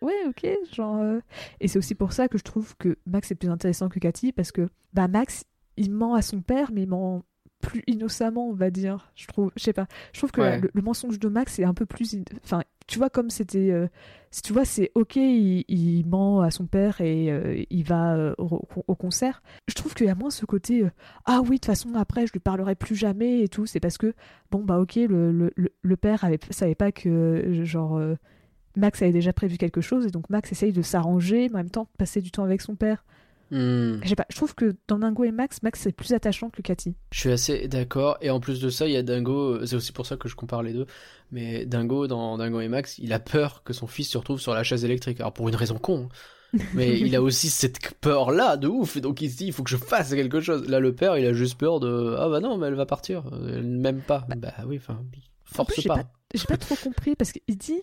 ouais, 0.00 0.14
ok, 0.28 0.46
genre. 0.72 0.96
euh, 1.00 1.20
Et 1.60 1.68
c'est 1.68 1.78
aussi 1.78 1.94
pour 1.94 2.12
ça 2.12 2.28
que 2.28 2.38
je 2.38 2.42
trouve 2.44 2.74
que 2.78 2.96
Max 3.06 3.30
est 3.30 3.34
plus 3.34 3.50
intéressant 3.50 3.88
que 3.88 3.98
Cathy 3.98 4.32
parce 4.32 4.50
que 4.52 4.68
bah 4.94 5.08
Max, 5.08 5.44
il 5.76 5.90
ment 5.90 6.14
à 6.14 6.22
son 6.22 6.40
père, 6.40 6.70
mais 6.72 6.82
il 6.82 6.88
ment 6.88 7.22
plus 7.60 7.82
innocemment, 7.86 8.48
on 8.48 8.54
va 8.54 8.70
dire. 8.70 9.12
Je 9.14 9.26
trouve, 9.26 9.52
je 9.56 9.62
sais 9.62 9.72
pas. 9.72 9.86
Je 10.12 10.20
trouve 10.20 10.32
que 10.32 10.40
Ouais. 10.40 10.60
le, 10.60 10.70
le 10.72 10.82
mensonge 10.82 11.18
de 11.20 11.28
Max 11.28 11.58
est 11.58 11.64
un 11.64 11.74
peu 11.74 11.86
plus, 11.86 12.14
in- 12.14 12.22
enfin, 12.42 12.62
tu 12.86 12.98
vois 12.98 13.10
comme 13.10 13.30
c'était, 13.30 13.70
euh, 13.70 13.88
si 14.30 14.42
tu 14.42 14.52
vois, 14.52 14.64
c'est 14.64 14.90
ok, 14.94 15.16
il, 15.16 16.04
ment 16.06 16.40
à 16.40 16.50
son 16.50 16.66
père 16.66 17.00
et 17.00 17.30
euh, 17.30 17.62
il 17.70 17.84
va 17.84 18.14
euh, 18.14 18.34
au, 18.38 18.94
concert. 18.94 19.42
Je 19.68 19.74
trouve 19.74 19.94
qu'il 19.94 20.06
y 20.06 20.10
a 20.10 20.14
moins 20.14 20.30
ce 20.30 20.46
côté, 20.46 20.84
ah 21.24 21.40
oui, 21.40 21.50
de 21.50 21.54
toute 21.56 21.66
façon 21.66 21.94
après 21.94 22.26
je 22.26 22.32
lui 22.32 22.40
parlerai 22.40 22.74
plus 22.74 22.96
jamais 22.96 23.40
et 23.40 23.48
tout. 23.48 23.66
C'est 23.66 23.80
parce 23.80 23.98
que 23.98 24.14
bon 24.50 24.64
bah 24.64 24.78
ok, 24.78 24.96
le, 24.96 25.32
le, 25.32 25.52
le- 25.56 25.96
père 25.96 26.24
avait, 26.24 26.40
savait 26.50 26.74
pas 26.74 26.92
que 26.92 27.62
genre 27.64 28.00
Max 28.76 29.02
avait 29.02 29.12
déjà 29.12 29.32
prévu 29.32 29.58
quelque 29.58 29.80
chose 29.80 30.06
et 30.06 30.10
donc 30.10 30.30
Max 30.30 30.50
essaye 30.52 30.72
de 30.72 30.82
s'arranger, 30.82 31.48
en 31.52 31.56
même 31.56 31.70
temps 31.70 31.88
passer 31.98 32.20
du 32.20 32.30
temps 32.30 32.44
avec 32.44 32.60
son 32.60 32.74
père. 32.74 33.04
Hmm. 33.54 34.00
Je 34.02 34.08
sais 34.08 34.14
pas, 34.16 34.24
je 34.30 34.36
trouve 34.36 34.54
que 34.54 34.74
dans 34.88 34.98
Dingo 34.98 35.24
et 35.24 35.30
Max, 35.30 35.62
Max 35.62 35.80
c'est 35.80 35.92
plus 35.92 36.12
attachant 36.14 36.48
que 36.48 36.62
Cathy. 36.62 36.96
Je 37.12 37.20
suis 37.20 37.30
assez 37.30 37.68
d'accord. 37.68 38.16
Et 38.22 38.30
en 38.30 38.40
plus 38.40 38.60
de 38.60 38.70
ça, 38.70 38.86
il 38.86 38.92
y 38.92 38.96
a 38.96 39.02
Dingo. 39.02 39.56
euh, 39.56 39.66
C'est 39.66 39.76
aussi 39.76 39.92
pour 39.92 40.06
ça 40.06 40.16
que 40.16 40.26
je 40.28 40.34
compare 40.34 40.62
les 40.62 40.72
deux. 40.72 40.86
Mais 41.30 41.66
Dingo, 41.66 42.06
dans 42.06 42.38
Dingo 42.38 42.60
et 42.60 42.68
Max, 42.68 42.96
il 42.98 43.12
a 43.12 43.20
peur 43.20 43.62
que 43.62 43.72
son 43.74 43.86
fils 43.86 44.08
se 44.08 44.16
retrouve 44.16 44.40
sur 44.40 44.54
la 44.54 44.62
chaise 44.62 44.84
électrique. 44.86 45.20
Alors 45.20 45.34
pour 45.34 45.48
une 45.50 45.54
raison 45.54 45.76
con. 45.78 46.08
hein. 46.10 46.58
Mais 46.74 46.98
il 46.98 47.14
a 47.16 47.22
aussi 47.22 47.48
cette 47.50 47.78
peur-là 48.00 48.56
de 48.56 48.68
ouf. 48.68 48.96
Et 48.96 49.00
donc 49.02 49.20
il 49.20 49.30
se 49.30 49.36
dit, 49.36 49.46
il 49.46 49.52
faut 49.52 49.62
que 49.62 49.70
je 49.70 49.76
fasse 49.76 50.10
quelque 50.14 50.40
chose. 50.40 50.66
Là, 50.68 50.80
le 50.80 50.94
père, 50.94 51.18
il 51.18 51.26
a 51.26 51.32
juste 51.34 51.58
peur 51.58 51.78
de. 51.78 52.16
Ah 52.18 52.28
bah 52.30 52.40
non, 52.40 52.56
mais 52.56 52.66
elle 52.68 52.74
va 52.74 52.86
partir. 52.86 53.22
Elle 53.48 53.64
m'aime 53.66 54.00
pas. 54.00 54.26
Bah, 54.36 54.52
oui, 54.66 54.76
enfin, 54.78 54.94
En 55.00 55.04
plus, 55.10 55.22
force 55.44 55.74
j'ai 55.80 55.88
pas. 55.88 55.96
pas, 55.96 56.10
j'ai 56.34 56.46
pas 56.46 56.56
trop 56.56 56.74
compris 56.76 57.16
parce 57.16 57.32
qu'il 57.32 57.56
dit 57.56 57.80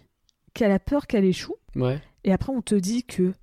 qu'elle 0.55 0.71
a 0.71 0.79
peur 0.79 1.05
qu'elle 1.05 1.25
échoue 1.25 1.55
Ouais. 1.75 2.01
et 2.23 2.31
après 2.31 2.51
on 2.51 2.61
te 2.63 2.73
dit 2.73 3.03
que 3.03 3.33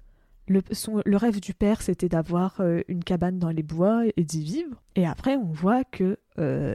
le, 0.49 0.63
son, 0.73 1.03
le 1.05 1.17
rêve 1.17 1.41
du 1.41 1.55
père 1.55 1.83
c'était 1.83 2.09
d'avoir 2.09 2.61
euh, 2.61 2.81
une 2.89 3.03
cabane 3.03 3.39
dans 3.39 3.51
les 3.51 3.63
bois 3.63 4.05
et 4.17 4.25
d'y 4.25 4.43
vivre 4.45 4.83
et 4.95 5.07
après 5.07 5.37
on 5.37 5.51
voit 5.53 5.85
que 5.85 6.19
euh, 6.39 6.75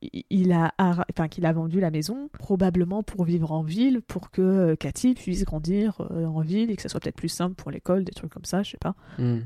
il- 0.00 0.52
a, 0.52 0.72
enfin, 0.78 1.26
qu'il 1.26 1.44
a 1.44 1.52
vendu 1.52 1.80
la 1.80 1.90
maison, 1.90 2.28
probablement 2.38 3.02
pour 3.02 3.24
vivre 3.24 3.50
en 3.50 3.62
ville, 3.62 4.00
pour 4.02 4.30
que 4.30 4.40
euh, 4.42 4.76
Cathy 4.76 5.14
puisse 5.14 5.44
grandir 5.44 6.00
euh, 6.12 6.24
en 6.26 6.40
ville 6.40 6.70
et 6.70 6.76
que 6.76 6.82
ça 6.82 6.88
soit 6.88 7.00
peut-être 7.00 7.16
plus 7.16 7.28
simple 7.28 7.56
pour 7.56 7.72
l'école, 7.72 8.04
des 8.04 8.12
trucs 8.12 8.32
comme 8.32 8.44
ça, 8.44 8.62
je 8.62 8.70
sais 8.70 8.78
pas. 8.78 8.94
Hmm. 9.18 9.40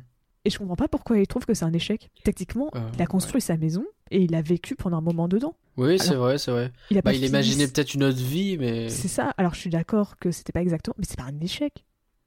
Et 0.44 0.50
je 0.50 0.58
comprends 0.58 0.76
pas 0.76 0.88
pourquoi 0.88 1.18
il 1.18 1.26
trouve 1.26 1.46
que 1.46 1.54
c'est 1.54 1.64
un 1.64 1.72
échec. 1.72 2.10
Techniquement, 2.24 2.68
Euh, 2.74 2.80
il 2.94 3.00
a 3.00 3.06
construit 3.06 3.40
sa 3.40 3.56
maison 3.56 3.84
et 4.10 4.20
il 4.22 4.34
a 4.34 4.42
vécu 4.42 4.74
pendant 4.74 4.98
un 4.98 5.02
moment 5.02 5.26
dedans. 5.26 5.54
Oui, 5.78 5.98
c'est 5.98 6.16
vrai, 6.16 6.36
c'est 6.36 6.50
vrai. 6.50 6.70
Il 6.90 6.98
a 6.98 7.00
Bah, 7.00 7.12
pas 7.12 7.16
il 7.16 7.24
imaginait 7.24 7.66
peut-être 7.68 7.94
une 7.94 8.04
autre 8.04 8.18
vie, 8.22 8.58
mais. 8.58 8.90
C'est 8.90 9.08
ça. 9.08 9.32
Alors 9.38 9.54
je 9.54 9.60
suis 9.60 9.70
d'accord 9.70 10.18
que 10.18 10.30
c'était 10.32 10.52
pas 10.52 10.60
exactement, 10.60 10.96
mais 10.98 11.06
c'est 11.08 11.16
pas 11.16 11.24
un 11.30 11.40
échec. 11.40 11.86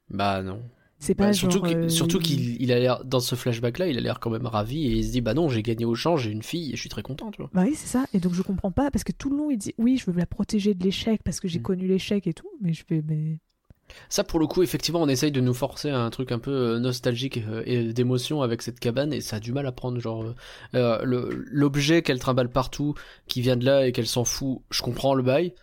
Bah 0.09 0.41
non. 0.41 0.61
C'est 0.99 1.15
Bah, 1.17 1.27
pas 1.27 1.33
surtout 1.33 1.61
genre, 1.61 1.65
euh, 1.65 1.87
surtout 1.89 2.19
qu'il 2.19 2.61
il 2.61 2.71
a 2.71 2.79
l'air 2.79 3.05
dans 3.05 3.19
ce 3.19 3.35
flashback 3.35 3.77
là 3.79 3.87
il 3.87 3.97
a 3.97 4.01
l'air 4.01 4.19
quand 4.19 4.29
même 4.29 4.45
ravi 4.47 4.85
et 4.87 4.91
il 4.97 5.05
se 5.05 5.11
dit 5.11 5.21
bah 5.21 5.33
non 5.33 5.49
j'ai 5.49 5.63
gagné 5.63 5.85
au 5.85 5.95
change 5.95 6.23
j'ai 6.23 6.31
une 6.31 6.43
fille 6.43 6.71
et 6.73 6.75
je 6.75 6.81
suis 6.81 6.89
très 6.89 7.03
content 7.03 7.31
tu 7.31 7.41
vois 7.41 7.51
Bah 7.53 7.63
oui, 7.65 7.73
c'est 7.75 7.87
ça. 7.87 8.05
Et 8.13 8.19
donc 8.19 8.33
je 8.33 8.41
comprends 8.43 8.71
pas 8.71 8.91
parce 8.91 9.03
que 9.03 9.11
tout 9.11 9.29
le 9.31 9.37
long 9.37 9.49
il 9.49 9.57
dit 9.57 9.73
oui, 9.79 9.97
je 9.97 10.09
veux 10.11 10.17
la 10.17 10.25
protéger 10.27 10.73
de 10.75 10.83
l'échec 10.83 11.23
parce 11.23 11.39
que 11.39 11.47
j'ai 11.47 11.59
Mm. 11.59 11.61
connu 11.61 11.87
l'échec 11.87 12.27
et 12.27 12.33
tout, 12.33 12.49
mais 12.61 12.73
je 12.73 12.83
fais 12.85 13.01
mais 13.01 13.39
ça 14.09 14.23
pour 14.23 14.39
le 14.39 14.47
coup 14.47 14.63
effectivement 14.63 15.01
on 15.01 15.07
essaye 15.07 15.31
de 15.31 15.41
nous 15.41 15.53
forcer 15.53 15.89
à 15.89 15.99
un 15.99 16.09
truc 16.09 16.31
un 16.31 16.39
peu 16.39 16.51
euh, 16.51 16.79
nostalgique 16.79 17.37
euh, 17.47 17.61
et 17.65 17.93
d'émotion 17.93 18.41
avec 18.41 18.61
cette 18.61 18.79
cabane 18.79 19.13
et 19.13 19.21
ça 19.21 19.37
a 19.37 19.39
du 19.39 19.51
mal 19.51 19.65
à 19.67 19.71
prendre 19.71 19.99
genre 19.99 20.33
euh, 20.75 21.05
le- 21.05 21.29
l'objet 21.51 22.01
qu'elle 22.01 22.19
trimballe 22.19 22.49
partout 22.51 22.95
qui 23.27 23.41
vient 23.41 23.55
de 23.57 23.65
là 23.65 23.87
et 23.87 23.91
qu'elle 23.91 24.07
s'en 24.07 24.23
fout 24.25 24.61
je 24.71 24.81
comprends 24.81 25.13
le 25.13 25.23
bail 25.23 25.53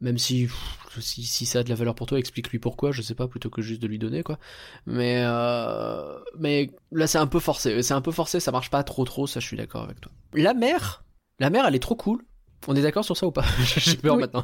même 0.00 0.18
si 0.18 0.44
pff, 0.46 0.98
si, 1.00 1.22
si 1.24 1.46
ça 1.46 1.60
a 1.60 1.62
de 1.62 1.68
la 1.68 1.74
valeur 1.74 1.94
pour 1.94 2.06
toi 2.06 2.18
explique-lui 2.18 2.58
pourquoi 2.58 2.92
je 2.92 3.02
sais 3.02 3.14
pas 3.14 3.28
plutôt 3.28 3.50
que 3.50 3.62
juste 3.62 3.80
de 3.82 3.86
lui 3.86 3.98
donner 3.98 4.22
quoi. 4.22 4.38
Mais 4.86 5.22
euh, 5.24 6.18
mais 6.38 6.70
là 6.92 7.06
c'est 7.06 7.18
un 7.18 7.26
peu 7.26 7.38
forcé 7.40 7.82
c'est 7.82 7.94
un 7.94 8.00
peu 8.00 8.12
forcé 8.12 8.40
ça 8.40 8.52
marche 8.52 8.70
pas 8.70 8.82
trop 8.84 9.04
trop 9.04 9.26
ça 9.26 9.40
je 9.40 9.46
suis 9.46 9.56
d'accord 9.56 9.82
avec 9.84 10.00
toi. 10.00 10.12
La 10.34 10.54
mère 10.54 11.04
la 11.38 11.50
mère 11.50 11.66
elle 11.66 11.74
est 11.74 11.80
trop 11.80 11.96
cool. 11.96 12.22
On 12.68 12.74
est 12.74 12.82
d'accord 12.82 13.04
sur 13.04 13.16
ça 13.16 13.26
ou 13.26 13.30
pas? 13.32 13.44
J'ai 13.64 13.96
peur 13.96 14.14
Oui. 14.16 14.22
maintenant. 14.22 14.42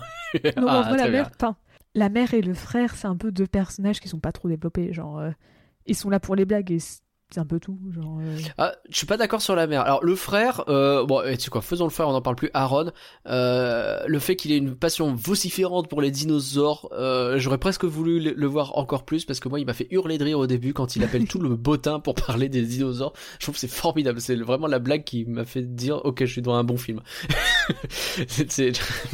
Non, 0.56 0.68
Ah, 0.68 0.94
la 0.96 1.08
mère, 1.08 1.30
enfin, 1.34 1.56
la 1.94 2.08
mère 2.08 2.34
et 2.34 2.42
le 2.42 2.54
frère, 2.54 2.94
c'est 2.94 3.08
un 3.08 3.16
peu 3.16 3.32
deux 3.32 3.46
personnages 3.46 3.98
qui 4.00 4.08
sont 4.08 4.20
pas 4.20 4.30
trop 4.32 4.48
développés. 4.48 4.92
Genre, 4.92 5.18
euh, 5.18 5.30
ils 5.86 5.96
sont 5.96 6.08
là 6.10 6.20
pour 6.20 6.36
les 6.36 6.44
blagues 6.44 6.70
et 6.70 6.78
un 7.40 7.44
peu 7.46 7.58
tout. 7.60 7.78
Genre, 7.94 8.18
euh, 8.20 8.38
Ah, 8.58 8.72
je 8.90 8.96
suis 8.96 9.06
pas 9.06 9.16
d'accord 9.16 9.42
sur 9.42 9.54
la 9.56 9.66
mère. 9.66 9.82
Alors 9.82 10.04
le 10.04 10.14
frère, 10.16 10.64
euh, 10.68 11.04
bon, 11.04 11.22
tu 11.34 11.40
sais 11.40 11.50
quoi, 11.50 11.60
faisons 11.62 11.84
le 11.84 11.90
frère, 11.90 12.08
on 12.08 12.14
en 12.14 12.22
parle 12.22 12.36
plus. 12.36 12.50
Aaron, 12.54 12.90
euh, 13.28 14.00
le 14.06 14.18
fait 14.18 14.36
qu'il 14.36 14.52
ait 14.52 14.56
une 14.58 14.74
passion 14.74 15.14
vociférante 15.14 15.88
pour 15.88 16.00
les 16.02 16.10
dinosaures, 16.10 16.88
euh, 16.92 17.38
j'aurais 17.38 17.58
presque 17.58 17.84
voulu 17.84 18.20
le, 18.20 18.32
le 18.32 18.46
voir 18.46 18.76
encore 18.78 19.04
plus 19.04 19.24
parce 19.24 19.40
que 19.40 19.48
moi, 19.48 19.60
il 19.60 19.66
m'a 19.66 19.74
fait 19.74 19.88
hurler 19.90 20.18
de 20.18 20.24
rire 20.24 20.38
au 20.38 20.46
début 20.46 20.72
quand 20.74 20.96
il 20.96 21.04
appelle 21.04 21.24
tout 21.28 21.38
le 21.40 21.56
bottin 21.56 22.00
pour 22.00 22.14
parler 22.14 22.48
des 22.48 22.62
dinosaures. 22.62 23.12
Je 23.38 23.44
trouve 23.46 23.54
que 23.54 23.60
c'est 23.60 23.68
formidable. 23.70 24.20
C'est 24.20 24.36
vraiment 24.36 24.66
la 24.66 24.78
blague 24.78 25.04
qui 25.04 25.24
m'a 25.24 25.44
fait 25.44 25.62
dire, 25.62 26.04
ok, 26.04 26.20
je 26.20 26.32
suis 26.32 26.42
dans 26.42 26.54
un 26.54 26.64
bon 26.64 26.76
film. 26.76 27.00
c'est. 28.28 28.72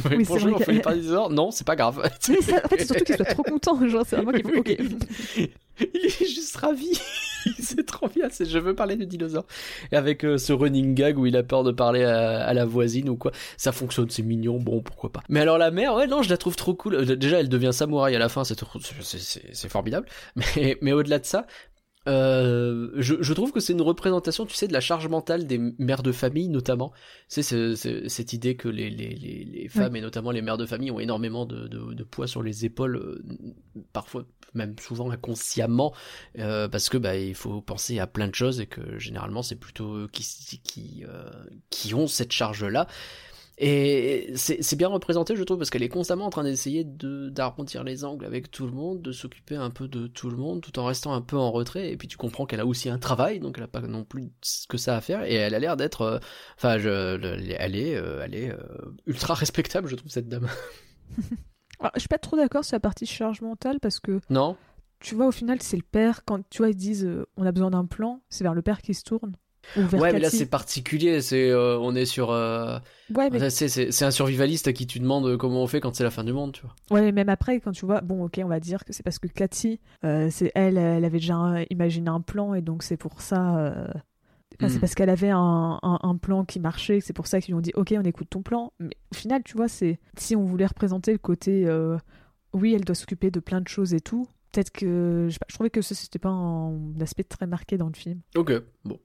Oui, 0.09 0.23
Bonjour, 0.27 0.55
on 0.55 0.59
fait 0.59 0.77
que- 0.77 0.81
parler 0.81 0.99
des 0.99 1.03
dinosaures? 1.05 1.29
Non, 1.29 1.51
c'est 1.51 1.65
pas 1.65 1.75
grave. 1.75 2.01
Mais 2.29 2.41
ça- 2.41 2.61
en 2.63 2.67
fait, 2.67 2.79
c'est 2.79 2.85
surtout 2.87 3.03
qu'il 3.03 3.15
soit 3.15 3.25
trop 3.25 3.43
content. 3.43 3.87
Genre, 3.87 4.03
c'est 4.07 4.15
vraiment 4.17 4.31
qu'il 4.31 4.43
faut. 4.53 4.59
Ok. 4.59 5.49
Il 5.93 6.05
est 6.05 6.25
juste 6.25 6.55
ravi. 6.57 6.99
c'est 7.59 7.85
trop 7.85 8.07
bien. 8.07 8.27
Je 8.39 8.59
veux 8.59 8.75
parler 8.75 8.95
de 8.95 9.05
dinosaures. 9.05 9.45
Et 9.91 9.95
avec 9.95 10.23
euh, 10.23 10.37
ce 10.37 10.53
running 10.53 10.93
gag 10.93 11.17
où 11.17 11.25
il 11.25 11.37
a 11.37 11.43
peur 11.43 11.63
de 11.63 11.71
parler 11.71 12.03
à, 12.03 12.53
la 12.53 12.65
voisine 12.65 13.09
ou 13.09 13.15
quoi, 13.15 13.31
ça 13.57 13.71
fonctionne, 13.71 14.09
c'est 14.09 14.23
mignon. 14.23 14.57
Bon, 14.59 14.81
pourquoi 14.81 15.11
pas. 15.11 15.21
Mais 15.29 15.39
alors 15.41 15.57
la 15.57 15.71
mère, 15.71 15.95
ouais, 15.95 16.07
non, 16.07 16.21
je 16.21 16.29
la 16.29 16.37
trouve 16.37 16.55
trop 16.55 16.73
cool. 16.73 17.05
Déjà, 17.17 17.39
elle 17.39 17.49
devient 17.49 17.71
samouraï 17.71 18.15
à 18.15 18.19
la 18.19 18.29
fin, 18.29 18.43
c'est 18.43 18.59
c'est 19.01 19.69
formidable. 19.69 20.07
Mais 20.81 20.91
au-delà 20.91 21.19
de 21.19 21.25
ça. 21.25 21.45
Euh, 22.09 22.89
je, 22.95 23.15
je 23.21 23.33
trouve 23.33 23.51
que 23.51 23.59
c'est 23.59 23.73
une 23.73 23.81
représentation, 23.81 24.45
tu 24.45 24.55
sais, 24.55 24.67
de 24.67 24.73
la 24.73 24.81
charge 24.81 25.07
mentale 25.07 25.45
des 25.47 25.59
mères 25.77 26.03
de 26.03 26.11
famille, 26.11 26.49
notamment. 26.49 26.91
C'est 27.27 27.43
ce- 27.43 27.75
ce- 27.75 28.07
cette 28.07 28.33
idée 28.33 28.55
que 28.55 28.67
les, 28.67 28.89
les, 28.89 29.09
les, 29.15 29.43
les 29.45 29.67
femmes, 29.69 29.95
et 29.95 30.01
notamment 30.01 30.31
les 30.31 30.41
mères 30.41 30.57
de 30.57 30.65
famille, 30.65 30.91
ont 30.91 30.99
énormément 30.99 31.45
de, 31.45 31.67
de, 31.67 31.93
de 31.93 32.03
poids 32.03 32.27
sur 32.27 32.41
les 32.43 32.65
épaules, 32.65 32.97
euh, 32.97 33.23
parfois 33.93 34.25
même 34.55 34.75
souvent 34.79 35.11
inconsciemment, 35.11 35.93
euh, 36.39 36.67
parce 36.67 36.89
que 36.89 36.97
bah 36.97 37.15
il 37.15 37.35
faut 37.35 37.61
penser 37.61 37.99
à 37.99 38.07
plein 38.07 38.27
de 38.27 38.33
choses 38.33 38.59
et 38.59 38.65
que 38.65 38.97
généralement 38.97 39.43
c'est 39.43 39.55
plutôt 39.55 39.93
eux 39.95 40.09
qui 40.11 40.25
qui 40.63 41.05
euh, 41.07 41.29
qui 41.69 41.93
ont 41.93 42.07
cette 42.07 42.31
charge 42.31 42.63
là. 42.65 42.87
Et 43.61 44.31
c'est 44.35 44.77
bien 44.77 44.87
représenté, 44.87 45.35
je 45.35 45.43
trouve, 45.43 45.57
parce 45.57 45.69
qu'elle 45.69 45.83
est 45.83 45.89
constamment 45.89 46.25
en 46.25 46.29
train 46.29 46.45
d'essayer 46.45 46.85
de 46.85 47.27
d'arrondir 47.27 47.83
les 47.83 48.05
angles 48.05 48.23
avec 48.23 48.49
tout 48.49 48.65
le 48.65 48.71
monde, 48.71 49.01
de 49.01 49.11
s'occuper 49.11 49.57
un 49.57 49.69
peu 49.69 49.89
de 49.89 50.07
tout 50.07 50.29
le 50.29 50.37
monde, 50.37 50.61
tout 50.61 50.79
en 50.79 50.85
restant 50.85 51.13
un 51.13 51.19
peu 51.19 51.35
en 51.35 51.51
retrait. 51.51 51.91
Et 51.91 51.97
puis 51.97 52.07
tu 52.07 52.15
comprends 52.15 52.45
qu'elle 52.45 52.61
a 52.61 52.65
aussi 52.65 52.89
un 52.89 52.97
travail, 52.97 53.41
donc 53.41 53.57
elle 53.57 53.65
a 53.65 53.67
pas 53.67 53.81
non 53.81 54.05
plus 54.05 54.31
que 54.69 54.77
ça 54.77 54.95
à 54.95 55.01
faire. 55.01 55.25
Et 55.25 55.33
elle 55.33 55.53
a 55.53 55.59
l'air 55.59 55.75
d'être, 55.75 56.03
euh, 56.03 56.19
enfin, 56.55 56.77
elle 56.77 57.75
est, 57.75 57.95
euh, 57.97 58.21
elle 58.23 58.33
est 58.33 58.49
euh, 58.49 58.95
ultra 59.05 59.33
respectable, 59.33 59.89
je 59.89 59.95
trouve 59.97 60.09
cette 60.09 60.29
dame. 60.29 60.47
Alors, 61.81 61.91
je 61.95 61.99
suis 61.99 62.07
pas 62.07 62.17
trop 62.17 62.37
d'accord 62.37 62.63
sur 62.63 62.75
la 62.75 62.79
partie 62.79 63.05
charge 63.05 63.41
mentale 63.41 63.81
parce 63.81 63.99
que 63.99 64.21
Non 64.29 64.55
tu 65.01 65.15
vois, 65.15 65.27
au 65.27 65.31
final, 65.31 65.61
c'est 65.61 65.77
le 65.77 65.83
père. 65.83 66.25
Quand 66.25 66.41
tu 66.49 66.57
vois, 66.57 66.69
ils 66.69 66.75
disent 66.75 67.09
on 67.37 67.45
a 67.45 67.53
besoin 67.53 67.71
d'un 67.71 67.85
plan, 67.85 68.21
c'est 68.27 68.43
vers 68.43 68.53
le 68.53 68.61
père 68.61 68.81
qui 68.81 68.93
se 68.93 69.03
tourne. 69.03 69.33
Ouais, 69.75 70.11
mais 70.13 70.19
là 70.19 70.29
c'est 70.29 70.45
particulier. 70.45 71.21
C'est, 71.21 71.49
euh, 71.49 71.77
on 71.79 71.95
est 71.95 72.05
sur. 72.05 72.31
euh, 72.31 72.79
Ouais, 73.13 73.29
mais, 73.31 73.49
c'est, 73.49 73.67
c'est, 73.69 73.91
c'est 73.91 74.05
un 74.05 74.11
survivaliste 74.11 74.67
à 74.67 74.73
qui 74.73 74.85
tu 74.87 74.99
demandes 74.99 75.37
comment 75.37 75.63
on 75.63 75.67
fait 75.67 75.79
quand 75.79 75.95
c'est 75.95 76.03
la 76.03 76.11
fin 76.11 76.23
du 76.23 76.33
monde, 76.33 76.51
tu 76.53 76.61
vois. 76.61 76.75
ouais, 76.91 77.01
mais 77.01 77.11
même 77.11 77.29
après, 77.29 77.59
quand 77.59 77.71
tu 77.71 77.85
vois, 77.85 78.01
bon, 78.01 78.23
ok, 78.25 78.39
on 78.43 78.47
va 78.47 78.59
dire 78.59 78.85
que 78.85 78.93
c'est 78.93 79.03
parce 79.03 79.19
que 79.19 79.27
Cathy, 79.27 79.79
euh, 80.05 80.29
c'est 80.31 80.51
elle, 80.55 80.77
elle 80.77 81.05
avait 81.05 81.19
déjà 81.19 81.55
imaginé 81.69 82.09
un 82.09 82.21
plan 82.21 82.53
et 82.53 82.61
donc 82.61 82.83
c'est 82.83 82.97
pour 82.97 83.21
ça. 83.21 83.57
euh, 83.57 83.85
enfin, 83.87 83.93
Hmm. 84.61 84.69
C'est 84.69 84.79
parce 84.79 84.93
qu'elle 84.95 85.09
avait 85.09 85.29
un, 85.29 85.79
un- 85.81 85.99
un 86.03 86.17
plan 86.17 86.43
qui 86.43 86.59
marchait, 86.59 86.99
c'est 86.99 87.13
pour 87.13 87.27
ça 87.27 87.39
qu'ils 87.39 87.53
lui 87.53 87.57
ont 87.57 87.61
dit 87.61 87.71
ok, 87.75 87.93
on 87.97 88.03
écoute 88.03 88.29
ton 88.29 88.41
plan. 88.41 88.73
Mais 88.79 88.95
au 89.11 89.15
final, 89.15 89.41
tu 89.43 89.55
vois, 89.55 89.67
c'est 89.69 89.99
si 90.17 90.35
on 90.35 90.43
voulait 90.43 90.65
représenter 90.65 91.11
le 91.13 91.17
côté 91.17 91.65
euh, 91.65 91.97
oui, 92.53 92.73
elle 92.73 92.83
doit 92.83 92.95
s'occuper 92.95 93.31
de 93.31 93.39
plein 93.39 93.61
de 93.61 93.67
choses 93.67 93.93
et 93.93 94.01
tout. 94.01 94.27
Peut-être 94.51 94.71
que 94.71 95.27
je, 95.29 95.33
sais 95.33 95.39
pas, 95.39 95.45
je 95.47 95.53
trouvais 95.53 95.69
que 95.69 95.81
ça 95.81 95.95
c'était 95.95 96.19
pas 96.19 96.29
un 96.29 96.73
aspect 96.99 97.23
très 97.23 97.45
marqué 97.47 97.77
dans 97.77 97.87
le 97.87 97.93
film. 97.93 98.19
Ok, 98.35 98.51
bon. 98.83 98.99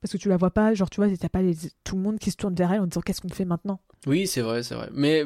Parce 0.00 0.12
que 0.12 0.18
tu 0.18 0.28
la 0.28 0.36
vois 0.36 0.50
pas, 0.50 0.74
genre 0.74 0.90
tu 0.90 1.00
vois, 1.00 1.14
t'as 1.16 1.28
pas 1.28 1.42
les- 1.42 1.56
tout 1.84 1.96
le 1.96 2.02
monde 2.02 2.18
qui 2.18 2.30
se 2.30 2.36
tourne 2.36 2.54
vers 2.54 2.72
elle 2.72 2.80
en 2.80 2.86
disant 2.86 3.00
qu'est-ce 3.00 3.20
qu'on 3.20 3.28
fait 3.28 3.44
maintenant? 3.44 3.80
Oui, 4.06 4.26
c'est 4.26 4.40
vrai, 4.40 4.62
c'est 4.62 4.74
vrai. 4.74 4.88
Mais 4.92 5.24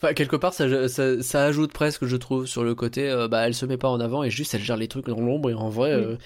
enfin, 0.00 0.14
quelque 0.14 0.36
part, 0.36 0.54
ça, 0.54 0.88
ça, 0.88 1.22
ça 1.22 1.44
ajoute 1.44 1.72
presque, 1.72 2.04
je 2.06 2.16
trouve, 2.16 2.46
sur 2.46 2.62
le 2.64 2.74
côté, 2.74 3.10
euh, 3.10 3.28
bah, 3.28 3.46
elle 3.46 3.54
se 3.54 3.66
met 3.66 3.76
pas 3.76 3.88
en 3.88 4.00
avant 4.00 4.22
et 4.22 4.30
juste 4.30 4.54
elle 4.54 4.62
gère 4.62 4.76
les 4.76 4.88
trucs 4.88 5.06
dans 5.06 5.20
l'ombre. 5.20 5.50
Et 5.50 5.54
en 5.54 5.68
vrai, 5.68 5.94
Oui. 5.94 6.02
euh, 6.02 6.16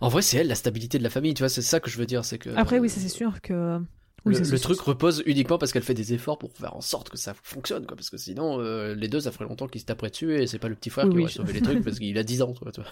en 0.00 0.08
vrai, 0.08 0.22
c'est 0.22 0.38
elle 0.38 0.48
la 0.48 0.54
stabilité 0.54 0.98
de 0.98 1.02
la 1.02 1.10
famille. 1.10 1.34
Tu 1.34 1.42
vois, 1.42 1.48
c'est 1.48 1.62
ça 1.62 1.80
que 1.80 1.90
je 1.90 1.98
veux 1.98 2.06
dire, 2.06 2.24
c'est 2.24 2.38
que. 2.38 2.50
Après, 2.56 2.78
oui, 2.78 2.88
ça 2.88 3.00
c'est 3.00 3.08
sûr 3.08 3.40
que. 3.40 3.80
Oui, 4.26 4.38
le, 4.38 4.58
truc 4.58 4.80
repose 4.80 5.22
uniquement 5.26 5.58
parce 5.58 5.70
qu'elle 5.70 5.82
fait 5.82 5.92
des 5.92 6.14
efforts 6.14 6.38
pour 6.38 6.50
faire 6.52 6.74
en 6.74 6.80
sorte 6.80 7.10
que 7.10 7.18
ça 7.18 7.34
fonctionne, 7.42 7.84
quoi. 7.84 7.94
Parce 7.94 8.08
que 8.08 8.16
sinon, 8.16 8.58
euh, 8.58 8.94
les 8.94 9.08
deux, 9.08 9.20
ça 9.20 9.30
ferait 9.32 9.44
longtemps 9.44 9.68
qu'ils 9.68 9.82
se 9.82 9.86
taperaient 9.86 10.08
dessus 10.08 10.34
et 10.40 10.46
c'est 10.46 10.58
pas 10.58 10.68
le 10.68 10.74
petit 10.76 10.88
frère 10.88 11.06
Oui, 11.08 11.12
qui 11.12 11.18
aurait 11.20 11.30
sauvé 11.32 11.52
les 11.52 11.60
trucs 11.60 11.84
parce 11.84 11.98
qu'il 12.00 12.16
a 12.16 12.22
10 12.22 12.40
ans, 12.40 12.54
quoi, 12.54 12.72
tu 12.72 12.80
vois. 12.80 12.90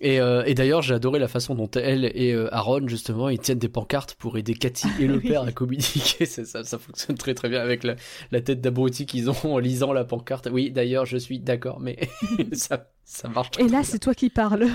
Et, 0.00 0.20
euh, 0.20 0.44
et 0.44 0.54
d'ailleurs, 0.54 0.80
j'ai 0.80 0.94
adoré 0.94 1.18
la 1.18 1.26
façon 1.26 1.56
dont 1.56 1.70
elle 1.72 2.04
et 2.04 2.32
euh, 2.32 2.54
Aaron, 2.54 2.86
justement, 2.86 3.28
ils 3.28 3.40
tiennent 3.40 3.58
des 3.58 3.68
pancartes 3.68 4.14
pour 4.14 4.38
aider 4.38 4.54
Cathy 4.54 4.86
et 5.00 5.06
le 5.06 5.18
père 5.28 5.42
à 5.42 5.50
communiquer. 5.50 6.24
C'est 6.24 6.44
ça, 6.44 6.62
ça 6.62 6.78
fonctionne 6.78 7.16
très 7.16 7.34
très 7.34 7.48
bien 7.48 7.60
avec 7.60 7.82
la, 7.82 7.96
la 8.30 8.40
tête 8.40 8.60
d'abruti 8.60 9.06
qu'ils 9.06 9.28
ont 9.28 9.36
en 9.44 9.58
lisant 9.58 9.92
la 9.92 10.04
pancarte. 10.04 10.48
Oui, 10.52 10.70
d'ailleurs, 10.70 11.04
je 11.04 11.16
suis 11.16 11.40
d'accord, 11.40 11.80
mais 11.80 11.98
ça, 12.52 12.90
ça 13.04 13.28
marche 13.28 13.50
très 13.50 13.64
Et 13.64 13.68
là, 13.68 13.82
c'est 13.82 13.98
toi 13.98 14.14
qui 14.14 14.30
parles. 14.30 14.68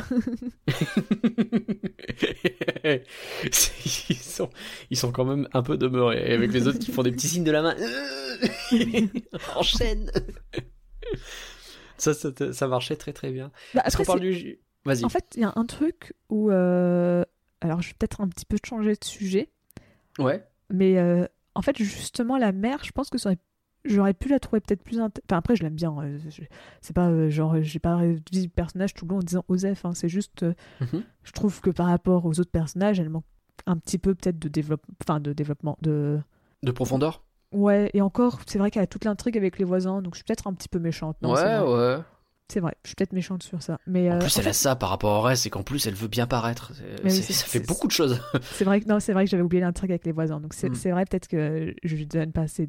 Ils, 2.85 4.15
sont, 4.17 4.49
ils 4.89 4.97
sont 4.97 5.13
quand 5.13 5.23
même 5.23 5.47
un 5.53 5.63
peu 5.63 5.77
demeurés. 5.77 6.31
Et 6.31 6.33
avec 6.33 6.51
les 6.51 6.67
autres 6.67 6.79
qui 6.79 6.91
font 6.91 7.03
des 7.03 7.11
petits 7.11 7.29
signes 7.29 7.45
de 7.45 7.51
la 7.51 7.61
main. 7.61 7.75
Enchaîne 9.55 10.11
ça, 11.97 12.13
ça, 12.13 12.53
ça 12.53 12.67
marchait 12.67 12.95
très 12.95 13.13
très 13.13 13.31
bien. 13.31 13.51
Bah, 13.73 13.81
après, 13.85 14.03
parle 14.03 14.19
du. 14.19 14.59
Vas-y. 14.85 15.05
En 15.05 15.09
fait, 15.09 15.25
il 15.35 15.41
y 15.41 15.45
a 15.45 15.53
un 15.55 15.65
truc 15.65 16.13
où. 16.29 16.49
euh, 16.51 17.23
Alors, 17.61 17.81
je 17.81 17.89
vais 17.89 17.95
peut-être 17.97 18.19
un 18.21 18.27
petit 18.27 18.45
peu 18.45 18.57
changer 18.65 18.93
de 18.95 19.03
sujet. 19.05 19.49
Ouais. 20.19 20.45
Mais 20.69 20.97
euh, 20.97 21.25
en 21.55 21.61
fait, 21.61 21.77
justement, 21.77 22.37
la 22.37 22.51
mère, 22.51 22.83
je 22.83 22.91
pense 22.91 23.09
que 23.09 23.17
ça 23.17 23.29
aurait- 23.29 23.37
j'aurais 23.85 24.13
pu 24.13 24.27
la 24.27 24.39
trouver 24.39 24.59
peut-être 24.59 24.83
plus. 24.83 24.99
int- 24.99 25.11
Enfin, 25.29 25.37
après, 25.37 25.55
je 25.55 25.63
l'aime 25.63 25.75
bien. 25.75 25.95
euh, 25.99 26.17
je- 26.29 26.43
C'est 26.81 26.93
pas 26.93 27.07
euh, 27.09 27.29
genre, 27.29 27.61
j'ai 27.61 27.79
pas 27.79 27.97
vu 28.03 28.21
le 28.33 28.47
personnage 28.49 28.93
tout 28.93 29.05
le 29.05 29.11
long 29.11 29.17
en 29.17 29.23
disant 29.23 29.45
Osef. 29.47 29.85
hein, 29.85 29.93
c'est 29.93 30.09
juste. 30.09 30.43
euh, 30.43 30.53
Mhm. 30.81 31.03
Je 31.23 31.31
trouve 31.31 31.61
que 31.61 31.69
par 31.69 31.87
rapport 31.87 32.25
aux 32.25 32.39
autres 32.39 32.51
personnages, 32.51 32.99
elle 32.99 33.09
manque 33.09 33.23
un 33.65 33.77
petit 33.77 33.97
peu 33.97 34.13
peut-être 34.15 34.39
de 34.39 34.49
développement. 34.49 34.93
Enfin, 35.01 35.19
de 35.21 35.31
développement. 35.31 35.77
De. 35.81 36.19
De 36.63 36.71
profondeur 36.71 37.23
Ouais, 37.53 37.89
et 37.93 38.01
encore, 38.01 38.39
c'est 38.47 38.57
vrai 38.57 38.71
qu'elle 38.71 38.81
a 38.83 38.87
toute 38.87 39.05
l'intrigue 39.05 39.37
avec 39.37 39.59
les 39.59 39.63
voisins, 39.65 40.01
donc 40.01 40.15
je 40.15 40.17
suis 40.17 40.23
peut-être 40.25 40.47
un 40.47 40.53
petit 40.53 40.67
peu 40.67 40.79
méchante. 40.79 41.17
Non, 41.21 41.33
Ouais, 41.33 41.59
ouais. 41.59 41.97
C'est 42.51 42.59
vrai, 42.59 42.75
je 42.83 42.89
suis 42.89 42.95
peut-être 42.95 43.13
méchante 43.13 43.41
sur 43.43 43.61
ça. 43.63 43.79
Mais 43.87 44.09
En 44.11 44.15
euh, 44.15 44.19
plus, 44.19 44.37
en 44.37 44.41
elle 44.41 44.47
a 44.49 44.53
ça 44.53 44.75
par 44.75 44.89
rapport 44.89 45.17
au 45.17 45.21
reste, 45.21 45.43
c'est 45.43 45.49
qu'en 45.49 45.63
plus, 45.63 45.87
elle 45.87 45.95
veut 45.95 46.07
bien 46.07 46.27
paraître. 46.27 46.71
Oui, 47.03 47.11
ça 47.11 47.45
fait 47.45 47.59
beaucoup 47.65 47.87
de 47.87 47.91
choses. 47.93 48.21
C'est 48.51 48.65
vrai 48.65 48.81
que 48.81 48.87
non, 48.87 48.99
c'est 48.99 49.13
vrai 49.13 49.25
que 49.25 49.31
j'avais 49.31 49.41
oublié 49.43 49.61
l'intrigue 49.61 49.91
avec 49.91 50.05
les 50.05 50.11
voisins, 50.11 50.39
donc 50.39 50.53
c'est 50.53 50.69
Mm. 50.69 50.75
c'est 50.75 50.91
vrai 50.91 51.05
peut-être 51.05 51.27
que 51.27 51.73
je 51.83 51.95
lui 51.95 52.05
donne 52.05 52.31
pas 52.31 52.41
assez 52.41 52.67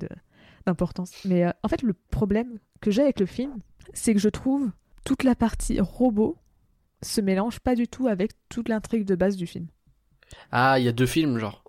d'importance. 0.66 1.10
Mais 1.24 1.44
euh, 1.44 1.50
en 1.62 1.68
fait, 1.68 1.82
le 1.82 1.92
problème 2.10 2.58
que 2.80 2.90
j'ai 2.90 3.02
avec 3.02 3.20
le 3.20 3.26
film, 3.26 3.58
c'est 3.92 4.14
que 4.14 4.20
je 4.20 4.28
trouve 4.28 4.70
toute 5.04 5.22
la 5.24 5.34
partie 5.34 5.80
robot 5.80 6.38
se 7.02 7.20
mélange 7.20 7.60
pas 7.60 7.74
du 7.74 7.86
tout 7.88 8.06
avec 8.06 8.32
toute 8.48 8.68
l'intrigue 8.70 9.04
de 9.04 9.14
base 9.16 9.36
du 9.36 9.46
film. 9.46 9.66
Ah, 10.52 10.78
il 10.78 10.84
y 10.84 10.88
a 10.88 10.92
deux 10.92 11.06
films, 11.06 11.38
genre. 11.38 11.62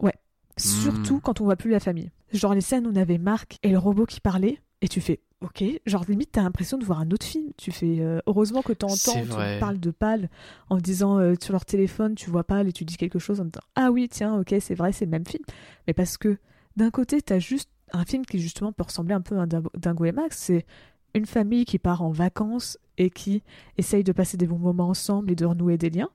Surtout 0.57 1.17
Mm. 1.17 1.21
quand 1.21 1.41
on 1.41 1.43
voit 1.43 1.57
plus 1.57 1.71
la 1.71 1.81
famille. 1.81 2.11
Genre 2.31 2.53
les 2.53 2.61
scènes 2.61 2.87
où 2.87 2.91
on 2.91 2.95
avait 2.95 3.17
Marc 3.17 3.57
et 3.63 3.69
le 3.71 3.77
robot 3.77 4.05
qui 4.05 4.21
parlaient, 4.21 4.61
et 4.81 4.87
tu 4.87 5.01
fais 5.01 5.19
ok, 5.41 5.63
genre 5.85 6.05
limite 6.07 6.31
t'as 6.33 6.43
l'impression 6.43 6.77
de 6.77 6.85
voir 6.85 6.99
un 6.99 7.11
autre 7.11 7.25
film. 7.25 7.51
Tu 7.57 7.71
fais 7.71 7.99
euh, 7.99 8.19
heureusement 8.27 8.61
que 8.61 8.73
t'entends, 8.73 9.21
tu 9.21 9.59
parles 9.59 9.79
de 9.79 9.91
Pal 9.91 10.29
en 10.69 10.77
disant 10.77 11.19
euh, 11.19 11.35
sur 11.41 11.53
leur 11.53 11.65
téléphone, 11.65 12.15
tu 12.15 12.29
vois 12.29 12.43
Pal 12.43 12.67
et 12.67 12.71
tu 12.71 12.85
dis 12.85 12.97
quelque 12.97 13.19
chose 13.19 13.41
en 13.41 13.45
disant 13.45 13.61
ah 13.75 13.91
oui 13.91 14.07
tiens 14.09 14.39
ok 14.39 14.55
c'est 14.59 14.75
vrai 14.75 14.91
c'est 14.91 15.05
le 15.05 15.11
même 15.11 15.25
film. 15.25 15.43
Mais 15.87 15.93
parce 15.93 16.17
que 16.17 16.37
d'un 16.75 16.91
côté 16.91 17.21
t'as 17.21 17.39
juste 17.39 17.69
un 17.93 18.05
film 18.05 18.25
qui 18.25 18.39
justement 18.39 18.71
peut 18.71 18.83
ressembler 18.83 19.13
un 19.13 19.21
peu 19.21 19.37
à 19.37 19.41
un 19.43 19.47
Dingo 19.47 20.05
et 20.05 20.11
Max, 20.11 20.37
c'est 20.37 20.65
une 21.13 21.25
famille 21.25 21.65
qui 21.65 21.79
part 21.79 22.01
en 22.01 22.09
vacances 22.09 22.77
et 22.97 23.09
qui 23.09 23.43
essaye 23.77 24.03
de 24.03 24.11
passer 24.11 24.37
des 24.37 24.47
bons 24.47 24.57
moments 24.57 24.89
ensemble 24.89 25.31
et 25.31 25.35
de 25.35 25.45
renouer 25.45 25.77
des 25.77 25.89
liens. 25.89 26.09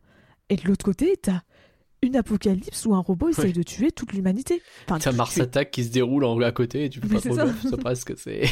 Et 0.49 0.57
de 0.57 0.67
l'autre 0.67 0.85
côté 0.85 1.17
t'as 1.21 1.43
une 2.03 2.17
apocalypse 2.17 2.87
où 2.87 2.95
un 2.95 3.01
robot 3.01 3.29
essaye 3.29 3.47
Ouais. 3.47 3.53
de 3.53 3.63
tuer 3.63 3.91
toute 3.93 4.13
l'humanité. 4.13 4.63
Enfin, 4.89 4.99
T'as 4.99 5.13
Mars 5.13 5.39
Attack 5.39 5.71
qui 5.71 5.85
se 5.85 5.91
déroule 5.91 6.25
en, 6.25 6.39
à 6.41 6.53
côté 6.53 6.85
et 6.87 6.91
tu 6.91 7.01
peux 7.01 7.09
Mais 7.09 7.15
pas 7.15 7.21
trop 7.21 7.37
gaffe, 7.37 7.63
ça 7.69 7.77
presque, 7.77 8.15
c'est. 8.17 8.43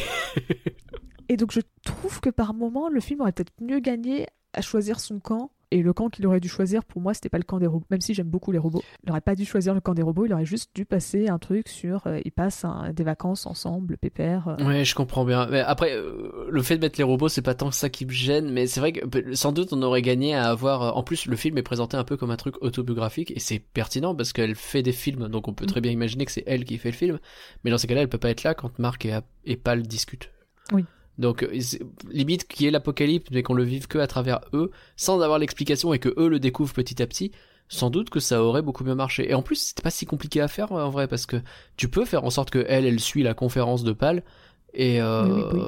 Et 1.28 1.36
donc 1.36 1.53
je 1.53 1.61
trouve 1.84 2.20
que 2.20 2.30
par 2.30 2.55
moment, 2.55 2.88
le 2.88 3.01
film 3.01 3.20
aurait 3.20 3.32
peut-être 3.32 3.53
mieux 3.61 3.80
gagné 3.80 4.26
à 4.55 4.62
choisir 4.62 4.99
son 5.01 5.20
camp. 5.20 5.51
Et 5.70 5.82
le 5.82 5.92
camp 5.92 6.08
qu'il 6.08 6.26
aurait 6.26 6.40
dû 6.40 6.48
choisir, 6.48 6.82
pour 6.84 7.02
moi, 7.02 7.12
c'était 7.12 7.28
pas 7.28 7.36
le 7.38 7.44
camp 7.44 7.58
des 7.58 7.66
robots. 7.66 7.84
Même 7.90 8.00
si 8.00 8.14
j'aime 8.14 8.28
beaucoup 8.28 8.52
les 8.52 8.58
robots. 8.58 8.82
Il 9.04 9.10
aurait 9.10 9.20
pas 9.20 9.34
dû 9.34 9.44
choisir 9.44 9.74
le 9.74 9.80
camp 9.80 9.92
des 9.92 10.02
robots, 10.02 10.24
il 10.24 10.32
aurait 10.32 10.46
juste 10.46 10.70
dû 10.74 10.84
passer 10.86 11.28
un 11.28 11.38
truc 11.38 11.68
sur... 11.68 12.06
euh, 12.06 12.20
ils 12.24 12.32
passent 12.32 12.64
un- 12.64 12.92
des 12.94 13.04
vacances 13.04 13.44
ensemble, 13.46 13.98
pépère. 13.98 14.48
euh. 14.48 14.64
Ouais, 14.64 14.84
je 14.86 14.94
comprends 14.94 15.24
bien. 15.26 15.46
Mais 15.50 15.60
après, 15.60 15.92
euh, 15.94 16.46
le 16.48 16.62
fait 16.62 16.76
de 16.76 16.80
mettre 16.80 16.98
les 16.98 17.04
robots, 17.04 17.28
c'est 17.28 17.42
pas 17.42 17.54
tant 17.54 17.70
ça 17.70 17.90
qui 17.90 18.06
me 18.06 18.10
gêne, 18.10 18.50
mais 18.50 18.66
c'est 18.66 18.80
vrai 18.80 18.92
que 18.92 19.34
sans 19.34 19.52
doute 19.52 19.72
on 19.72 19.82
aurait 19.82 20.00
gagné 20.02 20.34
à 20.34 20.44
avoir. 20.48 20.82
euh, 20.82 20.90
En 20.92 21.02
plus, 21.02 21.26
le 21.26 21.36
film 21.36 21.58
est 21.58 21.62
présenté 21.62 21.96
un 21.98 22.04
peu 22.04 22.16
comme 22.16 22.30
un 22.30 22.36
truc 22.36 22.54
autobiographique 22.62 23.30
et 23.36 23.38
c'est 23.40 23.58
pertinent 23.58 24.14
parce 24.14 24.32
qu'elle 24.32 24.54
fait 24.54 24.82
des 24.82 24.92
films, 24.92 25.28
donc 25.28 25.48
on 25.48 25.52
peut 25.52 25.66
très 25.66 25.80
bien 25.82 25.92
imaginer 25.92 26.24
que 26.24 26.32
c'est 26.32 26.44
elle 26.46 26.64
qui 26.64 26.78
fait 26.78 26.90
le 26.90 26.96
film. 26.96 27.18
Mais 27.64 27.70
dans 27.70 27.78
ces 27.78 27.86
cas-là, 27.86 28.00
elle 28.02 28.08
peut 28.08 28.16
pas 28.18 28.30
être 28.30 28.42
là 28.42 28.54
quand 28.54 28.78
Marc 28.78 29.04
et, 29.04 29.18
et 29.44 29.56
Pal 29.56 29.82
discutent. 29.82 30.30
Oui. 30.72 30.84
Donc 31.18 31.42
euh, 31.42 31.58
limite 32.10 32.46
qu'il 32.46 32.64
y 32.64 32.68
ait 32.68 32.70
l'apocalypse, 32.70 33.30
mais 33.32 33.42
qu'on 33.42 33.54
le 33.54 33.64
vive 33.64 33.86
que 33.86 33.98
à 33.98 34.06
travers 34.06 34.40
eux, 34.52 34.70
sans 34.96 35.20
avoir 35.20 35.38
l'explication 35.38 35.92
et 35.92 35.98
que 35.98 36.14
eux 36.16 36.28
le 36.28 36.38
découvrent 36.38 36.74
petit 36.74 37.02
à 37.02 37.06
petit. 37.06 37.32
Sans 37.70 37.90
doute 37.90 38.08
que 38.08 38.18
ça 38.18 38.42
aurait 38.42 38.62
beaucoup 38.62 38.82
mieux 38.82 38.94
marché. 38.94 39.30
Et 39.30 39.34
en 39.34 39.42
plus, 39.42 39.56
c'était 39.56 39.82
pas 39.82 39.90
si 39.90 40.06
compliqué 40.06 40.40
à 40.40 40.48
faire 40.48 40.72
en 40.72 40.88
vrai, 40.88 41.06
parce 41.06 41.26
que 41.26 41.36
tu 41.76 41.88
peux 41.88 42.06
faire 42.06 42.24
en 42.24 42.30
sorte 42.30 42.48
que 42.48 42.64
elle, 42.66 42.86
elle 42.86 42.98
suit 42.98 43.22
la 43.22 43.34
conférence 43.34 43.84
de 43.84 43.92
Pal, 43.92 44.22
et 44.72 45.02
euh, 45.02 45.24
Oui, 45.26 45.42
oui, 45.52 45.60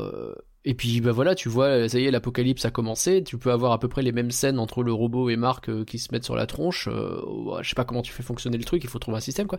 et 0.64 0.74
puis 0.74 1.01
bah 1.01 1.12
voilà, 1.12 1.34
tu 1.34 1.48
vois, 1.48 1.88
ça 1.88 1.98
y 1.98 2.05
est, 2.05 2.11
l'apocalypse 2.11 2.64
a 2.66 2.70
commencé. 2.70 3.24
Tu 3.24 3.38
peux 3.38 3.51
avoir 3.51 3.72
à 3.72 3.78
peu 3.78 3.88
près 3.88 4.03
les 4.03 4.12
mêmes 4.12 4.30
scènes 4.30 4.59
entre 4.59 4.82
le 4.82 4.92
robot 4.92 5.30
et 5.30 5.36
Marc 5.36 5.70
euh, 5.70 5.84
qui 5.84 5.98
se 5.98 6.12
mettent 6.12 6.24
sur 6.24 6.36
la 6.36 6.46
tronche. 6.46 6.86
Euh, 6.90 7.22
je 7.62 7.68
sais 7.68 7.74
pas 7.74 7.84
comment 7.84 8.03
tu 8.03 8.12
fais 8.12 8.22
fonctionner 8.22 8.59
le 8.59 8.64
truc. 8.64 8.84
Il 8.84 8.90
faut 8.90 8.98
trouver 8.98 9.16
un 9.16 9.20
système 9.20 9.46
quoi. 9.46 9.59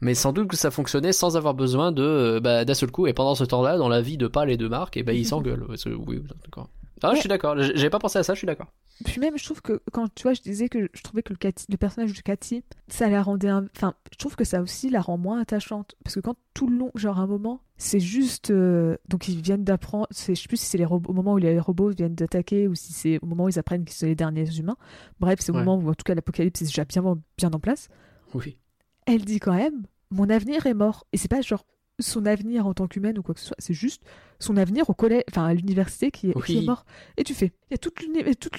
Mais 0.00 0.14
sans 0.14 0.32
doute 0.32 0.48
que 0.48 0.56
ça 0.56 0.70
fonctionnait 0.70 1.12
sans 1.12 1.36
avoir 1.36 1.54
besoin 1.54 1.92
de 1.92 2.02
euh, 2.02 2.40
bah, 2.40 2.64
d'un 2.64 2.74
seul 2.74 2.90
coup. 2.90 3.06
Et 3.06 3.12
pendant 3.12 3.34
ce 3.34 3.44
temps-là, 3.44 3.76
dans 3.76 3.88
la 3.88 4.00
vie 4.00 4.16
de 4.16 4.28
Pal 4.28 4.50
et 4.50 4.56
de 4.56 4.66
Marc, 4.68 4.96
et 4.96 5.02
bah 5.02 5.12
ils 5.12 5.26
s'engueulent. 5.26 5.64
Ouais, 5.68 5.76
oui, 6.06 6.22
d'accord. 6.44 6.68
Ah, 7.02 7.12
je 7.14 7.20
suis 7.20 7.28
d'accord. 7.30 7.54
J'avais 7.58 7.88
pas 7.88 7.98
pensé 7.98 8.18
à 8.18 8.22
ça. 8.22 8.34
Je 8.34 8.38
suis 8.38 8.46
d'accord. 8.46 8.66
Puis 9.06 9.20
même, 9.20 9.38
je 9.38 9.44
trouve 9.44 9.62
que 9.62 9.80
quand 9.90 10.14
tu 10.14 10.24
vois, 10.24 10.34
je 10.34 10.42
disais 10.42 10.68
que 10.68 10.90
je 10.92 11.02
trouvais 11.02 11.22
que 11.22 11.32
le, 11.32 11.38
Cathy- 11.38 11.64
le 11.70 11.78
personnage 11.78 12.12
de 12.12 12.20
Cathy, 12.20 12.62
ça 12.88 13.08
la 13.08 13.22
rendait. 13.22 13.48
un- 13.48 13.64
Enfin, 13.74 13.94
je 14.12 14.18
trouve 14.18 14.36
que 14.36 14.44
ça 14.44 14.60
aussi 14.60 14.90
la 14.90 15.00
rend 15.00 15.16
moins 15.16 15.40
attachante. 15.40 15.94
Parce 16.04 16.14
que 16.16 16.20
quand 16.20 16.34
tout 16.52 16.68
le 16.68 16.76
long, 16.76 16.90
genre 16.94 17.18
un 17.18 17.26
moment, 17.26 17.62
c'est 17.78 18.00
juste. 18.00 18.50
euh, 18.50 18.96
Donc 19.08 19.28
ils 19.28 19.40
viennent 19.40 19.64
d'apprendre. 19.64 20.06
Je 20.10 20.34
sais 20.34 20.46
plus 20.48 20.58
si 20.58 20.66
c'est 20.66 20.84
au 20.84 21.00
moment 21.14 21.32
où 21.34 21.38
les 21.38 21.58
robots 21.58 21.88
viennent 21.90 22.14
d'attaquer 22.14 22.68
ou 22.68 22.74
si 22.74 22.92
c'est 22.92 23.18
au 23.22 23.26
moment 23.26 23.44
où 23.44 23.48
ils 23.48 23.58
apprennent 23.58 23.84
qu'ils 23.86 23.96
sont 23.96 24.04
les 24.06 24.14
derniers 24.14 24.54
humains. 24.58 24.76
Bref, 25.20 25.38
c'est 25.40 25.52
au 25.52 25.54
Ouais. 25.54 25.64
moment 25.64 25.82
où 25.82 25.88
en 25.88 25.94
tout 25.94 26.04
cas 26.04 26.14
l'apocalypse 26.14 26.60
est 26.60 26.66
déjà 26.66 26.84
bien, 26.84 27.02
bien 27.38 27.50
en 27.50 27.60
place. 27.60 27.88
Oui. 28.34 28.58
Elle 29.06 29.24
dit 29.24 29.40
quand 29.40 29.54
même 29.54 29.84
Mon 30.10 30.28
avenir 30.30 30.66
est 30.66 30.74
mort. 30.74 31.06
Et 31.12 31.16
c'est 31.16 31.28
pas 31.30 31.40
genre 31.40 31.64
son 31.98 32.24
avenir 32.24 32.66
en 32.66 32.72
tant 32.72 32.86
qu'humaine 32.86 33.18
ou 33.18 33.22
quoi 33.22 33.34
que 33.34 33.40
ce 33.40 33.46
soit, 33.48 33.56
c'est 33.58 33.74
juste 33.74 34.02
son 34.38 34.56
avenir 34.56 34.88
au 34.88 34.94
collège, 34.94 35.22
enfin 35.30 35.44
à 35.44 35.52
l'université 35.52 36.10
qui, 36.10 36.30
est- 36.30 36.42
qui 36.46 36.56
est 36.56 36.60
Oui. 36.60 36.66
mort. 36.66 36.86
Et 37.18 37.24
tu 37.24 37.34
fais, 37.34 37.52
il 37.70 37.72
y 37.72 37.74
a 37.74 37.78
toute 37.78 38.00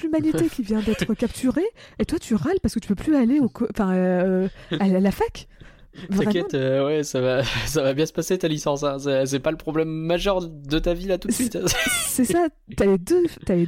l'humanité 0.03 0.47
qui 0.47 0.61
vient 0.61 0.79
d'être 0.81 1.11
capturée, 1.15 1.65
et 1.97 2.05
toi 2.05 2.19
tu 2.19 2.35
râles 2.35 2.59
parce 2.61 2.75
que 2.75 2.79
tu 2.79 2.87
peux 2.87 2.93
plus 2.93 3.15
aller 3.15 3.39
au, 3.39 3.49
enfin, 3.71 3.95
euh, 3.95 4.47
à 4.79 4.87
la, 4.87 4.99
la 4.99 5.11
fac. 5.11 5.47
T'inquiète, 6.15 6.53
euh, 6.53 6.85
ouais, 6.85 7.03
ça 7.03 7.19
va, 7.19 7.43
ça 7.65 7.81
va 7.81 7.93
bien 7.95 8.05
se 8.05 8.13
passer 8.13 8.37
ta 8.37 8.47
licence. 8.47 8.83
Hein. 8.83 8.97
C'est 9.25 9.39
pas 9.39 9.49
le 9.51 9.57
problème 9.57 9.89
majeur 9.89 10.47
de 10.47 10.77
ta 10.79 10.93
vie 10.93 11.07
là 11.07 11.17
tout 11.17 11.27
de 11.27 11.33
suite. 11.33 11.57
c'est 12.05 12.25
ça. 12.25 12.47
T'as 12.77 12.85
les 12.85 12.97
deux, 12.99 13.23
t'as 13.45 13.55
les 13.55 13.67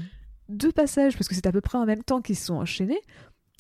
deux 0.50 0.72
passages 0.72 1.18
parce 1.18 1.28
que 1.28 1.34
c'est 1.34 1.48
à 1.48 1.52
peu 1.52 1.62
près 1.62 1.80
en 1.80 1.86
même 1.88 2.04
temps 2.04 2.22
qu'ils 2.22 2.38
se 2.38 2.46
sont 2.46 2.56
enchaînés. 2.56 3.02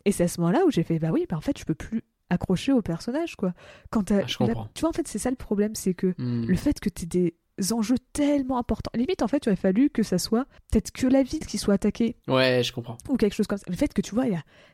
Et 0.06 0.12
c'est 0.12 0.26
à 0.26 0.28
ce 0.28 0.40
moment-là 0.42 0.64
où 0.68 0.70
j'ai 0.72 0.84
fait, 0.84 1.00
bah 1.00 1.10
oui, 1.12 1.26
bah 1.28 1.38
en 1.38 1.42
fait 1.42 1.58
je 1.58 1.66
peux 1.66 1.74
plus 1.76 2.04
accrocher 2.30 2.72
au 2.72 2.82
personnage 2.82 3.36
quoi. 3.36 3.54
Quand 3.90 4.12
Ah, 4.12 4.26
je 4.28 4.38
la- 4.44 4.54
tu 4.74 4.82
vois 4.82 4.90
en 4.90 4.94
fait 4.94 5.08
c'est 5.08 5.20
ça 5.20 5.30
le 5.30 5.36
problème, 5.36 5.76
c'est 5.76 5.94
que 5.94 6.14
Hmm. 6.18 6.46
le 6.46 6.56
fait 6.56 6.80
que 6.80 6.90
tu 6.90 7.06
des 7.06 7.36
enjeux 7.72 7.98
tellement 8.14 8.58
importants. 8.58 8.90
Limite, 8.96 9.22
en 9.22 9.28
fait, 9.28 9.46
il 9.46 9.50
aurait 9.50 9.56
fallu 9.56 9.92
que 9.92 10.02
ça 10.02 10.18
soit 10.18 10.46
peut-être 10.72 10.92
que 10.92 11.06
la 11.06 11.22
ville 11.22 11.46
qui 11.46 11.60
soit 11.60 11.76
attaquée 11.76 12.16
Ouais, 12.28 12.64
je 12.64 12.74
comprends. 12.74 12.98
ou 13.10 13.16
quelque 13.16 13.36
chose 13.36 13.46
comme 13.46 13.60
ça. 13.60 13.66
Le 13.70 13.76
fait 13.76 13.94
que 13.94 14.02
tu 14.02 14.16
vois, 14.16 14.26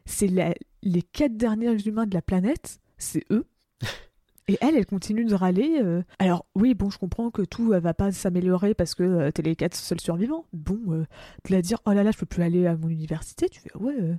c'est 0.06 0.28
la- 0.28 0.54
les 0.82 1.02
quatre 1.02 1.36
derniers 1.36 1.76
humains 1.86 2.06
de 2.06 2.14
la 2.14 2.22
planète, 2.22 2.80
c'est 2.98 3.26
eux. 3.32 3.46
Et 4.48 4.58
elle, 4.62 4.76
elle 4.78 4.86
continue 4.86 5.26
de 5.26 5.36
râler. 5.36 5.80
euh. 5.84 6.02
Alors 6.20 6.46
oui, 6.56 6.74
bon, 6.74 6.90
je 6.90 6.98
comprends 6.98 7.30
que 7.32 7.42
tout 7.44 7.74
euh, 7.74 7.80
va 7.80 7.94
pas 7.94 8.12
s'améliorer 8.14 8.74
parce 8.74 8.96
que 8.96 9.04
euh, 9.04 9.30
t'es 9.32 9.42
les 9.44 9.56
quatre 9.58 9.76
seuls 9.76 10.00
survivants. 10.00 10.46
Bon, 10.54 10.80
euh, 10.94 11.06
de 11.48 11.52
la 11.54 11.62
dire, 11.62 11.80
oh 11.86 11.92
là 11.92 12.04
là, 12.04 12.12
je 12.12 12.18
peux 12.18 12.26
plus 12.26 12.42
aller 12.44 12.66
à 12.66 12.78
mon 12.78 12.88
université, 12.90 13.48
tu 13.50 13.60
fais 13.60 13.76
ouais. 13.78 13.96
euh. 14.00 14.16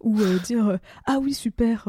Ou 0.00 0.18
dire, 0.44 0.78
ah 1.06 1.18
oui, 1.22 1.32
super. 1.32 1.84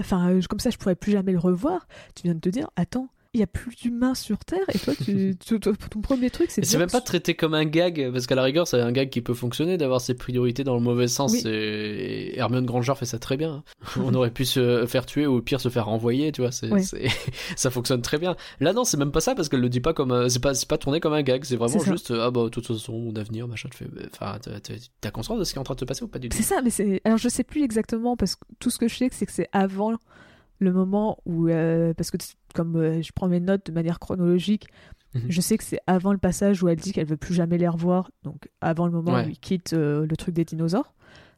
Enfin, 0.00 0.30
euh, 0.30 0.40
comme 0.48 0.58
ça, 0.58 0.70
je 0.70 0.78
pourrais 0.78 0.94
plus 0.94 1.12
jamais 1.12 1.32
le 1.32 1.38
revoir. 1.38 1.86
Tu 2.14 2.22
viens 2.24 2.34
de 2.34 2.40
te 2.40 2.48
dire, 2.48 2.70
attends, 2.76 3.08
il 3.32 3.40
y 3.40 3.42
a 3.42 3.46
plus 3.46 3.76
d'humains 3.76 4.14
sur 4.14 4.44
Terre 4.44 4.64
et 4.74 4.78
toi, 4.78 4.94
tu, 4.96 5.36
tu- 5.44 5.60
toi, 5.60 5.72
ton 5.90 6.00
premier 6.00 6.30
truc, 6.30 6.50
c'est 6.50 6.64
c'est 6.64 6.78
même 6.78 6.90
pas 6.90 7.00
traité 7.00 7.34
comme 7.34 7.54
un 7.54 7.64
gag, 7.64 8.10
parce 8.12 8.26
qu'à 8.26 8.34
la 8.34 8.42
rigueur, 8.42 8.66
c'est 8.66 8.80
un 8.80 8.90
gag 8.90 9.08
qui 9.08 9.20
peut 9.20 9.34
fonctionner 9.34 9.76
d'avoir 9.76 10.00
ses 10.00 10.14
priorités 10.14 10.64
dans 10.64 10.74
le 10.74 10.80
mauvais 10.80 11.06
sens. 11.06 11.32
Oui. 11.32 11.42
Et 11.46 12.38
Hermione 12.38 12.66
Granger 12.66 12.94
fait 12.96 13.06
ça 13.06 13.18
très 13.18 13.36
bien. 13.36 13.62
On 13.96 14.12
aurait 14.14 14.32
pu 14.32 14.44
se 14.44 14.84
faire 14.86 15.06
tuer 15.06 15.26
ou 15.26 15.36
au 15.36 15.42
pire 15.42 15.60
se 15.60 15.68
faire 15.68 15.86
renvoyer, 15.86 16.32
tu 16.32 16.40
vois. 16.40 16.50
Ça 17.56 17.70
fonctionne 17.70 18.02
très 18.02 18.18
bien. 18.18 18.36
Là, 18.58 18.72
non, 18.72 18.84
c'est 18.84 18.96
même 18.96 19.12
pas 19.12 19.20
ça 19.20 19.34
parce 19.34 19.48
qu'elle 19.48 19.60
le 19.60 19.68
dit 19.68 19.80
pas 19.80 19.94
comme, 19.94 20.28
c'est 20.28 20.42
pas, 20.42 20.54
c'est 20.54 20.68
pas 20.68 20.78
tourné 20.78 21.00
comme 21.00 21.12
un 21.12 21.22
gag. 21.22 21.44
C'est 21.44 21.56
vraiment 21.56 21.78
juste, 21.78 22.12
ah 22.16 22.30
bah, 22.30 22.44
de 22.44 22.48
toute 22.48 22.66
façon, 22.66 22.98
mon 22.98 23.14
avenir, 23.16 23.46
machin, 23.46 23.68
tu 23.70 23.78
fais, 23.78 23.84
bah, 23.86 24.02
enfin, 24.12 24.38
t'as 25.00 25.10
conscience 25.10 25.38
de 25.38 25.44
ce 25.44 25.52
qui 25.52 25.58
est 25.58 25.60
en 25.60 25.64
train 25.64 25.74
de 25.74 25.80
te 25.80 25.84
passer 25.84 26.02
ou 26.02 26.08
pas 26.08 26.18
du 26.18 26.28
tout? 26.28 26.36
C'est 26.36 26.42
ça, 26.42 26.62
mais 26.62 26.70
c'est. 26.70 27.00
Alors 27.04 27.18
je 27.18 27.28
sais 27.28 27.44
plus 27.44 27.62
exactement 27.62 28.16
parce 28.16 28.36
que 28.36 28.44
tout 28.58 28.70
ce 28.70 28.78
que 28.78 28.88
je 28.88 28.96
sais, 28.96 29.08
c'est 29.12 29.26
que 29.26 29.32
c'est 29.32 29.48
avant 29.52 29.92
le 30.60 30.72
moment 30.72 31.18
où, 31.26 31.48
euh, 31.48 31.92
parce 31.94 32.10
que 32.10 32.18
comme 32.54 32.76
euh, 32.76 33.02
je 33.02 33.10
prends 33.12 33.28
mes 33.28 33.40
notes 33.40 33.66
de 33.66 33.72
manière 33.72 33.98
chronologique, 33.98 34.66
Mhm. 35.12 35.22
je 35.28 35.40
sais 35.40 35.58
que 35.58 35.64
c'est 35.64 35.80
avant 35.88 36.12
le 36.12 36.18
passage 36.18 36.62
où 36.62 36.68
elle 36.68 36.76
dit 36.78 36.92
qu'elle 36.92 37.06
veut 37.08 37.16
plus 37.16 37.34
jamais 37.34 37.58
les 37.58 37.66
revoir, 37.66 38.12
donc 38.22 38.48
avant 38.60 38.86
le 38.86 38.92
moment 38.92 39.14
Ouais. 39.14 39.26
où 39.26 39.28
il 39.28 39.38
quitte 39.40 39.72
euh, 39.72 40.06
le 40.08 40.16
truc 40.16 40.34
des 40.36 40.44
dinosaures. 40.44 40.94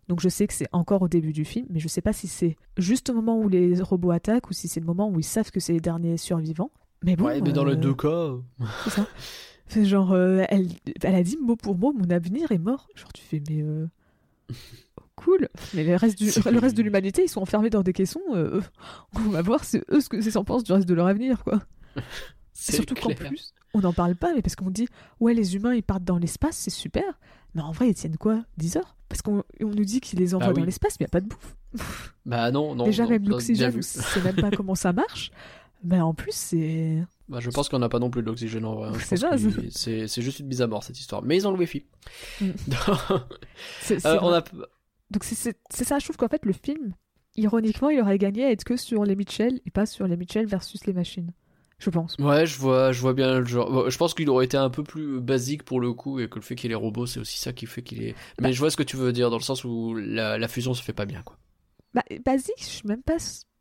Donc 0.08 0.20
je 0.20 0.28
sais 0.28 0.46
que 0.46 0.52
c'est 0.52 0.68
encore 0.72 1.00
au 1.00 1.08
début 1.08 1.32
du 1.32 1.46
film, 1.46 1.66
mais 1.70 1.80
je 1.80 1.88
sais 1.88 2.02
pas 2.02 2.12
si 2.12 2.28
c'est 2.28 2.56
juste 2.76 3.08
au 3.08 3.14
moment 3.14 3.38
où 3.40 3.48
les 3.48 3.80
robots 3.80 4.10
attaquent 4.10 4.50
ou 4.50 4.52
si 4.52 4.68
c'est 4.68 4.80
le 4.80 4.84
moment 4.84 5.08
où 5.08 5.18
ils 5.18 5.24
savent 5.24 5.50
que 5.50 5.58
c'est 5.60 5.72
les 5.72 5.80
derniers 5.80 6.18
survivants. 6.18 6.70
Mais 7.02 7.16
bon. 7.16 7.24
ouais, 7.24 7.40
mais 7.40 7.52
dans 7.52 7.64
les 7.64 7.76
deux 7.76 7.94
cas, 7.94 8.32
c'est 8.84 8.90
ça. 8.90 9.06
C'est 9.68 9.84
genre, 9.86 10.14
elle, 10.14 10.68
elle 11.02 11.14
a 11.14 11.22
dit 11.22 11.38
mot 11.40 11.56
pour 11.56 11.78
mot, 11.78 11.94
mon 11.94 12.10
avenir 12.10 12.52
est 12.52 12.58
mort. 12.58 12.88
Genre, 12.94 13.12
tu 13.14 13.22
fais, 13.22 13.42
mais. 13.48 13.64
Cool. 15.24 15.48
Mais 15.74 15.84
le 15.84 15.96
reste, 15.96 16.18
du, 16.18 16.30
C'est- 16.30 16.50
le 16.50 16.58
reste 16.58 16.76
de 16.76 16.82
l'humanité, 16.82 17.22
ils 17.24 17.28
sont 17.28 17.40
enfermés 17.42 17.70
dans 17.70 17.82
des 17.82 17.92
caissons. 17.92 18.20
euh, 18.34 18.60
on 19.16 19.30
va 19.30 19.42
voir 19.42 19.64
c'est 19.64 19.82
eux 19.90 20.00
ce 20.00 20.08
que 20.08 20.20
s'en 20.20 20.44
pensent 20.44 20.64
du 20.64 20.72
reste 20.72 20.88
de 20.88 20.94
leur 20.94 21.06
avenir, 21.06 21.42
quoi. 21.44 21.60
c'est 22.52 22.76
Surtout 22.76 22.94
qu'en 22.94 23.14
plus, 23.14 23.52
on 23.74 23.80
n'en 23.80 23.92
parle 23.92 24.14
pas, 24.16 24.34
mais 24.34 24.42
parce 24.42 24.56
qu'on 24.56 24.70
dit, 24.70 24.88
ouais, 25.20 25.34
les 25.34 25.56
humains, 25.56 25.74
ils 25.74 25.82
partent 25.82 26.04
dans 26.04 26.18
l'espace, 26.18 26.56
c'est 26.56 26.70
super. 26.70 27.04
Mais 27.54 27.62
en 27.62 27.72
vrai, 27.72 27.88
ils 27.88 27.94
tiennent 27.94 28.16
quoi 28.16 28.42
10 28.56 28.76
heures? 28.78 28.96
Parce 29.08 29.20
qu'on 29.20 29.42
on 29.60 29.66
nous 29.66 29.84
dit 29.84 30.00
qu'ils 30.00 30.18
les 30.18 30.34
envoient 30.34 30.48
Ah 30.48 30.52
oui. 30.52 30.60
dans 30.60 30.64
l'espace, 30.64 30.98
mais 30.98 31.04
il 31.04 31.08
n'y 31.08 31.10
a 31.10 31.12
pas 31.12 31.20
de 31.20 31.28
bouffe. 31.28 31.56
Bah 32.26 32.50
non, 32.50 32.74
non. 32.74 32.84
Déjà, 32.84 33.04
non, 33.04 33.10
même 33.10 33.28
l'oxygène, 33.28 33.74
on 33.76 33.82
sait 33.82 34.20
même 34.22 34.36
pas 34.36 34.50
comment 34.50 34.74
ça 34.74 34.92
marche. 34.92 35.30
Mais 35.84 36.00
en 36.00 36.14
plus, 36.14 36.32
c'est. 36.32 37.02
Bah, 37.28 37.40
je 37.40 37.50
pense 37.50 37.68
qu'on 37.68 37.80
n'a 37.80 37.88
pas 37.88 37.98
non 37.98 38.08
plus 38.10 38.22
de 38.22 38.26
l'oxygène 38.28 38.64
en 38.64 38.74
vrai. 38.76 38.88
hein. 38.90 38.98
C'est 39.00 39.16
c'est 39.70 40.06
c'est 40.06 40.22
juste 40.22 40.38
une 40.38 40.46
mise 40.46 40.62
à 40.62 40.66
mort 40.68 40.84
cette 40.84 40.98
histoire. 41.00 41.22
Mais 41.22 41.36
ils 41.36 41.48
ont 41.48 41.50
le 41.52 41.58
wifi. 41.58 41.84
Mm. 42.40 42.50
c'est- 43.80 43.98
c'est 44.00 44.06
Euh, 44.06 44.18
on 44.22 44.32
a... 44.32 44.44
Donc 45.12 45.24
c'est- 45.24 45.56
ça, 45.70 45.98
je 45.98 46.04
trouve 46.04 46.16
qu'en 46.16 46.28
fait 46.28 46.44
le 46.44 46.52
film, 46.52 46.94
ironiquement, 47.36 47.90
il 47.90 48.00
aurait 48.00 48.18
gagné 48.18 48.44
à 48.44 48.50
être 48.50 48.64
que 48.64 48.76
sur 48.76 49.04
les 49.04 49.14
Mitchell 49.16 49.60
et 49.66 49.70
pas 49.70 49.86
sur 49.86 50.06
les 50.06 50.16
Mitchell 50.16 50.46
versus 50.46 50.84
les 50.86 50.92
machines. 50.92 51.32
Je 51.78 51.90
pense. 51.90 52.16
Ouais, 52.20 52.46
je 52.46 52.58
vois, 52.58 52.92
je 52.92 53.00
vois 53.00 53.12
bien 53.12 53.40
le 53.40 53.44
genre. 53.44 53.90
Je 53.90 53.98
pense 53.98 54.14
qu'il 54.14 54.30
aurait 54.30 54.44
été 54.44 54.56
un 54.56 54.70
peu 54.70 54.84
plus 54.84 55.20
basique 55.20 55.64
pour 55.64 55.80
le 55.80 55.92
coup 55.92 56.20
et 56.20 56.28
que 56.28 56.36
le 56.36 56.40
fait 56.42 56.54
qu'il 56.54 56.70
est 56.70 56.76
robot, 56.76 57.06
c'est 57.06 57.18
aussi 57.18 57.38
ça 57.40 57.52
qui 57.52 57.66
fait 57.66 57.82
qu'il 57.82 58.02
est. 58.04 58.14
Mais 58.40 58.48
Bah. 58.48 58.52
je 58.52 58.58
vois 58.60 58.70
ce 58.70 58.76
que 58.76 58.84
tu 58.84 58.96
veux 58.96 59.12
dire 59.12 59.30
dans 59.30 59.36
le 59.38 59.42
sens 59.42 59.64
où 59.64 59.94
la, 59.96 60.38
la 60.38 60.48
fusion 60.48 60.74
se 60.74 60.82
fait 60.82 60.92
pas 60.92 61.06
bien, 61.06 61.22
quoi. 61.22 61.36
Bah, 61.92 62.04
basique, 62.24 62.54
je 62.60 62.64
suis 62.64 62.86
même 62.88 63.02
pas 63.02 63.16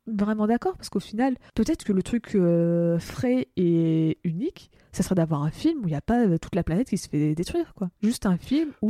vraiment 0.05 0.45
d'accord 0.47 0.75
parce 0.77 0.89
qu'au 0.89 0.99
final, 0.99 1.35
peut-être 1.55 1.83
que 1.83 1.93
le 1.93 2.03
truc 2.03 2.35
euh, 2.35 2.99
frais 2.99 3.47
et 3.57 4.19
unique, 4.23 4.69
ça 4.91 5.03
serait 5.03 5.15
d'avoir 5.15 5.43
un 5.43 5.51
film 5.51 5.79
où 5.83 5.87
il 5.87 5.91
n'y 5.91 5.95
a 5.95 6.01
pas 6.01 6.25
euh, 6.25 6.37
toute 6.37 6.55
la 6.55 6.63
planète 6.63 6.89
qui 6.89 6.97
se 6.97 7.07
fait 7.09 7.33
détruire, 7.35 7.73
quoi. 7.75 7.89
Juste 8.01 8.25
un 8.25 8.37
film 8.37 8.71
où 8.81 8.89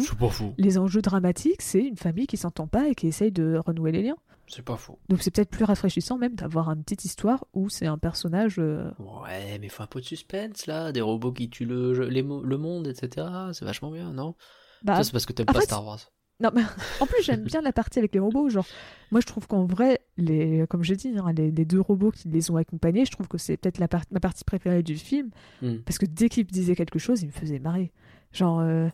les 0.58 0.78
enjeux 0.78 1.02
dramatiques, 1.02 1.62
c'est 1.62 1.80
une 1.84 1.98
famille 1.98 2.28
qui 2.28 2.38
s'entend 2.38 2.68
pas 2.68 2.88
et 2.90 2.96
qui 2.96 3.08
essaye 3.08 3.32
de 3.32 3.60
renouer 3.66 3.92
les 3.92 4.02
liens. 4.04 4.18
C'est 4.48 4.66
pas 4.66 4.76
faux. 4.76 5.00
Donc 5.08 5.22
c'est 5.22 5.32
peut-être 5.32 5.50
plus 5.50 5.64
rafraîchissant 5.64 6.18
même 6.18 6.36
d'avoir 6.36 6.70
une 6.70 6.84
petite 6.84 7.06
histoire 7.06 7.46
où 7.54 7.70
c'est 7.70 7.86
un 7.88 7.98
personnage. 7.98 8.56
euh, 8.60 8.92
Ouais, 9.00 9.58
mais 9.60 9.70
faut 9.70 9.84
un 9.84 9.88
peu 9.88 10.02
de 10.02 10.06
suspense 10.06 10.66
là, 10.68 10.92
des 10.92 11.00
robots 11.00 11.32
qui 11.32 11.50
tuent 11.50 11.66
le, 11.66 11.94
les 12.10 12.22
le 12.22 12.58
monde, 12.58 12.88
etc. 12.88 13.28
C'est 13.54 13.64
vachement 13.64 13.92
bien, 13.92 14.12
non? 14.12 14.36
Bah, 14.84 14.98
Ça, 14.98 15.04
c'est 15.06 15.12
parce 15.14 15.26
que 15.26 15.32
t'aimes 15.32 15.46
pas 15.46 15.60
fait, 15.60 15.66
Star 15.68 15.86
Wars. 15.86 16.00
Non, 16.42 16.50
mais 16.54 16.62
en 17.00 17.06
plus, 17.06 17.24
j'aime 17.24 17.44
bien 17.44 17.62
la 17.62 17.72
partie 17.72 18.00
avec 18.00 18.14
les 18.14 18.20
robots. 18.20 18.50
Genre, 18.50 18.66
moi, 19.12 19.22
je 19.22 19.26
trouve 19.28 19.48
qu'en 19.48 19.66
vrai, 19.66 20.00
les, 20.18 20.66
comme 20.70 20.84
j'ai 20.84 20.96
dit, 20.96 21.14
hein, 21.18 21.32
les, 21.36 21.52
les 21.52 21.66
deux 21.66 21.80
robots 21.82 22.12
qui 22.12 22.28
les 22.30 22.50
ont 22.52 22.56
accompagnés, 22.58 23.06
je 23.06 23.12
trouve 23.12 23.28
que 23.28 23.38
c'est 23.38 23.58
peut-être 23.58 23.78
la 23.80 23.88
par- 23.88 24.04
ma 24.12 24.20
partie 24.20 24.44
préférée 24.44 24.84
du 24.84 24.96
film. 24.98 25.30
Hmm. 25.62 25.78
Parce 25.86 25.98
que 25.98 26.06
dès 26.06 26.30
qu'ils 26.30 26.46
disaient 26.46 26.76
quelque 26.76 27.00
chose, 27.00 27.22
ils 27.22 27.28
me 27.28 27.32
faisaient 27.32 27.60
marrer. 27.60 27.92
Genre, 28.32 28.60
euh, 28.62 28.88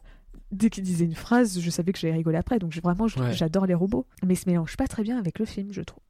dès 0.51 0.69
qu'ils 0.69 0.83
disaient 0.83 1.05
une 1.05 1.15
phrase, 1.15 1.59
je 1.59 1.69
savais 1.69 1.93
que 1.93 1.99
j'allais 1.99 2.15
rigoler 2.15 2.37
après. 2.37 2.59
Donc, 2.59 2.75
vraiment, 2.81 3.05
Ouais. 3.17 3.33
j'adore 3.33 3.65
les 3.65 3.73
robots. 3.75 4.05
Mais 4.25 4.33
ils 4.33 4.37
se 4.37 4.49
mélangent 4.49 4.77
pas 4.77 4.87
très 4.87 5.03
bien 5.03 5.17
avec 5.17 5.39
le 5.39 5.45
film, 5.45 5.71
je 5.71 5.81
trouve. 5.81 6.01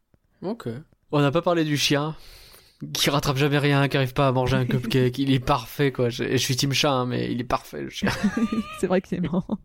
Ok. 0.41 0.67
On 1.11 1.19
n'a 1.21 1.31
pas 1.31 1.41
parlé 1.41 1.63
du 1.63 1.77
chien 1.77 2.15
qui 2.93 3.09
rattrape 3.09 3.37
jamais 3.37 3.57
rien, 3.57 3.87
qui 3.87 3.97
arrive 3.97 4.13
pas 4.13 4.27
à 4.27 4.31
manger 4.31 4.55
un 4.57 4.65
cupcake. 4.67 5.17
il 5.17 5.31
est 5.31 5.39
parfait, 5.39 5.91
quoi. 5.91 6.09
Je, 6.09 6.23
je 6.31 6.37
suis 6.37 6.55
team 6.55 6.73
chat, 6.73 6.91
hein, 6.91 7.05
mais 7.07 7.31
il 7.31 7.41
est 7.41 7.45
parfait, 7.45 7.81
le 7.81 7.89
chien. 7.89 8.09
c'est 8.79 8.87
vrai 8.87 9.01
que 9.01 9.07
c'est 9.07 9.19
marrant. 9.19 9.57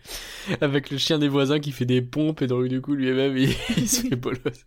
Avec 0.60 0.90
le 0.90 0.98
chien 0.98 1.18
des 1.18 1.28
voisins 1.28 1.58
qui 1.60 1.72
fait 1.72 1.84
des 1.84 2.00
pompes 2.02 2.42
et 2.42 2.46
donc 2.46 2.66
du 2.68 2.80
coup 2.80 2.94
lui-même 2.94 3.36
il, 3.36 3.50
il 3.76 3.88
se 3.88 4.02
fait 4.06 4.16
bolosser. 4.16 4.64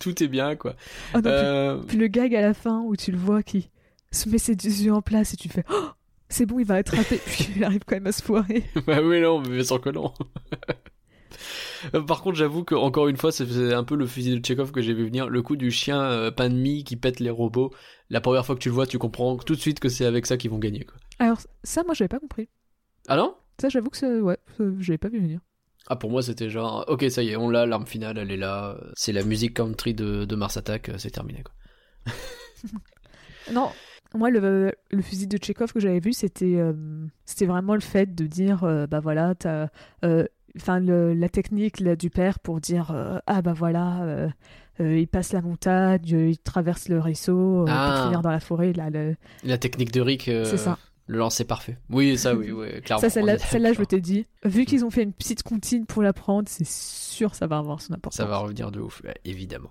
Tout 0.00 0.22
est 0.22 0.28
bien, 0.28 0.54
quoi. 0.56 0.76
Oh 1.14 1.18
non, 1.18 1.30
Euh, 1.30 1.76
puis, 1.86 1.96
le 1.98 2.06
gag 2.06 2.34
à 2.34 2.40
la 2.40 2.54
fin 2.54 2.80
où 2.82 2.94
tu 2.96 3.10
le 3.10 3.18
vois 3.18 3.42
qui 3.42 3.70
se 4.12 4.28
met 4.28 4.38
ses 4.38 4.52
yeux 4.54 4.92
en 4.92 5.02
place 5.02 5.34
et 5.34 5.36
tu 5.36 5.48
fais 5.48 5.64
Oh, 5.70 5.88
c'est 6.28 6.46
bon, 6.46 6.58
il 6.60 6.66
va 6.66 6.76
attraper. 6.76 7.18
Puis 7.26 7.48
il 7.56 7.64
arrive 7.64 7.82
quand 7.86 7.96
même 7.96 8.06
à 8.06 8.12
se 8.12 8.22
foirer. 8.22 8.64
bah 8.86 9.00
oui, 9.02 9.20
non, 9.20 9.40
mais 9.40 9.64
sûr 9.64 9.80
que 9.80 9.90
non. 9.90 10.12
Euh, 11.94 12.00
Par 12.02 12.22
contre, 12.22 12.36
j'avoue 12.36 12.64
que 12.64 12.74
encore 12.74 13.08
une 13.08 13.16
fois, 13.16 13.30
c'est- 13.32 13.46
c'est 13.46 13.74
un 13.74 13.84
peu 13.84 13.96
le 13.96 14.06
fusil 14.06 14.30
de 14.30 14.38
Tchekhov 14.38 14.72
que 14.72 14.80
j'ai 14.80 14.94
vu 14.94 15.04
venir. 15.04 15.28
Le 15.28 15.42
coup 15.42 15.56
du 15.56 15.70
chien 15.70 16.00
euh, 16.00 16.30
pain 16.30 16.48
de 16.48 16.54
mie 16.54 16.84
qui 16.84 16.96
pète 16.96 17.20
les 17.20 17.30
robots. 17.30 17.72
La 18.10 18.20
première 18.20 18.46
fois 18.46 18.54
que 18.54 18.60
tu 18.60 18.68
le 18.68 18.74
vois, 18.74 18.86
tu 18.86 18.98
comprends 18.98 19.36
tout 19.36 19.54
de 19.54 19.60
suite 19.60 19.80
que 19.80 19.88
c'est 19.88 20.04
avec 20.06 20.26
ça 20.26 20.36
qu'ils 20.36 20.50
vont 20.50 20.58
gagner. 20.58 20.84
Quoi. 20.84 20.96
Alors, 21.18 21.40
ça, 21.62 21.82
moi, 21.84 21.94
j'avais 21.94 22.08
pas 22.08 22.18
compris. 22.20 22.48
Ah 23.08 23.16
non? 23.16 23.34
Ça, 23.60 23.68
j'avoue 23.68 23.90
que 23.90 23.96
c'est- 23.96 24.20
ouais, 24.20 24.38
l'avais 24.58 24.98
pas 24.98 25.08
vu 25.08 25.20
venir. 25.20 25.40
Ah 25.86 25.96
pour 25.96 26.10
moi 26.10 26.22
c'était 26.22 26.48
genre, 26.48 26.84
ok 26.88 27.04
ça 27.10 27.22
y 27.22 27.28
est, 27.28 27.36
on 27.36 27.50
l'a, 27.50 27.66
l'arme 27.66 27.86
finale, 27.86 28.16
elle 28.16 28.30
est 28.30 28.38
là. 28.38 28.76
C'est 28.94 29.12
la 29.12 29.22
musique 29.22 29.54
country 29.54 29.92
de, 29.92 30.24
de 30.24 30.34
Mars 30.36 30.56
Attack, 30.56 30.88
euh, 30.88 30.94
c'est 30.98 31.10
terminé 31.10 31.42
quoi. 31.42 31.54
Non, 33.52 33.70
moi, 34.14 34.30
le, 34.30 34.72
le 34.90 35.02
fusil 35.02 35.26
de 35.26 35.36
Tchekhov 35.36 35.72
que 35.72 35.80
j'avais 35.80 36.00
vu, 36.00 36.12
c'était 36.14 36.56
euh, 36.56 36.72
c'était 37.26 37.44
vraiment 37.46 37.74
le 37.74 37.80
fait 37.82 38.14
de 38.14 38.26
dire, 38.26 38.64
euh, 38.64 38.86
bah 38.86 39.00
voilà, 39.00 39.34
t'as. 39.34 39.68
euh, 40.04 40.24
Enfin, 40.56 40.78
la 40.78 41.28
technique 41.28 41.80
là, 41.80 41.96
du 41.96 42.10
père 42.10 42.38
pour 42.38 42.60
dire 42.60 42.92
euh, 42.92 43.18
ah 43.26 43.42
bah 43.42 43.54
voilà 43.54 44.04
euh, 44.04 44.28
euh, 44.78 44.96
il 45.00 45.08
passe 45.08 45.32
la 45.32 45.42
montagne 45.42 46.14
euh, 46.14 46.28
il 46.28 46.38
traverse 46.38 46.88
le 46.88 47.00
ruisseau 47.00 47.62
euh, 47.62 47.64
Ah. 47.68 47.90
pour 47.96 48.04
finir 48.04 48.22
dans 48.22 48.30
la 48.30 48.38
forêt 48.38 48.72
là 48.72 48.88
le... 48.88 49.16
La 49.42 49.58
technique 49.58 49.90
de 49.90 50.00
Rick, 50.00 50.28
euh, 50.28 50.44
c'est 50.44 50.56
ça 50.56 50.78
le 51.06 51.18
lancer 51.18 51.44
parfait. 51.44 51.78
Oui 51.90 52.16
ça 52.16 52.34
oui, 52.34 52.50
oui 52.50 52.80
clairement. 52.82 53.00
ça 53.00 53.10
celle-là 53.10 53.34
est 53.34 53.38
celle-là 53.38 53.72
je 53.72 53.82
t'ai 53.82 54.00
dit 54.00 54.26
vu 54.44 54.64
qu'ils 54.64 54.84
ont 54.84 54.90
fait 54.90 55.02
une 55.02 55.12
petite 55.12 55.42
comptine 55.42 55.86
pour 55.86 56.02
la 56.02 56.12
prendre 56.12 56.48
c'est 56.48 56.66
sûr 56.66 57.34
ça 57.34 57.46
va 57.46 57.58
avoir 57.58 57.80
son 57.80 57.92
importance 57.92 58.16
Ça 58.16 58.24
va 58.24 58.38
revenir 58.38 58.70
de 58.70 58.80
ouf, 58.80 59.02
évidemment. 59.24 59.70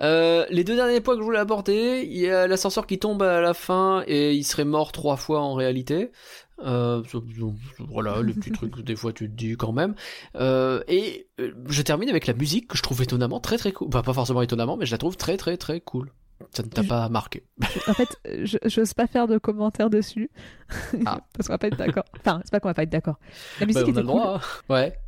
Euh, 0.00 0.44
les 0.50 0.64
deux 0.64 0.74
derniers 0.74 1.00
points 1.00 1.14
que 1.14 1.20
je 1.20 1.24
voulais 1.24 1.38
apporter, 1.38 2.04
il 2.04 2.18
y 2.18 2.28
a 2.28 2.46
l'ascenseur 2.46 2.86
qui 2.86 2.98
tombe 2.98 3.22
à 3.22 3.40
la 3.40 3.54
fin 3.54 4.02
et 4.06 4.34
il 4.34 4.44
serait 4.44 4.64
mort 4.64 4.92
trois 4.92 5.16
fois 5.16 5.40
en 5.40 5.54
réalité. 5.54 6.10
Euh, 6.64 7.02
voilà, 7.78 8.22
les 8.22 8.32
petits 8.32 8.50
trucs 8.52 8.76
que 8.76 8.80
des 8.80 8.96
fois 8.96 9.12
tu 9.12 9.28
te 9.28 9.34
dis 9.34 9.56
quand 9.56 9.72
même. 9.72 9.94
Euh, 10.36 10.82
et 10.88 11.28
je 11.66 11.82
termine 11.82 12.08
avec 12.08 12.26
la 12.26 12.34
musique 12.34 12.68
que 12.68 12.76
je 12.76 12.82
trouve 12.82 13.02
étonnamment 13.02 13.40
très 13.40 13.56
très 13.56 13.72
cool. 13.72 13.88
Enfin, 13.88 14.02
pas 14.02 14.14
forcément 14.14 14.42
étonnamment, 14.42 14.76
mais 14.76 14.86
je 14.86 14.92
la 14.92 14.98
trouve 14.98 15.16
très 15.16 15.36
très 15.36 15.56
très 15.56 15.80
cool. 15.80 16.10
Ça 16.52 16.62
ne 16.62 16.68
t'a 16.68 16.82
Je- 16.82 16.88
pas 16.88 17.08
marqué. 17.08 17.42
En 17.88 17.94
fait, 17.94 18.16
je 18.44 18.58
j'ose 18.66 18.94
pas 18.94 19.06
faire 19.06 19.26
de 19.28 19.38
commentaires 19.38 19.90
dessus. 19.90 20.30
Ah. 21.06 21.20
Parce 21.36 21.46
qu'on 21.48 21.54
va 21.54 21.58
pas 21.58 21.66
être 21.68 21.76
d'accord. 21.78 22.04
Enfin, 22.20 22.40
c'est 22.44 22.50
pas 22.50 22.60
qu'on 22.60 22.68
va 22.68 22.74
pas 22.74 22.82
être 22.84 22.90
d'accord. 22.90 23.18
La 23.60 23.66
musique 23.66 23.82
Bah, 23.82 23.86
on 23.86 23.88
a 23.88 23.90
était 23.90 24.00
le 24.00 24.06
cool. 24.06 24.16
droit. 24.20 24.34
hein. 24.36 24.40
Ouais. 24.74 24.98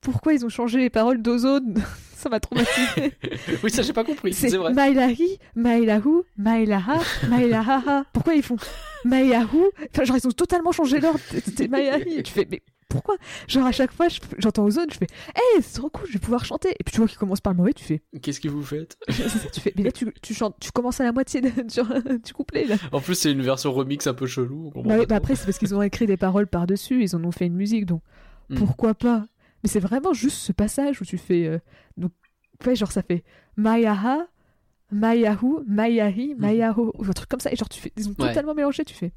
Pourquoi 0.00 0.32
ils 0.32 0.44
ont 0.44 0.48
changé 0.48 0.80
les 0.80 0.90
paroles 0.90 1.22
d'Ozone 1.22 1.80
Ça 2.16 2.28
m'a 2.28 2.40
traumatisé. 2.40 3.12
Oui, 3.62 3.70
ça 3.70 3.82
j'ai 3.82 3.92
pas 3.92 4.02
compris. 4.02 4.32
c'est 4.32 4.48
vrai. 4.56 4.72
Mailahi, 4.72 5.38
Mailahu, 5.54 6.22
Mailaha, 6.36 6.98
Mailahaha. 7.28 8.04
Pourquoi 8.12 8.34
ils 8.34 8.42
font 8.42 8.56
Mailahu? 9.04 9.46
Enfin, 9.92 10.02
genre, 10.02 10.16
ils 10.16 10.26
ont 10.26 10.32
totalement 10.32 10.72
changé 10.72 10.98
l'ordre. 10.98 11.20
C'était 11.44 11.68
Mailahi. 11.68 12.18
Et 12.18 12.22
tu 12.24 12.32
fais, 12.32 12.48
mais 12.50 12.62
pourquoi? 12.92 13.16
Genre 13.48 13.66
à 13.66 13.72
chaque 13.72 13.92
fois, 13.92 14.08
je- 14.08 14.20
j'entends 14.38 14.64
Ozone, 14.64 14.86
je 14.90 14.96
fais 14.98 15.06
Hey, 15.34 15.62
c'est 15.62 15.74
trop 15.80 15.90
cool, 15.90 16.06
je 16.06 16.12
vais 16.12 16.18
pouvoir 16.18 16.44
chanter. 16.44 16.70
Et 16.78 16.84
puis 16.84 16.92
tu 16.92 16.98
vois 16.98 17.08
qu'il 17.08 17.18
commence 17.18 17.40
par 17.40 17.52
le 17.52 17.56
mauvais, 17.56 17.72
tu 17.72 17.84
fais 17.84 18.02
Qu'est-ce 18.22 18.40
que 18.40 18.48
vous 18.48 18.62
faites? 18.62 18.96
Ça, 19.08 19.48
tu 19.52 19.60
fais 19.60 19.72
Mais 19.76 19.82
là, 19.82 19.90
tu, 19.92 20.12
tu 20.22 20.34
chantes, 20.34 20.56
tu 20.60 20.70
commences 20.70 21.00
à 21.00 21.04
la 21.04 21.12
moitié 21.12 21.40
de- 21.40 21.48
du, 21.62 22.18
du 22.22 22.32
couplet 22.32 22.64
là. 22.66 22.76
En 22.92 23.00
plus, 23.00 23.14
c'est 23.14 23.32
une 23.32 23.42
version 23.42 23.72
remix 23.72 24.06
un 24.06 24.14
peu 24.14 24.26
chelou. 24.26 24.70
Bah, 24.74 24.96
oui, 24.98 25.06
bah 25.06 25.16
après, 25.16 25.34
c'est 25.34 25.44
parce 25.46 25.58
qu'ils 25.58 25.74
ont 25.74 25.82
écrit 25.82 26.06
des 26.06 26.16
paroles 26.16 26.46
par-dessus, 26.46 27.02
ils 27.02 27.16
en 27.16 27.24
ont 27.24 27.32
fait 27.32 27.46
une 27.46 27.54
musique, 27.56 27.86
donc 27.86 28.02
Hmm. 28.50 28.56
pourquoi 28.56 28.94
pas? 28.94 29.24
Mais 29.62 29.68
c'est 29.70 29.78
vraiment 29.80 30.12
juste 30.12 30.36
ce 30.38 30.52
passage 30.52 31.00
où 31.00 31.04
tu 31.04 31.16
fais. 31.16 31.46
euh, 31.46 31.58
donc, 31.96 32.10
ouais, 32.66 32.74
genre 32.74 32.90
ça 32.92 33.02
fait 33.02 33.22
Mayaha, 33.56 34.26
Mayahu, 34.90 35.62
Mayahi, 35.66 36.34
Mayaho, 36.36 36.92
ou 36.98 37.04
un 37.04 37.12
truc 37.12 37.28
comme 37.28 37.40
ça, 37.40 37.50
et 37.52 37.56
genre 37.56 37.68
tu 37.68 37.80
fais. 37.80 37.92
Ils 37.96 38.08
ont 38.08 38.14
Ouais. 38.18 38.28
totalement 38.28 38.54
mélangé, 38.54 38.84
tu 38.84 38.94
fais. 38.94 39.12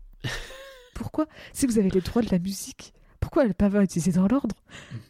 Pourquoi? 0.93 1.25
Si 1.53 1.65
vous 1.65 1.77
avez 1.79 1.89
les 1.89 2.01
droits 2.01 2.21
de 2.21 2.29
la 2.31 2.39
musique, 2.39 2.93
pourquoi 3.25 3.47
ne 3.47 3.53
pas 3.53 3.69
utilisé 3.81 4.11
dans 4.11 4.27
l'ordre 4.27 4.55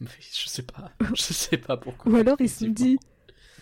je 0.00 0.48
sais 0.48 0.62
pas. 0.62 0.90
Je 1.14 1.22
sais 1.34 1.58
pas 1.58 1.76
pourquoi. 1.76 2.10
Ou 2.10 2.16
alors 2.16 2.36
ils 2.40 2.48
se 2.48 2.64
sont 2.64 2.70
dit. 2.70 2.98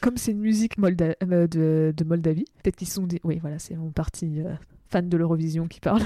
Comme 0.00 0.16
c'est 0.16 0.30
une 0.30 0.38
musique 0.38 0.78
Molda- 0.78 1.16
euh, 1.24 1.48
de, 1.48 1.92
de 1.96 2.04
Moldavie, 2.04 2.44
peut-être 2.62 2.76
qu'ils 2.76 2.86
se 2.86 2.94
sont 2.94 3.06
dit. 3.06 3.18
Oui, 3.24 3.38
voilà, 3.40 3.58
c'est 3.58 3.74
mon 3.74 3.90
parti 3.90 4.42
euh, 4.42 4.54
fan 4.90 5.08
de 5.08 5.16
l'Eurovision 5.16 5.66
qui 5.66 5.80
parle. 5.80 6.02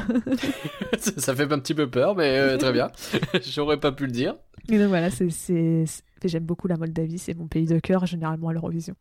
ça, 0.99 1.12
ça 1.18 1.36
fait 1.36 1.53
un 1.53 1.59
petit 1.59 1.74
peu 1.74 1.90
peur, 1.90 2.16
mais 2.16 2.38
euh, 2.38 2.57
très 2.57 2.72
bien. 2.72 2.90
J'aurais 3.42 3.78
pas 3.78 3.92
pu 3.92 4.07
le 4.07 4.12
dire. 4.12 4.36
Et 4.70 4.78
donc 4.78 4.88
voilà, 4.88 5.11
c'est, 5.11 5.84
J'aime 6.24 6.44
beaucoup 6.44 6.68
la 6.68 6.78
Moldavie, 6.78 7.18
c'est 7.18 7.34
mon 7.34 7.49
pays 7.49 7.66
de 7.66 7.78
cœur, 7.80 8.07
généralement 8.07 8.49
à 8.49 8.55
l'Eurovision. 8.55 8.94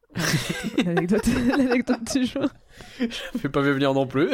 L'anecdote, 0.86 1.26
du 2.14 2.26
jour. 2.26 2.48
Je 3.00 3.38
vais 3.38 3.50
pas 3.50 3.62
venir 3.62 3.93
non 3.93 4.08
plus. 4.08 4.30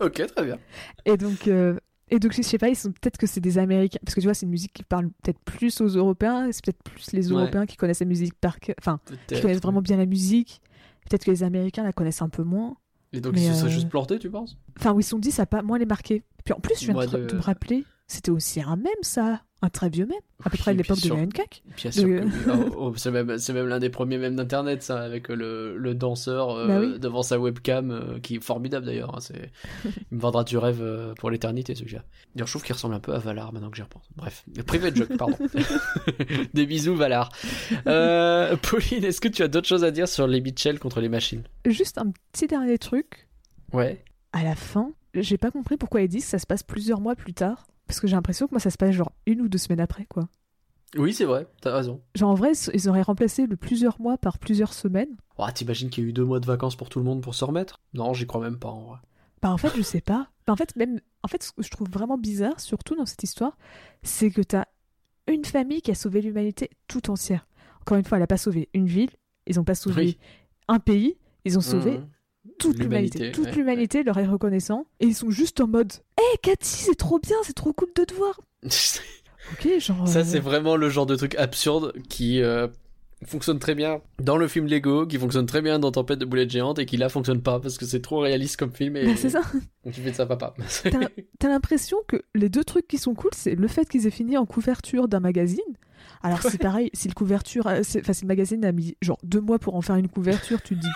ok, 0.00 0.26
très 0.34 0.44
bien. 0.44 0.58
Et 1.04 1.16
donc, 1.16 1.46
euh, 1.46 1.78
et 2.14 2.18
donc, 2.18 2.32
je 2.32 2.42
sais 2.42 2.58
pas, 2.58 2.68
ils 2.68 2.76
sont 2.76 2.92
peut-être 2.92 3.16
que 3.18 3.26
c'est 3.26 3.40
des 3.40 3.58
Américains, 3.58 3.98
parce 4.04 4.14
que 4.14 4.20
tu 4.20 4.26
vois, 4.26 4.34
c'est 4.34 4.46
une 4.46 4.52
musique 4.52 4.72
qui 4.72 4.82
parle 4.84 5.10
peut-être 5.22 5.38
plus 5.40 5.80
aux 5.80 5.88
Européens, 5.88 6.48
c'est 6.52 6.64
peut-être 6.64 6.82
plus 6.82 7.12
les 7.12 7.32
Ouais. 7.32 7.38
Européens 7.40 7.66
qui 7.66 7.76
connaissent 7.76 8.00
la 8.00 8.06
musique 8.06 8.34
par 8.34 8.60
cœur, 8.60 8.76
enfin, 8.80 9.00
qui 9.26 9.40
connaissent 9.40 9.60
vraiment 9.62 9.82
bien 9.82 9.96
la 9.96 10.06
musique. 10.06 10.60
Peut-être 11.08 11.24
que 11.24 11.30
les 11.30 11.42
Américains 11.42 11.82
la 11.82 11.92
connaissent 11.92 12.22
un 12.22 12.28
peu 12.28 12.42
moins. 12.44 12.76
Et 13.12 13.20
donc, 13.20 13.34
ils 13.36 13.46
se 13.46 13.52
seraient 13.54 13.66
euh, 13.66 13.68
juste 13.74 13.88
plantés, 13.88 14.18
tu 14.18 14.30
penses? 14.30 14.56
Enfin, 14.78 14.92
où 14.92 15.00
ils 15.00 15.04
se 15.04 15.10
sont 15.10 15.18
dit, 15.18 15.30
ça 15.30 15.42
a 15.42 15.46
pas 15.46 15.62
moins 15.62 15.78
les 15.78 15.86
marquer. 15.86 16.22
Puis 16.44 16.52
en 16.54 16.60
plus, 16.60 16.74
je 16.80 16.92
viens 16.92 17.06
de, 17.06 17.26
de- 17.26 17.34
me 17.36 17.40
rappeler, 17.40 17.84
c'était 18.06 18.30
aussi 18.30 18.60
un 18.60 18.76
mème, 18.76 18.92
ça. 19.02 19.42
Un 19.64 19.70
très 19.70 19.88
vieux 19.88 20.04
mème. 20.04 20.18
À 20.44 20.50
peu 20.50 20.58
près 20.58 20.74
de 20.74 20.82
bien 20.82 20.94
l'époque 20.94 21.02
de 21.02 21.08
De- 21.08 21.32
que 21.32 22.04
oui. 22.04 22.30
Oh, 22.50 22.74
oh, 22.78 22.92
c'est 22.96 23.10
même, 23.10 23.28
l'un 23.66 23.78
des 23.78 23.88
premiers 23.88 24.18
mèmes 24.18 24.36
d'internet, 24.36 24.82
ça, 24.82 25.00
avec 25.00 25.30
euh, 25.30 25.34
le, 25.34 25.78
le 25.78 25.94
danseur 25.94 26.50
euh, 26.50 26.66
Bah 26.68 26.80
oui. 26.80 26.98
devant 26.98 27.22
sa 27.22 27.38
webcam, 27.38 27.90
euh, 27.90 28.18
qui 28.20 28.34
est 28.36 28.44
formidable 28.44 28.84
d'ailleurs. 28.84 29.14
hein, 29.16 29.20
c'est... 29.20 29.50
Il 30.10 30.16
me 30.16 30.20
vendra 30.20 30.44
du 30.44 30.58
rêve 30.58 30.82
euh, 30.82 31.14
pour 31.14 31.30
l'éternité, 31.30 31.74
celui-là. 31.74 32.02
D'ailleurs, 32.34 32.46
je 32.46 32.52
trouve 32.52 32.62
qu'il 32.62 32.74
ressemble 32.74 32.94
un 32.94 33.00
peu 33.00 33.14
à 33.14 33.18
Valar 33.18 33.54
maintenant 33.54 33.70
que 33.70 33.76
j'y 33.76 33.82
repense. 33.82 34.06
Bref, 34.16 34.44
private 34.66 34.96
joke, 34.96 35.16
pardon. 35.16 35.38
des 36.52 36.66
bisous, 36.66 36.94
Valar. 36.96 37.30
Euh, 37.86 38.54
Pauline, 38.56 39.04
est-ce 39.04 39.22
que 39.22 39.28
tu 39.28 39.42
as 39.42 39.48
d'autres 39.48 39.68
choses 39.68 39.84
à 39.84 39.90
dire 39.90 40.08
sur 40.08 40.26
les 40.26 40.42
Mitchell 40.42 40.78
contre 40.78 41.00
les 41.00 41.08
machines? 41.08 41.44
Juste 41.64 41.96
un 41.96 42.12
petit 42.32 42.46
dernier 42.46 42.76
truc. 42.76 43.28
Ouais. 43.72 44.04
à 44.34 44.42
la 44.44 44.56
fin, 44.56 44.90
j'ai 45.14 45.38
pas 45.38 45.50
compris 45.50 45.78
pourquoi 45.78 46.02
ils 46.02 46.08
disent 46.08 46.24
que 46.24 46.30
ça 46.30 46.38
se 46.38 46.46
passe 46.46 46.62
plusieurs 46.62 47.00
mois 47.00 47.14
plus 47.16 47.32
tard. 47.32 47.66
Parce 47.86 48.00
que 48.00 48.06
j'ai 48.06 48.16
l'impression 48.16 48.46
que 48.46 48.52
moi, 48.52 48.60
ça 48.60 48.70
se 48.70 48.76
passe 48.78 48.92
genre 48.92 49.12
une 49.26 49.40
ou 49.40 49.48
deux 49.48 49.58
semaines 49.58 49.80
après, 49.80 50.06
quoi. 50.06 50.28
Oui, 50.96 51.12
c'est 51.12 51.24
vrai, 51.24 51.46
t'as 51.60 51.74
raison. 51.74 52.00
Genre, 52.14 52.30
en 52.30 52.34
vrai, 52.34 52.52
ils 52.72 52.88
auraient 52.88 53.02
remplacé 53.02 53.46
le 53.46 53.56
plusieurs 53.56 54.00
mois 54.00 54.16
par 54.16 54.38
plusieurs 54.38 54.72
semaines. 54.72 55.16
Oh, 55.38 55.46
t'imagines 55.52 55.90
qu'il 55.90 56.04
y 56.04 56.06
a 56.06 56.10
eu 56.10 56.12
deux 56.12 56.24
mois 56.24 56.38
de 56.40 56.46
vacances 56.46 56.76
pour 56.76 56.88
tout 56.88 57.00
le 57.00 57.04
monde 57.04 57.20
pour 57.20 57.34
se 57.34 57.44
remettre? 57.44 57.80
Non, 57.94 58.14
j'y 58.14 58.26
crois 58.26 58.40
même 58.40 58.58
pas, 58.58 58.68
en 58.68 58.82
vrai. 58.84 58.98
Bah, 59.42 59.50
en 59.50 59.58
fait, 59.58 59.72
je 59.76 59.82
sais 59.82 60.00
pas. 60.00 60.28
Bah, 60.46 60.52
en 60.52 60.56
fait, 60.56 60.76
même, 60.76 61.00
en 61.24 61.28
fait, 61.28 61.42
ce 61.42 61.50
que 61.52 61.62
je 61.62 61.70
trouve 61.70 61.88
vraiment 61.90 62.16
bizarre, 62.16 62.60
surtout 62.60 62.94
dans 62.94 63.06
cette 63.06 63.22
histoire, 63.24 63.58
c'est 64.04 64.30
que 64.30 64.40
t'as 64.42 64.66
une 65.26 65.44
famille 65.44 65.82
qui 65.82 65.90
a 65.90 65.94
sauvé 65.94 66.20
l'humanité 66.22 66.70
tout 66.86 67.10
entière. 67.10 67.46
Encore 67.80 67.96
une 67.98 68.04
fois, 68.04 68.18
elle 68.18 68.24
a 68.24 68.28
pas 68.28 68.36
sauvé 68.36 68.68
une 68.72 68.86
ville, 68.86 69.10
ils 69.46 69.58
ont 69.58 69.64
pas 69.64 69.74
sauvé 69.74 70.02
Oui. 70.02 70.18
un 70.68 70.78
pays, 70.78 71.16
ils 71.44 71.58
ont 71.58 71.62
sauvé 71.62 71.98
Mhm. 71.98 72.08
Toute 72.58 72.78
L'humanité. 72.78 73.32
Toute 73.32 73.46
ouais, 73.46 73.52
l'humanité 73.52 74.02
leur 74.02 74.18
est 74.18 74.26
reconnaissant. 74.26 74.86
Et 75.00 75.06
ils 75.06 75.14
sont 75.14 75.30
juste 75.30 75.60
en 75.60 75.66
mode 75.66 75.92
Hé, 76.18 76.38
Cathy, 76.42 76.68
c'est 76.84 76.94
trop 76.94 77.18
bien, 77.18 77.36
c'est 77.42 77.54
trop 77.54 77.72
cool 77.72 77.88
de 77.94 78.04
te 78.04 78.14
voir. 78.14 78.40
Ok, 79.52 79.78
genre. 79.78 80.08
Ça, 80.08 80.20
euh, 80.20 80.24
c'est 80.24 80.38
vraiment 80.38 80.76
le 80.76 80.88
genre 80.88 81.04
de 81.04 81.16
truc 81.16 81.34
absurde 81.34 81.92
qui 82.08 82.40
euh, 82.40 82.66
fonctionne 83.26 83.58
très 83.58 83.74
bien 83.74 84.00
dans 84.22 84.36
le 84.36 84.48
film 84.48 84.66
Lego, 84.66 85.06
qui 85.06 85.18
fonctionne 85.18 85.46
très 85.46 85.62
bien 85.62 85.78
dans 85.78 85.92
Tempête 85.92 86.18
de 86.18 86.24
boulettes 86.24 86.50
géantes 86.50 86.78
et 86.78 86.86
qui 86.86 86.96
là 86.96 87.08
fonctionne 87.08 87.42
pas 87.42 87.60
parce 87.60 87.78
que 87.78 87.84
c'est 87.84 88.00
trop 88.00 88.20
réaliste 88.20 88.56
comme 88.56 88.72
film 88.72 88.96
et 88.96 89.04
bah, 89.06 89.12
c'est 89.16 89.30
ça. 89.30 89.42
Tu 89.92 90.00
fais 90.00 90.10
de 90.10 90.16
ça 90.16 90.26
papa. 90.26 90.54
T'as- 91.38 91.48
l'impression 91.48 91.98
que 92.08 92.22
les 92.34 92.48
deux 92.48 92.64
trucs 92.64 92.88
qui 92.88 92.98
sont 92.98 93.14
cool, 93.14 93.30
c'est 93.34 93.54
le 93.54 93.68
fait 93.68 93.88
qu'ils 93.88 94.06
aient 94.06 94.10
fini 94.10 94.36
en 94.36 94.46
couverture 94.46 95.08
d'un 95.08 95.20
magazine. 95.20 95.60
Alors 96.22 96.40
c'est 96.42 96.58
pareil, 96.58 96.90
si 96.94 97.08
le 97.08 97.14
couverture, 97.14 97.66
euh, 97.66 97.82
enfin 97.98 98.12
si 98.12 98.22
le 98.22 98.28
magazine 98.28 98.64
a 98.64 98.72
mis 98.72 98.96
genre 99.02 99.18
deux 99.22 99.40
mois 99.40 99.58
pour 99.58 99.74
en 99.76 99.82
faire 99.82 99.96
une 99.96 100.08
couverture, 100.08 100.62
tu 100.62 100.74
te 100.74 100.80
dis, 100.80 100.88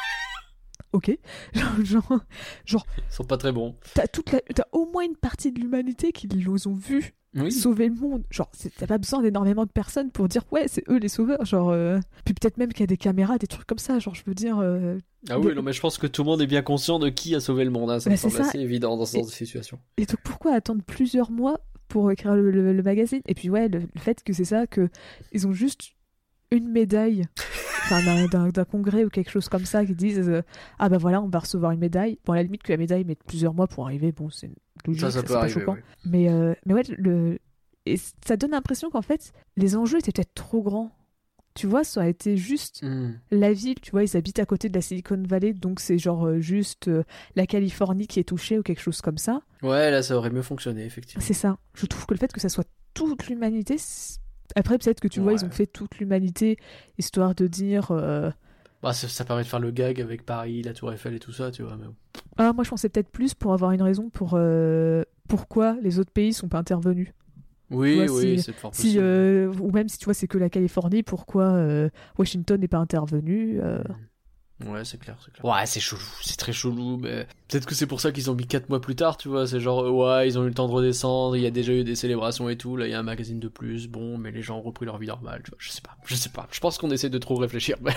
ok, 0.92 1.16
genre, 1.84 2.20
genre, 2.64 2.86
Ils 2.98 3.14
sont 3.14 3.24
pas 3.24 3.36
très 3.36 3.52
bons. 3.52 3.74
t'as 3.94 4.06
toute 4.06 4.32
la, 4.32 4.40
t'as 4.54 4.64
au 4.72 4.86
moins 4.90 5.04
une 5.04 5.16
partie 5.16 5.52
de 5.52 5.60
l'humanité 5.60 6.12
qui 6.12 6.26
les 6.28 6.46
ont 6.66 6.74
vus 6.74 7.14
Oui. 7.36 7.52
sauver 7.52 7.88
le 7.88 7.94
monde. 7.94 8.24
Genre, 8.30 8.50
c'est- 8.54 8.74
t'as 8.74 8.86
pas 8.86 8.98
besoin 8.98 9.20
d'énormément 9.22 9.64
de 9.66 9.70
personnes 9.70 10.10
pour 10.10 10.28
dire 10.28 10.42
ouais, 10.50 10.64
c'est 10.66 10.82
eux 10.88 10.98
les 10.98 11.08
sauveurs. 11.08 11.44
Genre, 11.44 11.70
euh, 11.70 11.98
puis 12.24 12.34
peut-être 12.34 12.56
même 12.56 12.72
qu'il 12.72 12.80
y 12.80 12.84
a 12.84 12.86
des 12.86 12.96
caméras, 12.96 13.38
des 13.38 13.46
trucs 13.46 13.66
comme 13.66 13.78
ça. 13.78 13.98
Genre, 13.98 14.14
je 14.14 14.22
veux 14.26 14.34
dire, 14.34 14.58
euh, 14.58 14.98
Ah 15.28 15.38
oui, 15.38 15.48
de- 15.48 15.54
non, 15.54 15.62
mais 15.62 15.72
je 15.72 15.80
pense 15.80 15.98
que 15.98 16.06
tout 16.06 16.22
le 16.22 16.26
monde 16.30 16.40
est 16.40 16.46
bien 16.46 16.62
conscient 16.62 16.98
de 16.98 17.08
qui 17.10 17.34
a 17.34 17.40
sauvé 17.40 17.64
le 17.64 17.70
monde. 17.70 17.90
hein. 17.90 18.00
Ça 18.00 18.08
me 18.10 18.14
Bah, 18.14 18.16
c'est 18.16 18.30
semble 18.30 18.42
ça. 18.44 18.48
assez 18.48 18.58
évident 18.58 18.96
dans 18.96 19.04
ce 19.04 19.16
genre 19.18 19.26
de 19.26 19.30
situation. 19.30 19.78
Et 19.98 20.06
donc 20.06 20.18
pourquoi 20.24 20.54
attendre 20.54 20.82
plusieurs 20.82 21.30
mois 21.30 21.60
pour 21.88 22.10
écrire 22.10 22.34
le, 22.34 22.50
le- 22.50 22.72
le 22.72 22.82
magazine? 22.82 23.20
Et 23.26 23.34
puis 23.34 23.50
ouais, 23.50 23.68
le, 23.68 23.80
le 23.80 24.00
fait 24.00 24.22
que 24.24 24.32
c'est 24.32 24.44
ça, 24.44 24.66
que 24.66 24.88
ils 25.32 25.46
ont 25.46 25.52
juste 25.52 25.92
une 26.50 26.68
médaille, 26.70 27.24
d'un- 27.90 28.64
congrès 28.64 29.04
ou 29.04 29.08
quelque 29.10 29.30
chose 29.30 29.48
comme 29.48 29.64
ça, 29.64 29.84
qui 29.84 29.94
disent 29.94 30.28
euh, 30.28 30.42
ah 30.78 30.88
bah 30.88 30.98
voilà, 30.98 31.20
on 31.22 31.28
va 31.28 31.38
recevoir 31.40 31.72
une 31.72 31.80
médaille. 31.80 32.18
Bon 32.24 32.32
à 32.32 32.36
la 32.36 32.42
limite 32.42 32.62
que 32.62 32.72
la 32.72 32.78
médaille 32.78 33.04
mette 33.04 33.22
plusieurs 33.24 33.54
mois 33.54 33.66
pour 33.66 33.84
arriver, 33.86 34.12
bon 34.12 34.30
c'est 34.30 34.50
logique, 34.86 35.00
Ça, 35.02 35.10
ça 35.10 35.20
c'est 35.20 35.26
pas 35.32 35.38
arriver. 35.40 35.60
choquant. 35.60 35.74
ouais. 35.74 35.82
Mais 36.04 36.30
euh, 36.30 36.54
mais 36.66 36.74
ouais, 36.74 36.82
le 36.96 37.38
et 37.86 37.96
ça 38.26 38.36
donne 38.36 38.50
l'impression 38.50 38.90
qu'en 38.90 39.02
fait 39.02 39.32
les 39.56 39.76
enjeux 39.76 39.98
étaient 39.98 40.12
peut-être 40.12 40.34
trop 40.34 40.62
grands. 40.62 40.90
Tu 41.54 41.66
vois, 41.66 41.82
ça 41.82 42.00
aurait 42.00 42.10
été 42.10 42.36
juste 42.36 42.82
Hmm. 42.84 43.14
la 43.32 43.52
ville, 43.52 43.80
tu 43.80 43.90
vois, 43.90 44.04
ils 44.04 44.16
habitent 44.16 44.38
à 44.38 44.46
côté 44.46 44.68
de 44.68 44.74
la 44.74 44.80
Silicon 44.80 45.20
Valley, 45.26 45.54
donc 45.54 45.80
c'est 45.80 45.98
genre 45.98 46.26
euh, 46.26 46.38
juste 46.40 46.88
la 47.34 47.46
Californie 47.48 48.06
qui 48.06 48.20
est 48.20 48.24
touchée 48.24 48.58
ou 48.58 48.62
quelque 48.62 48.80
chose 48.80 49.00
comme 49.00 49.18
ça. 49.18 49.40
Ouais, 49.64 49.90
là, 49.90 50.02
ça 50.04 50.16
aurait 50.16 50.30
mieux 50.30 50.42
fonctionné, 50.42 50.84
effectivement. 50.84 51.24
C'est 51.24 51.34
ça. 51.34 51.58
Je 51.74 51.86
trouve 51.86 52.06
que 52.06 52.14
le 52.14 52.18
fait 52.18 52.32
que 52.32 52.40
ça 52.40 52.48
soit 52.48 52.68
toute 52.94 53.26
l'humanité. 53.26 53.76
Après, 54.56 54.78
peut-être 54.78 55.00
que 55.00 55.08
tu 55.08 55.20
vois, 55.20 55.32
Ouais. 55.32 55.38
ils 55.38 55.44
ont 55.44 55.50
fait 55.50 55.66
toute 55.66 55.98
l'humanité 55.98 56.56
histoire 56.98 57.34
de 57.34 57.46
dire. 57.46 57.90
euh, 57.90 58.30
Bah, 58.82 58.92
ça, 58.92 59.08
ça 59.08 59.24
permet 59.24 59.42
de 59.42 59.48
faire 59.48 59.60
le 59.60 59.70
gag 59.70 60.00
avec 60.00 60.24
Paris, 60.24 60.62
la 60.62 60.72
Tour 60.74 60.92
Eiffel 60.92 61.14
et 61.14 61.18
tout 61.18 61.32
ça, 61.32 61.50
tu 61.50 61.62
vois. 61.62 61.76
Mais... 61.76 61.86
Ah, 62.36 62.52
moi, 62.52 62.64
je 62.64 62.70
pensais 62.70 62.88
peut-être 62.88 63.10
plus 63.10 63.34
pour 63.34 63.52
avoir 63.52 63.72
une 63.72 63.82
raison 63.82 64.08
pour 64.10 64.32
euh, 64.34 65.02
pourquoi 65.28 65.76
les 65.82 65.98
autres 65.98 66.12
pays 66.12 66.32
sont 66.32 66.48
pas 66.48 66.58
intervenus. 66.58 67.12
Oui, 67.70 68.06
vois, 68.06 68.14
oui, 68.16 68.38
si- 68.38 68.42
c'est 68.44 68.52
fort 68.54 68.74
Si, 68.74 68.94
euh, 68.98 69.52
ou 69.60 69.70
même 69.72 69.88
si 69.88 69.98
tu 69.98 70.06
vois, 70.06 70.14
c'est 70.14 70.26
que 70.28 70.38
la 70.38 70.48
Californie, 70.48 71.02
pourquoi 71.02 71.44
Washington 72.18 72.58
n'est 72.60 72.68
pas 72.68 72.78
intervenu 72.78 73.60
euh, 73.60 73.82
Ouais, 74.66 74.84
c'est 74.84 74.98
clair, 74.98 75.16
c'est 75.24 75.32
clair. 75.32 75.44
Ouais, 75.44 75.66
c'est 75.66 75.78
chelou, 75.78 76.00
c'est 76.22 76.36
très 76.36 76.52
chelou, 76.52 76.96
mais 76.96 77.28
peut-être 77.46 77.64
que 77.64 77.76
c'est 77.76 77.86
pour 77.86 78.00
ça 78.00 78.10
qu'ils 78.10 78.28
ont 78.30 78.34
mis 78.34 78.46
4 78.46 78.68
mois 78.68 78.80
plus 78.80 78.96
tard, 78.96 79.16
tu 79.16 79.28
vois. 79.28 79.46
C'est 79.46 79.60
genre, 79.60 79.84
ouais, 79.94 80.26
ils 80.26 80.36
ont 80.36 80.42
eu 80.44 80.48
le 80.48 80.54
temps 80.54 80.66
de 80.66 80.72
redescendre, 80.72 81.36
il 81.36 81.42
y 81.42 81.46
a 81.46 81.50
déjà 81.50 81.72
eu 81.72 81.84
des 81.84 81.94
célébrations 81.94 82.48
et 82.48 82.56
tout, 82.56 82.76
là, 82.76 82.86
il 82.86 82.90
y 82.90 82.94
a 82.94 82.98
un 82.98 83.04
magazine 83.04 83.38
de 83.38 83.46
plus, 83.48 83.86
bon, 83.86 84.18
mais 84.18 84.32
les 84.32 84.42
gens 84.42 84.58
ont 84.58 84.62
repris 84.62 84.84
leur 84.84 84.98
vie 84.98 85.06
normale, 85.06 85.42
tu 85.44 85.50
vois. 85.50 85.58
Je 85.60 85.70
sais 85.70 85.80
pas, 85.80 85.96
je 86.06 86.14
sais 86.16 86.30
pas. 86.30 86.48
Je 86.50 86.58
pense 86.58 86.76
qu'on 86.76 86.90
essaie 86.90 87.08
de 87.10 87.18
trop 87.18 87.36
réfléchir. 87.36 87.76
mais- 87.80 87.94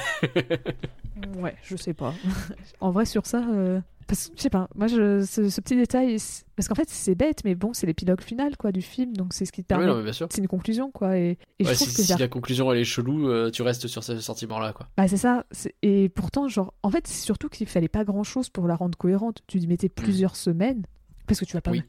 Ouais, 1.37 1.55
je 1.63 1.75
sais 1.75 1.93
pas. 1.93 2.13
en 2.81 2.91
vrai, 2.91 3.05
sur 3.05 3.25
ça, 3.25 3.43
euh, 3.49 3.79
parce 4.11 4.27
que 4.27 4.33
je 4.35 4.41
sais 4.41 4.49
pas. 4.49 4.67
Moi, 4.75 4.87
je, 4.87 5.21
ce, 5.25 5.47
ce 5.49 5.61
petit 5.61 5.77
détail, 5.77 6.17
parce 6.57 6.67
qu'en 6.67 6.75
fait, 6.75 6.89
c'est 6.89 7.15
bête, 7.15 7.45
mais 7.45 7.55
bon, 7.55 7.71
c'est 7.71 7.87
l'épilogue 7.87 8.19
final 8.19 8.57
quoi 8.57 8.73
du 8.73 8.81
film, 8.81 9.15
donc 9.15 9.33
c'est 9.33 9.45
ce 9.45 9.53
qui 9.53 9.63
te 9.63 9.73
Oui, 9.73 9.85
permet. 9.85 10.11
c'est 10.11 10.37
une 10.37 10.49
conclusion 10.49 10.91
quoi, 10.91 11.17
et, 11.17 11.37
et 11.59 11.65
Ouais, 11.65 11.71
je 11.71 11.75
trouve 11.75 11.87
si, 11.87 11.95
que 11.95 12.01
si 12.03 12.17
la 12.17 12.27
conclusion 12.27 12.69
elle 12.73 12.79
est 12.79 12.83
chelou, 12.83 13.29
euh, 13.29 13.49
tu 13.51 13.61
restes 13.61 13.87
sur 13.87 14.03
ce 14.03 14.19
sentiment-là, 14.19 14.73
quoi. 14.73 14.89
Bah 14.97 15.07
c'est 15.07 15.15
ça. 15.15 15.45
Et 15.81 16.09
pourtant, 16.09 16.49
genre, 16.49 16.73
en 16.83 16.89
fait, 16.91 17.07
c'est 17.07 17.23
surtout 17.23 17.47
qu'il 17.47 17.67
fallait 17.67 17.87
pas 17.87 18.03
grand-chose 18.03 18.49
pour 18.49 18.67
la 18.67 18.75
rendre 18.75 18.97
cohérente. 18.97 19.43
Tu 19.47 19.59
y 19.59 19.67
mettais 19.67 19.87
plusieurs 19.87 20.35
semaines, 20.35 20.83
parce 21.25 21.39
que 21.39 21.45
tu 21.45 21.53
vas 21.53 21.61
pas. 21.61 21.71
Mm. 21.71 21.75
Oui. 21.75 21.83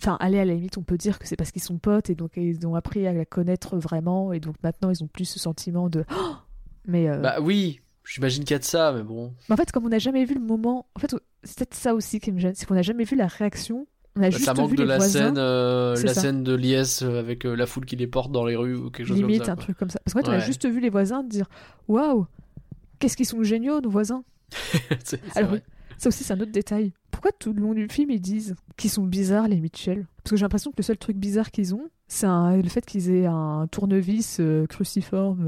Enfin, 0.00 0.16
aller 0.20 0.38
à 0.38 0.44
la 0.44 0.54
limite, 0.54 0.78
on 0.78 0.82
peut 0.82 0.96
dire 0.98 1.18
que 1.18 1.26
c'est 1.26 1.36
parce 1.36 1.50
qu'ils 1.50 1.62
sont 1.62 1.78
potes 1.78 2.10
et 2.10 2.14
donc 2.14 2.32
ils 2.36 2.64
ont 2.66 2.76
appris 2.76 3.06
à 3.08 3.12
la 3.12 3.24
connaître 3.24 3.76
vraiment 3.76 4.32
et 4.32 4.40
donc 4.40 4.54
maintenant 4.62 4.90
ils 4.90 5.02
ont 5.02 5.08
plus 5.08 5.24
ce 5.24 5.38
sentiment 5.40 5.88
de. 5.88 6.04
Oh 6.16 6.32
mais, 6.86 7.08
euh, 7.08 7.18
Bah 7.18 7.36
oui, 7.40 7.80
j'imagine 8.04 8.42
qu'il 8.44 8.52
y 8.52 8.56
a 8.56 8.58
de 8.58 8.64
ça, 8.64 8.92
mais 8.92 9.02
bon. 9.02 9.32
mais 9.48 9.52
en 9.54 9.56
fait, 9.56 9.70
comme 9.72 9.84
on 9.84 9.88
n'a 9.90 9.98
jamais 9.98 10.24
vu 10.24 10.34
le 10.34 10.40
moment, 10.40 10.86
en 10.94 10.98
fait, 11.00 11.14
c'est 11.44 11.58
peut-être 11.58 11.74
ça 11.74 11.94
aussi 11.94 12.20
qui 12.20 12.32
me 12.32 12.38
gêne, 12.38 12.52
c'est 12.54 12.66
qu'on 12.66 12.74
n'a 12.74 12.82
jamais 12.82 13.04
vu 13.04 13.16
la 13.16 13.26
réaction. 13.26 13.86
On 14.16 14.20
a 14.20 14.24
Bah, 14.24 14.30
juste 14.30 14.44
ça 14.44 14.54
manque 14.54 14.70
vu 14.70 14.76
de 14.76 14.82
les 14.82 14.88
la 14.88 14.96
voisins. 14.96 15.26
scène, 15.26 15.38
euh, 15.38 15.94
la 16.02 16.14
ça. 16.14 16.20
scène 16.22 16.42
de 16.42 16.54
liesse 16.54 17.02
euh, 17.02 17.20
avec 17.20 17.44
euh, 17.46 17.54
la 17.54 17.66
foule 17.66 17.84
qui 17.86 17.94
les 17.96 18.06
porte 18.08 18.32
dans 18.32 18.44
les 18.44 18.56
rues 18.56 18.74
ou 18.76 18.90
quelque 18.90 19.06
chose 19.06 19.16
limite 19.16 19.38
comme 19.38 19.46
ça. 19.46 19.52
un 19.52 19.54
quoi. 19.54 19.64
truc 19.64 19.78
comme 19.78 19.90
ça. 19.90 20.00
Parce 20.04 20.14
qu'en 20.14 20.20
fait, 20.20 20.28
on 20.28 20.32
a 20.32 20.38
Ouais. 20.38 20.44
juste 20.44 20.68
vu 20.68 20.80
les 20.80 20.90
voisins 20.90 21.22
dire 21.22 21.46
waouh, 21.88 22.26
qu'est-ce 22.98 23.16
qu'ils 23.16 23.26
sont 23.26 23.42
géniaux 23.42 23.80
nos 23.80 23.90
voisins. 23.90 24.24
c'est 25.04 25.20
Alors 25.36 25.50
vrai. 25.50 25.62
Ça 25.98 26.08
aussi, 26.08 26.24
c'est 26.24 26.32
un 26.32 26.40
autre 26.40 26.50
détail. 26.50 26.92
Pourquoi 27.10 27.30
tout 27.32 27.52
le 27.52 27.60
long 27.60 27.74
du 27.74 27.86
film, 27.90 28.10
ils 28.10 28.20
disent 28.20 28.54
qu'ils 28.78 28.88
sont 28.90 29.04
bizarres, 29.04 29.48
les 29.48 29.60
Mitchell? 29.60 30.06
Parce 30.24 30.30
que 30.30 30.36
j'ai 30.36 30.42
l'impression 30.44 30.70
que 30.70 30.76
le 30.78 30.82
seul 30.82 30.96
truc 30.96 31.16
bizarre 31.18 31.50
qu'ils 31.50 31.74
ont, 31.74 31.88
c'est 32.08 32.26
un- 32.26 32.56
le 32.56 32.68
fait 32.68 32.84
qu'ils 32.86 33.10
aient 33.10 33.26
un 33.26 33.66
tournevis 33.70 34.38
euh, 34.40 34.66
cruciforme 34.66 35.44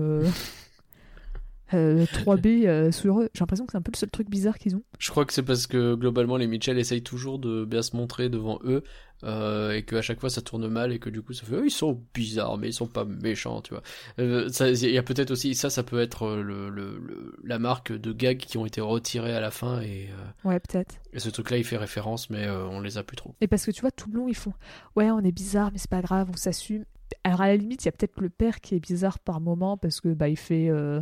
euh, 1.74 2.00
euh, 2.02 2.04
3B 2.06 2.66
euh, 2.66 2.92
sur 2.92 3.20
eux. 3.20 3.28
J'ai 3.34 3.40
l'impression 3.40 3.66
que 3.66 3.72
c'est 3.72 3.78
un 3.78 3.82
peu 3.82 3.92
le 3.92 3.98
seul 3.98 4.10
truc 4.10 4.28
bizarre 4.30 4.58
qu'ils 4.58 4.76
ont. 4.76 4.82
Je 4.98 5.10
crois 5.10 5.24
que 5.24 5.32
c'est 5.32 5.42
parce 5.42 5.66
que 5.66 5.94
globalement 5.94 6.36
les 6.36 6.46
Mitchell 6.46 6.78
essayent 6.78 7.02
toujours 7.02 7.38
de 7.38 7.64
bien 7.64 7.82
se 7.82 7.96
montrer 7.96 8.28
devant 8.28 8.58
eux 8.64 8.82
euh, 9.24 9.72
et 9.72 9.84
qu'à 9.84 10.02
chaque 10.02 10.18
fois 10.20 10.30
ça 10.30 10.42
tourne 10.42 10.66
mal 10.68 10.92
et 10.92 10.98
que 10.98 11.08
du 11.08 11.22
coup 11.22 11.32
ça 11.32 11.44
fait 11.46 11.54
oh, 11.56 11.62
ils 11.64 11.70
sont 11.70 12.02
bizarres 12.12 12.58
mais 12.58 12.68
ils 12.70 12.72
sont 12.72 12.86
pas 12.88 13.04
méchants 13.04 13.60
tu 13.62 13.72
vois. 13.74 13.82
Euh, 14.18 14.48
Il 14.60 14.90
y 14.90 14.98
a 14.98 15.02
peut-être 15.02 15.30
aussi 15.30 15.54
ça 15.54 15.70
ça 15.70 15.82
peut 15.84 16.00
être 16.00 16.24
euh, 16.24 16.42
le, 16.42 16.68
le- 16.70 16.98
le- 16.98 17.36
la 17.44 17.58
marque 17.60 17.92
de 17.92 18.12
gags 18.12 18.38
qui 18.38 18.58
ont 18.58 18.66
été 18.66 18.80
retirés 18.80 19.32
à 19.34 19.40
la 19.40 19.50
fin 19.52 19.80
et, 19.80 20.08
euh, 20.10 20.48
Ouais, 20.48 20.58
peut-être. 20.58 20.96
et 21.12 21.20
ce 21.20 21.30
truc 21.30 21.50
là 21.50 21.56
il 21.58 21.64
fait 21.64 21.76
référence 21.76 22.30
mais 22.30 22.46
euh, 22.46 22.66
on 22.66 22.80
les 22.80 22.98
a 22.98 23.04
plus 23.04 23.16
trop. 23.16 23.34
Et 23.40 23.46
parce 23.46 23.64
que 23.64 23.70
tu 23.70 23.80
vois, 23.82 23.90
tout 23.92 24.10
le 24.10 24.18
long, 24.18 24.28
ils 24.28 24.34
font 24.36 24.52
Ouais, 24.96 25.10
on 25.10 25.20
est 25.20 25.32
bizarre, 25.32 25.70
mais 25.72 25.78
c'est 25.78 25.90
pas 25.90 26.02
grave, 26.02 26.28
on 26.32 26.36
s'assume. 26.36 26.84
Alors, 27.24 27.42
à 27.42 27.48
la 27.48 27.56
limite, 27.56 27.84
il 27.84 27.86
y 27.86 27.88
a 27.88 27.92
peut-être 27.92 28.20
le 28.20 28.30
père 28.30 28.60
qui 28.60 28.74
est 28.74 28.80
bizarre 28.80 29.18
par 29.18 29.40
moment 29.40 29.76
parce 29.76 30.00
que, 30.00 30.08
bah, 30.14 30.28
il 30.28 30.36
fait. 30.38 30.68
euh, 30.70 31.00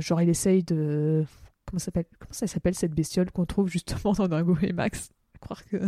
genre, 0.00 0.20
il 0.22 0.28
essaye 0.28 0.62
de. 0.62 1.24
Comment 1.66 1.78
ça 1.78 1.86
s'appelle 1.86 2.06
Comment 2.18 2.32
ça 2.32 2.46
s'appelle 2.46 2.74
cette 2.74 2.92
bestiole 2.94 3.30
qu'on 3.30 3.46
trouve 3.46 3.68
justement 3.68 4.12
dans 4.16 4.28
Dingo 4.28 4.56
et 4.62 4.72
Max? 4.72 5.10
Crois 5.40 5.56
que 5.70 5.78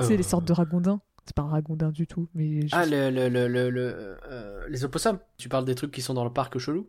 c'est 0.00 0.14
Euh, 0.14 0.16
les 0.16 0.22
sortes 0.22 0.46
de 0.46 0.52
ragondins. 0.52 1.00
C'est 1.24 1.36
pas 1.36 1.42
un 1.42 1.48
ragondin 1.50 1.90
du 1.90 2.06
tout, 2.06 2.28
mais. 2.34 2.60
Ah, 2.72 2.86
le, 2.86 3.10
le, 3.10 3.28
le, 3.28 4.18
euh, 4.30 4.66
les 4.68 4.84
opossums. 4.84 5.18
Tu 5.36 5.48
parles 5.48 5.64
des 5.66 5.74
trucs 5.74 5.90
qui 5.90 6.00
sont 6.00 6.14
dans 6.14 6.24
le 6.24 6.32
parc 6.32 6.58
chelou? 6.58 6.86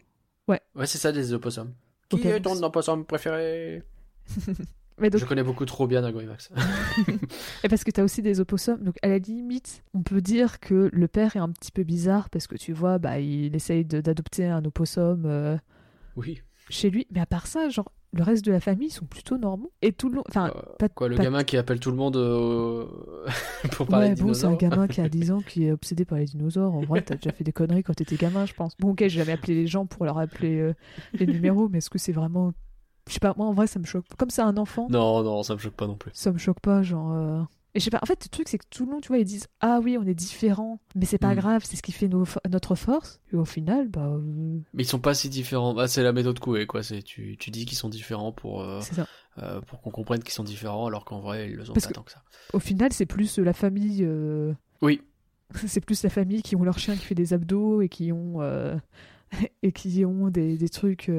Ouais. 0.48 0.62
Ouais, 0.76 0.86
c'est 0.88 0.98
ça, 0.98 1.12
des 1.12 1.34
opossums. 1.34 1.74
Qui 2.08 2.16
Ok, 2.16 2.26
est 2.26 2.42
ton 2.42 2.62
opossum 2.64 3.06
préféré? 3.06 3.84
Mais 4.98 5.10
donc, 5.10 5.22
Je 5.22 5.26
connais 5.26 5.44
beaucoup 5.44 5.66
trop 5.66 5.88
bien 5.88 6.06
et 6.06 6.26
Max. 6.26 6.50
Et 7.64 7.70
parce 7.70 7.84
que 7.86 7.92
t'as 7.92 8.04
aussi 8.04 8.22
des 8.22 8.40
opossums, 8.42 8.84
donc 8.84 8.96
à 9.02 9.08
la 9.08 9.18
limite, 9.18 9.84
on 9.94 10.02
peut 10.02 10.20
dire 10.20 10.60
que 10.60 10.90
le 10.92 11.08
père 11.08 11.36
est 11.38 11.40
un 11.40 11.50
petit 11.50 11.72
peu 11.72 11.84
bizarre 11.84 12.30
parce 12.30 12.48
que 12.48 12.56
tu 12.58 12.74
vois, 12.74 12.98
bah, 12.98 13.20
il 13.20 13.56
essaye 13.56 13.86
d'adopter 13.86 14.48
un 14.48 14.64
opossum 14.66 15.24
euh, 15.26 15.58
oui. 16.20 16.42
chez 16.70 16.90
lui, 16.90 17.08
mais 17.12 17.20
à 17.20 17.26
part 17.26 17.48
ça, 17.48 17.70
genre, 17.70 17.92
le 18.14 18.24
reste 18.24 18.44
de 18.46 18.52
la 18.52 18.60
famille 18.60 18.88
ils 18.90 18.92
sont 18.92 19.06
plutôt 19.06 19.38
normaux. 19.38 19.72
Et 19.82 19.92
tout 19.94 20.10
le 20.10 20.16
long, 20.18 20.24
enfin, 20.30 20.52
Euh, 20.56 20.62
pas- 20.78 20.90
Quoi, 20.90 21.08
le 21.10 21.16
pas- 21.16 21.24
gamin 21.24 21.44
qui 21.44 21.58
appelle 21.58 21.80
tout 21.80 21.90
le 21.92 21.98
monde 21.98 22.16
euh, 22.18 22.86
pour 23.72 23.88
parler 23.88 24.10
ouais, 24.10 24.16
de 24.16 24.22
bon, 24.22 24.34
c'est 24.34 24.46
un 24.46 24.56
gamin 24.56 24.88
qui 24.88 25.02
a 25.02 25.10
10 25.10 25.32
ans 25.32 25.42
qui 25.42 25.66
est 25.66 25.72
obsédé 25.72 26.06
par 26.06 26.18
les 26.18 26.26
dinosaures. 26.26 26.74
En 26.76 26.82
vrai, 26.82 27.02
t'as 27.02 27.16
déjà 27.16 27.32
fait 27.32 27.44
des 27.44 27.52
conneries 27.54 27.84
quand 27.84 27.94
t'étais 27.94 28.16
gamin, 28.18 28.46
je 28.46 28.54
pense. 28.54 28.76
Bon, 28.78 28.92
ok, 28.92 29.00
j'ai 29.02 29.10
jamais 29.10 29.32
appelé 29.34 29.56
les 29.56 29.68
gens 29.68 29.86
pour 29.86 30.06
leur 30.06 30.18
appeler 30.18 30.58
euh, 30.60 30.74
les 31.14 31.26
numéros, 31.28 31.70
mais 31.70 31.80
est-ce 31.80 31.90
que 31.90 31.98
c'est 32.00 32.12
vraiment. 32.14 32.54
Je 33.08 33.14
sais 33.14 33.20
pas, 33.20 33.34
moi 33.38 33.48
en 33.48 33.54
vrai, 33.54 33.66
ça 33.68 33.80
me 33.80 33.86
choque. 33.86 34.06
Comme 34.18 34.30
c'est 34.30 34.42
un 34.44 34.58
enfant, 34.58 34.88
Non, 34.90 35.24
non, 35.24 35.42
ça 35.44 35.54
me 35.56 35.60
choque 35.60 35.74
pas 35.74 35.88
non 35.88 35.96
plus. 35.96 36.12
ça 36.14 36.32
me 36.32 36.38
choque 36.38 36.60
pas, 36.60 36.84
genre. 36.84 37.48
Et 37.76 37.80
je 37.80 37.84
sais 37.86 37.92
pas, 37.92 38.00
en 38.02 38.06
fait, 38.08 38.24
le 38.24 38.30
truc, 38.30 38.48
c'est 38.50 38.58
que 38.58 38.66
tout 38.70 38.86
le 38.86 38.92
long, 38.94 39.00
tu 39.02 39.10
vois, 39.10 39.20
ils 39.20 39.26
disent 39.26 39.48
Ah 39.60 39.80
oui, 39.84 39.98
on 40.00 40.04
est 40.08 40.16
différents, 40.16 40.80
mais 40.96 41.06
c'est 41.06 41.20
pas 41.20 41.34
Mm. 41.36 41.38
grave, 41.40 41.62
c'est 41.64 41.76
ce 41.78 41.84
qui 41.84 41.92
fait 41.92 42.08
nos 42.08 42.26
notre 42.50 42.74
force. 42.76 43.20
Et 43.32 43.36
au 43.36 43.46
final, 43.46 43.88
bah, 43.90 44.08
euh, 44.08 44.60
Mais 44.74 44.84
ils 44.84 44.88
sont 44.88 45.00
pas 45.00 45.14
si 45.14 45.30
différents. 45.30 45.74
Bah, 45.76 45.88
c'est 45.88 46.02
la 46.02 46.12
méthode 46.12 46.40
Coué, 46.40 46.66
quoi. 46.66 46.82
C'est 46.82 47.04
tu, 47.04 47.38
tu 47.38 47.52
dis 47.52 47.66
qu'ils 47.66 47.78
sont 47.78 47.90
différents 47.90 48.32
pour 48.32 48.62
euh, 48.64 48.82
euh, 49.38 49.62
pour 49.62 49.82
qu'on 49.82 49.92
comprenne 49.92 50.24
qu'ils 50.24 50.34
sont 50.34 50.44
différents, 50.44 50.88
alors 50.88 51.06
qu'en 51.06 51.20
vrai 51.20 51.50
ils 51.52 51.56
le 51.56 51.66
sont 51.66 51.74
Parce 51.74 51.86
pas 51.86 51.90
que- 51.92 51.96
tant 51.96 52.04
que 52.04 52.12
ça. 52.12 52.24
Au 52.54 52.60
final, 52.60 52.92
c'est 52.92 53.06
plus 53.06 53.38
la 53.38 53.54
famille. 53.54 54.08
Oui. 54.82 55.02
c'est 55.68 55.82
plus 55.82 56.02
la 56.04 56.10
famille 56.10 56.42
qui 56.42 56.56
ont 56.56 56.64
leur 56.64 56.80
chien 56.80 56.96
qui 56.96 57.06
fait 57.06 57.16
des 57.16 57.34
abdos 57.34 57.82
et 57.82 57.90
qui 57.90 58.12
ont 58.12 58.40
et 59.64 59.72
qui 59.72 60.06
ont 60.06 60.30
des, 60.30 60.58
des 60.58 60.70
trucs 60.70 61.12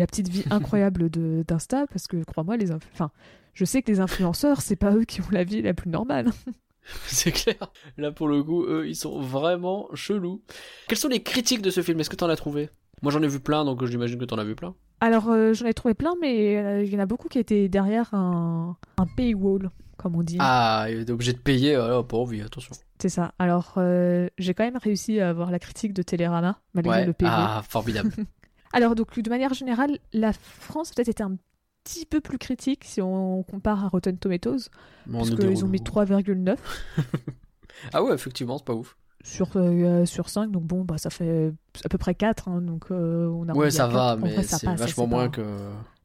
la 0.00 0.06
petite 0.06 0.28
vie 0.28 0.44
incroyable 0.50 1.10
de 1.10 1.44
d'Insta 1.46 1.86
parce 1.88 2.06
que 2.06 2.22
crois-moi 2.24 2.56
les 2.56 2.72
enfin 2.72 3.10
je 3.54 3.64
sais 3.64 3.82
que 3.82 3.90
les 3.90 4.00
influenceurs 4.00 4.60
c'est 4.60 4.76
pas 4.76 4.92
eux 4.94 5.04
qui 5.04 5.20
ont 5.20 5.30
la 5.30 5.44
vie 5.44 5.62
la 5.62 5.74
plus 5.74 5.90
normale 5.90 6.30
c'est 7.06 7.32
clair. 7.32 7.56
Là 7.98 8.12
pour 8.12 8.28
le 8.28 8.42
coup, 8.44 8.62
eux, 8.64 8.86
ils 8.86 8.94
sont 8.94 9.20
vraiment 9.20 9.88
chelous. 9.94 10.42
Quelles 10.86 10.98
sont 10.98 11.08
les 11.08 11.20
critiques 11.22 11.60
de 11.62 11.70
ce 11.70 11.82
film? 11.82 11.98
Est-ce 11.98 12.10
que 12.10 12.14
t'en 12.16 12.28
as 12.28 12.36
trouvé? 12.36 12.70
Moi 13.02 13.10
j'en 13.10 13.22
ai 13.22 13.28
vu 13.28 13.40
plein, 13.40 13.64
donc 13.64 13.84
j'imagine 13.86 14.18
que 14.18 14.24
t'en 14.24 14.38
as 14.38 14.44
vu 14.44 14.54
plein. 14.54 14.74
alors 15.00 15.28
euh, 15.30 15.52
j'en 15.52 15.66
ai 15.66 15.74
trouvé 15.74 15.94
plein 15.94 16.14
mais 16.20 16.56
euh, 16.58 16.84
il 16.84 16.92
y 16.92 16.96
en 16.96 17.00
a 17.00 17.06
beaucoup 17.06 17.28
qui 17.28 17.38
étaient 17.38 17.68
derrière 17.68 18.14
un 18.14 18.76
un 18.98 19.06
paywall 19.16 19.70
comme 19.96 20.14
on 20.14 20.22
dit 20.22 20.36
Ah, 20.40 20.86
il 20.90 20.98
est 21.00 21.10
obligé 21.10 21.32
de 21.32 21.38
payer, 21.38 21.74
alors 21.74 22.06
pas 22.06 22.18
envie, 22.18 22.40
attention. 22.42 22.72
c'est 23.00 23.08
ça 23.08 23.32
alors 23.38 23.74
euh, 23.78 24.28
j'ai 24.38 24.54
quand 24.54 24.64
même 24.64 24.76
réussi 24.76 25.18
à 25.20 25.28
avoir 25.30 25.50
la 25.50 25.58
critique 25.58 25.92
de 25.92 26.02
Télérama 26.02 26.60
malgré 26.74 27.00
Ouais. 27.00 27.06
le 27.06 27.12
paywall 27.14 27.34
Ah, 27.36 27.62
formidable. 27.68 28.12
Alors, 28.76 28.94
donc, 28.94 29.18
de 29.18 29.30
manière 29.30 29.54
générale, 29.54 29.98
la 30.12 30.32
France 30.32 30.90
a 30.90 30.94
peut-être 30.94 31.08
été 31.08 31.22
un 31.22 31.36
petit 31.84 32.04
peu 32.04 32.20
plus 32.20 32.38
critique 32.38 32.84
si 32.84 33.00
on 33.00 33.42
compare 33.44 33.84
à 33.84 33.88
Rotten 33.88 34.18
Tomatoes, 34.18 34.68
Bon, 35.06 35.18
parce 35.18 35.30
qu'ils 35.30 35.64
ont 35.64 35.68
mis 35.68 35.78
3,9 35.80 36.56
Ah 37.92 38.02
ouais, 38.02 38.14
effectivement, 38.14 38.58
c'est 38.58 38.64
pas 38.66 38.74
ouf. 38.74 38.96
sur, 39.24 39.48
euh, 39.56 40.04
sur 40.04 40.28
5, 40.28 40.50
donc 40.50 40.64
bon, 40.64 40.84
bah, 40.84 40.98
ça 40.98 41.10
fait 41.10 41.52
à 41.84 41.88
peu 41.88 41.98
près 41.98 42.14
4, 42.14 42.48
hein, 42.48 42.60
donc 42.62 42.86
euh, 42.90 43.28
on 43.28 43.48
a 43.48 43.54
Ouais, 43.54 43.70
ça 43.70 43.86
va, 43.86 44.16
4. 44.16 44.22
En 44.22 44.26
mais 44.26 44.42
c'est 44.42 44.66
vachement 44.74 45.06
moins 45.06 45.28
pas- 45.28 45.36
que. 45.36 45.46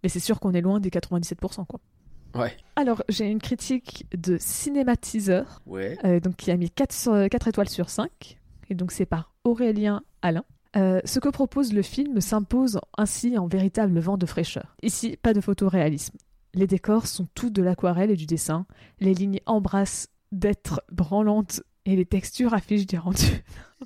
Mais 0.03 0.09
c'est 0.09 0.19
sûr 0.19 0.39
qu'on 0.39 0.53
est 0.53 0.61
loin 0.61 0.79
des 0.79 0.89
97%, 0.89 1.65
quoi. 1.65 1.79
Ouais. 2.35 2.55
Alors, 2.75 3.03
j'ai 3.09 3.25
une 3.29 3.39
critique 3.39 4.05
de 4.17 4.37
Cinématiseur, 4.39 5.61
Ouais. 5.65 5.97
euh, 6.05 6.19
donc 6.19 6.35
qui 6.37 6.51
a 6.51 6.57
mis 6.57 6.69
4, 6.69 7.27
4 7.27 7.47
étoiles 7.47 7.69
sur 7.69 7.89
5, 7.89 8.37
et 8.69 8.75
donc 8.75 8.91
c'est 8.91 9.05
par 9.05 9.31
Aurélien 9.43 10.01
Alain. 10.21 10.43
Euh, 10.77 11.01
ce 11.03 11.19
que 11.19 11.27
propose 11.29 11.73
le 11.73 11.81
film 11.81 12.21
s'impose 12.21 12.79
ainsi 12.97 13.37
en 13.37 13.47
véritable 13.47 13.99
vent 13.99 14.17
de 14.17 14.25
fraîcheur. 14.25 14.75
Ici, 14.81 15.17
pas 15.21 15.33
de 15.33 15.41
photoréalisme. 15.41 16.17
Les 16.53 16.67
décors 16.67 17.07
sont 17.07 17.27
tous 17.35 17.49
de 17.49 17.61
l'aquarelle 17.61 18.11
et 18.11 18.15
du 18.15 18.25
dessin. 18.25 18.65
Les 18.99 19.13
lignes 19.13 19.39
embrassent 19.45 20.07
d'être 20.31 20.81
branlantes 20.89 21.61
et 21.85 21.95
les 21.95 22.05
textures 22.05 22.53
affichent 22.53 22.85
des 22.85 22.97
rendus. 22.97 23.43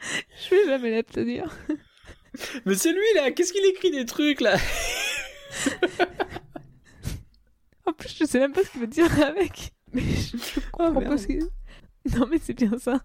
Je 0.00 0.50
vais 0.50 0.66
jamais 0.66 0.94
l'obtenir. 0.94 1.56
Mais 2.66 2.74
c'est 2.74 2.92
lui 2.92 3.00
là, 3.14 3.30
qu'est-ce 3.30 3.52
qu'il 3.52 3.64
écrit 3.64 3.90
des 3.90 4.06
trucs 4.06 4.40
là? 4.40 4.56
En 7.86 7.92
plus, 7.92 8.16
je 8.18 8.24
sais 8.24 8.38
même 8.38 8.52
pas 8.52 8.64
ce 8.64 8.70
qu'il 8.70 8.80
veut 8.80 8.86
dire 8.86 9.12
avec. 9.22 9.74
Mais 9.92 10.00
je, 10.00 10.38
je 10.38 10.60
comprends 10.72 11.02
pas 11.02 11.18
ce. 11.18 11.28
Non, 12.18 12.26
mais 12.30 12.38
c'est 12.42 12.54
bien 12.54 12.78
ça. 12.78 13.02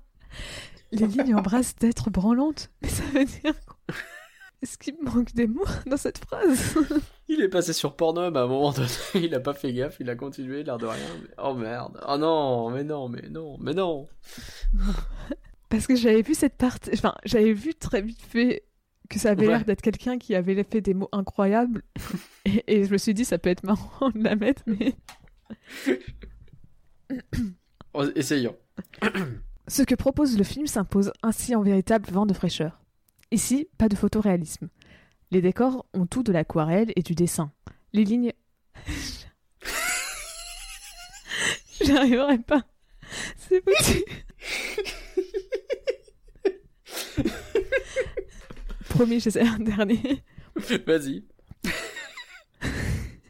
Les 0.91 1.07
lignes 1.07 1.35
embrassent 1.35 1.75
d'être 1.75 2.09
branlantes. 2.09 2.71
Mais 2.81 2.87
ça 2.89 3.03
veut 3.13 3.25
dire 3.25 3.53
quoi 3.65 3.77
Est-ce 4.61 4.77
qu'il 4.77 4.95
me 4.99 5.05
manque 5.09 5.33
des 5.33 5.47
mots 5.47 5.63
dans 5.85 5.97
cette 5.97 6.17
phrase 6.17 6.75
Il 7.27 7.41
est 7.41 7.49
passé 7.49 7.73
sur 7.73 7.95
Pornhub 7.95 8.35
à 8.35 8.41
un 8.43 8.47
moment 8.47 8.71
donné, 8.71 8.87
il 9.15 9.33
a 9.35 9.39
pas 9.39 9.53
fait 9.53 9.71
gaffe, 9.71 9.97
il 9.99 10.09
a 10.09 10.15
continué, 10.15 10.63
l'air 10.63 10.77
de 10.77 10.87
rien. 10.87 11.05
mais- 11.21 11.29
Oh 11.43 11.53
merde. 11.53 11.99
Oh 12.07 12.17
non, 12.17 12.69
mais 12.71 12.83
non, 12.83 13.07
mais 13.07 13.29
non, 13.29 13.57
mais 13.61 13.73
non. 13.73 14.07
Parce 15.69 15.85
que 15.85 15.95
j'avais 15.95 16.23
vu 16.23 16.33
cette 16.33 16.55
partie... 16.57 16.89
Enfin, 16.93 17.13
j'avais 17.25 17.53
vu 17.53 17.75
très 17.75 18.01
vite 18.01 18.21
fait 18.21 18.63
que 19.09 19.19
ça 19.19 19.29
avait 19.31 19.45
Ouais. 19.47 19.53
l'air 19.53 19.65
d'être 19.65 19.81
quelqu'un 19.81 20.17
qui 20.17 20.33
avait 20.35 20.63
fait 20.63 20.81
des 20.81 20.93
mots 20.95 21.09
incroyables. 21.11 21.83
Et, 22.45 22.63
et 22.67 22.83
je 22.85 22.91
me 22.91 22.97
suis 22.97 23.13
dit, 23.13 23.25
ça 23.25 23.37
peut 23.37 23.49
être 23.49 23.63
marrant 23.63 24.09
de 24.09 24.23
la 24.23 24.35
mettre, 24.35 24.63
mais... 24.65 24.95
Essayons. 28.15 28.55
Ce 29.69 29.83
que 29.83 29.93
propose 29.93 30.35
le 30.35 30.43
film 30.43 30.65
s'impose 30.65 31.13
ainsi 31.21 31.55
en 31.55 31.61
véritable 31.61 32.09
vent 32.11 32.25
de 32.25 32.33
fraîcheur. 32.33 32.81
Ici, 33.29 33.67
pas 33.77 33.87
de 33.87 33.95
photoréalisme. 33.95 34.67
Les 35.29 35.41
décors 35.41 35.85
ont 35.93 36.07
tout 36.07 36.23
de 36.23 36.31
l'aquarelle 36.31 36.91
et 36.95 37.03
du 37.03 37.13
dessin. 37.13 37.51
Les 37.93 38.03
lignes... 38.03 38.33
J'y 41.81 41.95
arriverai 41.95 42.39
pas. 42.39 42.63
C'est 43.37 43.63
foutu. 43.63 44.03
Promis, 48.89 49.19
j'essaie 49.19 49.47
un 49.47 49.59
dernier. 49.59 50.23
Vas-y. 50.87 51.25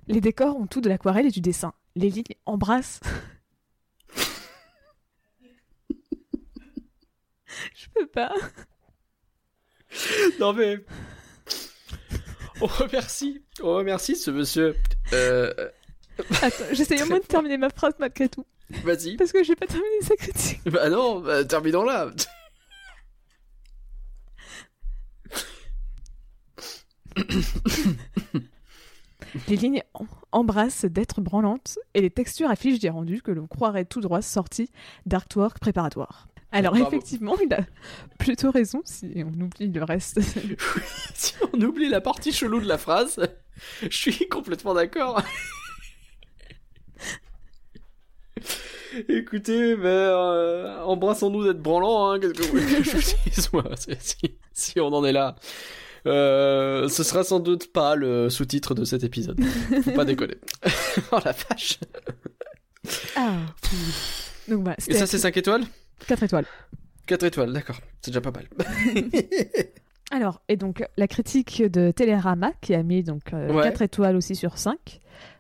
Les 0.08 0.22
décors 0.22 0.56
ont 0.56 0.68
tout 0.68 0.80
de 0.80 0.88
l'aquarelle 0.88 1.26
et 1.26 1.32
du 1.32 1.42
dessin. 1.42 1.74
Les 1.98 2.10
lignes 2.10 2.24
embrassent. 2.46 3.02
Je 7.80 7.88
peux 7.96 8.08
pas. 8.08 8.34
Non 10.40 10.52
mais. 10.54 10.84
On 12.62 12.66
remercie, 12.66 13.42
on 13.64 13.74
remercie 13.76 14.18
ce 14.18 14.32
monsieur. 14.32 14.76
Euh, 15.14 15.54
Attends, 16.42 16.66
j'essaie 16.74 17.02
au 17.02 17.06
moins 17.06 17.20
de 17.20 17.24
terminer 17.24 17.58
ma 17.58 17.70
phrase 17.70 17.94
malgré 18.00 18.28
tout. 18.28 18.46
vas-y. 18.84 19.16
Parce 19.16 19.32
que 19.32 19.44
j'ai 19.46 19.56
pas 19.56 19.66
terminé 19.66 20.02
sa 20.02 20.16
critique. 20.18 20.60
Bah 20.66 20.90
non, 20.90 21.22
bah, 21.22 21.46
terminons 21.46 21.84
là. 21.86 22.12
Les 29.48 29.56
lignes 29.58 29.84
em- 29.94 30.08
embrassent 30.32 30.86
d'être 30.86 31.22
branlantes 31.22 31.78
et 31.94 32.02
les 32.02 32.10
textures 32.10 32.50
affichent 32.50 32.80
des 32.80 32.90
rendus 32.90 33.22
que 33.22 33.32
l'on 33.32 33.48
croirait 33.48 33.86
tout 33.86 34.02
droit 34.02 34.22
sortis 34.22 34.72
d'artwork 35.06 35.60
préparatoire. 35.60 36.29
Alors 36.52 36.74
Bravo. 36.74 36.88
effectivement, 36.88 37.38
il 37.44 37.54
a 37.54 37.60
plutôt 38.18 38.50
raison 38.52 38.82
si 38.84 39.14
on 39.18 39.42
oublie 39.42 39.68
le 39.68 39.84
reste. 39.84 40.20
si 41.14 41.34
on 41.54 41.62
oublie 41.62 41.90
la 41.90 42.02
partie 42.02 42.32
chelou 42.32 42.60
de 42.60 42.68
la 42.68 42.78
phrase. 42.78 43.20
Je 43.84 43.96
suis 43.96 44.28
complètement 44.30 44.74
d'accord. 44.74 45.22
Écoutez, 49.08 49.76
ben, 49.76 49.86
euh, 49.86 50.82
embrassons-nous 50.82 51.44
d'être 51.46 51.62
branlants, 51.62 52.12
hein, 52.12 52.20
qu'est-ce 52.20 52.34
que 52.34 52.42
vous 52.42 52.50
voulez 52.50 52.66
que 52.66 52.84
je 52.84 52.92
vous 53.52 53.62
dise, 53.62 53.98
si, 54.00 54.38
si 54.52 54.80
on 54.80 54.88
en 54.88 55.06
est 55.06 55.12
là. 55.12 55.36
Euh, 56.08 56.88
ce 56.88 57.04
sera 57.04 57.24
sans 57.24 57.40
doute 57.40 57.72
pas 57.72 57.96
le 57.96 58.30
sous-titre 58.30 58.74
de 58.74 58.86
cet 58.86 59.04
épisode. 59.04 59.40
Faut 59.84 59.92
pas 59.92 60.06
déconner. 60.06 60.38
oh 61.12 61.20
la 61.24 61.34
vache. 61.34 61.80
Ah. 63.16 63.38
Donc 64.48 64.64
voilà, 64.64 64.78
Et 64.88 64.94
ça, 64.94 65.06
c'est 65.06 65.20
5 65.20 65.38
étoiles? 65.38 65.64
4 66.08 66.24
étoiles. 66.24 66.46
4 67.08 67.24
étoiles, 67.24 67.54
d'accord. 67.54 67.80
C'est 68.02 68.12
déjà 68.12 68.22
pas 68.22 68.32
mal. 68.32 68.46
Alors, 70.12 70.42
et 70.48 70.58
donc 70.58 70.84
la 70.98 71.08
critique 71.08 71.62
de 71.62 71.92
Télérama 71.92 72.52
qui 72.62 72.74
a 72.74 72.82
mis 72.84 73.04
donc 73.04 73.34
euh, 73.34 73.54
Ouais. 73.54 73.64
4 73.64 73.84
étoiles 73.84 74.16
aussi 74.16 74.36
sur 74.36 74.58
5, 74.58 75.00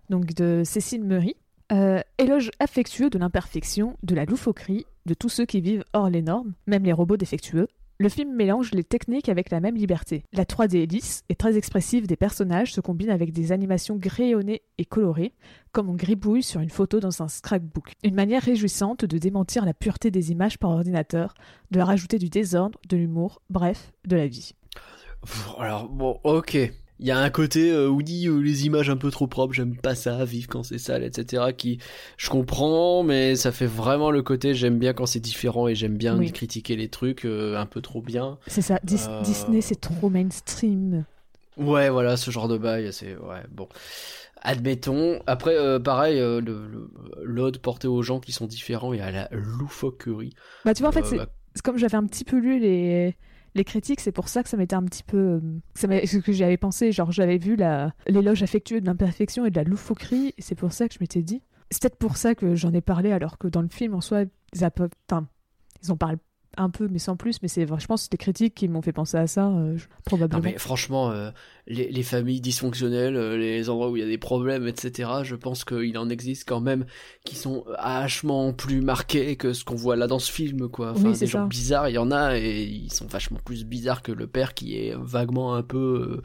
donc 0.10 0.34
de 0.34 0.61
Cécile 0.64 1.03
Meury. 1.03 1.36
Euh, 1.72 2.02
éloge 2.18 2.49
affectueux 2.60 3.11
de 3.11 3.19
l'imperfection, 3.19 3.95
de 4.02 4.15
la 4.15 4.26
loufoquerie, 4.26 4.86
de 5.06 5.14
tous 5.14 5.30
ceux 5.30 5.45
qui 5.45 5.61
vivent 5.61 5.84
hors 5.94 6.10
les 6.10 6.23
normes, 6.23 6.53
même 6.65 6.84
les 6.84 6.94
robots 6.94 7.18
défectueux. 7.18 7.68
Le 8.01 8.07
film 8.07 8.34
mélange 8.34 8.71
les 8.71 8.85
techniques 8.85 9.27
avec 9.27 9.51
la 9.51 9.59
même 9.59 9.76
liberté. 9.76 10.23
La 10.31 10.45
3D 10.45 10.89
lisse 10.89 11.26
et 11.27 11.35
très 11.35 11.57
expressive 11.57 12.07
des 12.07 12.15
personnages 12.15 12.71
se 12.71 12.80
combine 12.80 13.09
avec 13.09 13.34
des 13.34 13.51
animations 13.51 13.97
grillonnées 13.97 14.61
et 14.77 14.85
colorées, 14.85 15.34
comme 15.73 15.89
on 15.89 15.95
gribouille 15.95 16.41
sur 16.41 16.61
une 16.61 16.69
photo 16.69 17.01
dans 17.01 17.21
un 17.21 17.27
scrapbook. 17.27 17.91
Une 18.05 18.15
manière 18.15 18.41
réjouissante 18.41 19.03
de 19.03 19.17
démentir 19.17 19.65
la 19.65 19.73
pureté 19.73 20.11
des 20.11 20.31
images 20.31 20.57
par 20.57 20.69
ordinateur, 20.69 21.34
de 21.71 21.80
leur 21.80 21.89
ajouter 21.89 22.19
du 22.19 22.30
désordre, 22.30 22.80
de 22.88 22.95
l'humour, 22.95 23.41
bref, 23.49 23.91
de 24.07 24.15
la 24.15 24.27
vie. 24.27 24.53
Alors, 25.57 25.89
bon, 25.89 26.21
ok. 26.23 26.71
Il 26.99 27.07
y 27.07 27.11
a 27.11 27.17
un 27.19 27.30
côté 27.30 27.71
euh, 27.71 27.88
où 27.88 28.03
dit 28.03 28.27
euh, 28.27 28.39
les 28.39 28.65
images 28.65 28.89
un 28.89 28.97
peu 28.97 29.09
trop 29.09 29.26
propres, 29.27 29.53
j'aime 29.53 29.76
pas 29.77 29.95
ça, 29.95 30.26
vivre 30.26 30.47
quand 30.49 30.63
c'est 30.63 30.77
sale, 30.77 31.03
etc. 31.03 31.53
qui, 31.53 31.80
je 32.17 32.30
comprends, 32.30 33.03
mais 33.03 33.35
ça 33.38 33.51
fait 33.53 33.65
vraiment 33.67 34.11
le 34.11 34.21
côté 34.21 34.53
j'aime 34.53 34.77
bien 34.80 34.91
quand 34.93 35.05
c'est 35.05 35.19
différent 35.21 35.67
et 35.69 35.76
j'aime 35.76 35.95
bien 35.97 36.17
Oui. 36.17 36.31
critiquer 36.31 36.76
les 36.76 36.89
trucs 36.89 37.26
euh, 37.26 37.57
un 37.57 37.65
peu 37.65 37.81
trop 37.81 38.01
bien. 38.01 38.38
C'est 38.47 38.61
ça, 38.61 38.80
Dis- 38.84 38.97
Euh, 39.07 39.21
Disney 39.23 39.61
c'est 39.61 39.80
trop 39.80 40.09
mainstream. 40.09 41.05
Ouais, 41.57 41.89
voilà, 41.89 42.15
ce 42.17 42.31
genre 42.31 42.47
de 42.47 42.57
bail, 42.57 42.91
c'est, 42.93 43.15
ouais, 43.17 43.43
bon. 43.51 43.67
Admettons. 44.41 45.19
Après, 45.27 45.55
euh, 45.57 45.80
pareil, 45.80 46.19
euh, 46.19 46.41
l'ode 47.23 47.57
porté 47.59 47.88
aux 47.88 48.01
gens 48.01 48.19
qui 48.19 48.31
sont 48.31 48.45
différents 48.47 48.93
et 48.93 49.01
à 49.01 49.11
la 49.11 49.27
loufoquerie. 49.31 50.34
Bah 50.63 50.73
tu 50.73 50.81
vois 50.81 50.89
en 50.89 50.93
fait 50.93 51.01
Euh, 51.01 51.09
c'est 51.09 51.17
bah, 51.17 51.27
c'est 51.55 51.61
comme 51.61 51.77
j'avais 51.77 51.95
un 51.97 52.05
petit 52.05 52.23
peu 52.23 52.38
lu 52.39 52.59
les 52.59 53.15
les 53.55 53.63
critiques, 53.63 53.99
c'est 53.99 54.11
pour 54.11 54.30
ça 54.30 54.43
que 54.43 54.49
ça 54.49 54.57
m'était 54.57 54.76
un 54.76 54.84
petit 54.84 55.03
peu 55.03 55.17
euh, 55.17 55.39
ça 55.73 55.88
ce 55.88 56.17
que 56.17 56.31
j'y 56.31 56.43
avais 56.43 56.57
pensé, 56.57 56.91
genre 56.91 57.11
j'avais 57.11 57.38
vu 57.38 57.57
l'éloge 58.07 58.43
affectueux 58.43 58.81
de 58.81 58.85
l'imperfection 58.85 59.45
et 59.45 59.51
de 59.51 59.55
la 59.55 59.63
loufoquerie 59.63 60.34
et 60.38 60.41
c'est 60.41 60.55
pour 60.55 60.71
ça 60.71 60.88
que 60.88 60.93
je 60.93 60.99
m'étais 61.01 61.21
dit 61.21 61.41
c'est 61.71 61.81
peut-être 61.81 61.97
pour 61.97 62.17
ça 62.17 62.35
que 62.35 62.55
j'en 62.55 62.73
ai 62.73 62.81
parlé 62.81 63.11
alors 63.11 63.38
que 63.38 63.47
dans 63.47 63.61
le 63.61 63.67
film 63.67 63.93
en 63.93 64.01
soi 64.01 64.23
ils, 64.23 64.30
ils 64.53 65.91
en 65.91 65.97
parlent 65.97 66.17
un 66.57 66.69
peu 66.69 66.88
mais 66.89 66.99
sans 66.99 67.15
plus 67.15 67.41
mais 67.41 67.47
c'est 67.47 67.61
je 67.67 67.85
pense 67.88 68.01
que 68.01 68.03
c'est 68.05 68.11
les 68.13 68.17
critiques 68.17 68.55
qui 68.55 68.67
m'ont 68.67 68.81
fait 68.81 68.91
penser 68.91 69.17
à 69.17 69.27
ça 69.27 69.47
euh, 69.49 69.77
je- 69.77 69.85
Non 69.85 69.89
probablement. 70.05 70.41
mais 70.43 70.57
franchement, 70.57 71.11
euh, 71.11 71.30
les, 71.67 71.89
les 71.91 72.03
familles 72.03 72.41
dysfonctionnelles, 72.41 73.15
euh, 73.15 73.38
les 73.38 73.69
endroits 73.69 73.89
où 73.91 73.95
il 73.97 73.99
y 74.01 74.03
a 74.03 74.07
des 74.07 74.17
problèmes, 74.17 74.67
etc., 74.67 75.09
je 75.23 75.35
pense 75.35 75.63
qu'il 75.63 75.97
en 75.97 76.09
existe 76.09 76.47
quand 76.49 76.59
même 76.61 76.85
qui 77.23 77.35
sont 77.35 77.63
vachement 77.81 78.51
plus 78.53 78.81
marqués 78.81 79.35
que 79.35 79.53
ce 79.53 79.63
qu'on 79.63 79.76
voit 79.76 79.95
là 79.95 80.07
dans 80.07 80.19
ce 80.19 80.31
film, 80.31 80.67
quoi. 80.69 80.91
Enfin, 80.91 81.11
Oui, 81.11 81.17
des 81.17 81.27
gens 81.27 81.43
ça. 81.43 81.45
bizarres, 81.47 81.89
il 81.89 81.93
y 81.93 81.97
en 81.99 82.11
a, 82.11 82.38
et 82.38 82.63
ils 82.63 82.91
sont 82.91 83.05
vachement 83.07 83.39
plus 83.45 83.63
bizarres 83.65 84.01
que 84.01 84.11
le 84.11 84.26
père 84.27 84.53
qui 84.55 84.76
est 84.76 84.95
vaguement 84.99 85.53
un 85.55 85.63
peu 85.63 86.21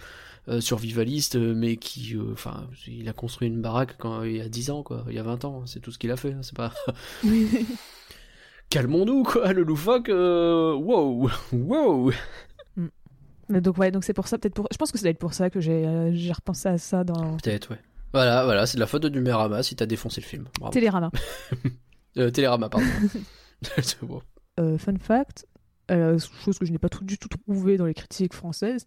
survivaliste, 0.60 1.36
mais 1.36 1.76
qui, 1.76 2.16
enfin, 2.32 2.66
il 2.86 3.08
a 3.08 3.12
construit 3.12 3.48
une 3.48 3.60
baraque 3.62 3.96
quand 3.98 4.22
il 4.24 4.36
y 4.36 4.40
a 4.40 4.48
10 4.48 4.70
ans, 4.70 4.82
quoi, 4.82 5.04
il 5.08 5.14
y 5.14 5.18
a 5.18 5.22
20 5.22 5.44
ans, 5.44 5.64
c'est 5.66 5.80
tout 5.80 5.90
ce 5.90 5.98
qu'il 5.98 6.10
a 6.10 6.16
fait, 6.16 6.32
hein, 6.32 6.40
c'est 6.42 6.56
pas... 6.56 6.72
Calmons-nous, 8.74 9.22
quoi, 9.22 9.52
le 9.52 9.62
loufoque, 9.62 10.08
euh, 10.08 10.74
wow, 10.74 11.30
wow 11.52 12.10
Mais 13.48 13.60
donc 13.60 13.78
ouais 13.78 13.92
donc 13.92 14.02
c'est 14.02 14.14
pour 14.14 14.26
ça 14.26 14.36
peut-être 14.36 14.54
pour 14.54 14.66
je 14.72 14.76
pense 14.76 14.90
que 14.90 15.06
être 15.06 15.16
pour 15.16 15.32
ça 15.32 15.48
que 15.48 15.60
j'ai 15.60 15.86
euh, 15.86 16.10
j'ai 16.12 16.32
repensé 16.32 16.68
à 16.70 16.76
ça 16.76 17.04
dans 17.04 17.36
Peut-être, 17.36 17.70
ouais. 17.70 17.78
Voilà, 18.12 18.44
voilà, 18.44 18.66
c'est 18.66 18.74
de 18.74 18.80
la 18.80 18.88
faute 18.88 19.02
de 19.02 19.08
Numérama 19.10 19.62
si 19.62 19.76
t'as 19.76 19.86
défoncé 19.86 20.20
le 20.20 20.26
film. 20.26 20.48
Bravo. 20.58 20.72
Télérama. 20.72 21.12
Euh, 22.16 22.30
Télérama, 22.30 22.68
pardon. 22.68 22.86
C'est 23.82 24.04
bon. 24.04 24.22
Euh, 24.60 24.78
fun 24.78 24.94
fact, 25.00 25.48
chose 25.88 26.60
que 26.60 26.64
je 26.64 26.70
n'ai 26.70 26.78
pas 26.78 26.88
tout, 26.88 27.02
du 27.02 27.18
tout 27.18 27.26
trouvé 27.26 27.76
dans 27.76 27.86
les 27.86 27.94
critiques 27.94 28.34
françaises, 28.34 28.86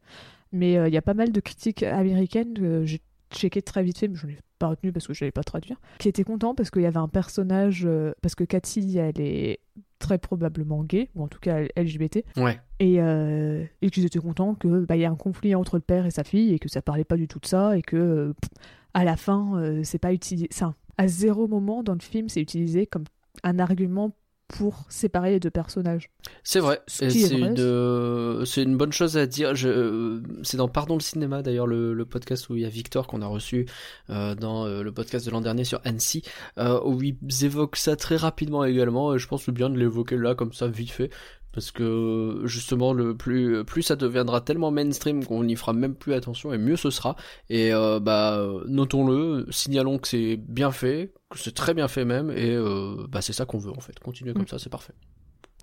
mais 0.53 0.76
il 0.88 0.93
y 0.93 0.97
a 0.97 1.01
pas 1.01 1.14
mal 1.14 1.34
de 1.34 1.39
critiques 1.41 1.84
américaines 1.84 2.53
que 2.53 2.85
j'ai 2.85 3.01
checké 3.30 3.61
très 3.61 3.84
vite 3.84 3.97
fait, 3.97 4.07
mais 4.07 4.15
je 4.15 4.27
n'ai 4.27 4.39
pas 4.57 4.67
retenu 4.67 4.91
parce 4.91 5.07
que 5.07 5.13
je 5.13 5.23
n'allais 5.23 5.31
pas 5.31 5.43
traduire, 5.43 5.77
qui 5.99 6.07
étaient 6.09 6.23
contents 6.23 6.55
parce 6.55 6.69
qu'il 6.71 6.81
y 6.81 6.85
avait 6.85 6.97
un 6.97 7.07
personnage, 7.07 7.84
euh, 7.85 8.13
parce 8.21 8.35
que 8.35 8.43
Cathy, 8.43 8.97
elle 8.97 9.19
est 9.19 9.59
très 9.99 10.17
probablement 10.17 10.84
gay, 10.84 11.09
ou 11.15 11.23
en 11.23 11.27
tout 11.27 11.39
cas 11.39 11.61
LGBT, 11.75 12.23
Ouais. 12.38 12.59
et, 12.79 13.01
euh, 13.01 13.63
et 13.81 13.89
qu'ils 13.89 14.05
étaient 14.05 14.19
contents 14.19 14.53
que 14.55 14.85
bah, 14.85 14.95
y 14.95 15.05
a 15.05 15.09
un 15.11 15.15
conflit 15.15 15.55
entre 15.55 15.75
le 15.77 15.81
père 15.81 16.05
et 16.05 16.11
sa 16.11 16.23
fille, 16.23 16.53
et 16.53 16.59
que 16.59 16.69
ça 16.69 16.81
parlait 16.81 17.03
pas 17.03 17.17
du 17.17 17.27
tout 17.27 17.39
de 17.39 17.45
ça, 17.47 17.77
et 17.77 17.81
que 17.81 18.34
pff, 18.39 18.49
à 18.93 19.03
la 19.03 19.15
fin, 19.17 19.57
euh, 19.59 19.81
c'est 19.84 19.97
pas 19.99 20.13
utilisé, 20.13 20.47
ça, 20.51 20.75
à 20.97 21.07
zéro 21.07 21.47
moment 21.47 21.84
dans 21.84 21.93
le 21.93 21.99
film, 21.99 22.29
c'est 22.29 22.41
utilisé 22.41 22.85
comme 22.88 23.03
un 23.43 23.59
argument 23.59 24.11
pour 24.48 24.86
séparer 24.90 25.32
les 25.32 25.40
deux 25.40 25.49
personnages. 25.49 26.10
C'est 26.44 26.60
vrai. 26.60 26.80
C'est 26.88 27.10
une, 27.10 27.56
euh, 27.60 28.45
c'est 28.45 28.64
une 28.64 28.78
bonne 28.78 28.94
chose 28.94 29.18
à 29.18 29.26
dire. 29.26 29.53
Euh, 29.64 30.22
c'est 30.44 30.57
dans 30.57 30.69
Pardon 30.69 30.95
le 30.95 31.02
cinéma 31.02 31.41
d'ailleurs 31.41 31.68
le, 31.68 31.94
le 31.94 32.06
podcast 32.06 32.49
où 32.49 32.56
il 32.56 32.61
y 32.61 32.65
a 32.65 32.69
Victor 32.69 33.07
qu'on 33.07 33.22
a 33.22 33.28
reçu 33.28 33.65
euh, 34.10 34.36
dans 34.36 34.65
le 34.65 34.91
podcast 34.91 35.26
de 35.26 35.32
l'an 35.32 35.41
dernier 35.41 35.64
sur 35.64 35.82
Annecy 35.84 36.24
où 36.57 37.02
ils 37.02 37.18
évoquent 37.44 37.76
ça 37.76 37.95
très 37.95 38.15
rapidement 38.15 38.64
également. 38.64 39.14
Et 39.14 39.19
je 39.19 39.28
pense 39.28 39.49
bien 39.49 39.69
de 39.69 39.78
l'évoquer 39.78 40.18
là 40.18 40.36
comme 40.36 40.53
ça 40.53 40.68
vite 40.68 40.91
fait 40.91 41.10
parce 41.57 41.72
que 41.72 42.41
justement 42.45 42.94
le 42.94 43.18
plus 43.18 43.64
plus 43.65 43.82
ça 43.82 43.95
deviendra 43.95 44.41
tellement 44.41 44.69
mainstream 44.69 45.26
qu'on 45.26 45.44
n'y 45.44 45.56
fera 45.56 45.74
même 45.74 45.95
plus 45.95 46.14
attention 46.14 46.53
et 46.53 46.57
mieux 46.60 46.76
ce 46.76 46.91
sera. 46.91 47.15
Et 47.49 47.74
euh, 47.74 47.99
bah 47.99 48.40
notons-le, 48.68 49.48
signalons 49.49 49.98
que 49.98 50.07
c'est 50.07 50.38
bien 50.38 50.72
fait, 50.72 51.11
c'est 51.36 51.54
très 51.54 51.74
bien 51.74 51.88
fait 51.88 52.06
même 52.06 52.32
et 52.32 52.52
euh, 52.56 53.06
bah 53.10 53.22
c'est 53.22 53.34
ça 53.34 53.45
qu'on 53.45 53.58
veut 53.58 53.72
en 53.72 53.80
fait. 53.82 53.99
Continuer 53.99 54.34
comme 54.34 54.44
Mm. 54.44 54.48
ça, 54.48 54.60
c'est 54.60 54.70
parfait. 54.70 54.94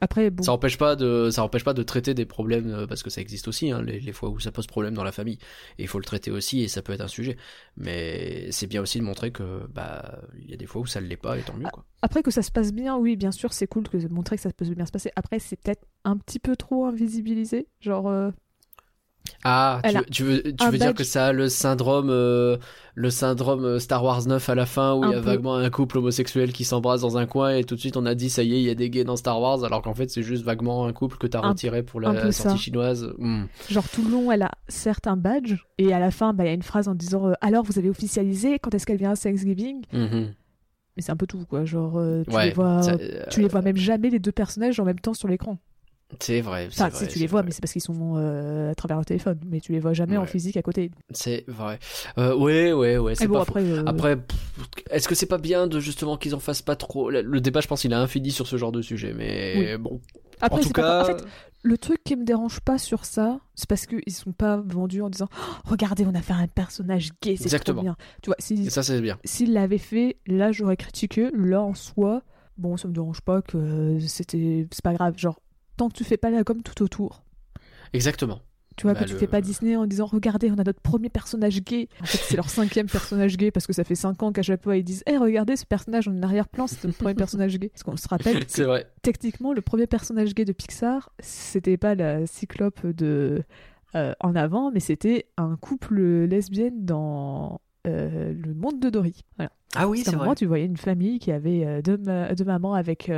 Après, 0.01 0.29
bon, 0.29 0.43
Ça 0.43 0.53
empêche 0.53 0.77
pas 0.77 0.97
de, 0.97 1.31
ça 1.31 1.45
empêche 1.45 1.65
pas 1.65 1.73
de 1.73 1.83
traiter 1.85 2.15
des 2.15 2.27
problèmes 2.27 2.69
euh, 2.71 2.87
parce 2.87 3.03
que 3.03 3.11
ça 3.11 3.21
existe 3.21 3.47
aussi, 3.49 3.71
hein, 3.71 3.81
les, 3.81 4.01
les 4.01 4.13
fois 4.13 4.29
où 4.29 4.41
ça 4.41 4.51
pose 4.53 4.67
problème 4.67 4.93
dans 4.93 5.05
la 5.05 5.13
famille. 5.13 5.39
Et 5.79 5.85
il 5.85 5.89
faut 5.89 5.99
le 5.99 6.05
traiter 6.05 6.31
aussi 6.33 6.63
et 6.63 6.69
ça 6.69 6.83
peut 6.83 6.93
être 6.93 7.01
un 7.01 7.09
sujet. 7.09 7.37
Mais 7.77 8.51
c'est 8.51 8.67
bien 8.67 8.83
aussi 8.83 8.99
de 8.99 9.05
montrer 9.05 9.31
que 9.31 9.67
bah 9.73 10.19
il 10.39 10.51
y 10.51 10.53
a 10.53 10.57
des 10.57 10.67
fois 10.67 10.83
où 10.83 10.87
ça 10.87 11.01
ne 11.01 11.07
l'est 11.07 11.17
pas 11.17 11.39
et 11.39 11.43
tant 11.43 11.55
mieux 11.57 11.69
quoi. 11.71 11.85
après 12.03 12.23
que 12.23 12.31
ça 12.33 12.43
se 12.43 12.51
passe 12.51 12.73
bien, 12.73 12.97
oui, 12.99 13.17
bien 13.17 13.31
sûr, 13.33 13.53
c'est 13.53 13.67
cool 13.69 13.85
de 13.85 14.09
montrer 14.09 14.37
que 14.37 14.43
ça 14.43 14.53
peut 14.53 14.69
bien 14.75 14.85
se 14.87 14.93
passer. 14.93 15.11
Après, 15.17 15.39
c'est 15.39 15.57
peut-être 15.57 15.87
un 16.05 16.17
petit 16.19 16.41
peu 16.41 16.57
trop 16.57 16.87
invisibilisé, 16.87 17.69
genre. 17.81 18.09
euh, 18.09 18.31
Ah, 19.47 19.81
tu, 19.85 19.93
veux- 19.99 20.05
tu 20.07 20.23
veux, 20.25 20.43
tu 20.57 20.65
un 20.65 20.71
veux 20.71 20.79
dire 20.79 20.95
que 20.95 21.05
ça 21.05 21.27
a 21.27 21.33
le 21.33 21.49
syndrome, 21.51 22.09
euh, 22.11 22.57
le 22.95 23.11
syndrome 23.11 23.65
euh, 23.65 23.79
Star 23.79 24.03
Wars 24.03 24.27
9 24.27 24.49
à 24.49 24.55
la 24.55 24.65
fin 24.65 24.95
où 24.95 25.05
il 25.05 25.11
y 25.11 25.15
a 25.15 25.17
peu. 25.21 25.27
vaguement 25.27 25.55
un 25.57 25.69
couple 25.69 25.99
homosexuel 25.99 26.53
qui 26.53 26.65
s'embrasse 26.65 27.03
dans 27.03 27.19
un 27.19 27.27
coin 27.27 27.55
et 27.57 27.65
tout 27.65 27.75
de 27.75 27.81
suite 27.81 27.97
on 27.99 28.07
a 28.07 28.15
dit 28.15 28.31
ça 28.31 28.43
y 28.43 28.55
est 28.55 28.59
il 28.61 28.65
y 28.67 28.71
a 28.71 28.75
des 28.75 28.89
gays 28.89 29.05
dans 29.05 29.17
Star 29.17 29.39
Wars 29.41 29.63
alors 29.65 29.83
qu'en 29.83 29.93
fait 29.95 30.09
c'est 30.11 30.23
juste 30.23 30.45
vaguement 30.45 30.87
un 30.87 30.93
couple 30.95 31.19
que 31.19 31.27
t'as 31.27 31.41
retiré 31.41 31.83
pour 31.83 32.01
la 32.01 32.33
sortie 32.33 32.33
ça. 32.33 32.57
chinoise. 32.57 33.13
Hmm. 33.19 33.45
Genre 33.69 33.89
tout 33.89 34.03
le 34.03 34.11
long, 34.11 34.33
elle 34.33 34.43
a 34.43 34.53
certes 34.69 35.07
un 35.07 35.17
badge, 35.17 35.55
et 35.79 35.93
à 35.93 35.99
la 35.99 36.11
fin, 36.11 36.33
bah, 36.33 36.45
il 36.45 36.47
y 36.47 36.51
a 36.51 36.55
une 36.55 36.63
phrase 36.63 36.89
en 36.89 36.95
disant 36.95 37.29
euh, 37.29 37.33
Alors, 37.41 37.65
vous 37.65 37.79
avez 37.79 37.91
officialisé 37.91 38.59
Quand 38.59 38.75
est-ce 38.75 38.87
qu'elle 38.87 38.97
vient 38.97 39.11
à 39.13 39.17
Thanksgiving? 39.17 39.83
Mhm. 39.93 40.33
Mais 40.97 41.03
c'est 41.03 41.11
un 41.13 41.17
peu 41.17 41.27
tout, 41.27 41.45
quoi. 41.49 41.65
Genre, 41.65 41.99
euh, 41.99 42.23
tu, 42.29 42.35
Ouais, 42.35 42.47
les 42.47 42.53
vois, 42.53 42.83
ça, 42.83 42.97
tu 43.31 43.41
les 43.43 43.49
vois 43.49 43.61
même 43.63 43.77
jamais, 43.77 44.11
les 44.11 44.21
deux 44.21 44.33
personnages, 44.33 44.79
en 44.81 44.85
même 44.85 45.01
temps 45.01 45.13
sur 45.15 45.29
l'écran. 45.29 45.59
C'est 46.21 46.41
vrai. 46.41 46.69
Enfin, 46.69 46.89
vrai, 46.89 47.07
si 47.07 47.13
tu 47.13 47.19
les 47.19 47.27
vois, 47.27 47.41
vrai. 47.41 47.47
mais 47.47 47.53
c'est 47.53 47.61
parce 47.61 47.73
qu'ils 47.73 47.83
sont 47.83 48.15
euh, 48.17 48.71
à 48.71 48.75
travers 48.75 48.99
le 48.99 49.05
téléphone. 49.05 49.39
Mais 49.47 49.61
tu 49.61 49.73
les 49.73 49.81
vois 49.81 49.93
jamais 49.95 50.17
en 50.17 50.27
physique 50.27 50.57
à 50.57 50.63
côté. 50.63 50.91
C'est 51.11 51.45
vrai. 51.49 51.79
Euh, 52.19 52.37
ouais, 52.37 52.73
ouais, 52.73 52.99
ouais, 52.99 53.15
bon, 53.27 53.35
pas 53.35 53.43
après, 53.43 53.63
euh, 53.65 53.83
Après, 53.87 54.19
est-ce 54.91 55.09
que 55.09 55.15
c'est 55.15 55.27
pas 55.27 55.39
bien 55.39 55.67
de 55.67 55.81
justement 55.81 56.17
qu'ils 56.17 56.35
en 56.35 56.41
fassent 56.41 56.63
pas 56.63 56.77
trop? 56.77 57.11
Le 57.11 57.41
débat, 57.41 57.61
je 57.61 57.69
pense, 57.69 57.85
il 57.85 57.93
est 57.93 57.97
infini 57.97 58.31
sur 58.31 58.47
ce 58.47 58.57
genre 58.57 58.73
de 58.73 58.83
sujet, 58.83 59.13
mais 59.13 59.77
bon. 59.79 60.01
après 60.41 60.61
en 60.61 60.63
tout 60.63 60.71
pas- 60.73 60.83
cas, 60.83 61.01
En 61.03 61.05
fait, 61.05 61.25
le 61.63 61.79
truc 61.79 62.05
qui 62.05 62.15
me 62.17 62.25
dérange 62.25 62.61
pas 62.61 62.77
sur 62.79 63.05
ça, 63.07 63.41
c'est 63.55 63.69
parce 63.69 63.87
qu'ils 63.87 64.13
sont 64.13 64.33
pas 64.33 64.59
vendus 64.59 65.01
en 65.01 65.09
disant 65.11 65.29
Oh, 65.33 65.53
Regardez, 65.71 66.05
on 66.07 66.15
a 66.15 66.21
fait 66.23 66.35
un 66.35 66.47
personnage 66.47 67.09
gay, 67.23 67.37
c'est 67.37 67.45
trop 67.45 67.47
Exactement. 67.47 67.83
bien. 67.83 67.97
Tu 68.23 68.29
vois, 68.29 68.37
si, 68.39 68.67
et 68.67 68.71
ça 68.71 68.83
c'est 68.83 69.01
bien. 69.01 69.19
s'il 69.25 69.53
l'avait 69.55 69.79
fait, 69.79 70.19
là 70.27 70.53
j'aurais 70.53 70.77
critiqué. 70.77 71.31
Là 71.35 71.63
en 71.63 71.75
soi, 71.75 72.23
bon, 72.59 72.77
ça 72.77 72.87
me 72.89 72.93
dérange 72.93 73.23
pas 73.23 73.41
que 73.43 73.99
c'était. 74.07 74.67
C'est 74.71 74.85
pas 74.85 74.93
grave. 74.93 75.15
Genre, 75.17 75.41
tant 75.77 75.89
que 75.89 75.95
tu 75.95 76.05
fais 76.05 76.17
pas 76.17 76.31
la 76.31 76.45
com 76.45 76.63
tout 76.63 76.83
autour. 76.83 77.23
Exactement. 77.93 78.41
Tu 78.77 78.83
vois, 78.89 78.95
Bah, 78.95 79.01
que 79.01 79.05
tu 79.05 79.13
le- 79.13 79.19
fais 79.21 79.29
pas 79.29 79.41
Disney 79.41 79.77
en 79.77 79.87
disant 79.87 80.07
Regardez, 80.07 80.51
on 80.51 80.55
a 80.59 80.65
notre 80.65 80.81
premier 80.81 81.09
personnage 81.09 81.63
gay. 81.63 81.89
En 82.01 82.07
fait, 82.07 82.19
c'est 82.19 82.35
leur 82.37 82.49
cinquième 82.51 82.89
personnage 82.89 83.37
gay 83.37 83.53
parce 83.53 83.69
que 83.69 83.73
ça 83.73 83.85
fait 83.85 83.95
cinq 83.95 84.21
ans 84.25 84.33
qu'à 84.33 84.43
chaque 84.43 84.65
fois 84.65 84.77
ils 84.77 84.83
disent 84.83 85.05
Eh, 85.07 85.17
regardez 85.17 85.55
ce 85.55 85.65
personnage 85.65 86.09
en 86.09 86.21
arrière-plan, 86.23 86.67
c'est 86.67 86.83
notre 86.85 86.99
premier 86.99 87.15
personnage 87.15 87.57
gay. 87.61 87.69
Parce 87.69 87.85
qu'on 87.85 87.97
se 87.97 88.09
rappelle 88.09 88.45
que 88.47 88.63
vrai. 88.63 88.91
techniquement, 89.03 89.53
le 89.53 89.61
premier 89.61 89.87
personnage 89.87 90.35
gay 90.35 90.45
de 90.45 90.53
Pixar, 90.53 91.13
c'était 91.21 91.77
pas 91.77 91.95
la 91.95 92.27
cyclope 92.27 92.85
de 92.85 93.45
euh, 93.95 94.13
en 94.19 94.35
avant, 94.35 94.73
mais 94.73 94.81
c'était 94.81 95.27
un 95.37 95.55
couple 95.55 96.01
lesbienne 96.25 96.85
dans 96.85 97.61
euh, 97.87 98.33
le 98.33 98.55
monde 98.55 98.81
de 98.81 98.91
Dory. 98.91 99.21
Voilà. 99.37 99.53
Ah 99.77 99.87
oui, 99.87 100.01
c'est 100.03 100.09
un 100.09 100.17
vrai. 100.17 100.25
moment, 100.25 100.35
tu 100.35 100.47
voyais 100.47 100.67
une 100.67 100.77
famille 100.77 101.21
qui 101.21 101.31
avait 101.31 101.65
euh, 101.65 101.81
deux, 101.81 101.97
ma- 101.99 102.35
deux 102.35 102.45
mamans 102.45 102.75
avec, 102.75 103.09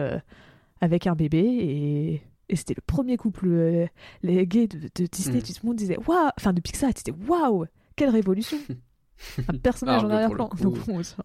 avec 0.83 1.07
un 1.07 1.15
bébé 1.15 1.39
et, 1.39 2.23
et 2.49 2.57
c'était 2.57 2.75
le 2.77 2.83
premier 2.87 3.17
couple 3.17 3.47
euh, 3.49 3.87
les 4.23 4.47
gays 4.47 4.69
de, 4.69 4.79
de 4.95 5.07
Disney. 5.07 5.39
Mm. 5.39 5.43
Tout 5.43 5.53
le 5.63 5.67
monde 5.69 5.77
disait 5.77 5.99
waouh, 6.07 6.31
enfin 6.39 6.53
de 6.53 6.61
Pixar, 6.61 6.93
tu 6.95 7.03
disais 7.03 7.17
waouh, 7.29 7.67
quelle 7.97 8.11
révolution! 8.11 8.59
Un 9.49 9.57
personnage 9.57 10.03
Ah, 10.03 10.07
en 10.07 10.11
arrière-plan. 10.11 10.51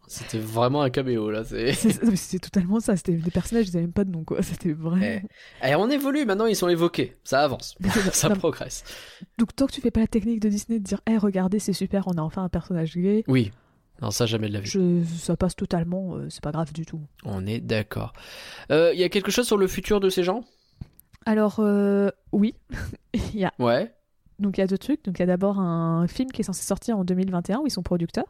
C'était 0.08 0.40
vraiment 0.40 0.82
un 0.82 0.90
caméo 0.90 1.30
là. 1.30 1.44
C'était 1.74 2.40
totalement 2.40 2.80
ça. 2.80 2.96
C'était 2.96 3.14
des 3.14 3.32
personnages, 3.32 3.68
ils 3.68 3.74
n'avaient 3.74 3.82
même 3.82 3.92
pas 3.92 4.06
de 4.06 4.12
nom, 4.12 4.24
quoi. 4.24 4.42
C'était 4.44 4.72
vraiment. 4.72 5.20
Eh, 5.62 5.76
on 5.76 5.90
évolue 5.90 6.26
maintenant, 6.26 6.46
ils 6.46 6.56
sont 6.56 6.70
évoqués. 6.70 7.18
Ça 7.26 7.44
avance, 7.44 7.76
ça 8.14 8.30
Non, 8.30 8.36
progresse. 8.38 8.86
Donc, 9.38 9.54
tant 9.58 9.68
que 9.68 9.74
tu 9.74 9.82
fais 9.82 9.92
pas 9.92 10.00
la 10.00 10.08
technique 10.08 10.40
de 10.40 10.48
Disney 10.48 10.80
de 10.80 10.86
dire, 10.86 11.02
hé, 11.06 11.18
regardez, 11.18 11.60
c'est 11.60 11.74
super, 11.74 12.08
on 12.08 12.14
a 12.14 12.22
enfin 12.22 12.44
un 12.44 12.50
personnage 12.50 12.96
gay, 12.96 13.26
Oui. 13.28 13.52
Non, 14.02 14.10
ça 14.10 14.26
jamais 14.26 14.48
de 14.48 14.54
la 14.54 14.62
vie. 14.62 14.70
je... 14.70 15.04
ça 15.04 15.36
passe 15.36 15.56
totalement, 15.56 16.16
euh, 16.16 16.28
c'est 16.30 16.42
pas 16.42 16.52
grave 16.52 16.74
du 16.74 16.86
tout. 16.88 17.02
On 17.24 17.46
est 17.46 17.60
d'accord. 17.60 18.14
Il 18.70 18.96
y 18.98 19.04
a 19.04 19.10
quelque 19.10 19.32
chose 19.32 19.46
sur 19.46 19.58
le 19.58 19.68
futur 19.68 20.00
de 20.00 20.10
ces 20.10 20.24
gens? 20.24 20.46
Alors, 21.26 21.58
euh, 21.60 22.10
oui, 22.32 22.56
il 23.14 23.38
y 23.40 23.46
a 23.46 23.54
Ouais. 23.60 23.94
Donc 24.40 24.58
il 24.58 24.62
y 24.62 24.64
a 24.64 24.68
deux 24.68 24.78
trucs. 24.78 25.04
Donc 25.06 25.20
il 25.20 25.22
y 25.22 25.24
a 25.24 25.28
d'abord 25.28 25.60
un 25.60 26.08
film 26.08 26.32
qui 26.32 26.42
est 26.42 26.44
censé 26.44 26.64
sortir 26.64 26.98
en 26.98 27.04
2021 27.04 27.60
où 27.60 27.68
ils 27.68 27.72
sont 27.72 27.84
producteurs. 27.84 28.26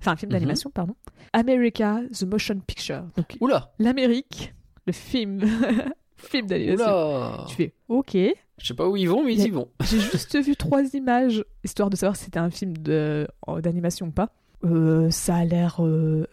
Enfin 0.00 0.12
un 0.12 0.16
film 0.16 0.30
Mhm. 0.30 0.34
d'animation, 0.38 0.70
pardon. 0.70 0.94
America, 1.32 2.00
The 2.12 2.24
Motion 2.24 2.60
Picture. 2.66 3.04
Donc 3.16 3.36
Oula 3.40 3.72
l'Amérique, 3.78 4.54
le 4.86 4.92
film, 4.92 5.40
film 6.16 6.46
d'animation. 6.46 7.46
Tu 7.48 7.54
fais 7.56 7.74
OK. 7.88 8.12
Je 8.14 8.66
sais 8.66 8.74
pas 8.74 8.88
où 8.88 8.96
ils 8.96 9.08
vont, 9.08 9.24
mais 9.24 9.34
ils 9.34 9.40
Il 9.40 9.46
y 9.46 9.50
vont. 9.50 9.68
J'ai 9.80 10.00
juste 10.00 10.36
vu 10.42 10.54
trois 10.56 10.82
images 10.94 11.44
histoire 11.64 11.88
de 11.90 11.96
savoir 11.96 12.16
si 12.16 12.24
c'était 12.24 12.38
un 12.40 12.50
film 12.50 12.74
d'animation 12.76 14.06
ou 14.08 14.10
pas. 14.10 14.30
Euh, 14.64 15.10
ça 15.10 15.36
a 15.36 15.44
l'air. 15.44 15.76
euh, 15.84 16.26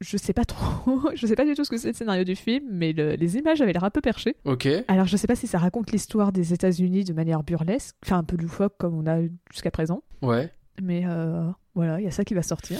Je 0.00 0.16
sais 0.16 0.32
pas 0.32 0.44
trop. 0.44 1.00
je 1.14 1.26
sais 1.26 1.34
pas 1.36 1.44
du 1.44 1.54
tout 1.54 1.64
ce 1.64 1.70
que 1.70 1.78
c'est 1.78 1.88
le 1.88 1.94
scénario 1.94 2.24
du 2.24 2.36
film, 2.36 2.66
mais 2.70 2.92
le- 2.92 3.14
les 3.14 3.36
images 3.36 3.60
avaient 3.60 3.72
l'air 3.72 3.84
un 3.84 3.90
peu 3.90 4.00
perchées. 4.00 4.36
Ok. 4.44 4.68
Alors, 4.88 5.06
je 5.06 5.16
sais 5.16 5.26
pas 5.26 5.36
si 5.36 5.46
ça 5.46 5.58
raconte 5.58 5.90
l'histoire 5.92 6.32
des 6.32 6.52
États-Unis 6.52 7.04
de 7.04 7.12
manière 7.14 7.42
burlesque, 7.42 7.94
enfin 8.04 8.18
un 8.18 8.24
peu 8.24 8.36
loufoque 8.36 8.74
comme 8.78 8.94
on 8.94 9.06
a 9.06 9.20
jusqu'à 9.50 9.70
présent. 9.70 10.02
Ouais. 10.22 10.52
Mais 10.82 11.04
euh, 11.06 11.48
voilà, 11.74 11.98
il 12.00 12.04
y 12.04 12.08
a 12.08 12.10
ça 12.10 12.24
qui 12.24 12.34
va 12.34 12.42
sortir. 12.42 12.78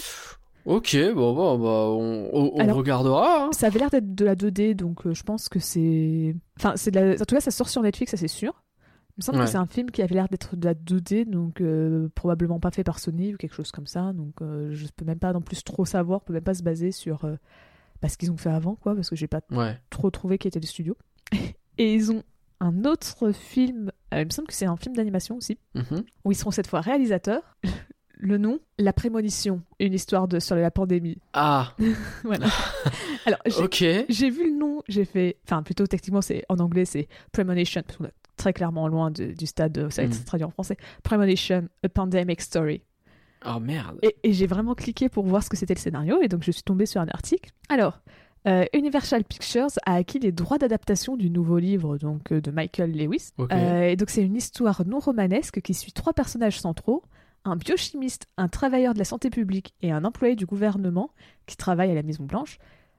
Ok, 0.66 0.96
bon, 1.14 1.32
bon, 1.32 1.58
bah, 1.58 1.88
on, 1.96 2.28
on- 2.32 2.50
on 2.54 2.58
Alors- 2.60 2.76
regardera. 2.76 3.44
hein. 3.46 3.50
Ça 3.52 3.68
avait 3.68 3.78
l'air 3.78 3.88
d'être 3.88 4.14
de 4.14 4.24
la 4.24 4.34
2D, 4.34 4.74
donc 4.74 5.06
euh, 5.06 5.14
je 5.14 5.22
pense 5.22 5.48
que 5.48 5.60
c'est. 5.60 6.34
Enfin, 6.58 6.72
c'est 6.76 6.90
de 6.90 6.98
la... 7.00 7.12
en 7.12 7.24
tout 7.24 7.34
cas, 7.36 7.40
ça 7.40 7.52
sort 7.52 7.68
sur 7.68 7.82
Netflix, 7.82 8.10
ça 8.10 8.16
c'est 8.16 8.26
sûr. 8.28 8.52
Il 9.16 9.20
me 9.20 9.24
semble 9.24 9.38
Ouais. 9.38 9.44
que 9.44 9.50
c'est 9.50 9.56
un 9.56 9.66
film 9.66 9.90
qui 9.90 10.02
avait 10.02 10.14
l'air 10.14 10.28
d'être 10.28 10.56
de 10.56 10.64
la 10.66 10.74
2D, 10.74 11.24
donc 11.24 11.60
euh, 11.62 12.08
probablement 12.14 12.60
pas 12.60 12.70
fait 12.70 12.84
par 12.84 12.98
Sony 12.98 13.34
ou 13.34 13.36
quelque 13.38 13.54
chose 13.54 13.70
comme 13.72 13.86
ça. 13.86 14.12
Donc 14.12 14.34
euh, 14.42 14.70
je 14.74 14.86
peux 14.94 15.04
même 15.06 15.18
pas 15.18 15.32
non 15.32 15.40
plus 15.40 15.62
trop 15.64 15.84
savoir, 15.86 16.20
on 16.22 16.24
peut 16.26 16.32
même 16.34 16.42
pas 16.44 16.52
se 16.54 16.62
baser 16.62 16.92
sur 16.92 17.24
euh, 17.24 17.36
bah, 18.02 18.08
ce 18.10 18.18
qu'ils 18.18 18.30
ont 18.30 18.36
fait 18.36 18.50
avant, 18.50 18.74
quoi, 18.74 18.94
parce 18.94 19.08
que 19.08 19.16
j'ai 19.16 19.26
pas 19.28 19.40
Ouais. 19.50 19.78
trop 19.88 20.10
trouvé 20.10 20.36
qui 20.36 20.48
était 20.48 20.60
le 20.60 20.66
studio. 20.66 20.96
Et 21.78 21.94
ils 21.94 22.12
ont 22.12 22.22
un 22.60 22.84
autre 22.84 23.32
film, 23.32 23.90
euh, 24.12 24.20
il 24.20 24.26
me 24.26 24.30
semble 24.30 24.48
que 24.48 24.54
c'est 24.54 24.66
un 24.66 24.76
film 24.76 24.94
d'animation 24.96 25.36
aussi, 25.36 25.58
Mhm. 25.74 26.04
où 26.26 26.32
ils 26.32 26.36
seront 26.36 26.50
cette 26.50 26.66
fois 26.66 26.80
réalisateurs. 26.82 27.56
Le 28.18 28.38
nom, 28.38 28.60
La 28.78 28.94
Prémonition, 28.94 29.60
une 29.78 29.92
histoire 29.92 30.26
de, 30.26 30.38
sur 30.38 30.56
la 30.56 30.70
pandémie. 30.70 31.18
Ah, 31.34 31.74
Voilà. 32.24 32.46
Alors, 33.26 33.38
j'ai 34.08 34.30
vu 34.30 34.50
le 34.52 34.58
nom, 34.58 34.80
j'ai 34.88 35.04
fait. 35.04 35.36
Enfin, 35.44 35.62
plutôt 35.62 35.86
techniquement, 35.86 36.22
c'est 36.22 36.42
en 36.48 36.58
anglais, 36.58 36.86
c'est 36.86 37.08
Premonition, 37.32 37.82
parce 37.86 37.98
qu'on 37.98 38.04
est 38.06 38.14
très 38.36 38.52
clairement 38.52 38.88
loin 38.88 39.10
de- 39.10 39.32
du 39.32 39.46
stade, 39.46 39.88
ça 39.90 40.02
va 40.02 40.08
être 40.08 40.20
Mm. 40.20 40.24
traduit 40.24 40.44
en 40.44 40.50
français. 40.50 40.76
Premonition, 41.02 41.68
A 41.84 41.88
Pandemic 41.88 42.40
Story. 42.40 42.82
Oh 43.46 43.60
merde. 43.60 43.98
Et, 44.02 44.16
et 44.22 44.32
j'ai 44.32 44.46
vraiment 44.46 44.74
cliqué 44.74 45.08
pour 45.08 45.24
voir 45.26 45.42
ce 45.42 45.50
que 45.50 45.56
c'était 45.56 45.74
le 45.74 45.78
scénario, 45.80 46.20
et 46.22 46.28
donc 46.28 46.42
je 46.42 46.50
suis 46.50 46.62
tombée 46.62 46.86
sur 46.86 47.00
un 47.00 47.08
article. 47.08 47.50
Alors, 47.68 48.00
euh, 48.48 48.64
Universal 48.74 49.24
Pictures 49.24 49.68
a 49.84 49.94
acquis 49.94 50.18
les 50.18 50.32
droits 50.32 50.58
d'adaptation 50.58 51.16
du 51.16 51.30
nouveau 51.30 51.58
livre 51.58 51.98
donc, 51.98 52.32
euh, 52.32 52.40
de 52.40 52.50
Michael 52.50 52.92
Lewis. 52.92 53.30
Euh, 53.40 53.82
et 53.88 53.96
donc, 53.96 54.08
c'est 54.10 54.22
une 54.22 54.36
histoire 54.36 54.84
non 54.86 55.00
romanesque 55.00 55.60
qui 55.60 55.74
suit 55.74 55.92
trois 55.92 56.12
personnages 56.12 56.60
centraux 56.60 57.02
un 57.44 57.54
biochimiste, 57.54 58.26
un 58.36 58.48
travailleur 58.48 58.92
de 58.92 58.98
la 58.98 59.04
santé 59.04 59.30
publique 59.30 59.72
et 59.80 59.92
un 59.92 60.04
employé 60.04 60.34
du 60.34 60.46
gouvernement 60.46 61.10
qui 61.46 61.56
travaille 61.56 61.92
à 61.92 61.94
la 61.94 62.02
Maison-Blanche, 62.02 62.58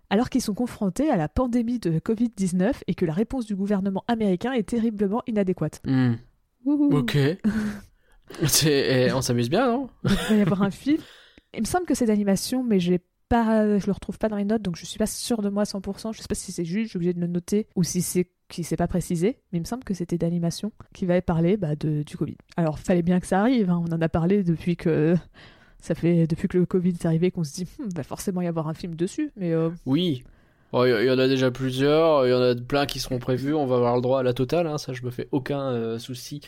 alors 0.10 0.30
qu'ils 0.30 0.42
sont 0.42 0.54
confrontés 0.54 1.10
à 1.10 1.18
la 1.18 1.28
pandémie 1.28 1.80
de 1.80 2.00
Covid-19 2.00 2.74
et 2.88 2.96
que 2.96 3.06
la 3.06 3.14
réponse 3.14 3.46
du 3.46 3.56
gouvernement 3.56 4.04
américain 4.08 4.54
est 4.54 4.64
terriblement 4.64 5.22
inadéquate. 5.28 5.82
Hmm. 5.86 6.14
Ok. 6.66 7.18
Eh, 8.66 9.10
on 9.14 9.22
s'amuse 9.22 9.50
bien, 9.50 9.72
non? 9.72 9.90
Il 10.04 10.10
va 10.10 10.36
y 10.36 10.42
avoir 10.42 10.62
un 10.62 10.70
film. 10.70 11.02
Il 11.54 11.62
me 11.62 11.66
semble 11.66 11.86
que 11.86 11.96
c'est 11.96 12.08
d'animation, 12.08 12.62
mais 12.62 12.78
j'ai 12.78 13.00
pas, 13.30 13.80
je 13.80 13.86
le 13.86 13.92
retrouve 13.94 14.18
pas 14.18 14.28
dans 14.28 14.36
les 14.36 14.44
notes, 14.44 14.62
donc 14.62 14.76
je 14.76 14.86
suis 14.86 14.98
pas 14.98 15.06
sûre 15.06 15.42
de 15.42 15.48
moi 15.48 15.62
à 15.62 15.66
100%. 15.66 16.14
Je 16.14 16.22
sais 16.22 16.28
pas 16.28 16.36
si 16.36 16.52
c'est 16.52 16.66
juste, 16.66 16.90
suis 16.90 16.98
obligée 16.98 17.14
de 17.14 17.22
le 17.22 17.28
noter, 17.28 17.68
ou 17.78 17.84
si 17.84 18.02
c'est 18.02 18.30
qui 18.50 18.64
s'est 18.64 18.78
pas 18.78 18.88
précisé, 18.88 19.40
mais 19.52 19.60
il 19.60 19.62
me 19.62 19.66
semble 19.66 19.84
que 19.84 19.94
c'était 19.94 20.18
d'animation 20.18 20.72
qui 20.94 21.06
va 21.06 21.22
parler 21.22 21.58
bah, 21.58 21.76
de, 21.76 22.04
du 22.04 22.18
Covid. 22.18 22.38
Alors, 22.56 22.80
fallait 22.80 23.02
bien 23.02 23.20
que 23.20 23.28
ça 23.28 23.42
arrive, 23.42 23.70
hein, 23.70 23.84
on 23.86 23.94
en 23.94 24.02
a 24.02 24.10
parlé 24.10 24.44
depuis 24.44 24.78
que 24.78 25.16
ça 25.82 25.96
fait 25.96 26.28
depuis 26.28 26.48
que 26.48 26.58
le 26.58 26.66
Covid 26.66 26.90
est 26.90 27.06
arrivé 27.06 27.32
qu'on 27.32 27.44
se 27.44 27.54
dit, 27.54 27.68
Hmm, 27.80 27.90
va 27.96 28.04
forcément 28.04 28.42
y 28.42 28.48
avoir 28.48 28.68
un 28.68 28.74
film 28.74 28.96
dessus, 28.96 29.32
mais 29.38 29.52
euh, 29.54 29.70
Oui. 29.86 30.24
Il 30.74 30.80
y, 31.02 31.06
y 31.06 31.10
en 31.10 31.18
a 31.18 31.28
déjà 31.30 31.50
plusieurs, 31.50 32.28
il 32.28 32.32
y 32.32 32.34
en 32.34 32.42
a 32.42 32.54
plein 32.56 32.86
qui 32.86 33.00
seront 33.00 33.20
prévus, 33.20 33.54
on 33.54 33.66
va 33.66 33.78
avoir 33.78 33.96
le 33.96 34.02
droit 34.02 34.20
à 34.20 34.24
la 34.24 34.34
totale, 34.34 34.68
hein, 34.68 34.78
ça 34.78 34.92
je 34.94 35.02
me 35.04 35.12
fais 35.12 35.30
aucun 35.32 35.62
euh, 35.62 35.98
souci 35.98 36.42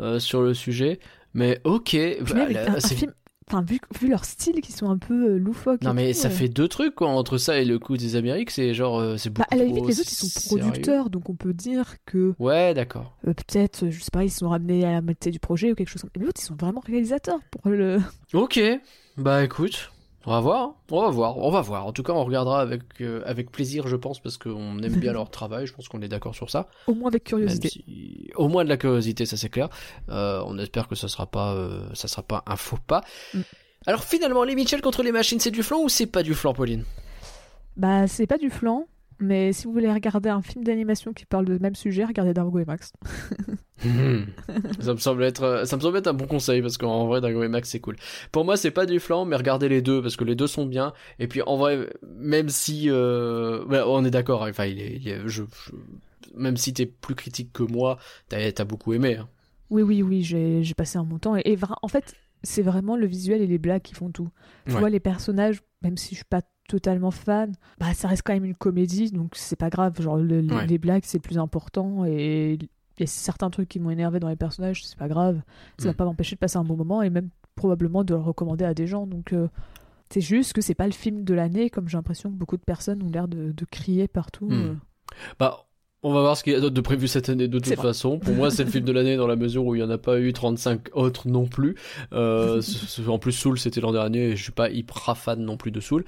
euh, 0.00 0.18
sur 0.18 0.40
le 0.42 0.54
sujet. 0.54 0.98
Mais 1.34 1.60
ok, 1.64 1.94
bah, 2.22 2.34
même, 2.34 2.52
là, 2.52 2.70
un, 2.72 2.74
un 2.76 2.80
c'est- 2.80 2.94
film, 2.94 3.12
enfin 3.48 3.62
vu, 3.62 3.78
vu 4.00 4.08
leur 4.08 4.24
style 4.24 4.60
qui 4.60 4.72
sont 4.72 4.90
un 4.90 4.98
peu 4.98 5.30
euh, 5.30 5.38
loufoques. 5.38 5.82
Non 5.82 5.94
mais 5.94 6.12
tout, 6.12 6.18
ça 6.20 6.28
euh, 6.28 6.30
fait 6.30 6.48
deux 6.48 6.68
trucs 6.68 6.94
quoi, 6.94 7.08
entre 7.08 7.38
ça 7.38 7.58
et 7.58 7.64
le 7.64 7.78
coup 7.78 7.96
des 7.96 8.16
Amériques, 8.16 8.50
c'est 8.50 8.74
genre 8.74 8.98
euh, 8.98 9.16
c'est 9.16 9.30
bah, 9.30 9.44
beaucoup 9.50 9.54
à 9.54 9.56
la 9.56 9.64
trop 9.64 9.74
limite, 9.74 9.88
les 9.88 10.00
autres 10.00 10.10
ils 10.10 10.14
sont 10.14 10.40
sérieux. 10.40 10.62
producteurs, 10.62 11.10
donc 11.10 11.30
on 11.30 11.34
peut 11.34 11.52
dire 11.52 11.94
que 12.06 12.34
Ouais, 12.38 12.74
d'accord. 12.74 13.16
Euh, 13.26 13.34
peut-être, 13.34 13.90
je 13.90 14.00
sais 14.00 14.10
pas, 14.12 14.24
ils 14.24 14.30
se 14.30 14.38
sont 14.38 14.48
ramenés 14.48 14.84
à 14.84 14.92
la 14.92 15.00
moitié 15.00 15.30
du 15.30 15.38
projet 15.38 15.72
ou 15.72 15.74
quelque 15.74 15.88
chose 15.88 16.02
comme 16.02 16.10
ça. 16.10 16.18
Mais 16.18 16.26
l'autre, 16.26 16.40
ils 16.40 16.46
sont 16.46 16.56
vraiment 16.56 16.82
réalisateurs 16.84 17.40
pour 17.50 17.70
le. 17.70 17.98
Ok, 18.32 18.60
bah 19.16 19.44
écoute, 19.44 19.92
on 20.26 20.32
va 20.32 20.40
voir, 20.40 20.62
hein. 20.62 20.74
on 20.90 21.02
va 21.02 21.10
voir, 21.10 21.38
on 21.38 21.50
va 21.50 21.60
voir. 21.60 21.86
En 21.86 21.92
tout 21.92 22.02
cas, 22.02 22.12
on 22.12 22.24
regardera 22.24 22.60
avec 22.60 22.82
euh, 23.00 23.22
avec 23.26 23.50
plaisir, 23.50 23.86
je 23.88 23.96
pense, 23.96 24.20
parce 24.20 24.36
qu'on 24.38 24.78
aime 24.82 24.96
bien 24.96 25.12
leur 25.14 25.30
travail. 25.30 25.66
Je 25.66 25.72
pense 25.74 25.88
qu'on 25.88 26.02
est 26.02 26.08
d'accord 26.08 26.34
sur 26.34 26.50
ça. 26.50 26.68
Au 26.86 26.94
moins 26.94 27.08
avec 27.08 27.24
curiosité. 27.24 27.68
si- 27.68 28.30
au 28.34 28.48
moins 28.48 28.64
de 28.64 28.68
la 28.68 28.76
curiosité, 28.76 29.24
ça 29.24 29.36
c'est 29.36 29.48
clair. 29.48 29.68
Euh, 30.08 30.42
on 30.46 30.58
espère 30.58 30.88
que 30.88 30.94
ça 30.94 31.08
sera 31.08 31.26
pas, 31.26 31.54
euh, 31.54 31.86
ça 31.94 32.08
sera 32.08 32.22
pas 32.22 32.42
un 32.46 32.56
faux 32.56 32.78
pas. 32.86 33.02
Mm. 33.34 33.40
Alors 33.86 34.02
finalement, 34.04 34.42
les 34.42 34.54
Mitchell 34.56 34.80
contre 34.80 35.02
les 35.04 35.12
machines, 35.12 35.38
c'est 35.38 35.52
du 35.52 35.62
flan 35.62 35.80
ou 35.82 35.88
c'est 35.88 36.06
pas 36.06 36.22
du 36.24 36.34
flan, 36.34 36.52
Pauline? 36.54 36.84
Bah, 37.76 38.08
c'est 38.08 38.26
pas 38.26 38.38
du 38.38 38.50
flan, 38.50 38.86
mais 39.18 39.52
si 39.52 39.66
vous 39.66 39.72
voulez 39.72 39.92
regarder 39.92 40.28
un 40.28 40.42
film 40.42 40.64
d'animation 40.64 41.12
qui 41.12 41.26
parle 41.26 41.44
de 41.46 41.58
même 41.58 41.74
sujet, 41.74 42.04
regardez 42.04 42.34
Dargo 42.34 42.58
et 42.58 42.64
Max. 42.64 42.92
ça 44.80 44.92
me 44.92 44.98
semble 44.98 45.22
être, 45.24 45.42
euh, 45.42 45.64
ça 45.64 45.76
me 45.76 45.82
semble 45.82 45.98
être 45.98 46.06
un 46.06 46.14
bon 46.14 46.26
conseil 46.26 46.62
parce 46.62 46.78
qu'en 46.78 47.06
vrai, 47.06 47.20
Dragon 47.20 47.42
et 47.42 47.48
Max 47.48 47.68
c'est 47.70 47.80
cool. 47.80 47.96
Pour 48.32 48.44
moi, 48.44 48.56
c'est 48.56 48.70
pas 48.70 48.86
du 48.86 49.00
flan, 49.00 49.24
mais 49.24 49.36
regardez 49.36 49.68
les 49.68 49.82
deux 49.82 50.00
parce 50.02 50.16
que 50.16 50.24
les 50.24 50.34
deux 50.34 50.46
sont 50.46 50.66
bien. 50.66 50.92
Et 51.18 51.28
puis 51.28 51.42
en 51.42 51.56
vrai, 51.56 51.88
même 52.02 52.48
si, 52.48 52.88
euh, 52.90 53.64
on 53.86 54.04
est 54.04 54.10
d'accord. 54.10 54.44
hein, 54.44 54.50
Enfin, 54.50 54.64
il 54.66 54.80
est, 54.80 54.96
il 54.96 55.08
est- 55.08 55.20
je, 55.26 55.42
je- 55.44 55.72
même 56.34 56.56
si 56.56 56.72
t'es 56.74 56.86
plus 56.86 57.14
critique 57.14 57.52
que 57.52 57.62
moi, 57.62 57.98
t'as 58.28 58.38
as 58.56 58.64
beaucoup 58.64 58.92
aimé. 58.92 59.16
hein. 59.16 59.28
Oui, 59.70 59.82
oui, 59.82 60.02
oui, 60.02 60.22
j'ai 60.22 60.74
passé 60.74 60.96
un 60.98 61.04
bon 61.04 61.18
temps. 61.18 61.36
Et, 61.36 61.56
en 61.82 61.88
fait, 61.88 62.14
c'est 62.42 62.62
vraiment 62.62 62.96
le 62.96 63.06
visuel 63.06 63.42
et 63.42 63.46
les 63.46 63.58
blagues 63.58 63.82
qui 63.82 63.94
font 63.94 64.10
tout. 64.10 64.28
Tu 64.66 64.72
Ouais. 64.74 64.78
vois, 64.80 64.90
les 64.90 65.00
personnages, 65.00 65.62
même 65.82 65.96
si 65.96 66.10
je 66.10 66.16
suis 66.16 66.24
pas 66.24 66.42
totalement 66.68 67.10
fan, 67.10 67.52
bah, 67.78 67.94
ça 67.94 68.08
reste 68.08 68.22
quand 68.24 68.32
même 68.34 68.44
une 68.44 68.54
comédie, 68.54 69.10
donc 69.10 69.32
c'est 69.34 69.56
pas 69.56 69.70
grave. 69.70 70.00
Genre, 70.00 70.16
le- 70.16 70.40
le- 70.40 70.54
Ouais. 70.54 70.66
les 70.66 70.78
blagues, 70.78 71.02
c'est 71.04 71.18
le 71.18 71.22
plus 71.22 71.38
important. 71.38 72.04
Et 72.04 72.54
il 72.54 72.68
y 73.00 73.02
a 73.02 73.06
certains 73.06 73.50
trucs 73.50 73.68
qui 73.68 73.78
m'ont 73.80 73.90
énervé 73.90 74.20
dans 74.20 74.28
les 74.28 74.36
personnages, 74.36 74.84
c'est 74.84 74.98
pas 74.98 75.08
grave. 75.08 75.40
Ça 75.78 75.86
va 75.88 75.92
Mm. 75.92 75.96
pas 75.96 76.04
m'empêcher 76.06 76.34
de 76.36 76.40
passer 76.40 76.56
un 76.56 76.64
bon 76.64 76.76
moment 76.76 77.02
et 77.02 77.10
même 77.10 77.28
probablement 77.54 78.04
de 78.04 78.14
le 78.14 78.20
recommander 78.20 78.64
à 78.64 78.74
des 78.74 78.86
gens. 78.86 79.06
Donc, 79.06 79.32
euh, 79.32 79.48
c'est 80.10 80.20
juste 80.20 80.52
que 80.52 80.60
c'est 80.60 80.74
pas 80.74 80.86
le 80.86 80.92
film 80.92 81.24
de 81.24 81.34
l'année, 81.34 81.68
comme 81.70 81.88
j'ai 81.88 81.96
l'impression 81.98 82.30
que 82.30 82.36
beaucoup 82.36 82.56
de 82.56 82.62
personnes 82.62 83.02
ont 83.02 83.10
l'air 83.10 83.28
de, 83.28 83.52
de 83.52 83.64
crier 83.64 84.08
partout. 84.08 84.46
Mm. 84.46 84.52
euh. 84.52 84.74
Bah, 85.38 85.65
on 86.06 86.12
va 86.12 86.20
voir 86.20 86.36
ce 86.36 86.44
qu'il 86.44 86.52
y 86.52 86.56
a 86.56 86.60
d'autre 86.60 86.74
de 86.74 86.80
prévu 86.80 87.08
cette 87.08 87.28
année 87.28 87.48
de 87.48 87.58
toute 87.58 87.74
façon. 87.74 88.20
Pour 88.20 88.32
moi, 88.32 88.52
c'est 88.52 88.62
le 88.62 88.70
film 88.70 88.84
de 88.84 88.92
l'année 88.92 89.16
dans 89.16 89.26
la 89.26 89.34
mesure 89.34 89.66
où 89.66 89.74
il 89.74 89.80
y 89.80 89.82
en 89.82 89.90
a 89.90 89.98
pas 89.98 90.20
eu 90.20 90.32
35 90.32 90.90
autres 90.92 91.26
non 91.26 91.46
plus. 91.46 91.74
Euh, 92.12 92.62
en 93.08 93.18
plus, 93.18 93.32
Soul, 93.32 93.58
c'était 93.58 93.80
l'an 93.80 93.90
dernier 93.90 94.20
et 94.26 94.36
je 94.36 94.42
suis 94.44 94.52
pas 94.52 94.70
hyper 94.70 95.16
fan 95.16 95.40
non 95.40 95.56
plus 95.56 95.72
de 95.72 95.80
Soul. 95.80 96.04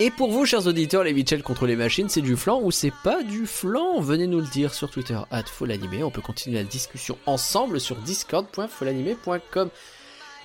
Et 0.00 0.10
pour 0.10 0.30
vous, 0.30 0.44
chers 0.44 0.66
auditeurs, 0.66 1.02
les 1.02 1.14
Mitchell 1.14 1.42
contre 1.42 1.64
les 1.64 1.76
machines, 1.76 2.10
c'est 2.10 2.20
du 2.20 2.36
flan 2.36 2.60
ou 2.62 2.70
c'est 2.70 2.92
pas 3.02 3.22
du 3.22 3.46
flan? 3.46 4.00
Venez 4.00 4.26
nous 4.26 4.40
le 4.40 4.46
dire 4.52 4.74
sur 4.74 4.90
Twitter, 4.90 5.18
at 5.30 5.44
Folanimé. 5.44 6.04
On 6.04 6.10
peut 6.10 6.20
continuer 6.20 6.58
la 6.58 6.64
discussion 6.64 7.16
ensemble 7.24 7.80
sur 7.80 7.96
discord.folanimé.com. 7.96 9.70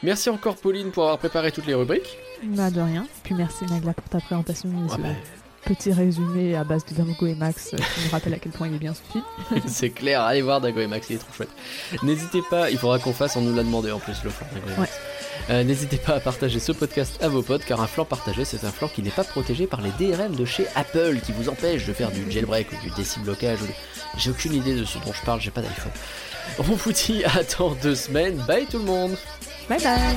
Merci 0.01 0.29
encore, 0.29 0.55
Pauline, 0.55 0.91
pour 0.91 1.03
avoir 1.03 1.17
préparé 1.17 1.51
toutes 1.51 1.67
les 1.67 1.73
rubriques. 1.73 2.17
Bah, 2.41 2.71
de 2.71 2.79
rien. 2.79 3.05
Puis 3.23 3.35
merci 3.35 3.65
Nagla 3.65 3.93
pour 3.93 4.07
ta 4.07 4.19
présentation. 4.19 4.69
Ah 4.89 4.97
bah, 4.97 5.09
petit 5.63 5.91
résumé 5.91 6.55
à 6.55 6.63
base 6.63 6.85
de 6.85 6.93
Dago 6.93 7.25
et 7.25 7.35
Max 7.35 7.73
euh, 7.73 7.77
qui 7.77 8.05
nous 8.05 8.11
rappelle 8.11 8.33
à 8.33 8.37
quel 8.39 8.51
point 8.51 8.67
il 8.67 8.75
est 8.75 8.79
bien 8.79 8.93
ce 8.93 9.01
film. 9.11 9.23
c'est 9.67 9.89
clair, 9.89 10.21
allez 10.21 10.41
voir 10.41 10.61
Dago 10.61 10.79
et 10.79 10.87
Max, 10.87 11.07
il 11.09 11.15
est 11.15 11.19
trop 11.19 11.33
chouette. 11.33 11.49
N'hésitez 12.03 12.41
pas, 12.49 12.69
il 12.69 12.77
faudra 12.77 12.99
qu'on 12.99 13.13
fasse, 13.13 13.35
on 13.35 13.41
nous 13.41 13.55
l'a 13.55 13.63
demandé 13.63 13.91
en 13.91 13.99
plus 13.99 14.23
le 14.23 14.29
flanc 14.29 14.47
Dago 14.53 14.67
et 14.75 14.79
Max. 14.79 14.91
Euh, 15.49 15.63
N'hésitez 15.63 15.97
pas 15.97 16.13
à 16.15 16.19
partager 16.19 16.59
ce 16.59 16.71
podcast 16.71 17.21
à 17.21 17.27
vos 17.27 17.41
potes 17.41 17.65
car 17.65 17.81
un 17.81 17.87
flanc 17.87 18.05
partagé 18.05 18.45
c'est 18.45 18.63
un 18.65 18.71
flanc 18.71 18.87
qui 18.87 19.01
n'est 19.01 19.09
pas 19.09 19.23
protégé 19.23 19.67
par 19.67 19.81
les 19.81 19.89
DRM 19.99 20.35
de 20.35 20.45
chez 20.45 20.67
Apple 20.75 21.19
qui 21.25 21.31
vous 21.31 21.49
empêche 21.49 21.85
de 21.85 21.93
faire 21.93 22.11
du 22.11 22.29
jailbreak 22.31 22.67
ou 22.71 22.75
du 22.83 22.91
déciblocage 22.91 23.61
ou 23.61 23.65
de... 23.65 23.71
J'ai 24.17 24.29
aucune 24.29 24.53
idée 24.53 24.75
de 24.75 24.85
ce 24.85 24.97
dont 24.99 25.11
je 25.11 25.21
parle, 25.25 25.41
j'ai 25.41 25.51
pas 25.51 25.61
d'iPhone. 25.61 25.91
On 26.59 26.63
vous 26.63 26.91
dit 26.91 27.23
à 27.25 27.41
dans 27.57 27.71
deux 27.75 27.95
semaines, 27.95 28.37
bye 28.47 28.65
tout 28.65 28.77
le 28.77 28.85
monde 28.85 29.17
Bye 29.69 29.79
bye 29.81 30.15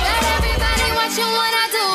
Let 0.05 0.23
everybody 0.37 0.89
what 1.39 1.55
I 1.63 1.67
do. 1.71 1.87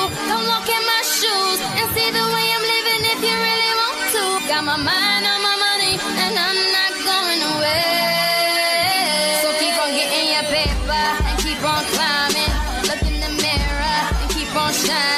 Walk 0.47 0.69
in 0.69 0.83
my 0.87 1.01
shoes 1.03 1.59
and 1.59 1.87
see 1.91 2.09
the 2.11 2.23
way 2.33 2.45
I'm 2.55 2.63
living 2.63 3.03
if 3.13 3.19
you 3.27 3.35
really 3.35 3.73
want 3.81 3.99
to. 4.15 4.23
Got 4.47 4.63
my 4.63 4.77
mind 4.77 5.25
on 5.27 5.39
my 5.43 5.55
money 5.67 5.93
and 6.23 6.33
I'm 6.39 6.59
not 6.77 6.91
going 7.03 7.41
away. 7.53 9.43
So 9.43 9.49
keep 9.59 9.75
on 9.75 9.91
getting 9.91 10.27
your 10.35 10.45
paper 10.47 11.05
and 11.27 11.37
keep 11.43 11.59
on 11.63 11.83
climbing. 11.95 12.53
Look 12.87 13.03
in 13.11 13.19
the 13.19 13.31
mirror 13.43 13.99
and 14.21 14.29
keep 14.31 14.55
on 14.55 14.71
shining. 14.71 15.14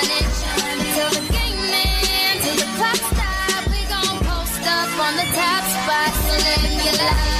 Life, 6.99 7.36